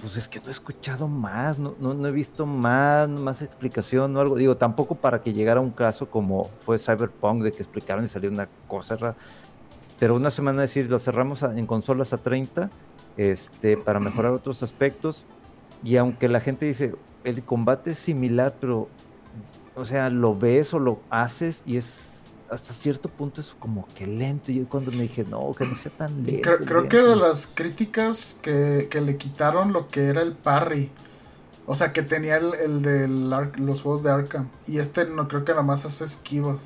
pues 0.00 0.16
es 0.16 0.28
que 0.28 0.40
no 0.40 0.48
he 0.48 0.50
escuchado 0.50 1.08
más, 1.08 1.58
no, 1.58 1.74
no, 1.78 2.08
he 2.08 2.10
visto 2.10 2.46
más, 2.46 3.08
más 3.08 3.42
explicación 3.42 4.16
o 4.16 4.20
algo. 4.20 4.36
Digo, 4.36 4.56
tampoco 4.56 4.94
para 4.94 5.20
que 5.20 5.32
llegara 5.32 5.60
un 5.60 5.70
caso 5.70 6.10
como 6.10 6.50
fue 6.64 6.78
Cyberpunk, 6.78 7.42
de 7.42 7.52
que 7.52 7.62
explicaron 7.62 8.04
y 8.04 8.08
salió 8.08 8.30
una 8.30 8.48
cosa 8.66 8.96
rara. 8.96 9.16
Pero 9.98 10.16
una 10.16 10.30
semana 10.30 10.62
decir, 10.62 10.90
lo 10.90 10.98
cerramos 10.98 11.42
en 11.42 11.66
consolas 11.66 12.12
a 12.12 12.18
30, 12.18 12.70
este, 13.16 13.76
para 13.76 14.00
mejorar 14.00 14.32
otros 14.32 14.62
aspectos. 14.62 15.24
Y 15.84 15.96
aunque 15.96 16.28
la 16.28 16.40
gente 16.40 16.66
dice, 16.66 16.94
el 17.24 17.42
combate 17.42 17.90
es 17.90 17.98
similar, 17.98 18.54
pero, 18.60 18.88
o 19.76 19.84
sea, 19.84 20.08
lo 20.08 20.34
ves 20.34 20.72
o 20.72 20.78
lo 20.78 21.00
haces 21.10 21.62
y 21.66 21.76
es 21.76 22.09
hasta 22.50 22.72
cierto 22.72 23.08
punto 23.08 23.40
es 23.40 23.54
como 23.58 23.86
que 23.94 24.06
lento. 24.06 24.50
Yo 24.52 24.68
cuando 24.68 24.90
me 24.92 25.02
dije, 25.02 25.24
no, 25.24 25.54
que 25.56 25.64
no 25.66 25.76
sea 25.76 25.92
tan 25.92 26.24
lento. 26.24 26.50
Creo, 26.64 26.88
que 26.88 26.96
de 26.98 27.16
las 27.16 27.46
críticas 27.46 28.38
que, 28.42 28.88
le 28.92 29.16
quitaron 29.16 29.72
lo 29.72 29.88
que 29.88 30.08
era 30.08 30.20
el 30.22 30.32
parry. 30.32 30.90
O 31.66 31.76
sea, 31.76 31.92
que 31.92 32.02
tenía 32.02 32.36
el, 32.36 32.82
de 32.82 33.06
los 33.06 33.82
juegos 33.82 34.02
de 34.02 34.10
Arkham. 34.10 34.48
Y 34.66 34.78
este 34.78 35.06
no 35.06 35.28
creo 35.28 35.44
que 35.44 35.52
nada 35.52 35.62
más 35.62 35.84
hace 35.84 36.04
esquivas. 36.04 36.58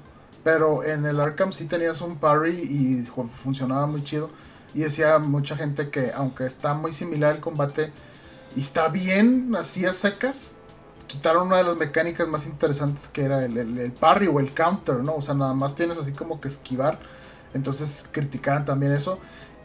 Pero 0.43 0.85
en 0.85 1.05
el 1.05 1.21
Arkham 1.21 1.53
sí 1.53 1.67
tenías 1.67 2.01
un 2.01 2.17
parry 2.17 2.55
y 2.55 3.07
funcionaba 3.43 3.87
muy 3.87 4.03
chido. 4.03 4.31
Y 4.73 4.81
decía 4.81 5.19
mucha 5.19 5.57
gente 5.57 5.91
que 5.91 6.13
aunque 6.15 6.47
está 6.47 6.75
muy 6.75 6.93
similar 6.93 7.37
el 7.37 7.41
combate 7.41 7.93
y 8.57 8.61
está 8.61 8.89
bien 8.89 9.55
así 9.57 9.85
a 9.85 9.93
secas, 9.93 10.57
quitaron 11.07 11.49
una 11.49 11.59
de 11.59 11.65
las 11.65 11.77
mecánicas 11.77 12.29
más 12.29 12.47
interesantes 12.47 13.09
que 13.09 13.25
era 13.25 13.45
el, 13.45 13.93
parry 13.99 14.27
o 14.27 14.41
el 14.41 14.53
counter, 14.55 14.97
¿no? 14.97 15.17
O 15.17 15.23
sea, 15.23 15.35
nada 15.35 15.55
más 15.55 15.75
tienes 15.75 15.99
así 15.99 16.13
como 16.13 16.41
que 16.41 16.49
esquivar. 16.49 16.99
Entonces 17.55 18.07
criticaban 18.11 18.65
también 18.65 18.93
eso. 18.93 19.19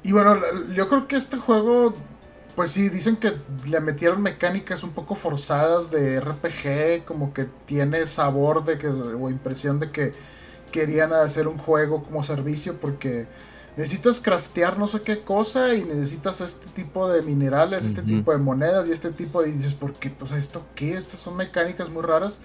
Y 0.04 0.12
bueno, 0.12 0.38
yo 0.74 0.88
creo 0.88 1.08
que 1.08 1.16
este 1.16 1.38
juego, 1.38 1.94
pues 2.56 2.72
sí, 2.72 2.90
dicen 2.90 3.18
que 3.18 3.34
le 3.68 3.80
metieron 3.82 4.22
mecánicas 4.22 4.84
un 4.84 4.92
poco 4.92 5.16
forzadas 5.16 5.92
de 5.92 6.22
RPG, 6.22 7.06
como 7.06 7.34
que 7.34 7.46
tiene 7.66 8.06
sabor 8.08 8.64
de 8.64 8.78
que, 8.78 8.88
o 8.88 9.30
impresión 9.30 9.80
de 9.80 9.92
que 9.92 10.14
querían 10.72 11.14
hacer 11.14 11.48
un 11.48 11.58
juego 11.58 12.04
como 12.04 12.24
servicio 12.24 12.78
porque 12.80 13.28
necesitas 13.80 14.20
craftear 14.20 14.78
no 14.78 14.88
sé 14.88 15.04
qué 15.04 15.22
cosa 15.22 15.74
y 15.74 15.86
necesitas 15.86 16.42
este 16.42 16.68
tipo 16.68 17.10
de 17.10 17.22
minerales, 17.22 17.86
este 17.86 18.02
tipo 18.02 18.34
de 18.34 18.38
monedas 18.38 18.86
y 18.90 18.92
este 18.92 19.10
tipo 19.12 19.42
de... 19.42 19.50
Y 19.50 19.52
dices, 19.54 19.74
¿por 19.74 19.94
qué? 19.94 20.10
Pues 20.10 20.34
esto 20.34 20.66
qué? 20.76 20.98
Estas 20.98 21.22
son 21.22 21.38
mecánicas 21.38 21.90
muy 21.90 22.04
raras. 22.04 22.40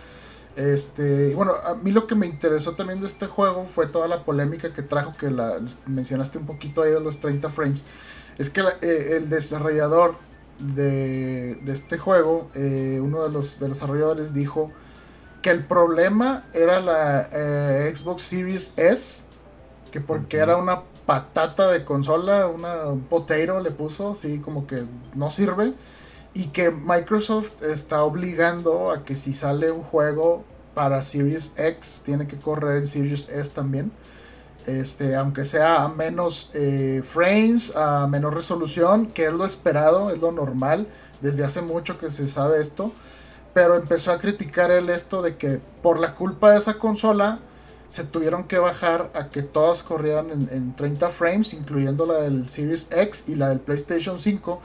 Este, 0.54 1.34
bueno, 1.34 1.54
a 1.54 1.74
mí 1.74 1.90
lo 1.90 2.06
que 2.06 2.14
me 2.14 2.26
interesó 2.26 2.76
también 2.76 3.00
de 3.00 3.08
este 3.08 3.26
juego 3.26 3.66
fue 3.66 3.88
toda 3.88 4.06
la 4.06 4.24
polémica 4.24 4.72
que 4.72 4.82
trajo, 4.82 5.16
que 5.18 5.28
la 5.28 5.58
mencionaste 5.86 6.38
un 6.38 6.46
poquito 6.46 6.82
ahí 6.82 6.92
de 6.92 7.00
los 7.00 7.18
30 7.18 7.50
frames. 7.50 7.82
Es 8.38 8.48
que 8.48 8.60
eh, 8.60 9.16
el 9.16 9.28
desarrollador 9.28 10.14
de, 10.60 11.58
este 11.66 11.98
juego, 11.98 12.48
eh, 12.54 13.00
uno 13.02 13.24
de 13.24 13.30
los, 13.30 13.58
de 13.58 13.66
los 13.66 13.78
desarrolladores 13.78 14.32
dijo 14.34 14.70
que 15.42 15.50
el 15.50 15.64
problema 15.64 16.44
era 16.52 16.80
la 16.80 17.28
eh, 17.32 17.92
Xbox 17.92 18.22
Series 18.22 18.72
S, 18.76 19.24
que 19.90 20.00
porque 20.00 20.36
era 20.36 20.56
una 20.56 20.82
patata 21.06 21.70
de 21.70 21.84
consola, 21.84 22.46
una, 22.46 22.86
un 22.86 23.02
potato 23.02 23.60
le 23.60 23.70
puso, 23.70 24.12
así 24.12 24.38
como 24.38 24.66
que 24.66 24.84
no 25.14 25.30
sirve. 25.30 25.74
Y 26.32 26.48
que 26.48 26.70
Microsoft 26.70 27.62
está 27.62 28.02
obligando 28.02 28.90
a 28.90 29.04
que 29.04 29.14
si 29.14 29.34
sale 29.34 29.70
un 29.70 29.82
juego 29.82 30.44
para 30.74 31.02
Series 31.02 31.52
X, 31.56 32.02
tiene 32.04 32.26
que 32.26 32.36
correr 32.36 32.78
en 32.78 32.86
Series 32.86 33.28
S 33.28 33.50
también. 33.50 33.92
Este, 34.66 35.14
aunque 35.14 35.44
sea 35.44 35.84
a 35.84 35.88
menos 35.88 36.50
eh, 36.54 37.02
frames, 37.04 37.76
a 37.76 38.06
menor 38.06 38.34
resolución, 38.34 39.06
que 39.06 39.26
es 39.26 39.32
lo 39.32 39.44
esperado, 39.44 40.10
es 40.10 40.18
lo 40.20 40.32
normal. 40.32 40.88
Desde 41.20 41.44
hace 41.44 41.62
mucho 41.62 41.98
que 41.98 42.10
se 42.10 42.26
sabe 42.26 42.60
esto. 42.60 42.92
Pero 43.52 43.76
empezó 43.76 44.10
a 44.10 44.18
criticar 44.18 44.72
él 44.72 44.90
esto 44.90 45.22
de 45.22 45.36
que 45.36 45.60
por 45.82 46.00
la 46.00 46.16
culpa 46.16 46.50
de 46.50 46.58
esa 46.58 46.74
consola, 46.74 47.38
se 47.94 48.02
tuvieron 48.02 48.48
que 48.48 48.58
bajar 48.58 49.12
a 49.14 49.28
que 49.28 49.42
todas 49.42 49.84
corrieran 49.84 50.48
en, 50.50 50.74
30 50.74 51.10
frames, 51.10 51.54
incluyendo 51.54 52.04
la 52.06 52.22
del 52.22 52.48
Series 52.48 52.88
X 52.90 53.26
y 53.28 53.36
la 53.36 53.50
del 53.50 53.60
PlayStation 53.60 54.18
5. 54.18 54.60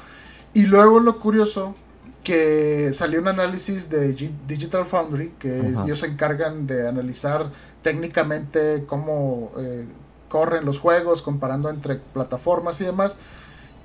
Y 0.56 0.64
luego 0.66 1.00
lo 1.00 1.20
curioso, 1.20 1.76
que 2.24 2.92
salió 2.92 3.22
un 3.22 3.28
análisis 3.28 3.88
de 3.88 4.14
Digital 4.48 4.88
Foundry, 4.88 5.32
que 5.38 5.60
ellos 5.60 6.00
se 6.00 6.08
encargan 6.08 6.66
de 6.66 6.88
analizar 6.88 7.52
técnicamente 7.84 8.86
cómo 8.88 9.52
eh, 9.60 9.86
corren 10.28 10.66
los 10.66 10.80
juegos, 10.80 11.22
comparando 11.22 11.70
entre 11.70 11.98
plataformas 11.98 12.82
y 12.82 12.86
demás. 12.86 13.20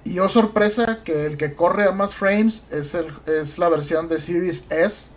Y 0.05 0.21
oh 0.21 0.31
sorpresa 0.31 1.01
que 1.05 1.27
el 1.27 1.37
que 1.37 1.53
corre 1.53 1.85
a 1.85 1.93
más 1.93 2.15
frames 2.15 2.65
es, 2.71 2.95
el, 2.95 3.09
es 3.27 3.59
la 3.59 3.69
versión 3.69 4.09
de 4.09 4.21
Series 4.21 4.65
S 4.71 5.14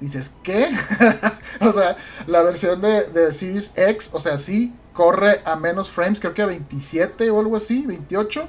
dices, 0.00 0.32
¿qué? 0.42 0.68
o 1.60 1.72
sea, 1.72 1.96
la 2.26 2.42
versión 2.42 2.80
de, 2.80 3.32
Series 3.32 3.72
X, 3.76 4.10
o 4.12 4.20
sea, 4.20 4.38
sí, 4.38 4.74
corre 4.92 5.42
a 5.44 5.56
menos 5.56 5.90
frames, 5.90 6.20
creo 6.20 6.34
que 6.34 6.42
a 6.42 6.46
27 6.46 7.30
o 7.30 7.40
algo 7.40 7.56
así, 7.56 7.86
28, 7.86 8.48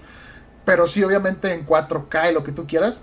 pero 0.66 0.88
sí, 0.88 1.04
obviamente 1.04 1.54
en 1.54 1.66
4K 1.66 2.32
y 2.32 2.34
lo 2.34 2.44
que 2.44 2.52
tú 2.52 2.68
quieras. 2.68 3.02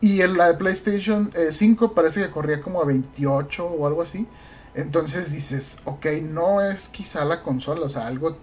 Y 0.00 0.22
en 0.22 0.36
la 0.36 0.48
de 0.48 0.54
PlayStation 0.54 1.32
5 1.50 1.84
eh, 1.84 1.90
parece 1.94 2.22
que 2.22 2.30
corría 2.30 2.60
como 2.60 2.80
a 2.80 2.84
28 2.84 3.66
o 3.66 3.86
algo 3.86 4.02
así. 4.02 4.28
Entonces 4.74 5.32
dices, 5.32 5.78
ok, 5.84 6.06
no 6.22 6.60
es 6.62 6.88
quizá 6.88 7.24
la 7.24 7.42
consola, 7.42 7.86
o 7.86 7.88
sea, 7.88 8.06
algo 8.06 8.36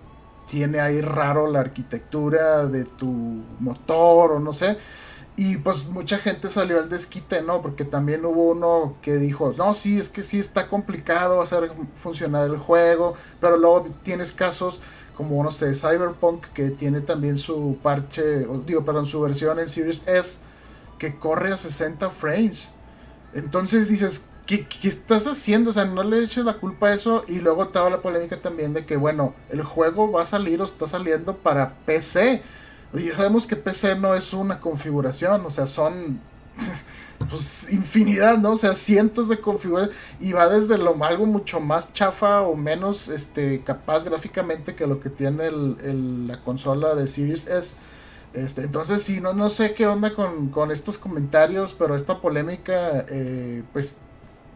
tiene 0.50 0.80
ahí 0.80 1.02
raro 1.02 1.50
la 1.50 1.62
arquitectura 1.62 2.68
de 2.68 2.84
tu 2.84 3.08
motor 3.60 4.34
o 4.34 4.40
no 4.40 4.54
sé. 4.54 4.78
Y 5.38 5.57
pues 5.57 5.86
mucha 5.88 6.18
gente 6.18 6.49
salió 6.49 6.80
al 6.80 6.88
desquite, 6.88 7.41
¿no? 7.41 7.62
Porque 7.62 7.84
también 7.84 8.24
hubo 8.24 8.52
uno 8.52 8.95
que 9.02 9.16
dijo, 9.18 9.53
no, 9.57 9.74
sí, 9.74 9.99
es 9.99 10.07
que 10.07 10.24
sí 10.24 10.40
está 10.40 10.68
complicado 10.70 11.41
hacer 11.41 11.72
funcionar 11.98 12.48
el 12.48 12.57
juego, 12.57 13.16
pero 13.41 13.57
luego 13.57 13.88
tienes 14.03 14.32
casos 14.32 14.80
como, 15.16 15.44
no 15.44 15.52
sé, 15.52 15.74
Cyberpunk, 15.76 16.45
que 16.53 16.70
tiene 16.70 17.02
también 17.02 17.38
su 17.38 17.78
parche, 17.82 18.45
digo, 18.66 18.86
perdón, 18.86 19.06
su 19.06 19.22
versión 19.22 19.60
en 19.60 19.70
Series 19.70 20.07
S, 20.07 20.40
que 20.99 21.18
corre 21.18 21.52
a 21.52 21.57
60 21.57 22.10
frames. 22.12 22.70
Entonces 23.34 23.90
dices, 23.90 24.26
¿qué, 24.45 24.66
¿qué, 24.68 24.88
estás 24.88 25.28
haciendo? 25.28 25.72
O 25.72 25.74
sea, 25.74 25.86
no 25.86 26.03
le 26.03 26.24
eches 26.24 26.45
la 26.45 26.53
culpa 26.53 26.88
a 26.88 26.94
eso. 26.94 27.26
Y 27.28 27.40
luego 27.40 27.64
estaba 27.64 27.90
la 27.90 28.02
polémica 28.02 28.41
también 28.41 28.74
de 28.74 28.86
que, 28.86 28.98
bueno, 28.98 29.34
el 29.49 29.64
juego 29.64 30.12
va 30.12 30.24
a 30.24 30.26
salir 30.26 30.62
o 30.62 30.66
está 30.66 30.88
saliendo 30.88 31.38
para 31.38 31.76
PC. 31.86 32.41
Ya 32.98 33.16
sabemos 33.16 33.48
que 33.48 33.56
PC 33.56 33.96
no 33.96 34.16
es 34.16 34.34
una 34.34 34.60
configuración, 34.60 35.46
o 35.46 35.50
sea, 35.50 35.66
son 35.66 36.20
pues 37.30 37.72
infinidad, 37.72 38.38
¿no? 38.38 38.54
O 38.54 38.58
sea, 38.58 38.74
cientos 38.74 39.30
de 39.30 39.40
configuraciones 39.40 39.98
y 40.20 40.34
va 40.34 40.48
desde 40.48 40.78
lo 40.78 41.04
algo 41.04 41.26
mucho 41.26 41.60
más 41.60 41.94
chafa 41.94 42.42
o 42.42 42.56
menos 42.56 43.08
este 43.08 43.62
capaz 43.64 44.04
gráficamente 44.04 44.76
que 44.76 44.88
lo 44.88 45.00
que 45.00 45.10
tiene 45.10 45.52
la 45.52 46.42
consola 46.44 46.96
de 46.96 47.08
Series 47.08 47.48
S. 47.48 47.76
Este, 48.34 48.64
entonces 48.64 49.02
sí, 49.02 49.22
no, 49.22 49.34
no 49.34 49.50
sé 49.50 49.74
qué 49.74 49.88
onda 49.88 50.14
con, 50.14 50.72
estos 50.72 50.98
comentarios, 50.98 51.74
pero 51.74 51.96
esta 51.96 52.20
polémica 52.20 53.06
eh, 53.08 53.64
pues 53.72 53.98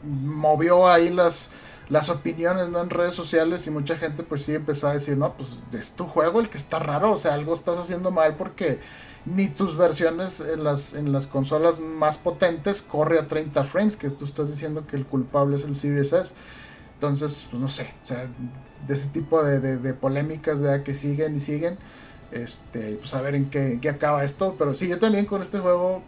movió 0.04 0.88
ahí 0.88 1.10
las, 1.10 1.50
las 1.90 2.10
opiniones 2.10 2.70
¿no? 2.70 2.82
en 2.82 2.90
redes 2.90 3.14
sociales 3.14 3.66
y 3.68 3.72
mucha 3.72 3.98
gente 3.98 4.24
pues 4.24 4.44
sí 4.44 4.54
empezó 4.54 4.88
a 4.88 4.94
decir, 4.94 5.18
no, 5.18 5.34
pues 5.34 5.60
es 5.74 5.92
tu 5.92 6.06
juego 6.06 6.40
el 6.40 6.50
que 6.50 6.58
está 6.58 6.80
raro, 6.80 7.12
o 7.14 7.18
sea, 7.18 7.34
algo 7.34 7.54
estás 7.54 7.80
haciendo 7.80 8.12
mal 8.12 8.36
porque 8.38 8.80
ni 9.26 9.48
tus 9.48 9.76
versiones 9.76 10.40
en 10.40 10.64
las, 10.64 10.94
en 10.94 11.12
las 11.12 11.28
consolas 11.28 11.80
más 11.80 12.18
potentes 12.18 12.82
corre 12.82 13.20
a 13.20 13.28
30 13.28 13.64
frames, 13.66 13.96
que 13.96 14.10
tú 14.10 14.26
estás 14.26 14.50
diciendo 14.50 14.86
que 14.88 14.96
el 14.96 15.06
culpable 15.06 15.58
es 15.58 15.64
el 15.64 15.76
Series 15.76 16.14
S. 16.14 16.34
Entonces, 16.96 17.48
pues 17.50 17.62
no 17.62 17.70
sé, 17.70 17.94
o 18.02 18.06
sea, 18.06 18.28
de 18.88 18.94
ese 18.94 19.08
tipo 19.10 19.44
de, 19.44 19.60
de, 19.60 19.94
polémicas, 19.94 20.62
vea 20.62 20.84
que 20.84 20.96
siguen 20.96 21.36
y 21.36 21.40
siguen. 21.40 21.78
Este, 22.32 22.96
pues 22.96 23.14
a 23.14 23.22
ver 23.22 23.36
en 23.36 23.50
qué, 23.50 23.80
qué, 23.82 23.90
acaba 23.90 24.24
esto. 24.24 24.56
Pero 24.58 24.74
sí, 24.74 24.88
yo 24.88 25.00
también 25.00 25.26
con 25.26 25.42
este 25.42 25.60
juego, 25.60 26.02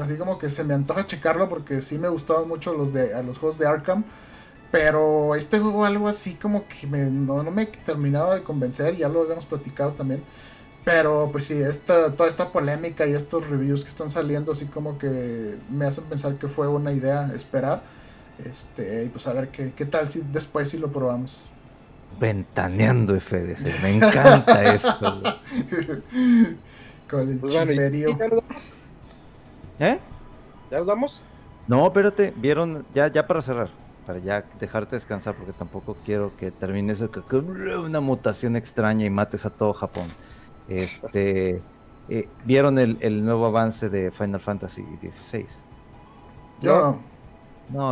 así 0.00 0.16
como 0.16 0.38
que 0.38 0.50
se 0.50 0.64
me 0.64 0.74
antoja 0.74 1.06
checarlo 1.06 1.48
porque 1.48 1.80
sí 1.80 1.98
me 1.98 2.08
gustaban 2.08 2.48
mucho 2.48 2.74
los 2.74 2.92
de 2.92 3.14
a 3.14 3.22
los 3.22 3.38
juegos 3.38 3.58
de 3.58 3.66
Arkham. 3.66 4.04
Pero 4.72 5.34
este 5.36 5.60
juego 5.60 5.84
algo 5.84 6.08
así 6.08 6.34
como 6.34 6.66
que 6.66 6.86
me, 6.86 7.04
no, 7.10 7.42
no 7.42 7.50
me 7.50 7.66
terminaba 7.66 8.34
de 8.34 8.42
convencer, 8.42 8.96
ya 8.96 9.08
lo 9.08 9.20
habíamos 9.20 9.46
platicado 9.46 9.92
también. 9.92 10.24
Pero 10.84 11.28
pues 11.30 11.44
sí, 11.44 11.54
esta, 11.54 12.10
toda 12.12 12.28
esta 12.28 12.50
polémica 12.50 13.06
y 13.06 13.12
estos 13.12 13.48
reviews 13.48 13.84
que 13.84 13.90
están 13.90 14.10
saliendo 14.10 14.50
así 14.52 14.64
como 14.66 14.98
que 14.98 15.56
me 15.70 15.84
hacen 15.84 16.04
pensar 16.04 16.34
que 16.36 16.48
fue 16.48 16.66
una 16.66 16.90
idea 16.90 17.30
esperar. 17.34 17.82
Este, 18.44 19.04
y 19.04 19.08
pues 19.10 19.26
a 19.26 19.34
ver 19.34 19.50
qué, 19.50 19.72
qué 19.76 19.84
tal 19.84 20.08
si 20.08 20.22
después 20.32 20.70
si 20.70 20.78
lo 20.78 20.90
probamos. 20.90 21.38
Ventaneando 22.18 23.18
FDC, 23.20 23.82
me 23.82 23.90
encanta 23.96 24.74
esto. 24.74 25.22
Con 27.10 27.28
el 27.28 27.38
pues 27.38 27.52
¿Ya 27.52 27.62
¿Eh? 29.78 29.98
¿Ya 30.70 30.78
nos 30.78 30.86
vamos? 30.86 31.20
No, 31.68 31.86
espérate, 31.86 32.32
vieron, 32.36 32.86
ya, 32.94 33.08
ya 33.08 33.26
para 33.26 33.42
cerrar, 33.42 33.70
para 34.06 34.18
ya 34.18 34.44
dejarte 34.58 34.96
descansar, 34.96 35.34
porque 35.34 35.52
tampoco 35.52 35.96
quiero 36.04 36.36
que 36.36 36.50
termine 36.50 36.92
eso 36.92 37.10
con 37.10 37.50
una 37.50 38.00
mutación 38.00 38.56
extraña 38.56 39.06
y 39.06 39.10
mates 39.10 39.46
a 39.46 39.50
todo 39.50 39.72
Japón. 39.72 40.12
Este, 40.68 41.62
eh, 42.08 42.28
¿Vieron 42.44 42.78
el, 42.78 42.98
el, 43.00 43.24
nuevo 43.24 43.46
avance 43.46 43.88
de 43.88 44.10
Final 44.10 44.40
Fantasy 44.40 44.84
XVI? 45.00 45.46
Yo 46.60 46.80
no. 46.80 47.12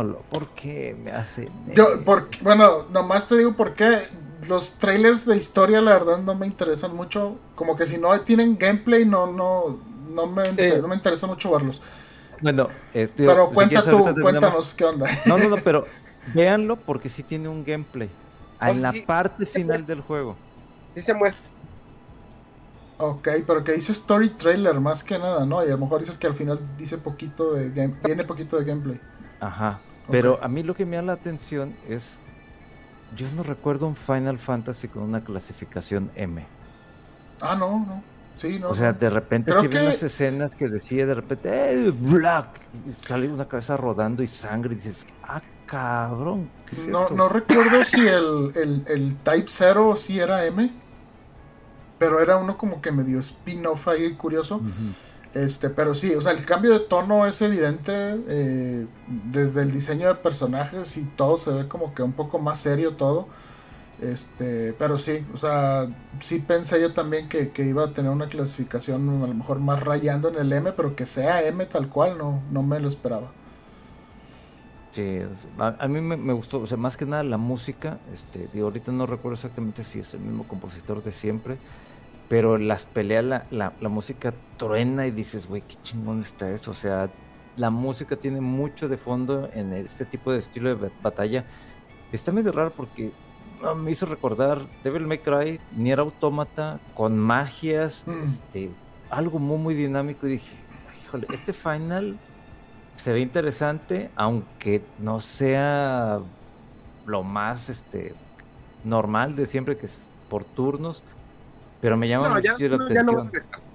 No, 0.03 0.17
¿por 0.29 0.49
qué 0.49 0.95
me 1.01 1.11
hace? 1.11 1.49
Yo, 1.73 1.85
porque, 2.05 2.37
bueno, 2.41 2.83
nomás 2.91 3.27
te 3.27 3.37
digo 3.37 3.53
por 3.53 3.73
qué. 3.73 4.07
Los 4.47 4.77
trailers 4.77 5.25
de 5.25 5.37
historia, 5.37 5.81
la 5.81 5.93
verdad, 5.93 6.19
no 6.19 6.35
me 6.35 6.45
interesan 6.45 6.95
mucho. 6.95 7.37
Como 7.55 7.75
que 7.75 7.85
si 7.85 7.97
no 7.97 8.19
tienen 8.21 8.57
gameplay, 8.57 9.05
no, 9.05 9.31
no, 9.31 9.79
no 10.09 10.27
me, 10.27 10.51
no 10.51 10.87
me 10.87 10.95
interesa 10.95 11.25
mucho 11.27 11.51
verlos. 11.51 11.81
Bueno, 12.41 12.67
este, 12.93 13.25
pero 13.25 13.49
cuenta 13.51 13.83
tú, 13.83 14.05
cuéntanos 14.21 14.73
qué 14.73 14.85
onda. 14.85 15.07
No, 15.25 15.37
no, 15.37 15.49
no, 15.49 15.55
pero 15.57 15.85
véanlo 16.33 16.75
porque 16.75 17.09
sí 17.09 17.23
tiene 17.23 17.47
un 17.47 17.63
gameplay. 17.63 18.09
En 18.59 18.81
la 18.81 18.93
parte 19.05 19.45
final 19.45 19.85
del 19.85 20.01
juego. 20.01 20.35
Sí 20.95 21.01
se 21.01 21.13
muestra. 21.13 21.41
Ok, 22.97 23.27
pero 23.47 23.63
que 23.63 23.71
dice 23.71 23.91
story 23.91 24.29
trailer 24.29 24.79
más 24.79 25.03
que 25.03 25.17
nada, 25.17 25.45
¿no? 25.45 25.63
Y 25.63 25.67
a 25.67 25.71
lo 25.71 25.79
mejor 25.79 26.01
dices 26.01 26.19
que 26.19 26.27
al 26.27 26.35
final 26.35 26.59
dice 26.77 26.99
poquito 26.99 27.53
de 27.53 27.71
game, 27.71 27.95
tiene 28.03 28.23
poquito 28.23 28.59
de 28.59 28.65
gameplay. 28.65 28.99
Ajá. 29.39 29.79
Pero 30.09 30.39
a 30.43 30.47
mí 30.47 30.61
lo 30.61 30.75
que 30.75 30.85
me 30.85 30.97
da 30.97 31.01
la 31.01 31.13
atención 31.13 31.75
es. 31.87 32.19
Yo 33.17 33.27
no 33.35 33.43
recuerdo 33.43 33.87
un 33.87 33.95
Final 33.95 34.39
Fantasy 34.39 34.87
con 34.87 35.03
una 35.03 35.21
clasificación 35.21 36.11
M. 36.15 36.45
Ah, 37.41 37.55
no, 37.55 37.79
no. 37.79 38.03
Sí, 38.41 38.57
no. 38.57 38.71
O 38.71 38.75
sea, 38.75 38.91
de 38.91 39.07
repente 39.07 39.51
si 39.61 39.67
ven 39.67 39.85
las 39.85 40.01
escenas 40.01 40.55
que 40.55 40.67
decía 40.67 41.05
de 41.05 41.13
repente, 41.13 41.49
¡eh! 41.53 41.91
Black! 41.91 42.59
Y 42.89 43.05
sale 43.05 43.29
una 43.29 43.47
cabeza 43.47 43.77
rodando 43.77 44.23
y 44.23 44.27
sangre 44.27 44.73
y 44.73 44.77
dices, 44.77 45.05
¡ah, 45.21 45.43
cabrón! 45.67 46.49
no, 46.87 47.09
no 47.09 47.29
recuerdo 47.29 47.83
si 47.83 47.99
el, 47.99 48.51
el, 48.55 48.83
el 48.87 49.15
Type 49.17 49.45
0 49.47 49.95
sí 49.95 50.19
era 50.19 50.43
M. 50.47 50.71
Pero 51.99 52.19
era 52.19 52.37
uno 52.37 52.57
como 52.57 52.81
que 52.81 52.91
medio 52.91 53.19
spin-off 53.19 53.87
ahí 53.87 54.11
curioso. 54.15 54.59
Este, 55.35 55.69
pero 55.69 55.93
sí, 55.93 56.15
o 56.15 56.21
sea, 56.23 56.31
el 56.31 56.43
cambio 56.43 56.71
de 56.73 56.79
tono 56.79 57.27
es 57.27 57.43
evidente 57.43 57.93
eh, 58.27 58.87
desde 59.05 59.61
el 59.61 59.71
diseño 59.71 60.07
de 60.07 60.15
personajes 60.15 60.97
y 60.97 61.03
todo 61.03 61.37
se 61.37 61.53
ve 61.53 61.67
como 61.67 61.93
que 61.93 62.01
un 62.01 62.13
poco 62.13 62.39
más 62.39 62.59
serio 62.59 62.95
todo. 62.95 63.27
Este, 64.01 64.73
pero 64.73 64.97
sí, 64.97 65.23
o 65.31 65.37
sea, 65.37 65.87
sí 66.21 66.39
pensé 66.39 66.81
yo 66.81 66.91
también 66.91 67.29
que, 67.29 67.51
iba 67.57 67.85
a 67.85 67.93
tener 67.93 68.11
una 68.11 68.27
clasificación 68.27 69.07
a 69.23 69.27
lo 69.27 69.33
mejor 69.35 69.59
más 69.59 69.83
rayando 69.83 70.29
en 70.29 70.37
el 70.37 70.51
M, 70.51 70.71
pero 70.71 70.95
que 70.95 71.05
sea 71.05 71.43
M 71.43 71.63
tal 71.67 71.87
cual, 71.87 72.17
no, 72.17 72.41
no 72.51 72.63
me 72.63 72.79
lo 72.79 72.87
esperaba. 72.87 73.31
Sí, 74.91 75.19
a, 75.59 75.87
mí 75.87 76.01
me, 76.01 76.33
gustó, 76.33 76.59
o 76.61 76.67
sea, 76.67 76.77
más 76.77 76.97
que 76.97 77.05
nada 77.05 77.23
la 77.23 77.37
música, 77.37 77.99
este, 78.13 78.49
digo, 78.51 78.65
ahorita 78.67 78.91
no 78.91 79.05
recuerdo 79.05 79.35
exactamente 79.35 79.83
si 79.83 79.99
es 79.99 80.13
el 80.15 80.21
mismo 80.21 80.47
compositor 80.47 81.03
de 81.03 81.13
siempre, 81.13 81.57
pero 82.27 82.57
las 82.57 82.85
peleas, 82.85 83.23
la, 83.23 83.45
la, 83.51 83.89
música 83.89 84.33
truena 84.57 85.05
y 85.05 85.11
dices, 85.11 85.47
güey, 85.47 85.61
qué 85.61 85.75
chingón 85.83 86.21
está 86.21 86.49
eso. 86.49 86.71
O 86.71 86.73
sea, 86.73 87.09
la 87.55 87.69
música 87.69 88.15
tiene 88.15 88.41
mucho 88.41 88.89
de 88.89 88.97
fondo 88.97 89.49
en 89.53 89.73
este 89.73 90.05
tipo 90.05 90.31
de 90.31 90.39
estilo 90.39 90.75
de 90.75 90.91
batalla. 91.03 91.45
Está 92.11 92.31
medio 92.31 92.51
raro 92.51 92.71
porque 92.75 93.11
me 93.75 93.91
hizo 93.91 94.05
recordar 94.05 94.67
Devil 94.83 95.07
May 95.07 95.19
Cry, 95.19 95.59
Nier 95.75 95.99
Automata, 95.99 96.79
con 96.95 97.17
magias, 97.17 98.03
mm. 98.05 98.23
este, 98.23 98.69
algo 99.09 99.39
muy, 99.39 99.57
muy 99.57 99.75
dinámico. 99.75 100.27
Y 100.27 100.31
dije, 100.31 100.51
híjole, 101.03 101.27
este 101.33 101.53
final 101.53 102.17
se 102.95 103.13
ve 103.13 103.19
interesante, 103.19 104.11
aunque 104.15 104.83
no 104.99 105.19
sea 105.19 106.19
lo 107.05 107.23
más 107.23 107.69
este, 107.69 108.13
normal 108.83 109.35
de 109.35 109.45
siempre, 109.45 109.77
que 109.77 109.85
es 109.87 109.97
por 110.29 110.43
turnos 110.43 111.03
pero 111.81 111.97
me 111.97 112.07
llama 112.07 112.29
mucho 112.29 112.67
la 112.67 112.75
atención. 112.75 113.31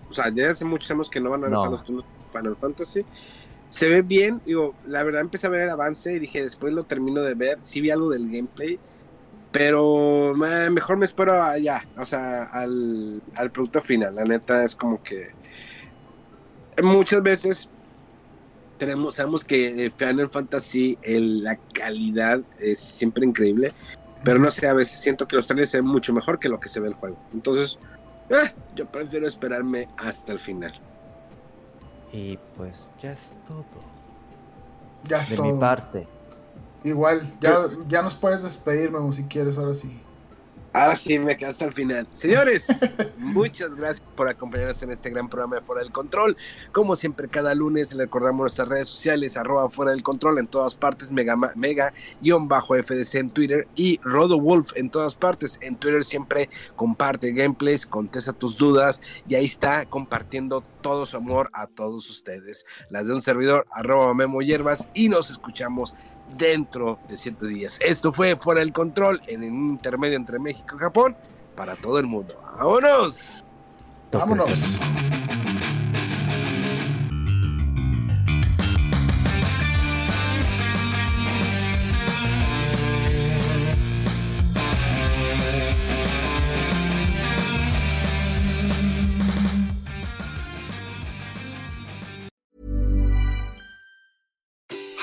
o 0.08 0.14
sea, 0.14 0.32
ya 0.32 0.50
hace 0.50 0.64
muchos 0.64 0.90
años 0.90 1.10
que 1.10 1.20
no 1.20 1.30
van 1.30 1.42
a 1.42 1.46
regresar 1.46 1.70
los 1.70 1.84
turnos 1.84 2.04
Final 2.30 2.56
Fantasy. 2.56 3.04
Se 3.68 3.88
ve 3.88 4.02
bien, 4.02 4.40
digo, 4.46 4.74
la 4.86 5.02
verdad 5.02 5.22
empecé 5.22 5.48
a 5.48 5.50
ver 5.50 5.62
el 5.62 5.70
avance 5.70 6.14
y 6.14 6.20
dije, 6.20 6.40
después 6.40 6.72
lo 6.72 6.84
termino 6.84 7.20
de 7.20 7.34
ver, 7.34 7.58
sí 7.62 7.80
vi 7.80 7.90
algo 7.90 8.08
del 8.10 8.30
gameplay, 8.30 8.78
pero 9.58 10.34
mejor 10.34 10.98
me 10.98 11.06
espero 11.06 11.42
allá, 11.42 11.82
o 11.96 12.04
sea, 12.04 12.42
al, 12.42 13.22
al 13.36 13.50
producto 13.50 13.80
final. 13.80 14.14
La 14.14 14.24
neta 14.24 14.62
es 14.62 14.76
como 14.76 15.02
que 15.02 15.28
muchas 16.82 17.22
veces 17.22 17.70
tenemos, 18.76 19.14
sabemos 19.14 19.44
que 19.44 19.90
Final 19.96 20.28
Fantasy, 20.28 20.98
la 21.06 21.56
calidad 21.72 22.42
es 22.58 22.78
siempre 22.78 23.24
increíble, 23.24 23.72
pero 24.22 24.38
no 24.38 24.50
sé, 24.50 24.68
a 24.68 24.74
veces 24.74 25.00
siento 25.00 25.26
que 25.26 25.36
los 25.36 25.46
trailers 25.46 25.70
se 25.70 25.78
ven 25.78 25.86
mucho 25.86 26.12
mejor 26.12 26.38
que 26.38 26.50
lo 26.50 26.60
que 26.60 26.68
se 26.68 26.78
ve 26.80 26.88
el 26.88 26.94
juego. 26.94 27.16
Entonces, 27.32 27.78
eh, 28.28 28.52
yo 28.74 28.84
prefiero 28.84 29.26
esperarme 29.26 29.88
hasta 29.96 30.32
el 30.32 30.38
final. 30.38 30.74
Y 32.12 32.38
pues 32.58 32.90
ya 32.98 33.12
es 33.12 33.34
todo. 33.46 33.64
Ya 35.04 35.22
es 35.22 35.30
de 35.30 35.40
mi 35.40 35.58
parte. 35.58 36.06
Igual, 36.84 37.36
ya, 37.40 37.66
ya 37.88 38.02
nos 38.02 38.14
puedes 38.14 38.42
despedir, 38.42 38.90
Memo, 38.90 39.12
si 39.12 39.24
quieres, 39.24 39.56
ahora 39.56 39.74
sí. 39.74 40.00
Ahora 40.76 40.94
sí, 40.94 41.18
me 41.18 41.34
quedé 41.38 41.48
hasta 41.48 41.64
el 41.64 41.72
final. 41.72 42.06
Señores, 42.12 42.66
muchas 43.16 43.74
gracias 43.76 44.06
por 44.14 44.28
acompañarnos 44.28 44.82
en 44.82 44.90
este 44.90 45.08
gran 45.08 45.26
programa 45.26 45.56
de 45.56 45.62
Fuera 45.62 45.82
del 45.82 45.90
Control. 45.90 46.36
Como 46.70 46.96
siempre, 46.96 47.28
cada 47.28 47.54
lunes 47.54 47.94
le 47.94 48.04
recordamos 48.04 48.40
nuestras 48.40 48.68
redes 48.68 48.88
sociales, 48.88 49.38
arroba 49.38 49.70
Fuera 49.70 49.92
del 49.92 50.02
Control 50.02 50.38
en 50.38 50.46
todas 50.46 50.74
partes, 50.74 51.12
mega, 51.12 51.34
mega, 51.54 51.94
guion 52.20 52.46
bajo 52.46 52.74
FDC 52.74 53.14
en 53.14 53.30
Twitter 53.30 53.66
y 53.74 53.98
Rodo 54.02 54.38
Wolf 54.38 54.72
en 54.74 54.90
todas 54.90 55.14
partes. 55.14 55.58
En 55.62 55.76
Twitter 55.76 56.04
siempre 56.04 56.50
comparte 56.74 57.32
gameplays, 57.32 57.86
contesta 57.86 58.34
tus 58.34 58.58
dudas 58.58 59.00
y 59.26 59.34
ahí 59.34 59.46
está 59.46 59.86
compartiendo 59.86 60.62
todo 60.82 61.06
su 61.06 61.16
amor 61.16 61.48
a 61.54 61.68
todos 61.68 62.10
ustedes. 62.10 62.66
Las 62.90 63.06
de 63.06 63.14
un 63.14 63.22
servidor, 63.22 63.66
arroba 63.70 64.12
Memo 64.12 64.42
Hierbas 64.42 64.86
y 64.92 65.08
nos 65.08 65.30
escuchamos 65.30 65.94
dentro 66.36 66.98
de 67.08 67.16
siete 67.16 67.46
días. 67.46 67.78
Esto 67.80 68.12
fue 68.12 68.36
Fuera 68.36 68.60
del 68.60 68.72
Control 68.72 69.20
en 69.26 69.42
un 69.44 69.70
intermedio 69.70 70.16
entre 70.16 70.38
México 70.38 70.76
y 70.76 70.78
Japón 70.78 71.16
para 71.54 71.74
todo 71.74 71.98
el 71.98 72.06
mundo. 72.06 72.34
¡Vámonos! 72.58 73.44
¡Vámonos! 74.12 74.50